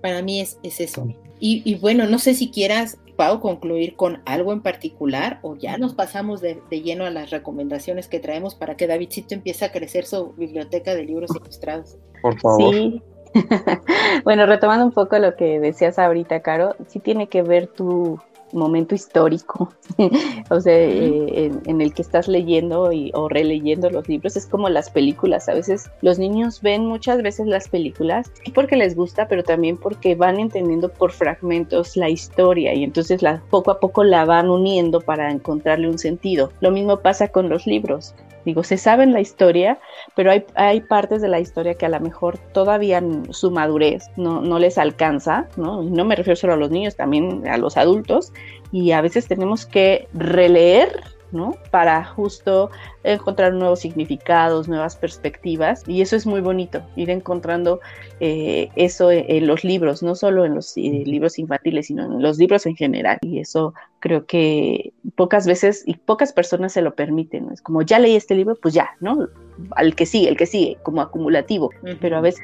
Para 0.03 0.21
mí 0.21 0.41
es, 0.41 0.59
es 0.63 0.81
eso. 0.81 1.07
Y, 1.39 1.75
bueno, 1.75 2.07
no 2.07 2.19
sé 2.19 2.33
si 2.33 2.51
quieras, 2.51 2.97
Pau, 3.15 3.39
concluir 3.39 3.95
con 3.95 4.21
algo 4.25 4.51
en 4.51 4.61
particular 4.61 5.39
o 5.41 5.55
ya 5.55 5.77
nos 5.77 5.93
pasamos 5.93 6.41
de, 6.41 6.61
lleno 6.69 7.05
a 7.05 7.09
las 7.09 7.29
recomendaciones 7.29 8.09
que 8.09 8.19
traemos 8.19 8.53
para 8.53 8.75
que 8.75 8.85
Davidcito 8.85 9.33
empiece 9.33 9.63
a 9.63 9.71
crecer 9.71 10.05
su 10.05 10.33
biblioteca 10.33 10.93
de 10.93 11.05
libros 11.05 11.31
ilustrados. 11.33 11.95
Por 12.21 12.37
favor. 12.37 12.75
Sí. 12.75 13.01
bueno, 14.25 14.45
retomando 14.45 14.83
un 14.83 14.91
poco 14.91 15.17
lo 15.19 15.37
que 15.37 15.61
decías 15.61 15.97
ahorita, 15.97 16.41
Caro, 16.41 16.75
sí 16.89 16.99
tiene 16.99 17.29
que 17.29 17.41
ver 17.41 17.67
tu 17.67 18.19
momento 18.53 18.95
histórico, 18.95 19.73
o 20.49 20.59
sea, 20.61 20.77
eh, 20.77 21.51
en, 21.65 21.81
el 21.81 21.93
que 21.93 22.01
estás 22.01 22.27
leyendo 22.27 22.91
y, 22.91 23.11
o 23.13 23.27
releyendo 23.27 23.89
los 23.89 24.07
libros, 24.07 24.35
es 24.35 24.45
como 24.45 24.69
las 24.69 24.89
películas. 24.89 25.49
A 25.49 25.53
veces 25.53 25.89
los 26.01 26.19
niños 26.19 26.61
ven 26.61 26.85
muchas 26.85 27.21
veces 27.21 27.47
las 27.47 27.67
películas 27.67 28.31
porque 28.53 28.77
les 28.77 28.95
gusta, 28.95 29.27
pero 29.27 29.43
también 29.43 29.77
porque 29.77 30.15
van 30.15 30.39
entendiendo 30.39 30.89
por 30.89 31.11
fragmentos 31.11 31.97
la 31.97 32.09
historia 32.09 32.73
y 32.73 32.83
entonces 32.83 33.21
la, 33.21 33.41
poco 33.49 33.71
a 33.71 33.79
poco 33.79 34.03
la 34.03 34.25
van 34.25 34.49
uniendo 34.49 35.01
para 35.01 35.31
encontrarle 35.31 35.89
un 35.89 35.97
sentido. 35.97 36.51
Lo 36.61 36.71
mismo 36.71 36.97
pasa 36.97 37.27
con 37.27 37.49
los 37.49 37.65
libros. 37.65 38.13
Digo, 38.45 38.63
se 38.63 38.77
sabe 38.77 39.05
la 39.05 39.21
historia, 39.21 39.79
pero 40.15 40.31
hay, 40.31 40.45
hay 40.55 40.81
partes 40.81 41.21
de 41.21 41.29
la 41.29 41.39
historia 41.39 41.75
que 41.75 41.85
a 41.85 41.89
lo 41.89 41.99
mejor 41.99 42.37
todavía 42.37 43.01
su 43.29 43.51
madurez 43.51 44.09
no, 44.17 44.41
no 44.41 44.59
les 44.59 44.77
alcanza, 44.77 45.47
¿no? 45.55 45.83
Y 45.83 45.89
no 45.89 46.05
me 46.05 46.15
refiero 46.15 46.35
solo 46.35 46.53
a 46.53 46.57
los 46.57 46.71
niños, 46.71 46.95
también 46.95 47.47
a 47.47 47.57
los 47.57 47.77
adultos, 47.77 48.33
y 48.71 48.91
a 48.91 49.01
veces 49.01 49.27
tenemos 49.27 49.65
que 49.65 50.07
releer 50.13 51.03
¿no? 51.33 51.55
Para 51.71 52.05
justo 52.05 52.69
encontrar 53.03 53.53
nuevos 53.53 53.79
significados, 53.79 54.67
nuevas 54.67 54.95
perspectivas. 54.95 55.83
Y 55.87 56.01
eso 56.01 56.15
es 56.15 56.25
muy 56.25 56.41
bonito, 56.41 56.83
ir 56.95 57.09
encontrando 57.09 57.81
eh, 58.19 58.69
eso 58.75 59.11
en, 59.11 59.47
los 59.47 59.63
libros, 59.63 60.03
no 60.03 60.15
solo 60.15 60.45
en 60.45 60.55
los 60.55 60.77
eh, 60.77 61.03
libros 61.05 61.39
infantiles, 61.39 61.87
sino 61.87 62.05
en 62.05 62.21
los 62.21 62.37
libros 62.37 62.65
en 62.65 62.75
general. 62.75 63.17
Y 63.21 63.39
eso 63.39 63.73
creo 64.03 64.25
que 64.25 64.91
pocas 65.15 65.47
veces 65.47 65.81
y 65.85 65.95
pocas 65.95 66.33
personas 66.33 66.73
se 66.73 66.81
lo 66.81 66.93
permiten. 66.93 67.49
Es 67.53 67.61
como, 67.61 67.83
ya 67.83 67.99
leí 67.99 68.17
este 68.17 68.35
libro, 68.35 68.57
pues 68.61 68.73
ya, 68.73 68.89
¿no? 68.99 69.29
Al 69.77 69.95
que 69.95 70.05
sigue, 70.05 70.27
el 70.27 70.35
que 70.35 70.45
sigue, 70.45 70.77
como 70.83 70.99
acumulativo. 70.99 71.69
Pero 72.01 72.17
a 72.17 72.19
veces 72.19 72.43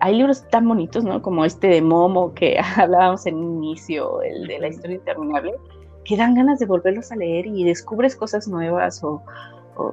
hay 0.00 0.16
libros 0.16 0.46
tan 0.50 0.68
bonitos, 0.68 1.02
¿no? 1.02 1.22
Como 1.22 1.46
este 1.46 1.68
de 1.68 1.80
Momo 1.80 2.34
que 2.34 2.58
hablábamos 2.76 3.24
en 3.24 3.36
un 3.36 3.64
inicio, 3.64 4.20
el 4.20 4.46
de 4.48 4.58
la 4.58 4.68
historia 4.68 4.96
interminable, 4.96 5.54
que 6.04 6.18
dan 6.18 6.34
ganas 6.34 6.58
de 6.58 6.66
volverlos 6.66 7.10
a 7.10 7.16
leer 7.16 7.46
y 7.46 7.64
descubres 7.64 8.14
cosas 8.14 8.46
nuevas 8.46 9.02
o, 9.02 9.22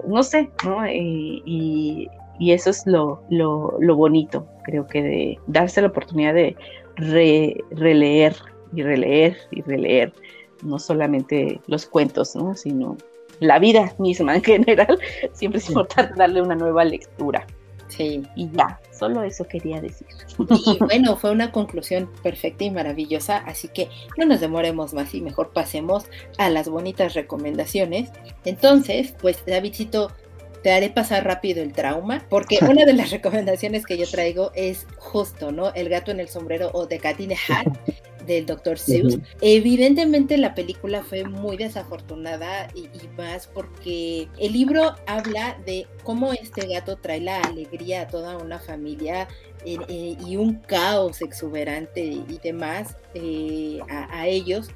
no 0.06 0.22
sé, 0.22 0.50
¿no? 0.66 0.86
Y, 0.86 2.10
eso 2.42 2.72
es 2.72 2.86
lo, 2.86 3.24
lo, 3.30 3.96
bonito, 3.96 4.46
creo 4.66 4.86
que 4.86 5.02
de 5.02 5.40
darse 5.48 5.82
la 5.82 5.88
oportunidad 5.88 6.34
de 6.34 6.58
releer 6.98 8.36
y 8.74 8.84
releer 8.84 9.38
y 9.52 9.62
releer, 9.62 10.14
no 10.64 10.80
solamente 10.80 11.62
los 11.68 11.86
cuentos, 11.86 12.36
¿no? 12.36 12.56
Sino 12.56 12.98
la 13.40 13.60
vida 13.60 13.94
misma 14.00 14.36
en 14.36 14.44
general, 14.44 15.00
siempre 15.34 15.60
es 15.60 15.70
importante 15.70 16.14
darle 16.16 16.42
una 16.42 16.56
nueva 16.56 16.84
lectura. 16.84 17.46
Sí. 17.88 18.24
Y 18.36 18.50
ya, 18.52 18.80
solo 18.92 19.24
eso 19.24 19.48
quería 19.48 19.80
decir. 19.80 20.08
Y 20.38 20.78
bueno, 20.80 21.16
fue 21.16 21.32
una 21.32 21.52
conclusión 21.52 22.10
perfecta 22.22 22.66
y 22.66 22.72
maravillosa, 22.72 23.38
así 23.38 23.70
que 23.70 23.90
no 24.18 24.26
nos 24.26 24.42
demoremos 24.42 24.94
más 24.94 25.14
y 25.14 25.22
mejor 25.22 25.52
pasemos 25.52 26.06
a 26.38 26.50
las 26.50 26.68
bonitas 26.68 27.14
recomendaciones. 27.14 28.10
Entonces, 28.44 29.14
pues 29.22 29.44
Davidcito, 29.46 30.12
te 30.64 30.72
haré 30.72 30.90
pasar 30.90 31.24
rápido 31.26 31.64
el 31.64 31.72
trauma, 31.72 32.26
porque 32.30 32.60
una 32.70 32.84
de 32.86 32.94
las 32.94 33.12
recomendaciones 33.12 33.86
que 33.86 33.98
yo 33.98 34.06
traigo 34.06 34.52
es 34.54 34.86
justo, 34.98 35.52
¿no? 35.52 35.74
El 35.74 35.90
gato 35.90 36.12
en 36.12 36.20
el 36.20 36.28
sombrero 36.28 36.72
o 36.74 36.88
The 36.88 37.00
Cat 37.00 37.20
in 37.22 37.30
the 37.30 37.38
Hat 37.48 37.68
del 38.28 38.46
Dr. 38.46 38.78
Seuss. 38.78 39.18
Evidentemente 39.42 40.38
la 40.38 40.54
película 40.54 41.04
fue 41.04 41.24
muy 41.24 41.58
desafortunada 41.58 42.68
y, 42.76 42.88
más 43.18 43.48
porque 43.48 44.28
el 44.38 44.54
libro 44.54 44.96
habla 45.08 45.58
de 45.66 45.88
cómo 46.04 46.34
este 46.34 46.68
gato 46.68 46.98
trae 46.98 47.22
la 47.22 47.42
alegría 47.42 48.02
a 48.02 48.08
toda 48.08 48.38
una 48.38 48.60
familia 48.60 49.28
eh, 49.66 49.78
eh, 49.88 50.18
y 50.26 50.36
un 50.36 50.56
caos 50.56 51.22
exuberante 51.22 52.04
y 52.04 52.40
demás 52.44 52.96
eh, 53.16 53.80
a, 53.90 54.28
ellos 54.28 54.70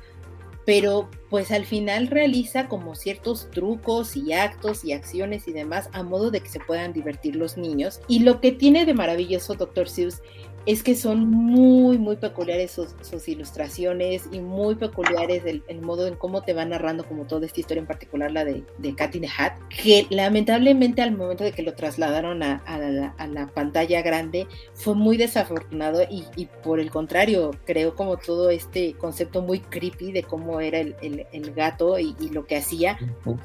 pero 0.65 1.09
pues 1.29 1.51
al 1.51 1.65
final 1.65 2.07
realiza 2.07 2.67
como 2.67 2.95
ciertos 2.95 3.49
trucos 3.51 4.15
y 4.15 4.33
actos 4.33 4.85
y 4.85 4.93
acciones 4.93 5.47
y 5.47 5.53
demás 5.53 5.89
a 5.91 6.03
modo 6.03 6.31
de 6.31 6.41
que 6.41 6.49
se 6.49 6.59
puedan 6.59 6.93
divertir 6.93 7.35
los 7.35 7.57
niños. 7.57 7.99
Y 8.07 8.19
lo 8.19 8.39
que 8.41 8.51
tiene 8.51 8.85
de 8.85 8.93
maravilloso 8.93 9.55
Dr. 9.55 9.89
Seuss 9.89 10.21
es 10.65 10.83
que 10.83 10.95
son 10.95 11.27
muy, 11.29 11.97
muy 11.97 12.17
peculiares 12.17 12.71
sus, 12.71 13.27
ilustraciones 13.27 14.23
y 14.31 14.39
muy 14.39 14.75
peculiares 14.75 15.43
el, 15.45 15.81
modo 15.81 16.07
en 16.07 16.15
cómo 16.15 16.41
te 16.43 16.53
va 16.53 16.65
narrando 16.65 17.05
como 17.05 17.25
toda 17.25 17.45
esta 17.45 17.59
historia, 17.59 17.81
en 17.81 17.87
particular 17.87 18.31
la 18.31 18.45
de, 18.45 18.63
de 18.77 18.95
Cat 18.95 19.15
in 19.15 19.21
the 19.21 19.29
Hat, 19.35 19.53
que 19.69 20.05
lamentablemente 20.09 21.01
al 21.01 21.15
momento 21.15 21.43
de 21.43 21.51
que 21.51 21.63
lo 21.63 21.73
trasladaron 21.73 22.43
a, 22.43 22.61
la, 22.67 23.47
pantalla 23.53 24.01
grande 24.01 24.47
fue 24.73 24.95
muy 24.95 25.17
desafortunado 25.17 26.01
y, 26.09 26.45
por 26.63 26.79
el 26.79 26.91
contrario, 26.91 27.51
creo 27.65 27.95
como 27.95 28.17
todo 28.17 28.49
este 28.49 28.93
concepto 28.93 29.41
muy 29.41 29.59
creepy 29.59 30.11
de 30.11 30.23
cómo 30.23 30.59
era 30.61 30.79
el, 30.79 31.53
gato 31.55 31.99
y, 31.99 32.15
lo 32.31 32.45
que 32.45 32.57
hacía. 32.57 32.97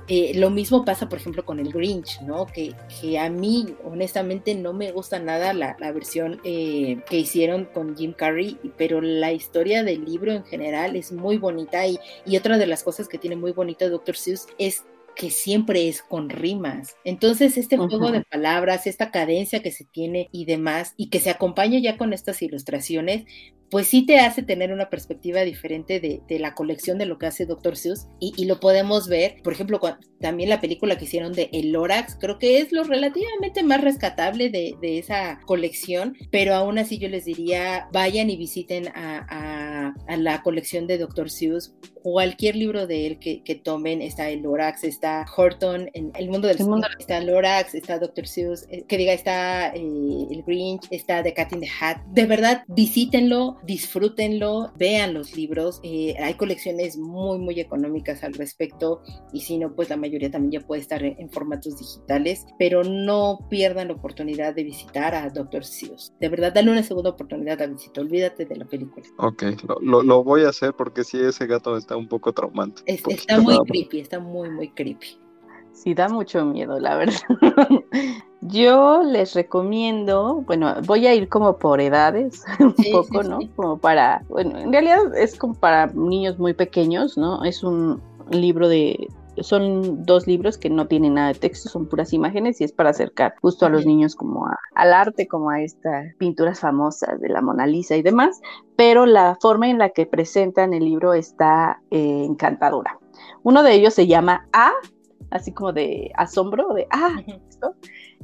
Eh, 0.09 0.33
lo 0.37 0.51
mismo 0.51 0.85
pasa, 0.85 1.09
por 1.09 1.19
ejemplo, 1.19 1.45
con 1.45 1.59
el 1.59 1.73
Grinch, 1.73 2.21
¿no? 2.23 2.47
Que, 2.47 2.75
que 3.01 3.19
a 3.19 3.29
mí 3.31 3.75
honestamente 3.85 4.55
no 4.55 4.73
me 4.73 4.93
gusta 4.93 5.19
nada 5.19 5.53
la, 5.53 5.77
versión... 5.93 6.41
Eh, 6.45 7.01
que 7.09 7.19
hicieron 7.19 7.65
con 7.67 7.97
Jim 7.97 8.13
Carrey, 8.13 8.59
pero 8.77 9.01
la 9.01 9.33
historia 9.33 9.83
del 9.83 10.05
libro 10.05 10.33
en 10.33 10.45
general 10.45 10.97
es 10.97 11.13
muy 11.13 11.39
bonita 11.39 11.87
y, 11.87 11.99
y 12.25 12.37
otra 12.37 12.59
de 12.59 12.67
las 12.67 12.83
cosas 12.83 13.09
que 13.09 13.19
tiene 13.19 13.37
muy 13.37 13.53
bonito 13.53 13.89
Dr. 13.89 14.17
Seuss 14.17 14.47
es 14.59 14.85
que 15.17 15.31
siempre 15.31 15.89
es 15.89 16.03
con 16.03 16.29
rimas. 16.29 16.95
Entonces, 17.03 17.57
este 17.57 17.79
juego 17.79 18.13
de 18.13 18.23
palabras, 18.23 18.87
esta 18.87 19.11
cadencia 19.11 19.63
que 19.63 19.73
se 19.73 19.85
tiene 19.85 20.29
y 20.31 20.45
demás, 20.45 20.93
y 20.97 21.09
que 21.09 21.21
se 21.21 21.31
acompaña 21.31 21.81
ya 21.81 21.97
con 21.97 22.13
estas 22.13 22.43
ilustraciones, 22.43 23.25
pues 23.71 23.89
sí 23.89 24.07
te 24.07 24.19
hace 24.19 24.43
tener 24.43 24.73
una 24.73 24.91
perspectiva 24.91 25.43
diferente 25.43 26.01
de, 26.01 26.39
la 26.39 26.55
colección 26.55 26.99
de 26.99 27.07
lo 27.07 27.19
que 27.19 27.27
hace 27.27 27.47
Dr. 27.47 27.77
Seuss 27.77 28.09
y, 28.21 28.45
lo 28.45 28.61
podemos 28.61 29.09
ver, 29.09 29.37
por 29.43 29.53
ejemplo, 29.53 29.81
también 30.21 30.49
la 30.49 30.61
película 30.61 30.97
que 30.97 31.05
hicieron 31.05 31.33
de 31.33 31.49
El 31.53 31.73
Lorax, 31.73 32.17
creo 32.21 32.39
que 32.39 32.59
es 32.59 32.73
lo 32.73 32.85
relativamente 32.85 33.63
más 33.63 33.81
rescatable 33.81 34.51
de, 34.51 34.77
esa 34.99 35.41
colección, 35.47 36.17
pero 36.31 36.55
aún 36.55 36.79
así 36.79 36.99
yo 36.99 37.09
les 37.09 37.25
diría, 37.25 37.89
vayan 37.93 38.31
y 38.31 38.37
visiten 38.37 38.89
a, 38.89 39.93
la 40.19 40.43
colección 40.43 40.87
de 40.87 40.99
Dr. 40.99 41.31
Seuss, 41.31 41.75
cualquier 42.03 42.57
libro 42.57 42.87
de 42.87 43.07
él 43.07 43.19
que, 43.19 43.61
tomen, 43.63 44.01
está 44.01 44.29
El 44.31 44.43
Lorax, 44.43 44.85
está 44.85 45.25
Horton, 45.37 45.91
en 45.93 46.13
El 46.15 46.29
Mundo 46.29 46.49
del 46.49 46.59
Mundo, 46.61 46.87
está 46.99 47.21
Lorax, 47.21 47.75
está 47.75 47.99
Dr. 47.99 48.27
Seuss, 48.27 48.67
eh, 48.71 48.85
que 48.87 48.97
diga, 48.97 49.13
está 49.13 49.69
eh, 49.75 50.27
El 50.31 50.43
Grinch, 50.47 50.87
está 50.91 51.23
The 51.23 51.35
Cat 51.35 51.53
in 51.53 51.61
the 51.61 51.69
Hat, 51.81 51.99
de 52.13 52.27
verdad, 52.27 52.65
visítenlo, 52.69 53.59
disfrútenlo, 53.67 54.73
vean 54.77 55.15
los 55.15 55.37
libros. 55.37 55.81
Eh, 55.83 56.15
hay 56.19 56.35
colecciones 56.35 56.97
muy, 56.97 57.39
muy 57.39 57.61
económicas 57.61 58.23
al 58.23 58.35
respecto 58.35 59.03
y 59.33 59.41
si 59.41 59.59
no, 59.59 59.75
pues 59.75 59.91
la 59.91 59.97
mayoría 59.97 60.31
también 60.31 60.61
ya 60.61 60.67
puede 60.67 60.83
estar 60.83 61.03
en, 61.03 61.31
formatos 61.31 61.79
digitales, 61.79 62.47
pero 62.59 62.85
no 62.85 63.47
pierdan 63.51 63.89
la 63.89 63.95
oportunidad 63.95 64.55
de 64.55 64.65
visitar 64.65 65.15
a 65.15 65.29
Dr. 65.29 65.65
Seuss. 65.65 66.13
De 66.21 66.29
verdad, 66.29 66.53
dale 66.53 66.71
una 66.71 66.83
segunda 66.83 67.11
oportunidad 67.11 67.61
a 67.61 67.67
visitar, 67.67 68.05
olvídate 68.05 68.45
de 68.45 68.57
la 68.57 68.65
película. 68.65 69.05
Ok, 69.19 69.45
lo, 69.83 70.25
voy 70.25 70.45
a 70.45 70.51
hacer 70.51 70.75
porque 70.75 71.05
sí, 71.05 71.19
ese 71.19 71.47
gato 71.47 71.77
está 71.77 71.97
un 71.97 72.09
poco 72.09 72.33
traumante. 72.33 72.83
está 72.87 73.41
muy 73.41 73.59
creepy, 73.67 74.01
está 74.01 74.21
muy, 74.21 74.51
muy 74.51 74.69
creepy. 74.71 75.26
Sí, 75.77 75.93
da 75.93 76.09
mucho 76.09 76.45
miedo, 76.45 76.81
la 76.81 76.97
verdad. 76.97 77.21
Yo 78.41 79.03
les 79.03 79.35
recomiendo, 79.35 80.43
bueno, 80.47 80.75
voy 80.87 81.07
a 81.07 81.15
ir 81.15 81.29
como 81.29 81.59
por 81.59 81.81
edades, 81.81 82.45
un 82.61 82.75
poco, 82.93 83.23
¿no? 83.23 83.39
Como 83.55 83.77
para, 83.79 84.23
bueno, 84.29 84.59
en 84.59 84.73
realidad 84.73 85.15
es 85.15 85.39
como 85.39 85.55
para 85.55 85.89
niños 85.89 86.39
muy 86.39 86.55
pequeños, 86.55 87.19
¿no? 87.19 87.45
Es 87.45 87.63
un 87.63 88.01
libro 88.31 88.69
de, 88.69 89.09
son 89.41 90.05
dos 90.05 90.27
libros 90.27 90.57
que 90.57 90.71
no 90.71 90.87
tienen 90.87 91.15
nada 91.15 91.29
de 91.29 91.39
texto, 91.39 91.69
son 91.69 91.87
puras 91.87 92.15
imágenes 92.15 92.61
y 92.61 92.65
es 92.65 92.73
para 92.73 92.91
acercar 92.91 93.35
justo 93.43 93.67
a 93.67 93.69
los 93.69 93.85
niños 93.85 94.15
como 94.15 94.49
al 94.75 94.93
arte, 94.95 95.29
como 95.29 95.51
a 95.51 95.61
estas 95.61 96.15
pinturas 96.17 96.61
famosas 96.61 97.21
de 97.21 97.29
la 97.29 97.43
Mona 97.43 97.67
Lisa 97.67 97.97
y 97.97 98.03
demás, 98.03 98.41
pero 98.77 99.05
la 99.05 99.37
forma 99.43 99.69
en 99.69 99.79
la 99.79 99.91
que 99.91 100.07
presentan 100.07 100.73
el 100.73 100.85
libro 100.85 101.13
está 101.13 101.83
eh, 101.91 102.25
encantadora. 102.25 102.99
Uno 103.43 103.63
de 103.63 103.75
ellos 103.75 103.95
se 103.95 104.07
llama 104.07 104.47
A, 104.53 104.73
así 105.31 105.53
como 105.53 105.73
de 105.73 106.11
asombro, 106.17 106.73
de 106.75 106.87
ah, 106.91 107.23
esto 107.27 107.75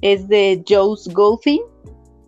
es 0.00 0.28
de 0.28 0.62
Joe's 0.68 1.09
Golfing. 1.12 1.62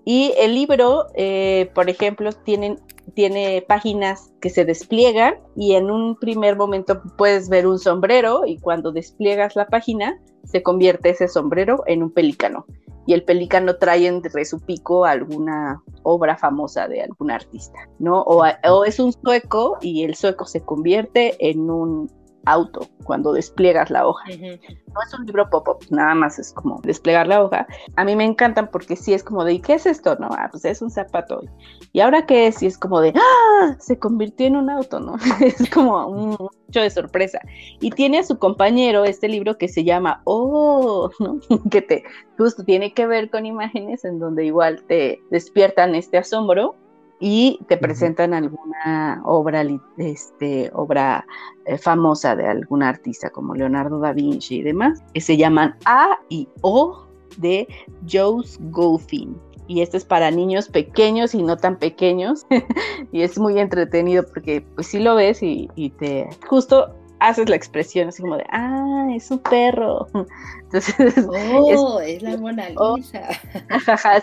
Y 0.04 0.34
el 0.38 0.54
libro, 0.54 1.06
eh, 1.14 1.70
por 1.74 1.88
ejemplo, 1.88 2.30
tienen, 2.32 2.78
tiene 3.14 3.64
páginas 3.66 4.32
que 4.40 4.50
se 4.50 4.64
despliegan 4.64 5.36
y 5.56 5.74
en 5.74 5.90
un 5.90 6.16
primer 6.16 6.56
momento 6.56 7.02
puedes 7.16 7.48
ver 7.48 7.66
un 7.66 7.78
sombrero 7.78 8.42
y 8.46 8.58
cuando 8.58 8.92
despliegas 8.92 9.56
la 9.56 9.66
página 9.66 10.20
se 10.44 10.62
convierte 10.62 11.10
ese 11.10 11.26
sombrero 11.26 11.84
en 11.86 12.02
un 12.02 12.10
pelícano. 12.10 12.66
Y 13.06 13.12
el 13.12 13.22
pelícano 13.22 13.76
trae 13.76 14.06
entre 14.06 14.44
su 14.44 14.60
pico 14.60 15.04
alguna 15.04 15.82
obra 16.02 16.36
famosa 16.36 16.88
de 16.88 17.02
algún 17.02 17.30
artista, 17.30 17.78
¿no? 17.98 18.22
O, 18.22 18.44
o 18.44 18.84
es 18.84 18.98
un 18.98 19.12
sueco 19.12 19.78
y 19.80 20.04
el 20.04 20.14
sueco 20.14 20.46
se 20.46 20.62
convierte 20.62 21.36
en 21.38 21.70
un 21.70 22.10
auto 22.46 22.88
cuando 23.04 23.32
despliegas 23.32 23.90
la 23.90 24.06
hoja. 24.06 24.24
No 24.28 25.02
es 25.06 25.14
un 25.18 25.26
libro 25.26 25.48
pop-up, 25.50 25.84
nada 25.90 26.14
más 26.14 26.38
es 26.38 26.52
como 26.52 26.80
desplegar 26.82 27.26
la 27.26 27.42
hoja. 27.42 27.66
A 27.96 28.04
mí 28.04 28.16
me 28.16 28.24
encantan 28.24 28.70
porque 28.70 28.96
sí 28.96 29.12
es 29.12 29.22
como 29.22 29.44
de, 29.44 29.60
¿qué 29.60 29.74
es 29.74 29.86
esto? 29.86 30.16
No, 30.16 30.28
ah, 30.30 30.48
pues 30.50 30.64
es 30.64 30.82
un 30.82 30.90
zapato. 30.90 31.42
¿Y 31.92 32.00
ahora 32.00 32.26
qué 32.26 32.46
es? 32.46 32.62
Y 32.62 32.66
es 32.66 32.78
como 32.78 33.00
de, 33.00 33.12
¡ah! 33.16 33.76
Se 33.78 33.98
convirtió 33.98 34.46
en 34.46 34.56
un 34.56 34.70
auto, 34.70 35.00
¿no? 35.00 35.16
es 35.40 35.70
como 35.70 36.06
un 36.06 36.30
mucho 36.30 36.80
de 36.80 36.90
sorpresa. 36.90 37.40
Y 37.80 37.90
tiene 37.90 38.18
a 38.18 38.24
su 38.24 38.38
compañero 38.38 39.04
este 39.04 39.28
libro 39.28 39.58
que 39.58 39.68
se 39.68 39.84
llama 39.84 40.22
Oh, 40.24 41.10
¿no? 41.18 41.40
que 41.70 41.82
te 41.82 42.04
justo 42.38 42.64
tiene 42.64 42.92
que 42.92 43.06
ver 43.06 43.30
con 43.30 43.46
imágenes 43.46 44.04
en 44.04 44.18
donde 44.18 44.44
igual 44.44 44.82
te 44.88 45.20
despiertan 45.30 45.94
este 45.94 46.18
asombro 46.18 46.76
y 47.20 47.60
te 47.68 47.76
presentan 47.76 48.34
alguna 48.34 49.22
obra, 49.24 49.64
este, 49.96 50.70
obra 50.74 51.24
eh, 51.64 51.78
famosa 51.78 52.36
de 52.36 52.46
algún 52.46 52.82
artista 52.82 53.30
como 53.30 53.54
Leonardo 53.54 54.00
da 54.00 54.12
Vinci 54.12 54.56
y 54.56 54.62
demás, 54.62 55.02
que 55.12 55.20
se 55.20 55.36
llaman 55.36 55.76
A 55.84 56.18
y 56.28 56.48
O 56.62 57.06
de 57.38 57.68
Joseph 58.10 58.60
Goffin. 58.70 59.36
Y 59.66 59.80
este 59.80 59.96
es 59.96 60.04
para 60.04 60.30
niños 60.30 60.68
pequeños 60.68 61.34
y 61.34 61.42
no 61.42 61.56
tan 61.56 61.78
pequeños. 61.78 62.46
y 63.12 63.22
es 63.22 63.38
muy 63.38 63.58
entretenido 63.58 64.24
porque 64.26 64.60
pues 64.74 64.88
sí 64.88 64.98
lo 64.98 65.14
ves 65.14 65.42
y, 65.42 65.70
y 65.74 65.90
te 65.90 66.28
justo 66.46 66.94
haces 67.28 67.48
la 67.48 67.56
expresión 67.56 68.08
así 68.08 68.22
como 68.22 68.36
de, 68.36 68.44
ah, 68.50 69.08
es 69.14 69.30
un 69.30 69.38
perro. 69.38 70.06
Entonces, 70.64 71.26
oh, 71.28 72.00
es, 72.00 72.22
la 72.22 72.36
Mona 72.36 72.68
oh. 72.76 72.96
Lisa. 72.96 73.28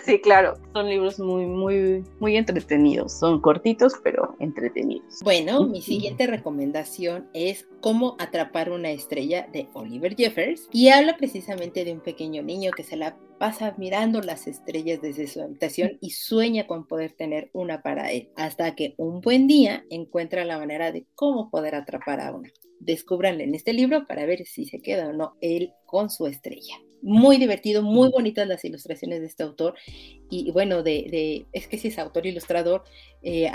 sí, 0.04 0.20
claro. 0.20 0.54
Son 0.72 0.86
libros 0.86 1.18
muy, 1.18 1.46
muy, 1.46 2.04
muy 2.20 2.36
entretenidos. 2.36 3.12
Son 3.12 3.40
cortitos, 3.40 3.94
pero 4.02 4.36
entretenidos. 4.38 5.20
Bueno, 5.22 5.66
mi 5.66 5.80
siguiente 5.80 6.26
recomendación 6.26 7.28
es 7.32 7.66
Cómo 7.80 8.16
atrapar 8.20 8.70
una 8.70 8.90
estrella 8.90 9.48
de 9.52 9.68
Oliver 9.72 10.14
Jeffers. 10.14 10.68
Y 10.72 10.90
habla 10.90 11.16
precisamente 11.16 11.84
de 11.84 11.92
un 11.92 12.00
pequeño 12.00 12.42
niño 12.42 12.70
que 12.70 12.84
se 12.84 12.96
la 12.96 13.16
pasa 13.38 13.74
mirando 13.78 14.20
las 14.20 14.46
estrellas 14.46 15.00
desde 15.02 15.26
su 15.26 15.42
habitación 15.42 15.98
y 16.00 16.10
sueña 16.10 16.66
con 16.66 16.86
poder 16.86 17.12
tener 17.12 17.50
una 17.52 17.82
para 17.82 18.12
él, 18.12 18.30
hasta 18.36 18.74
que 18.74 18.94
un 18.96 19.20
buen 19.20 19.46
día 19.46 19.84
encuentra 19.90 20.44
la 20.44 20.58
manera 20.58 20.92
de 20.92 21.06
cómo 21.14 21.50
poder 21.50 21.74
atrapar 21.74 22.20
a 22.20 22.32
una 22.32 22.50
descubranle 22.84 23.44
en 23.44 23.54
este 23.54 23.72
libro 23.72 24.06
para 24.06 24.26
ver 24.26 24.44
si 24.44 24.64
se 24.64 24.80
queda 24.80 25.08
o 25.08 25.12
no 25.12 25.36
él 25.40 25.72
con 25.86 26.10
su 26.10 26.26
estrella. 26.26 26.74
Muy 27.00 27.36
divertido, 27.36 27.82
muy 27.82 28.10
bonitas 28.10 28.46
las 28.46 28.64
ilustraciones 28.64 29.20
de 29.20 29.26
este 29.26 29.42
autor. 29.42 29.74
Y, 30.30 30.52
bueno, 30.52 30.84
de, 30.84 31.46
es 31.52 31.66
que 31.66 31.76
si 31.76 31.88
es 31.88 31.98
autor 31.98 32.26
ilustrador, 32.26 32.84
eh, 33.22 33.50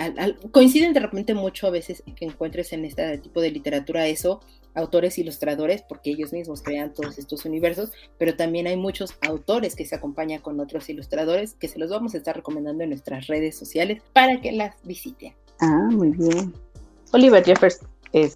coinciden 0.52 0.94
de 0.94 1.00
repente 1.00 1.34
mucho 1.34 1.68
a 1.68 1.70
veces 1.70 2.04
que 2.16 2.26
encuentres 2.26 2.74
en 2.74 2.84
este 2.84 3.18
tipo 3.20 3.40
de 3.40 3.52
literatura 3.52 4.08
eso, 4.08 4.42
autores 4.76 5.18
ilustradores, 5.18 5.82
porque 5.82 6.12
ellos 6.12 6.34
mismos 6.34 6.62
crean 6.62 6.94
todos 6.94 7.18
estos 7.18 7.46
universos, 7.46 7.92
pero 8.18 8.36
también 8.36 8.68
hay 8.68 8.78
muchos 8.78 9.16
autores 9.22 9.76
que 9.76 9.86
se 9.86 9.96
acompañan 9.96 10.42
con 10.42 10.60
otros 10.60 10.90
ilustradores 10.90 11.54
que 11.54 11.68
se 11.68 11.80
los 11.80 11.90
vamos 11.90 12.14
a 12.14 12.18
estar 12.18 12.36
recomendando 12.36 12.84
en 12.84 12.90
nuestras 12.90 13.28
redes 13.28 13.58
sociales 13.58 14.02
para 14.14 14.40
que 14.42 14.52
las 14.52 14.76
visiten. 14.84 15.34
Ah, 15.60 15.88
muy 15.92 16.12
bien. 16.12 16.54
Oliver 17.12 17.44
Jeffers 17.44 17.80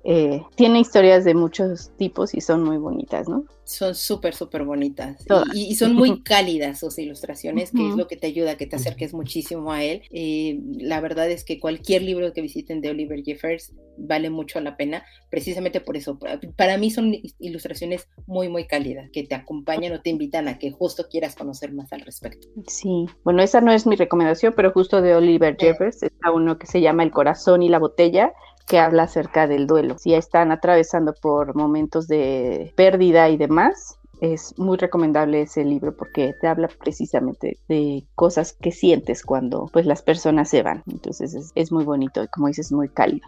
eh, 0.03 0.43
tiene 0.55 0.79
historias 0.79 1.23
de 1.23 1.33
muchos 1.33 1.91
tipos 1.97 2.33
y 2.33 2.41
son 2.41 2.63
muy 2.63 2.77
bonitas, 2.77 3.27
¿no? 3.27 3.45
Son 3.63 3.95
súper, 3.95 4.35
súper 4.35 4.65
bonitas. 4.65 5.23
Y, 5.53 5.75
son 5.75 5.95
muy 5.95 6.21
cálidas 6.23 6.79
sus 6.79 6.97
ilustraciones, 6.99 7.71
que 7.71 7.87
es 7.87 7.95
lo 7.95 8.07
que 8.07 8.17
te 8.17 8.27
ayuda 8.27 8.51
a 8.51 8.57
que 8.57 8.65
te 8.65 8.75
acerques 8.75 9.13
muchísimo 9.13 9.71
a 9.71 9.83
él. 9.83 10.01
Eh, 10.11 10.59
la 10.77 10.99
verdad 10.99 11.29
es 11.29 11.45
que 11.45 11.59
cualquier 11.59 12.01
libro 12.01 12.33
que 12.33 12.41
visiten 12.41 12.81
de 12.81 12.89
Oliver 12.89 13.23
Jeffers 13.23 13.73
vale 13.97 14.29
mucho 14.29 14.59
la 14.59 14.75
pena, 14.77 15.03
precisamente 15.29 15.79
por 15.79 15.95
eso. 15.95 16.17
Para 16.55 16.77
mí 16.77 16.91
son 16.91 17.15
ilustraciones 17.39 18.07
muy, 18.25 18.49
muy 18.49 18.67
cálidas, 18.67 19.09
que 19.11 19.23
te 19.23 19.35
acompañan 19.35 19.93
o 19.93 20.01
te 20.01 20.09
invitan 20.09 20.47
a 20.47 20.57
que 20.57 20.71
justo 20.71 21.07
quieras 21.09 21.35
conocer 21.35 21.71
más 21.71 21.93
al 21.93 22.01
respecto. 22.01 22.47
Sí, 22.67 23.05
bueno, 23.23 23.41
esa 23.41 23.61
no 23.61 23.71
es 23.71 23.85
mi 23.85 23.95
recomendación, 23.95 24.53
pero 24.55 24.71
justo 24.71 25.01
de 25.01 25.15
Oliver 25.15 25.55
Jeffers 25.57 26.03
está 26.03 26.31
uno 26.31 26.57
que 26.57 26.67
se 26.67 26.81
llama 26.81 27.03
El 27.03 27.11
corazón 27.11 27.63
y 27.63 27.69
la 27.69 27.79
botella 27.79 28.33
que 28.67 28.79
habla 28.79 29.03
acerca 29.03 29.47
del 29.47 29.67
duelo. 29.67 29.97
Si 29.97 30.13
están 30.13 30.51
atravesando 30.51 31.13
por 31.13 31.55
momentos 31.55 32.07
de 32.07 32.73
pérdida 32.75 33.29
y 33.29 33.37
demás, 33.37 33.97
es 34.21 34.57
muy 34.57 34.77
recomendable 34.77 35.41
ese 35.41 35.65
libro 35.65 35.97
porque 35.97 36.33
te 36.39 36.47
habla 36.47 36.67
precisamente 36.67 37.57
de 37.67 38.03
cosas 38.13 38.53
que 38.53 38.71
sientes 38.71 39.23
cuando 39.23 39.67
pues 39.73 39.87
las 39.87 40.03
personas 40.03 40.47
se 40.47 40.61
van. 40.61 40.83
Entonces 40.89 41.51
es, 41.55 41.71
muy 41.71 41.83
bonito 41.83 42.23
y 42.23 42.27
como 42.27 42.47
dices, 42.47 42.71
muy 42.71 42.87
cálido. 42.87 43.27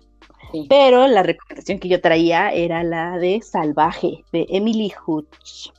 Pero 0.70 1.08
la 1.08 1.24
recomendación 1.24 1.80
que 1.80 1.90
yo 1.90 2.00
traía 2.00 2.52
era 2.52 2.84
la 2.84 3.18
de 3.18 3.42
Salvaje, 3.42 4.24
de 4.32 4.46
Emily 4.50 4.94
Hutch. 5.06 5.72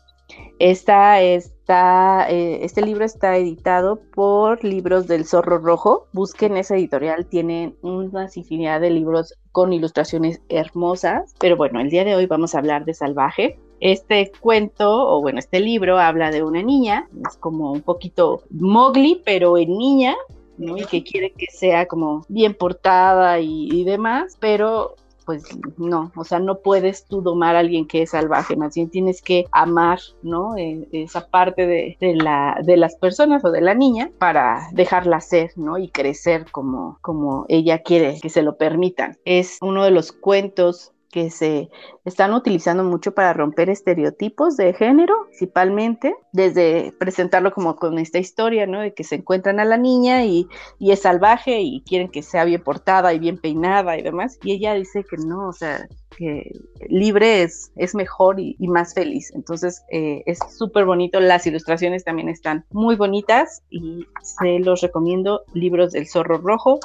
Esta 0.58 1.20
está, 1.20 2.28
eh, 2.28 2.64
este 2.64 2.82
libro 2.82 3.04
está 3.04 3.36
editado 3.36 4.00
por 4.14 4.64
Libros 4.64 5.06
del 5.06 5.26
Zorro 5.26 5.58
Rojo. 5.58 6.08
Busquen 6.12 6.56
esa 6.56 6.74
editorial, 6.74 7.26
tienen 7.26 7.76
una 7.82 8.28
infinidad 8.34 8.80
de 8.80 8.90
libros 8.90 9.34
con 9.54 9.72
ilustraciones 9.72 10.42
hermosas. 10.48 11.32
Pero 11.38 11.56
bueno, 11.56 11.80
el 11.80 11.88
día 11.88 12.04
de 12.04 12.16
hoy 12.16 12.26
vamos 12.26 12.54
a 12.54 12.58
hablar 12.58 12.84
de 12.84 12.92
Salvaje. 12.92 13.56
Este 13.78 14.32
cuento, 14.40 15.08
o 15.08 15.20
bueno, 15.20 15.38
este 15.38 15.60
libro 15.60 16.00
habla 16.00 16.32
de 16.32 16.42
una 16.42 16.60
niña, 16.60 17.08
es 17.28 17.36
como 17.36 17.70
un 17.70 17.80
poquito 17.80 18.42
Mowgli, 18.50 19.22
pero 19.24 19.56
en 19.56 19.78
niña, 19.78 20.16
¿no? 20.58 20.76
Y 20.76 20.84
que 20.86 21.04
quiere 21.04 21.30
que 21.30 21.46
sea 21.52 21.86
como 21.86 22.26
bien 22.28 22.54
portada 22.54 23.38
y, 23.38 23.68
y 23.70 23.84
demás, 23.84 24.36
pero 24.40 24.96
pues 25.24 25.44
no, 25.76 26.12
o 26.16 26.24
sea, 26.24 26.38
no 26.38 26.58
puedes 26.58 27.06
tú 27.06 27.22
domar 27.22 27.56
a 27.56 27.60
alguien 27.60 27.86
que 27.86 28.02
es 28.02 28.10
salvaje, 28.10 28.56
más 28.56 28.74
bien 28.74 28.90
tienes 28.90 29.22
que 29.22 29.46
amar, 29.52 29.98
¿no? 30.22 30.56
Eh, 30.56 30.88
esa 30.92 31.28
parte 31.28 31.66
de, 31.66 31.96
la, 32.16 32.58
de 32.62 32.76
las 32.76 32.96
personas 32.96 33.44
o 33.44 33.50
de 33.50 33.60
la 33.60 33.74
niña 33.74 34.10
para 34.18 34.68
dejarla 34.72 35.20
ser, 35.20 35.52
¿no? 35.56 35.78
Y 35.78 35.88
crecer 35.88 36.46
como, 36.50 36.98
como 37.00 37.46
ella 37.48 37.80
quiere 37.80 38.18
que 38.20 38.30
se 38.30 38.42
lo 38.42 38.56
permitan. 38.56 39.16
Es 39.24 39.58
uno 39.60 39.84
de 39.84 39.90
los 39.90 40.12
cuentos 40.12 40.92
que 41.10 41.30
se 41.30 41.70
están 42.04 42.34
utilizando 42.34 42.84
mucho 42.84 43.14
para 43.14 43.32
romper 43.32 43.70
estereotipos 43.70 44.56
de 44.56 44.74
género, 44.74 45.26
principalmente, 45.28 46.14
desde 46.32 46.92
presentarlo 46.98 47.52
como 47.52 47.76
con 47.76 47.98
esta 47.98 48.18
historia, 48.18 48.66
¿no? 48.66 48.80
De 48.80 48.92
que 48.92 49.04
se 49.04 49.16
encuentran 49.16 49.60
a 49.60 49.64
la 49.64 49.78
niña 49.78 50.24
y, 50.24 50.46
y 50.78 50.92
es 50.92 51.02
salvaje 51.02 51.60
y 51.60 51.82
quieren 51.82 52.08
que 52.08 52.22
sea 52.22 52.44
bien 52.44 52.62
portada 52.62 53.14
y 53.14 53.18
bien 53.18 53.38
peinada 53.38 53.96
y 53.98 54.02
demás, 54.02 54.38
y 54.42 54.52
ella 54.52 54.74
dice 54.74 55.04
que 55.04 55.16
no, 55.16 55.48
o 55.48 55.52
sea, 55.52 55.86
que 56.16 56.52
libre 56.88 57.42
es, 57.42 57.72
es 57.76 57.94
mejor 57.94 58.40
y, 58.40 58.56
más 58.60 58.94
feliz. 58.94 59.32
Entonces 59.34 59.82
eh, 59.90 60.22
es 60.26 60.38
súper 60.56 60.84
bonito. 60.84 61.20
Las 61.20 61.46
ilustraciones 61.46 62.04
también 62.04 62.28
están 62.28 62.64
muy 62.70 62.96
bonitas 62.96 63.62
y 63.70 64.06
se 64.22 64.58
los 64.60 64.80
recomiendo. 64.80 65.42
Libros 65.52 65.92
del 65.92 66.08
Zorro 66.08 66.38
Rojo. 66.38 66.80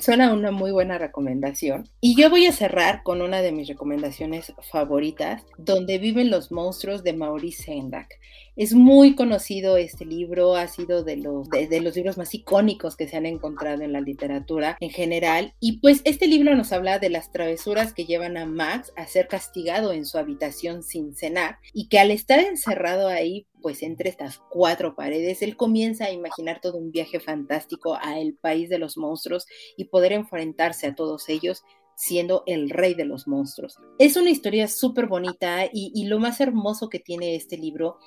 Suena 0.00 0.32
una 0.32 0.50
muy 0.50 0.70
buena 0.70 0.98
recomendación. 0.98 1.88
Y 2.00 2.16
yo 2.20 2.30
voy 2.30 2.46
a 2.46 2.52
cerrar 2.52 3.02
con 3.02 3.22
una 3.22 3.42
de 3.42 3.52
mis 3.52 3.68
recomendaciones 3.68 4.47
favoritas, 4.70 5.44
Donde 5.56 5.98
viven 5.98 6.30
los 6.30 6.50
monstruos 6.50 7.02
de 7.02 7.12
Maurice 7.12 7.64
Sendak. 7.64 8.08
Es 8.56 8.74
muy 8.74 9.14
conocido 9.14 9.76
este 9.76 10.04
libro, 10.04 10.56
ha 10.56 10.66
sido 10.66 11.04
de 11.04 11.16
los, 11.16 11.48
de, 11.48 11.80
los 11.80 11.94
libros 11.94 12.18
más 12.18 12.34
icónicos 12.34 12.96
que 12.96 13.06
se 13.06 13.16
han 13.16 13.26
encontrado 13.26 13.82
en 13.82 13.92
la 13.92 14.00
literatura 14.00 14.76
en 14.80 14.90
general. 14.90 15.54
Y 15.60 15.78
pues 15.78 16.00
este 16.04 16.26
libro 16.26 16.56
nos 16.56 16.72
habla 16.72 16.98
de 16.98 17.08
las 17.08 17.30
travesuras 17.30 17.92
que 17.92 18.04
llevan 18.04 18.36
a 18.36 18.46
Max 18.46 18.92
a 18.96 19.06
ser 19.06 19.28
castigado 19.28 19.92
en 19.92 20.04
su 20.04 20.18
habitación 20.18 20.82
sin 20.82 21.14
cenar 21.14 21.58
y 21.72 21.88
que 21.88 22.00
al 22.00 22.10
estar 22.10 22.40
encerrado 22.40 23.08
ahí 23.08 23.46
pues 23.62 23.82
entre 23.82 24.08
estas 24.08 24.38
cuatro 24.50 24.94
paredes, 24.94 25.42
él 25.42 25.56
comienza 25.56 26.06
a 26.06 26.12
imaginar 26.12 26.60
todo 26.60 26.78
un 26.78 26.90
viaje 26.90 27.20
fantástico 27.20 27.96
a 28.00 28.18
el 28.18 28.34
país 28.34 28.68
de 28.68 28.78
los 28.78 28.96
monstruos 28.96 29.46
y 29.76 29.84
poder 29.84 30.12
enfrentarse 30.12 30.86
a 30.86 30.94
todos 30.94 31.28
ellos 31.28 31.62
siendo 31.98 32.44
el 32.46 32.70
rey 32.70 32.94
de 32.94 33.04
los 33.04 33.26
monstruos. 33.26 33.76
Es 33.98 34.16
una 34.16 34.30
historia 34.30 34.68
súper 34.68 35.08
bonita 35.08 35.64
y, 35.72 36.06
lo 36.06 36.20
más 36.20 36.40
hermoso 36.40 36.88
que 36.88 37.00
tiene 37.00 37.34
este 37.34 37.58
libro 37.58 37.98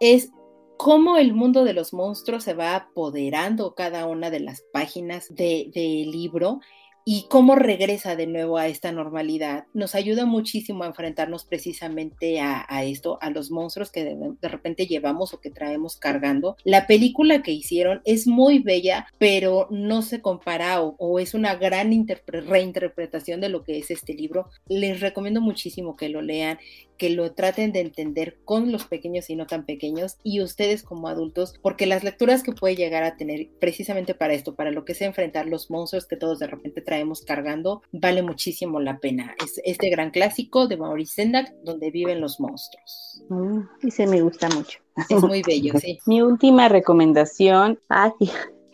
es 0.00 0.30
cómo 0.78 1.18
el 1.18 1.34
mundo 1.34 1.62
de 1.62 1.74
los 1.74 1.92
monstruos 1.92 2.42
se 2.42 2.54
va 2.54 2.74
apoderando 2.74 3.74
cada 3.74 4.06
una 4.06 4.30
de 4.30 4.40
las 4.40 4.64
páginas 4.72 5.28
del 5.28 6.10
libro 6.10 6.60
y 7.06 7.26
cómo 7.28 7.54
regresa 7.54 8.16
de 8.16 8.26
nuevo 8.26 8.56
a 8.56 8.66
esta 8.68 8.90
normalidad 8.90 9.66
nos 9.74 9.94
ayuda 9.94 10.24
muchísimo 10.24 10.84
a 10.84 10.86
enfrentarnos 10.86 11.44
precisamente 11.44 12.40
a, 12.40 12.84
esto, 12.84 13.18
a 13.20 13.28
los 13.30 13.50
monstruos 13.50 13.90
que 13.90 14.04
de, 14.04 14.48
repente 14.48 14.86
llevamos 14.86 15.34
o 15.34 15.40
que 15.40 15.50
traemos 15.50 15.96
cargando. 15.96 16.56
La 16.64 16.86
película 16.86 17.42
que 17.42 17.52
hicieron 17.52 18.00
es 18.04 18.26
muy 18.26 18.60
bella, 18.60 19.06
pero 19.18 19.68
no 19.70 20.00
se 20.00 20.22
compara 20.22 20.80
o, 20.80 21.18
es 21.18 21.34
una 21.34 21.56
gran 21.56 21.92
reinterpretación 22.26 23.40
de 23.40 23.48
lo 23.50 23.64
que 23.64 23.78
es 23.78 23.90
este 23.90 24.14
libro. 24.14 24.48
Les 24.68 25.00
recomiendo 25.00 25.42
muchísimo 25.42 25.96
que 25.96 26.08
lo 26.08 26.22
lean 26.22 26.58
que 26.96 27.10
lo 27.10 27.32
traten 27.32 27.72
de 27.72 27.80
entender 27.80 28.38
con 28.44 28.70
los 28.70 28.84
pequeños 28.84 29.28
y 29.30 29.36
no 29.36 29.46
tan 29.46 29.64
pequeños 29.64 30.16
y 30.22 30.40
ustedes 30.40 30.82
como 30.82 31.08
adultos, 31.08 31.54
porque 31.60 31.86
las 31.86 32.04
lecturas 32.04 32.42
que 32.42 32.52
puede 32.52 32.76
llegar 32.76 33.02
a 33.02 33.16
tener 33.16 33.48
precisamente 33.58 34.14
para 34.14 34.34
esto, 34.34 34.54
para 34.54 34.70
lo 34.70 34.84
que 34.84 34.92
es 34.92 35.02
enfrentar 35.02 35.46
los 35.46 35.70
monstruos 35.70 36.06
que 36.06 36.16
todos 36.16 36.38
de 36.38 36.46
repente 36.46 36.80
traen 36.80 36.93
traemos 36.94 37.22
cargando, 37.22 37.82
vale 37.90 38.22
muchísimo 38.22 38.78
la 38.78 38.98
pena. 38.98 39.34
Es 39.44 39.60
este 39.64 39.90
gran 39.90 40.12
clásico 40.12 40.68
de 40.68 40.76
Maurice 40.76 41.14
Sendak, 41.14 41.52
donde 41.64 41.90
viven 41.90 42.20
los 42.20 42.38
monstruos. 42.38 43.24
Mm, 43.28 43.62
ese 43.82 44.06
me 44.06 44.20
gusta 44.20 44.48
mucho. 44.48 44.78
Es 45.08 45.20
muy 45.20 45.42
bello, 45.42 45.72
sí. 45.80 45.98
Mi 46.06 46.22
última 46.22 46.68
recomendación, 46.68 47.80
ay, 47.88 48.12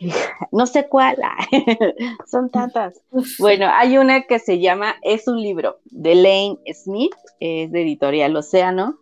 no 0.52 0.66
sé 0.66 0.86
cuál, 0.86 1.16
son 2.30 2.50
tantas. 2.50 3.00
Bueno, 3.38 3.68
hay 3.72 3.96
una 3.96 4.24
que 4.24 4.38
se 4.38 4.60
llama 4.60 4.96
Es 5.00 5.26
un 5.26 5.40
libro 5.40 5.78
de 5.86 6.14
Lane 6.14 6.58
Smith, 6.74 7.14
es 7.40 7.72
de 7.72 7.80
editorial 7.80 8.36
Océano, 8.36 8.98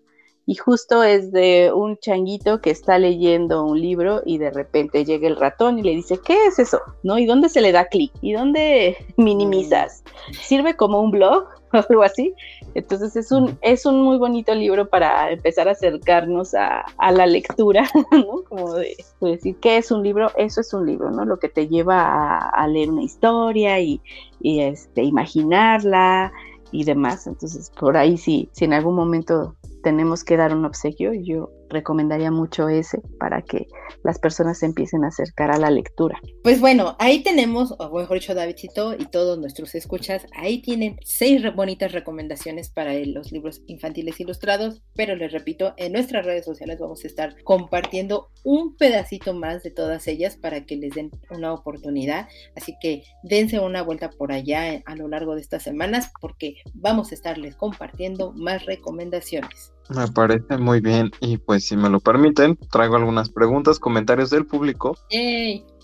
y 0.48 0.54
justo 0.54 1.02
es 1.02 1.30
de 1.30 1.70
un 1.74 1.98
changuito 1.98 2.62
que 2.62 2.70
está 2.70 2.98
leyendo 2.98 3.64
un 3.64 3.78
libro 3.78 4.22
y 4.24 4.38
de 4.38 4.50
repente 4.50 5.04
llega 5.04 5.28
el 5.28 5.36
ratón 5.36 5.78
y 5.78 5.82
le 5.82 5.90
dice, 5.90 6.18
¿qué 6.24 6.46
es 6.46 6.58
eso? 6.58 6.80
¿No? 7.02 7.18
¿Y 7.18 7.26
dónde 7.26 7.50
se 7.50 7.60
le 7.60 7.70
da 7.70 7.84
clic? 7.84 8.10
¿Y 8.22 8.32
dónde 8.32 8.96
minimizas? 9.18 10.02
¿Sirve 10.40 10.74
como 10.74 11.02
un 11.02 11.10
blog 11.10 11.48
o 11.74 11.84
algo 11.86 12.02
así? 12.02 12.32
Entonces 12.72 13.14
es 13.14 13.30
un, 13.30 13.58
es 13.60 13.84
un 13.84 14.00
muy 14.00 14.16
bonito 14.16 14.54
libro 14.54 14.88
para 14.88 15.30
empezar 15.32 15.68
a 15.68 15.72
acercarnos 15.72 16.54
a, 16.54 16.82
la 17.12 17.26
lectura, 17.26 17.84
¿no? 18.12 18.42
Como 18.48 18.72
de, 18.72 18.96
decir, 19.20 19.54
¿qué 19.60 19.76
es 19.76 19.90
un 19.90 20.02
libro? 20.02 20.32
Eso 20.38 20.62
es 20.62 20.72
un 20.72 20.86
libro, 20.86 21.10
¿no? 21.10 21.26
Lo 21.26 21.38
que 21.38 21.50
te 21.50 21.68
lleva 21.68 22.38
a, 22.48 22.66
leer 22.68 22.88
una 22.88 23.02
historia 23.02 23.80
y, 23.80 24.00
y 24.40 24.62
este, 24.62 25.02
imaginarla 25.02 26.32
y 26.72 26.84
demás. 26.84 27.26
Entonces, 27.26 27.70
por 27.78 27.98
ahí 27.98 28.16
sí, 28.16 28.48
si 28.52 28.64
en 28.64 28.72
algún 28.72 28.94
momento 28.94 29.54
tenemos 29.82 30.24
que 30.24 30.36
dar 30.36 30.54
un 30.54 30.64
obsequio, 30.64 31.12
yo 31.12 31.50
recomendaría 31.68 32.30
mucho 32.30 32.68
ese 32.68 33.00
para 33.18 33.42
que 33.42 33.66
las 34.02 34.18
personas 34.18 34.58
se 34.58 34.66
empiecen 34.66 35.04
a 35.04 35.08
acercar 35.08 35.50
a 35.50 35.58
la 35.58 35.70
lectura. 35.70 36.18
Pues 36.48 36.62
bueno, 36.62 36.96
ahí 36.98 37.22
tenemos, 37.22 37.74
o 37.78 37.98
mejor 37.98 38.20
dicho, 38.20 38.34
Davidcito 38.34 38.94
y 38.94 39.04
todos 39.04 39.38
nuestros 39.38 39.74
escuchas, 39.74 40.24
ahí 40.34 40.62
tienen 40.62 40.98
seis 41.04 41.42
bonitas 41.54 41.92
recomendaciones 41.92 42.70
para 42.70 42.94
los 42.94 43.30
libros 43.32 43.60
infantiles 43.66 44.18
ilustrados, 44.18 44.80
pero 44.94 45.14
les 45.14 45.30
repito, 45.30 45.74
en 45.76 45.92
nuestras 45.92 46.24
redes 46.24 46.46
sociales 46.46 46.78
vamos 46.80 47.04
a 47.04 47.06
estar 47.06 47.36
compartiendo 47.44 48.30
un 48.44 48.78
pedacito 48.78 49.34
más 49.34 49.62
de 49.62 49.72
todas 49.72 50.08
ellas 50.08 50.38
para 50.38 50.64
que 50.64 50.76
les 50.76 50.94
den 50.94 51.10
una 51.28 51.52
oportunidad, 51.52 52.28
así 52.56 52.74
que 52.80 53.02
dense 53.22 53.60
una 53.60 53.82
vuelta 53.82 54.08
por 54.08 54.32
allá 54.32 54.82
a 54.86 54.96
lo 54.96 55.06
largo 55.06 55.34
de 55.34 55.42
estas 55.42 55.64
semanas 55.64 56.10
porque 56.18 56.62
vamos 56.72 57.12
a 57.12 57.14
estarles 57.14 57.56
compartiendo 57.56 58.32
más 58.32 58.64
recomendaciones. 58.64 59.74
Me 59.90 60.06
parece 60.06 60.58
muy 60.58 60.80
bien. 60.80 61.10
Y 61.20 61.38
pues 61.38 61.64
si 61.64 61.76
me 61.76 61.88
lo 61.88 62.00
permiten, 62.00 62.56
traigo 62.70 62.96
algunas 62.96 63.30
preguntas, 63.30 63.78
comentarios 63.78 64.28
del 64.28 64.46
público 64.46 64.96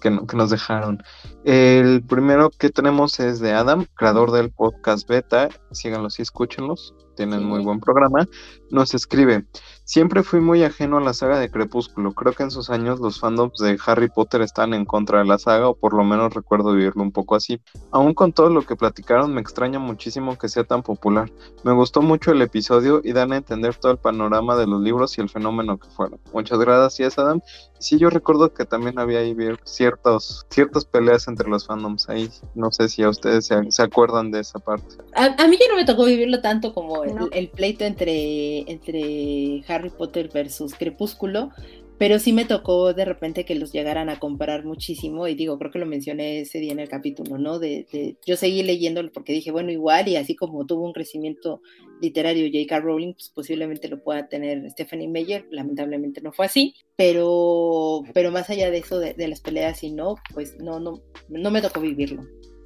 que, 0.04 0.36
nos 0.36 0.50
dejaron. 0.50 1.02
El 1.44 2.02
primero 2.02 2.48
que 2.48 2.70
tenemos 2.70 3.20
es 3.20 3.38
de 3.38 3.52
Adam, 3.52 3.84
creador 3.96 4.32
del 4.32 4.50
podcast 4.50 5.06
Beta, 5.06 5.50
síganlos 5.72 6.18
y 6.18 6.22
escúchenlos 6.22 6.94
tienen 7.14 7.44
muy 7.44 7.62
buen 7.62 7.80
programa, 7.80 8.28
nos 8.70 8.94
escribe, 8.94 9.46
siempre 9.84 10.22
fui 10.22 10.40
muy 10.40 10.62
ajeno 10.64 10.98
a 10.98 11.00
la 11.00 11.14
saga 11.14 11.38
de 11.38 11.50
Crepúsculo, 11.50 12.12
creo 12.12 12.32
que 12.32 12.42
en 12.42 12.50
sus 12.50 12.70
años 12.70 13.00
los 13.00 13.20
fandoms 13.20 13.58
de 13.58 13.78
Harry 13.86 14.08
Potter 14.08 14.42
están 14.42 14.74
en 14.74 14.84
contra 14.84 15.20
de 15.20 15.24
la 15.24 15.38
saga, 15.38 15.68
o 15.68 15.74
por 15.74 15.94
lo 15.94 16.04
menos 16.04 16.34
recuerdo 16.34 16.72
vivirlo 16.72 17.02
un 17.02 17.12
poco 17.12 17.36
así. 17.36 17.60
Aún 17.92 18.14
con 18.14 18.32
todo 18.32 18.50
lo 18.50 18.62
que 18.62 18.76
platicaron, 18.76 19.32
me 19.32 19.40
extraña 19.40 19.78
muchísimo 19.78 20.36
que 20.36 20.48
sea 20.48 20.64
tan 20.64 20.82
popular. 20.82 21.30
Me 21.62 21.72
gustó 21.72 22.02
mucho 22.02 22.32
el 22.32 22.42
episodio 22.42 23.00
y 23.04 23.12
dan 23.12 23.32
a 23.32 23.36
entender 23.36 23.76
todo 23.76 23.92
el 23.92 23.98
panorama 23.98 24.56
de 24.56 24.66
los 24.66 24.80
libros 24.80 25.16
y 25.18 25.20
el 25.20 25.28
fenómeno 25.28 25.78
que 25.78 25.88
fueron. 25.90 26.20
Muchas 26.32 26.58
gracias, 26.58 27.18
Adam. 27.18 27.40
Sí, 27.78 27.98
yo 27.98 28.08
recuerdo 28.10 28.52
que 28.52 28.64
también 28.64 28.98
había 28.98 29.18
ahí 29.18 29.36
ciertos, 29.64 30.46
ciertas 30.48 30.84
peleas 30.84 31.28
entre 31.34 31.48
los 31.48 31.66
fandoms 31.66 32.08
ahí. 32.08 32.30
No 32.54 32.70
sé 32.70 32.88
si 32.88 33.02
a 33.02 33.08
ustedes 33.08 33.46
se, 33.46 33.82
acuerdan 33.82 34.30
de 34.30 34.40
esa 34.40 34.58
parte. 34.58 34.96
A, 35.14 35.24
a 35.24 35.48
mí 35.48 35.58
ya 35.60 35.68
no 35.68 35.76
me 35.76 35.84
tocó 35.84 36.04
vivirlo 36.04 36.40
tanto 36.40 36.72
como 36.72 37.02
el, 37.04 37.48
pleito 37.48 37.84
entre, 37.84 38.60
entre 38.70 39.64
Harry 39.68 39.90
Potter 39.90 40.30
versus 40.32 40.74
Crepúsculo, 40.74 41.50
pero 41.98 42.18
sí 42.18 42.32
me 42.32 42.44
tocó 42.44 42.92
de 42.92 43.04
repente 43.04 43.44
que 43.44 43.54
los 43.54 43.72
llegaran 43.72 44.08
a 44.08 44.18
comparar 44.18 44.64
muchísimo 44.64 45.28
y 45.28 45.34
digo, 45.34 45.58
creo 45.58 45.70
que 45.70 45.78
lo 45.78 45.86
mencioné 45.86 46.40
ese 46.40 46.58
día 46.58 46.72
en 46.72 46.80
el 46.80 46.88
capítulo, 46.88 47.38
¿no? 47.38 47.58
De, 47.58 48.16
yo 48.26 48.36
seguí 48.36 48.62
leyéndolo 48.62 49.12
porque 49.12 49.32
dije, 49.32 49.50
bueno, 49.50 49.70
igual 49.70 50.08
y 50.08 50.16
así 50.16 50.34
como 50.34 50.66
tuvo 50.66 50.84
un 50.84 50.92
crecimiento 50.92 51.60
literario 52.00 52.46
J.K. 52.46 52.80
Rowling, 52.80 53.14
pues 53.14 53.30
posiblemente 53.34 53.88
lo 53.88 54.02
pueda 54.02 54.28
tener 54.28 54.68
Stephanie 54.70 55.08
Meyer, 55.08 55.46
lamentablemente 55.50 56.20
no 56.20 56.32
fue 56.32 56.46
así, 56.46 56.74
pero, 56.96 58.02
pero 58.12 58.30
más 58.30 58.50
allá 58.50 58.70
de 58.70 58.78
eso, 58.78 58.98
de, 58.98 59.14
de 59.14 59.28
las 59.28 59.40
peleas 59.40 59.82
y 59.82 59.92
no, 59.92 60.16
pues 60.32 60.56
no, 60.58 60.80
no, 60.80 61.02
no 61.28 61.50
me 61.50 61.62
tocó 61.62 61.80
vivirlo. 61.80 62.22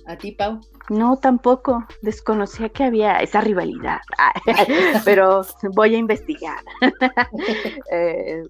¿A 0.08 0.16
ti, 0.16 0.32
Pau? 0.32 0.58
No, 0.88 1.18
tampoco. 1.18 1.84
Desconocía 2.00 2.70
que 2.70 2.82
había 2.82 3.20
esa 3.20 3.42
rivalidad, 3.42 3.98
pero 5.04 5.42
voy 5.74 5.94
a 5.94 5.98
investigar. 5.98 6.58
Eh, 7.90 8.42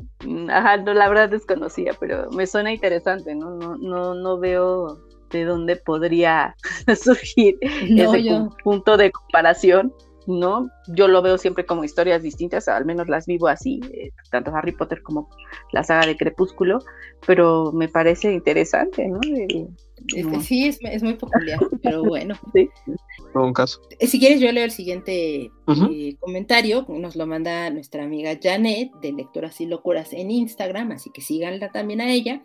ajá, 0.48 0.78
no, 0.78 0.94
la 0.94 1.09
verdad 1.09 1.28
desconocía, 1.28 1.93
pero 1.98 2.30
me 2.30 2.47
suena 2.47 2.72
interesante, 2.72 3.35
¿no? 3.35 3.51
No, 3.51 3.76
no, 3.76 4.14
no 4.14 4.39
veo 4.39 4.98
de 5.30 5.44
dónde 5.44 5.76
podría 5.76 6.55
surgir 7.01 7.56
ese 7.60 8.48
punto 8.64 8.97
de 8.97 9.10
comparación. 9.10 9.93
¿no? 10.26 10.68
Yo 10.89 11.09
lo 11.09 11.22
veo 11.22 11.39
siempre 11.39 11.64
como 11.64 11.85
historias 11.85 12.22
distintas, 12.22 12.68
al 12.68 12.85
menos 12.85 13.09
las 13.09 13.24
vivo 13.24 13.48
así, 13.48 13.80
eh, 13.93 14.10
tanto 14.30 14.55
Harry 14.55 14.72
Potter 14.72 15.02
como 15.02 15.30
la 15.72 15.82
saga 15.82 16.06
de 16.06 16.18
Crepúsculo, 16.18 16.80
pero 17.26 17.72
me 17.72 17.89
parece 17.89 18.32
interesante, 18.32 19.09
¿no? 19.09 19.20
Sí, 20.43 20.66
es, 20.66 21.03
muy 21.03 21.15
peculiar, 21.15 21.59
pero 21.83 22.05
bueno. 22.05 22.35
Sí, 22.55 22.69
un 23.35 23.53
caso. 23.53 23.81
Eh, 23.99 24.07
si 24.07 24.19
quieres, 24.19 24.41
yo 24.41 24.51
leo 24.53 24.65
el 24.65 24.70
siguiente 24.70 25.51
eh, 25.66 26.16
comentario, 26.19 26.87
nos 26.89 27.15
lo 27.15 27.27
manda 27.27 27.70
nuestra 27.70 28.05
amiga 28.05 28.39
Janet 28.43 28.91
de 29.03 29.12
Lecturas 29.12 29.61
y 29.61 29.66
Locuras 29.66 30.12
en 30.12 30.31
Instagram, 30.31 30.93
así 30.93 31.11
que 31.11 31.20
síganla 31.20 31.70
también 31.70 32.01
a 32.01 32.11
ella 32.11 32.43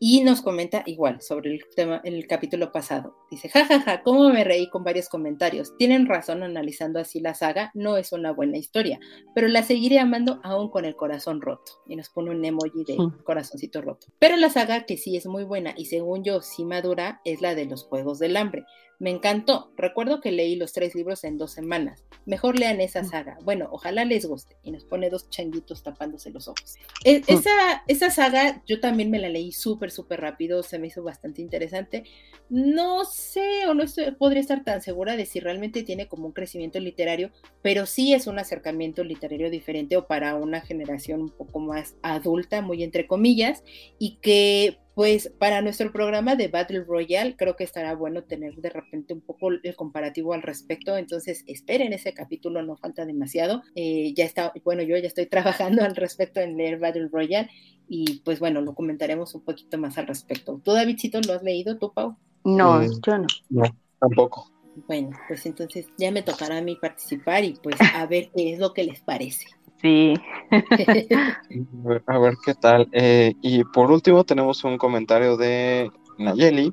y 0.00 0.22
nos 0.22 0.42
comenta 0.42 0.82
igual 0.86 1.20
sobre 1.22 1.52
el 1.52 1.64
tema 1.74 2.00
en 2.04 2.14
el 2.14 2.26
capítulo 2.26 2.72
pasado. 2.72 3.16
Dice, 3.30 3.48
jajaja, 3.48 3.80
ja, 3.80 3.98
ja, 3.98 4.02
cómo 4.02 4.28
me 4.30 4.44
reí 4.44 4.68
con 4.68 4.84
varios 4.84 5.08
comentarios. 5.08 5.76
Tienen 5.76 6.06
razón 6.06 6.42
analizando 6.42 6.98
así 6.98 7.20
la 7.20 7.34
saga, 7.34 7.70
no 7.74 7.96
es 7.96 8.12
una 8.12 8.32
buena 8.32 8.58
historia, 8.58 8.98
pero 9.34 9.48
la 9.48 9.62
seguiré 9.62 9.98
amando 9.98 10.40
aún 10.42 10.70
con 10.70 10.84
el 10.84 10.96
corazón 10.96 11.40
roto. 11.40 11.72
Y 11.86 11.96
nos 11.96 12.10
pone 12.10 12.30
un 12.30 12.44
emoji 12.44 12.84
de 12.84 12.96
corazoncito 13.24 13.80
roto. 13.80 14.08
Pero 14.18 14.36
la 14.36 14.50
saga 14.50 14.84
que 14.84 14.96
sí 14.96 15.16
es 15.16 15.26
muy 15.26 15.44
buena 15.44 15.74
y 15.76 15.86
según 15.86 16.24
yo 16.24 16.42
sí 16.42 16.64
madura 16.64 17.20
es 17.24 17.40
la 17.40 17.54
de 17.54 17.66
los 17.66 17.84
Juegos 17.84 18.18
del 18.18 18.36
Hambre. 18.36 18.64
Me 19.02 19.10
encantó. 19.10 19.72
Recuerdo 19.76 20.20
que 20.20 20.30
leí 20.30 20.54
los 20.54 20.72
tres 20.72 20.94
libros 20.94 21.24
en 21.24 21.36
dos 21.36 21.50
semanas. 21.50 22.04
Mejor 22.24 22.56
lean 22.56 22.80
esa 22.80 23.02
saga. 23.02 23.36
Bueno, 23.42 23.68
ojalá 23.72 24.04
les 24.04 24.26
guste. 24.26 24.56
Y 24.62 24.70
nos 24.70 24.84
pone 24.84 25.10
dos 25.10 25.28
changuitos 25.28 25.82
tapándose 25.82 26.30
los 26.30 26.46
ojos. 26.46 26.76
E, 27.02 27.20
esa, 27.26 27.50
esa 27.88 28.10
saga 28.10 28.62
yo 28.64 28.78
también 28.78 29.10
me 29.10 29.18
la 29.18 29.28
leí 29.28 29.50
súper, 29.50 29.90
súper 29.90 30.20
rápido. 30.20 30.62
Se 30.62 30.78
me 30.78 30.86
hizo 30.86 31.02
bastante 31.02 31.42
interesante. 31.42 32.04
No 32.48 33.04
sé 33.04 33.66
o 33.66 33.74
no 33.74 33.82
podría 34.20 34.40
estar 34.40 34.62
tan 34.62 34.80
segura 34.82 35.16
de 35.16 35.26
si 35.26 35.40
realmente 35.40 35.82
tiene 35.82 36.06
como 36.06 36.26
un 36.26 36.32
crecimiento 36.32 36.78
literario, 36.78 37.32
pero 37.60 37.86
sí 37.86 38.14
es 38.14 38.28
un 38.28 38.38
acercamiento 38.38 39.02
literario 39.02 39.50
diferente 39.50 39.96
o 39.96 40.06
para 40.06 40.36
una 40.36 40.60
generación 40.60 41.22
un 41.22 41.30
poco 41.30 41.58
más 41.58 41.96
adulta, 42.02 42.62
muy 42.62 42.84
entre 42.84 43.08
comillas, 43.08 43.64
y 43.98 44.18
que 44.22 44.78
pues 44.94 45.32
para 45.38 45.62
nuestro 45.62 45.90
programa 45.92 46.36
de 46.36 46.48
Battle 46.48 46.84
Royale 46.84 47.36
creo 47.36 47.56
que 47.56 47.64
estará 47.64 47.94
bueno 47.94 48.24
tener 48.24 48.54
de 48.56 48.70
repente 48.70 49.14
un 49.14 49.20
poco 49.20 49.50
el 49.50 49.76
comparativo 49.76 50.34
al 50.34 50.42
respecto, 50.42 50.96
entonces 50.96 51.44
esperen 51.46 51.92
ese 51.92 52.12
capítulo, 52.12 52.62
no 52.62 52.76
falta 52.76 53.04
demasiado, 53.04 53.62
eh, 53.74 54.12
ya 54.14 54.24
está, 54.24 54.52
bueno, 54.64 54.82
yo 54.82 54.96
ya 54.96 55.06
estoy 55.06 55.26
trabajando 55.30 55.82
al 55.82 55.96
respecto 55.96 56.40
en 56.40 56.56
leer 56.56 56.78
Battle 56.78 57.08
Royale 57.10 57.50
y 57.88 58.20
pues 58.24 58.40
bueno, 58.40 58.60
lo 58.60 58.74
comentaremos 58.74 59.34
un 59.34 59.42
poquito 59.42 59.76
más 59.76 59.98
al 59.98 60.06
respecto. 60.06 60.60
¿Tú, 60.64 60.72
Davidcito, 60.72 61.20
lo 61.26 61.34
has 61.34 61.42
leído 61.42 61.78
tú, 61.78 61.92
Pau? 61.92 62.16
No, 62.44 62.82
yo 62.82 63.18
no. 63.18 63.26
No, 63.50 63.64
tampoco. 64.00 64.50
Bueno, 64.88 65.10
pues 65.28 65.44
entonces 65.44 65.86
ya 65.98 66.10
me 66.10 66.22
tocará 66.22 66.58
a 66.58 66.62
mí 66.62 66.76
participar 66.76 67.44
y 67.44 67.54
pues 67.62 67.76
a 67.94 68.06
ver 68.06 68.30
qué 68.34 68.54
es 68.54 68.58
lo 68.58 68.72
que 68.72 68.84
les 68.84 69.00
parece. 69.00 69.46
Sí. 69.82 70.14
a 72.06 72.18
ver 72.18 72.34
qué 72.44 72.54
tal. 72.54 72.88
Eh, 72.92 73.34
y 73.42 73.64
por 73.64 73.90
último 73.90 74.24
tenemos 74.24 74.62
un 74.64 74.78
comentario 74.78 75.36
de 75.36 75.90
Nayeli, 76.18 76.72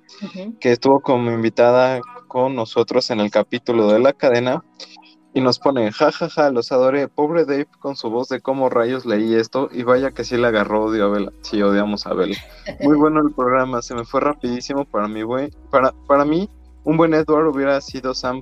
que 0.60 0.72
estuvo 0.72 1.00
como 1.02 1.32
invitada 1.32 2.02
con 2.28 2.56
nosotros 2.56 3.10
en 3.10 3.20
el 3.20 3.32
capítulo 3.32 3.92
de 3.92 4.00
la 4.00 4.14
cadena. 4.14 4.64
Y 5.32 5.42
nos 5.42 5.60
pone, 5.60 5.92
jajaja, 5.92 6.30
ja, 6.30 6.44
ja, 6.46 6.52
los 6.52 6.72
adoré. 6.72 7.08
Pobre 7.08 7.46
Dave 7.46 7.68
con 7.80 7.96
su 7.96 8.10
voz 8.10 8.30
de 8.30 8.42
cómo 8.42 8.70
rayos 8.70 9.06
leí 9.06 9.36
esto. 9.36 9.70
Y 9.72 9.84
vaya 9.84 10.12
que 10.12 10.24
sí 10.24 10.38
le 10.38 10.48
agarró 10.48 10.86
odio 10.86 11.06
a 11.06 11.10
Bella. 11.10 11.32
Sí, 11.42 11.62
odiamos 11.62 12.08
a 12.08 12.14
Bella. 12.14 12.38
Muy 12.82 12.98
bueno 12.98 13.22
el 13.22 13.34
programa, 13.34 13.82
se 13.82 13.94
me 13.94 14.06
fue 14.06 14.22
rapidísimo 14.22 14.86
para 14.86 15.08
mi 15.08 15.22
buen. 15.22 15.52
Para, 15.70 15.94
para 16.08 16.26
mí, 16.26 16.50
un 16.84 16.98
buen 16.98 17.14
Edward 17.14 17.48
hubiera 17.48 17.80
sido 17.82 18.16
Sam 18.16 18.42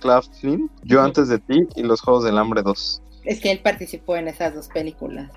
Claflin, 0.00 0.68
Yo 0.82 1.02
antes 1.02 1.28
de 1.28 1.38
ti 1.38 1.66
y 1.76 1.82
los 1.82 2.00
Juegos 2.00 2.24
del 2.24 2.36
Hambre 2.38 2.62
2. 2.62 3.02
Es 3.24 3.40
que 3.40 3.50
él 3.50 3.60
participó 3.60 4.16
en 4.16 4.28
esas 4.28 4.54
dos 4.54 4.68
películas. 4.68 5.30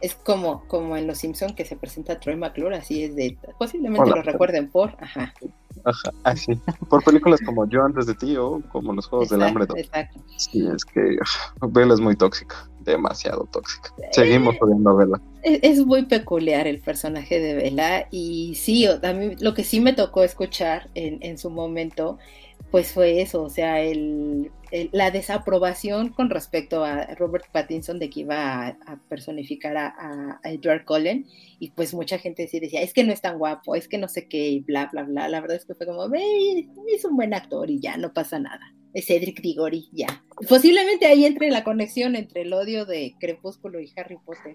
es 0.00 0.14
como, 0.16 0.66
como 0.66 0.96
en 0.96 1.06
Los 1.06 1.18
Simpson 1.18 1.54
que 1.54 1.64
se 1.64 1.76
presenta 1.76 2.18
Troy 2.18 2.36
McClure, 2.36 2.76
así 2.76 3.04
es 3.04 3.14
de, 3.14 3.38
posiblemente 3.58 4.10
lo 4.10 4.22
recuerden 4.22 4.68
por, 4.70 4.96
ajá. 5.00 5.32
Ajá, 5.84 6.10
así. 6.24 6.52
Por 6.88 7.02
películas 7.02 7.40
como 7.44 7.68
Yo 7.68 7.84
antes 7.84 8.06
de 8.06 8.14
ti 8.14 8.36
o 8.36 8.60
como 8.70 8.92
Los 8.92 9.06
Juegos 9.06 9.30
del 9.30 9.42
Hambre. 9.42 9.66
Exacto. 9.76 10.20
Sí, 10.36 10.66
es 10.74 10.84
que 10.84 11.16
Vela 11.60 11.94
es 11.94 12.00
muy 12.00 12.14
tóxica, 12.16 12.68
demasiado 12.80 13.48
tóxica. 13.50 13.90
Seguimos 14.12 14.56
odiando 14.60 14.90
a 14.90 14.94
Vela. 14.94 15.20
Es, 15.42 15.84
muy 15.84 16.04
peculiar 16.04 16.66
el 16.66 16.80
personaje 16.80 17.40
de 17.40 17.54
Vela 17.54 18.06
y 18.10 18.54
sí, 18.54 18.86
a 18.86 19.12
mí 19.12 19.36
lo 19.40 19.54
que 19.54 19.64
sí 19.64 19.80
me 19.80 19.92
tocó 19.92 20.22
escuchar 20.22 20.88
en, 20.94 21.18
en 21.22 21.38
su 21.38 21.50
momento 21.50 22.18
pues 22.70 22.92
fue 22.92 23.20
eso, 23.20 23.42
o 23.42 23.50
sea, 23.50 23.80
el, 23.80 24.50
la 24.92 25.10
desaprobación 25.10 26.10
con 26.10 26.30
respecto 26.30 26.84
a 26.84 27.06
Robert 27.16 27.44
Pattinson 27.52 27.98
de 27.98 28.08
que 28.08 28.20
iba 28.20 28.68
a, 28.68 29.00
personificar 29.08 29.76
a, 29.76 30.40
Edward 30.44 30.84
Cullen 30.84 31.26
y 31.58 31.70
pues 31.72 31.92
mucha 31.92 32.18
gente 32.18 32.48
sí 32.48 32.60
decía, 32.60 32.80
es 32.80 32.94
que 32.94 33.04
no 33.04 33.12
es 33.12 33.20
tan 33.20 33.38
guapo, 33.38 33.74
es 33.74 33.88
que 33.88 33.98
no 33.98 34.08
sé 34.08 34.28
qué, 34.28 34.48
y 34.48 34.60
bla, 34.60 34.88
bla, 34.90 35.02
bla, 35.02 35.28
la 35.28 35.40
verdad 35.40 35.56
es 35.56 35.66
que 35.66 35.74
fue 35.74 35.86
como, 35.86 36.04
es 36.14 37.04
un 37.04 37.16
buen 37.16 37.34
actor 37.34 37.70
y 37.70 37.80
ya, 37.80 37.96
no 37.96 38.12
pasa 38.12 38.38
nada. 38.38 38.74
Es 38.94 39.06
Cedric 39.06 39.40
Diggory, 39.40 39.88
ya. 39.92 40.22
Posiblemente 40.48 41.06
ahí 41.06 41.24
entre 41.24 41.50
la 41.50 41.64
conexión 41.64 42.14
entre 42.14 42.42
el 42.42 42.52
odio 42.52 42.84
de 42.84 43.14
Crepúsculo 43.18 43.80
y 43.80 43.90
Harry 43.96 44.18
Potter. 44.24 44.54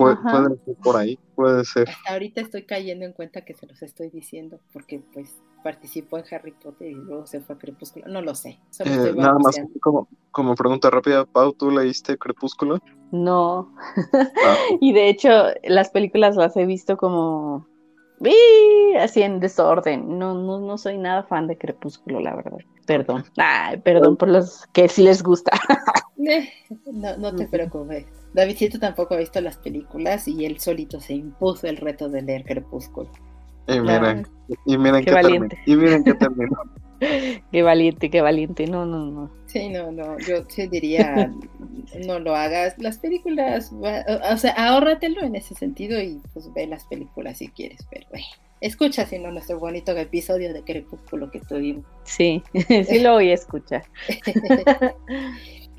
Puede 0.00 0.16
ser 0.64 0.76
por 0.82 0.96
ahí, 0.96 1.18
puede 1.34 1.64
ser. 1.64 1.88
Hasta 1.88 2.12
ahorita 2.12 2.40
estoy 2.40 2.62
cayendo 2.64 3.04
en 3.04 3.12
cuenta 3.12 3.42
que 3.42 3.54
se 3.54 3.66
los 3.66 3.82
estoy 3.82 4.10
diciendo, 4.10 4.60
porque 4.72 5.02
pues 5.12 5.36
participó 5.62 6.18
en 6.18 6.24
Harry 6.30 6.52
Potter 6.52 6.90
y 6.90 6.94
luego 6.94 7.26
se 7.26 7.40
fue 7.40 7.56
a 7.56 7.58
Crepúsculo. 7.58 8.06
No 8.08 8.22
lo 8.22 8.34
sé. 8.34 8.58
Eh, 8.84 9.12
nada 9.14 9.38
más 9.38 9.60
como, 9.80 10.08
como, 10.30 10.54
pregunta 10.54 10.90
rápida, 10.90 11.26
Pau, 11.26 11.52
¿tú 11.52 11.70
leíste 11.70 12.16
Crepúsculo? 12.16 12.78
No. 13.10 13.74
Ah. 13.76 14.56
y 14.80 14.92
de 14.92 15.08
hecho, 15.08 15.30
las 15.64 15.90
películas 15.90 16.36
las 16.36 16.56
he 16.56 16.64
visto 16.64 16.96
como 16.96 17.66
así 18.98 19.22
en 19.22 19.40
desorden. 19.40 20.18
No, 20.18 20.34
no, 20.34 20.60
no 20.60 20.78
soy 20.78 20.98
nada 20.98 21.22
fan 21.24 21.46
de 21.46 21.56
Crepúsculo, 21.56 22.20
la 22.20 22.36
verdad. 22.36 22.58
Perdón. 22.86 23.24
Ay, 23.36 23.78
perdón 23.78 24.16
por 24.16 24.28
los 24.28 24.66
que 24.72 24.88
sí 24.88 25.02
les 25.02 25.22
gusta. 25.22 25.52
Eh, 26.26 26.48
no, 26.92 27.16
no 27.16 27.34
te 27.34 27.46
preocupes. 27.46 28.06
Davidcito 28.34 28.78
tampoco 28.78 29.14
ha 29.14 29.18
visto 29.18 29.40
las 29.40 29.56
películas 29.56 30.28
y 30.28 30.44
él 30.44 30.60
solito 30.60 31.00
se 31.00 31.14
impuso 31.14 31.66
el 31.66 31.76
reto 31.76 32.08
de 32.08 32.22
leer 32.22 32.44
Crepúsculo. 32.44 33.10
Y 33.66 33.80
miren, 33.80 34.26
y 34.66 34.78
miren 34.78 35.04
qué, 35.04 35.12
valiente. 35.12 35.58
Y 35.66 35.76
miren 35.76 36.04
qué 36.04 36.14
terminó. 36.14 36.56
qué 37.52 37.62
valiente, 37.62 38.10
qué 38.10 38.20
valiente. 38.20 38.66
No, 38.66 38.84
no, 38.84 39.06
no. 39.06 39.30
Sí, 39.46 39.68
no, 39.68 39.90
no. 39.92 40.18
Yo 40.18 40.44
sí 40.48 40.66
diría, 40.66 41.32
no 42.06 42.18
lo 42.18 42.34
hagas. 42.34 42.74
Las 42.78 42.98
películas, 42.98 43.72
o 43.72 44.36
sea, 44.36 44.52
ahórratelo 44.52 45.22
en 45.22 45.36
ese 45.36 45.54
sentido 45.54 46.00
y 46.00 46.20
pues 46.32 46.52
ve 46.52 46.66
las 46.66 46.84
películas 46.84 47.38
si 47.38 47.48
quieres, 47.48 47.86
pero 47.90 48.06
eh, 48.14 48.24
escucha 48.60 49.06
si 49.06 49.18
no 49.18 49.30
nuestro 49.30 49.58
bonito 49.58 49.92
episodio 49.96 50.52
de 50.52 50.62
Crepúsculo 50.62 51.30
que 51.30 51.40
tuvimos. 51.40 51.84
Sí, 52.04 52.42
sí 52.86 53.00
lo 53.00 53.14
voy 53.14 53.30
a 53.30 53.34
escuchar. 53.34 53.84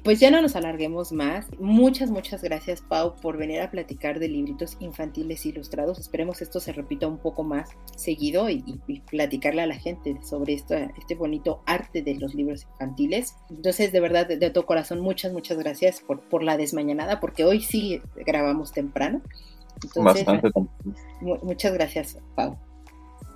Pues 0.03 0.19
ya 0.19 0.31
no 0.31 0.41
nos 0.41 0.55
alarguemos 0.55 1.11
más. 1.11 1.47
Muchas, 1.59 2.09
muchas 2.09 2.41
gracias, 2.41 2.81
Pau, 2.81 3.15
por 3.21 3.37
venir 3.37 3.61
a 3.61 3.69
platicar 3.69 4.19
de 4.19 4.29
libritos 4.29 4.77
infantiles 4.79 5.45
ilustrados. 5.45 5.99
Esperemos 5.99 6.41
esto 6.41 6.59
se 6.59 6.73
repita 6.73 7.07
un 7.07 7.19
poco 7.19 7.43
más 7.43 7.69
seguido 7.95 8.49
y, 8.49 8.63
platicarle 9.09 9.61
a 9.61 9.67
la 9.67 9.75
gente 9.75 10.17
sobre 10.23 10.53
este 10.53 11.15
bonito 11.15 11.61
arte 11.67 12.01
de 12.01 12.15
los 12.15 12.33
libros 12.33 12.65
infantiles. 12.73 13.35
Entonces, 13.49 13.91
de 13.91 13.99
verdad, 13.99 14.27
de, 14.27 14.49
todo 14.49 14.65
corazón, 14.65 15.01
muchas, 15.01 15.33
muchas 15.33 15.57
gracias 15.59 16.01
por, 16.01 16.21
por 16.21 16.41
la 16.41 16.57
desmañanada, 16.57 17.19
porque 17.19 17.43
hoy 17.43 17.61
sí 17.61 18.01
grabamos 18.15 18.71
temprano. 18.71 19.21
Bastante. 19.95 20.49
Muchas 21.21 21.73
gracias, 21.73 22.17
Pau. 22.35 22.57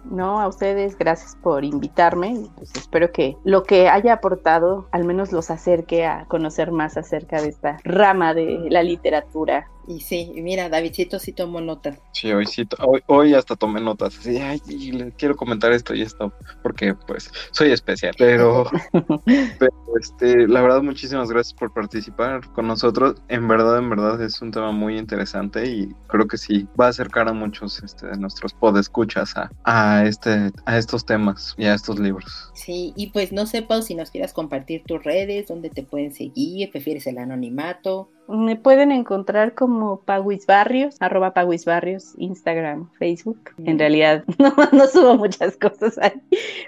No, 0.09 0.39
a 0.39 0.47
ustedes, 0.47 0.97
gracias 0.97 1.35
por 1.41 1.63
invitarme. 1.63 2.47
Pues 2.55 2.71
espero 2.75 3.11
que 3.11 3.37
lo 3.43 3.63
que 3.63 3.89
haya 3.89 4.13
aportado 4.13 4.87
al 4.91 5.03
menos 5.03 5.31
los 5.31 5.49
acerque 5.49 6.05
a 6.05 6.25
conocer 6.25 6.71
más 6.71 6.95
acerca 6.97 7.41
de 7.41 7.49
esta 7.49 7.77
rama 7.83 8.33
de 8.33 8.67
la 8.69 8.83
literatura 8.83 9.67
y 9.87 10.01
sí, 10.01 10.31
mira, 10.35 10.69
Davidcito 10.69 11.19
sí 11.19 11.31
tomó 11.31 11.61
notas. 11.61 11.99
Sí, 12.13 12.31
hoy 12.31 12.45
sí, 12.45 12.67
hoy, 13.07 13.33
hasta 13.33 13.55
tomé 13.55 13.81
notas. 13.81 14.17
Así, 14.17 14.37
ay, 14.37 14.59
le 14.67 15.11
quiero 15.11 15.35
comentar 15.35 15.71
esto 15.71 15.93
y 15.93 16.01
esto, 16.01 16.33
porque 16.63 16.93
pues 16.93 17.31
soy 17.51 17.71
especial. 17.71 18.15
Pero, 18.17 18.65
pero 19.59 19.73
este, 19.99 20.47
la 20.47 20.61
verdad, 20.61 20.81
muchísimas 20.81 21.29
gracias 21.29 21.53
por 21.53 21.73
participar 21.73 22.41
con 22.53 22.67
nosotros. 22.67 23.15
En 23.27 23.47
verdad, 23.47 23.77
en 23.77 23.89
verdad 23.89 24.21
es 24.21 24.41
un 24.41 24.51
tema 24.51 24.71
muy 24.71 24.97
interesante 24.97 25.65
y 25.67 25.89
creo 26.07 26.27
que 26.27 26.37
sí 26.37 26.67
va 26.79 26.87
a 26.87 26.89
acercar 26.89 27.27
a 27.27 27.33
muchos 27.33 27.81
este, 27.83 28.07
de 28.07 28.17
nuestros 28.17 28.53
podescuchas 28.53 29.35
a, 29.37 29.51
a, 29.63 30.05
este, 30.05 30.51
a 30.65 30.77
estos 30.77 31.05
temas 31.05 31.53
y 31.57 31.65
a 31.65 31.73
estos 31.73 31.99
libros. 31.99 32.51
Sí, 32.53 32.93
y 32.95 33.07
pues 33.07 33.31
no 33.31 33.45
sé, 33.45 33.61
Pau, 33.61 33.81
si 33.81 33.95
nos 33.95 34.11
quieras 34.11 34.33
compartir 34.33 34.83
tus 34.85 35.03
redes, 35.03 35.47
dónde 35.47 35.69
te 35.69 35.83
pueden 35.83 36.13
seguir, 36.13 36.71
prefieres 36.71 37.07
el 37.07 37.17
anonimato. 37.17 38.09
Me 38.27 38.55
pueden 38.55 38.91
encontrar 38.91 39.53
como 39.53 39.99
Paguis 40.01 40.45
Barrios, 40.45 40.95
arroba 40.99 41.33
Paguis 41.33 41.65
Barrios, 41.65 42.13
Instagram, 42.17 42.89
Facebook. 42.97 43.51
En 43.63 43.77
realidad 43.77 44.23
no, 44.71 44.87
subo 44.87 45.15
muchas 45.15 45.57
cosas 45.57 45.97
ahí. 45.99 46.21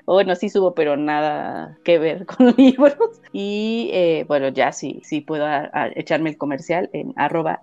O 0.06 0.14
bueno, 0.14 0.36
sí 0.36 0.50
subo, 0.50 0.74
pero 0.76 0.98
nada 0.98 1.78
que 1.84 1.98
ver 1.98 2.26
con 2.26 2.54
libros. 2.58 2.98
Y 3.34 3.90
eh, 3.94 4.26
bueno, 4.28 4.50
ya 4.50 4.72
sí, 4.72 5.02
sí 5.04 5.22
puedo 5.22 5.48
echarme 5.96 6.30
el 6.30 6.38
comercial 6.38 6.90
en 6.94 7.14
arroba 7.16 7.62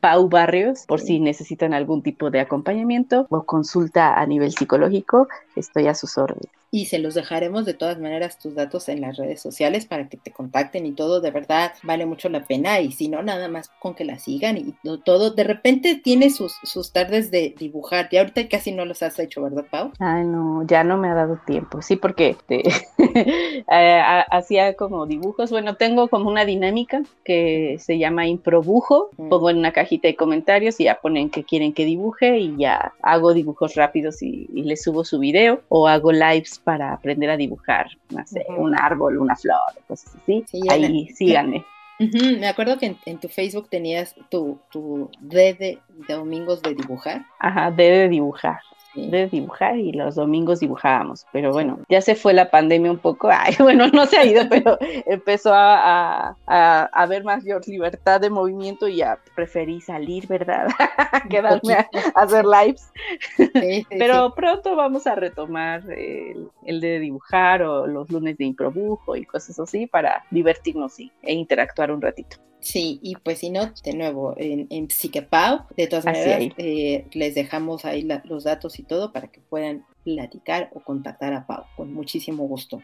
Pau 0.00 0.28
Barrios, 0.28 0.84
por 0.86 1.00
si 1.00 1.20
necesitan 1.20 1.74
algún 1.74 2.02
tipo 2.02 2.30
de 2.30 2.40
acompañamiento 2.40 3.26
o 3.30 3.44
consulta 3.44 4.20
a 4.20 4.26
nivel 4.26 4.52
psicológico, 4.52 5.28
estoy 5.54 5.86
a 5.86 5.94
sus 5.94 6.18
órdenes 6.18 6.61
y 6.74 6.86
se 6.86 6.98
los 6.98 7.12
dejaremos 7.12 7.66
de 7.66 7.74
todas 7.74 7.98
maneras 7.98 8.38
tus 8.38 8.54
datos 8.54 8.88
en 8.88 9.02
las 9.02 9.18
redes 9.18 9.42
sociales 9.42 9.84
para 9.84 10.08
que 10.08 10.16
te 10.16 10.32
contacten 10.32 10.86
y 10.86 10.92
todo, 10.92 11.20
de 11.20 11.30
verdad 11.30 11.74
vale 11.82 12.06
mucho 12.06 12.30
la 12.30 12.44
pena. 12.44 12.80
Y 12.80 12.92
si 12.92 13.08
no, 13.08 13.22
nada 13.22 13.48
más 13.48 13.70
con 13.78 13.94
que 13.94 14.06
la 14.06 14.18
sigan 14.18 14.56
y 14.56 14.74
todo, 15.04 15.30
de 15.30 15.44
repente 15.44 16.00
tiene 16.02 16.30
sus, 16.30 16.56
sus 16.62 16.90
tardes 16.90 17.30
de 17.30 17.54
dibujar, 17.58 18.08
y 18.10 18.16
ahorita 18.16 18.48
casi 18.48 18.72
no 18.72 18.86
los 18.86 19.02
has 19.02 19.18
hecho, 19.18 19.42
¿verdad, 19.42 19.66
Pau? 19.70 19.92
Ay, 19.98 20.24
no, 20.24 20.66
ya 20.66 20.82
no 20.82 20.96
me 20.96 21.08
ha 21.08 21.14
dado 21.14 21.38
tiempo, 21.46 21.82
sí, 21.82 21.96
porque 21.96 22.36
te, 22.46 22.62
eh, 23.70 24.02
hacía 24.30 24.74
como 24.74 25.04
dibujos, 25.06 25.50
bueno, 25.50 25.76
tengo 25.76 26.08
como 26.08 26.30
una 26.30 26.46
dinámica 26.46 27.02
que 27.22 27.76
se 27.80 27.98
llama 27.98 28.26
improbujo, 28.26 29.10
pongo 29.16 29.50
en 29.50 29.58
una 29.58 29.72
cajita 29.72 30.08
de 30.08 30.16
comentarios 30.16 30.80
y 30.80 30.84
ya 30.84 30.98
ponen 31.02 31.28
que 31.28 31.44
quieren 31.44 31.74
que 31.74 31.84
dibuje 31.84 32.38
y 32.38 32.56
ya 32.56 32.94
hago 33.02 33.34
dibujos 33.34 33.74
rápidos 33.74 34.22
y, 34.22 34.48
y 34.54 34.62
les 34.62 34.82
subo 34.82 35.04
su 35.04 35.18
video 35.18 35.60
o 35.68 35.86
hago 35.86 36.12
lives 36.12 36.61
para 36.64 36.92
aprender 36.92 37.30
a 37.30 37.36
dibujar, 37.36 37.86
no 38.10 38.26
sé, 38.26 38.44
un 38.56 38.78
árbol, 38.78 39.18
una 39.18 39.36
flor, 39.36 39.58
cosas 39.86 40.14
así. 40.16 40.44
Ahí 40.70 41.08
síganme. 41.08 41.64
Me 41.98 42.48
acuerdo 42.48 42.78
que 42.78 42.96
en, 43.04 43.18
tu 43.18 43.28
Facebook 43.28 43.68
tenías 43.68 44.14
tu, 44.28 44.58
tu 44.70 45.10
D 45.20 45.54
de, 45.54 45.78
de 46.08 46.14
domingos 46.14 46.62
de 46.62 46.74
dibujar. 46.74 47.24
Ajá, 47.38 47.70
D 47.70 47.82
de 47.82 48.08
dibujar 48.08 48.60
de 48.94 49.28
dibujar 49.28 49.76
y 49.76 49.92
los 49.92 50.14
domingos 50.14 50.60
dibujábamos. 50.60 51.26
Pero 51.32 51.52
bueno, 51.52 51.78
ya 51.88 52.00
se 52.00 52.14
fue 52.14 52.32
la 52.32 52.50
pandemia 52.50 52.90
un 52.90 52.98
poco. 52.98 53.28
Ay, 53.32 53.54
bueno, 53.58 53.88
no 53.88 54.06
se 54.06 54.18
ha 54.18 54.24
ido, 54.24 54.48
pero 54.48 54.78
empezó 54.80 55.52
a, 55.54 56.36
a, 56.46 56.84
haber 56.92 57.24
mayor 57.24 57.66
libertad 57.66 58.20
de 58.20 58.30
movimiento 58.30 58.88
y 58.88 58.96
ya 58.96 59.18
preferí 59.34 59.80
salir, 59.80 60.26
¿verdad? 60.26 60.68
Quedarme 61.30 61.74
a, 61.74 61.88
hacer 62.14 62.44
lives. 62.44 62.92
pero 63.90 64.34
pronto 64.34 64.76
vamos 64.76 65.06
a 65.06 65.14
retomar 65.14 65.82
el, 65.90 66.48
el, 66.64 66.80
de 66.80 66.98
dibujar 66.98 67.62
o 67.62 67.86
los 67.86 68.10
lunes 68.10 68.36
de 68.38 68.44
improbujo 68.44 69.16
y 69.16 69.24
cosas 69.24 69.58
así 69.58 69.86
para 69.86 70.24
divertirnos 70.30 70.98
y, 71.00 71.12
e 71.22 71.34
interactuar 71.34 71.90
un 71.90 72.00
ratito. 72.00 72.36
Sí, 72.62 73.00
y 73.02 73.16
pues 73.16 73.38
si 73.38 73.50
no, 73.50 73.72
de 73.82 73.92
nuevo, 73.92 74.34
en, 74.36 74.68
en 74.70 74.88
Psiquepau, 74.88 75.66
de 75.76 75.88
todas 75.88 76.04
maneras, 76.04 76.54
eh, 76.56 77.06
les 77.12 77.34
dejamos 77.34 77.84
ahí 77.84 78.08
los 78.24 78.44
datos 78.44 78.78
y 78.78 78.84
todo 78.84 79.12
para 79.12 79.26
que 79.26 79.40
puedan 79.40 79.84
platicar 80.04 80.70
o 80.72 80.80
contactar 80.80 81.32
a 81.32 81.44
Pau, 81.44 81.64
con 81.76 81.92
muchísimo 81.92 82.46
gusto. 82.46 82.80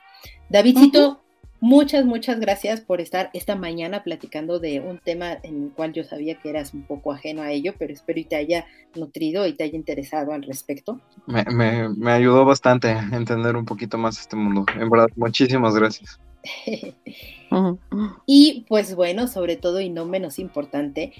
Davidcito, 0.48 1.20
muchas, 1.60 2.04
muchas 2.04 2.40
gracias 2.40 2.80
por 2.80 3.00
estar 3.00 3.30
esta 3.34 3.54
mañana 3.54 4.02
platicando 4.02 4.58
de 4.58 4.80
un 4.80 4.98
tema 4.98 5.38
en 5.44 5.64
el 5.64 5.70
cual 5.70 5.92
yo 5.92 6.02
sabía 6.02 6.34
que 6.40 6.50
eras 6.50 6.74
un 6.74 6.82
poco 6.82 7.12
ajeno 7.12 7.42
a 7.42 7.52
ello, 7.52 7.72
pero 7.78 7.92
espero 7.92 8.18
y 8.18 8.24
te 8.24 8.34
haya 8.34 8.66
nutrido 8.96 9.46
y 9.46 9.52
te 9.52 9.62
haya 9.62 9.76
interesado 9.76 10.32
al 10.32 10.42
respecto. 10.42 11.00
Me, 11.26 11.44
me, 11.44 11.88
me 11.90 12.10
ayudó 12.10 12.44
bastante 12.44 12.88
a 12.88 13.08
entender 13.12 13.54
un 13.54 13.64
poquito 13.64 13.96
más 13.96 14.18
este 14.18 14.34
mundo. 14.34 14.66
En 14.76 14.90
verdad, 14.90 15.08
muchísimas 15.14 15.76
gracias. 15.76 16.18
y 18.26 18.64
pues 18.68 18.94
bueno, 18.94 19.28
sobre 19.28 19.56
todo 19.56 19.80
y 19.80 19.90
no 19.90 20.04
menos 20.04 20.38
importante, 20.38 21.12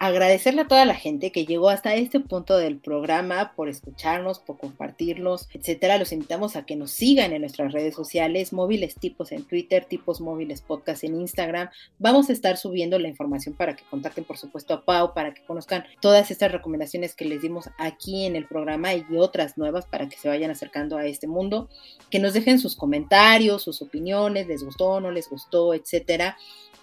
agradecerle 0.00 0.62
a 0.62 0.66
toda 0.66 0.86
la 0.86 0.94
gente 0.94 1.30
que 1.30 1.44
llegó 1.44 1.68
hasta 1.68 1.94
este 1.94 2.20
punto 2.20 2.56
del 2.56 2.78
programa 2.78 3.52
por 3.54 3.68
escucharnos, 3.68 4.38
por 4.38 4.56
compartirlos, 4.56 5.46
etcétera. 5.52 5.98
Los 5.98 6.12
invitamos 6.12 6.56
a 6.56 6.64
que 6.64 6.74
nos 6.74 6.90
sigan 6.90 7.34
en 7.34 7.42
nuestras 7.42 7.72
redes 7.72 7.94
sociales, 7.94 8.54
móviles 8.54 8.94
tipos 8.94 9.30
en 9.30 9.44
Twitter, 9.44 9.84
tipos 9.84 10.22
móviles 10.22 10.62
podcast 10.62 11.04
en 11.04 11.20
Instagram. 11.20 11.68
Vamos 11.98 12.30
a 12.30 12.32
estar 12.32 12.56
subiendo 12.56 12.98
la 12.98 13.08
información 13.08 13.54
para 13.54 13.76
que 13.76 13.84
contacten, 13.90 14.24
por 14.24 14.38
supuesto, 14.38 14.72
a 14.72 14.86
Pau, 14.86 15.12
para 15.12 15.34
que 15.34 15.44
conozcan 15.44 15.84
todas 16.00 16.30
estas 16.30 16.50
recomendaciones 16.50 17.14
que 17.14 17.26
les 17.26 17.42
dimos 17.42 17.68
aquí 17.76 18.24
en 18.24 18.36
el 18.36 18.46
programa 18.46 18.94
y 18.94 19.04
otras 19.18 19.58
nuevas 19.58 19.84
para 19.84 20.08
que 20.08 20.16
se 20.16 20.28
vayan 20.28 20.50
acercando 20.50 20.96
a 20.96 21.04
este 21.04 21.26
mundo. 21.26 21.68
Que 22.08 22.20
nos 22.20 22.32
dejen 22.32 22.58
sus 22.58 22.74
comentarios, 22.74 23.64
sus 23.64 23.82
opiniones, 23.82 24.46
les 24.46 24.64
gustó, 24.64 24.98
no 24.98 25.10
les 25.10 25.28
gustó, 25.28 25.74
etcétera. 25.74 26.38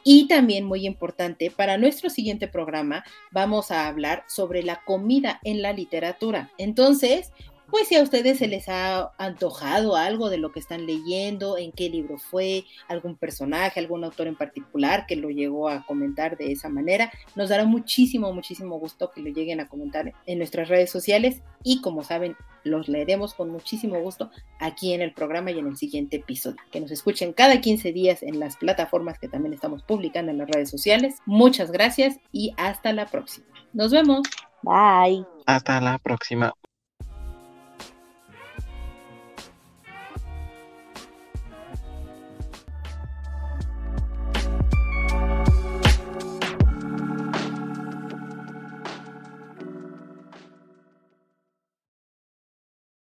Y 0.09 0.29
también 0.29 0.63
muy 0.63 0.85
importante, 0.85 1.51
para 1.51 1.77
nuestro 1.77 2.09
siguiente 2.09 2.47
programa 2.47 3.03
vamos 3.31 3.71
a 3.71 3.87
hablar 3.87 4.23
sobre 4.29 4.63
la 4.63 4.81
comida 4.85 5.41
en 5.43 5.61
la 5.61 5.73
literatura. 5.73 6.49
Entonces, 6.57 7.33
pues 7.69 7.87
si 7.87 7.95
a 7.95 8.03
ustedes 8.03 8.37
se 8.37 8.47
les 8.47 8.69
ha 8.69 9.11
antojado 9.17 9.95
algo 9.95 10.29
de 10.29 10.37
lo 10.37 10.51
que 10.51 10.59
están 10.59 10.85
leyendo, 10.85 11.57
en 11.57 11.71
qué 11.71 11.89
libro 11.89 12.17
fue, 12.17 12.65
algún 12.87 13.15
personaje, 13.15 13.79
algún 13.79 14.03
autor 14.03 14.27
en 14.27 14.35
particular 14.35 15.05
que 15.07 15.15
lo 15.15 15.29
llegó 15.29 15.69
a 15.69 15.85
comentar 15.85 16.37
de 16.37 16.51
esa 16.51 16.69
manera, 16.69 17.11
nos 17.35 17.49
dará 17.49 17.65
muchísimo, 17.65 18.31
muchísimo 18.33 18.79
gusto 18.79 19.11
que 19.11 19.21
lo 19.21 19.29
lleguen 19.29 19.59
a 19.59 19.67
comentar 19.67 20.13
en 20.25 20.37
nuestras 20.37 20.69
redes 20.69 20.89
sociales 20.89 21.41
y 21.63 21.81
como 21.81 22.03
saben, 22.03 22.35
los 22.63 22.87
leeremos 22.87 23.33
con 23.33 23.49
muchísimo 23.49 23.99
gusto 23.99 24.29
aquí 24.59 24.93
en 24.93 25.01
el 25.01 25.13
programa 25.13 25.51
y 25.51 25.59
en 25.59 25.67
el 25.67 25.77
siguiente 25.77 26.17
episodio. 26.17 26.57
Que 26.71 26.81
nos 26.81 26.91
escuchen 26.91 27.33
cada 27.33 27.61
15 27.61 27.91
días 27.93 28.23
en 28.23 28.39
las 28.39 28.57
plataformas 28.57 29.19
que 29.19 29.27
también 29.27 29.53
estamos 29.53 29.83
publicando 29.83 30.31
en 30.31 30.37
las 30.37 30.49
redes 30.49 30.69
sociales. 30.69 31.15
Muchas 31.25 31.71
gracias 31.71 32.19
y 32.31 32.53
hasta 32.57 32.93
la 32.93 33.05
próxima. 33.05 33.47
Nos 33.73 33.91
vemos. 33.91 34.27
Bye. 34.63 35.25
Hasta 35.45 35.79
la 35.81 35.97
próxima. 35.97 36.53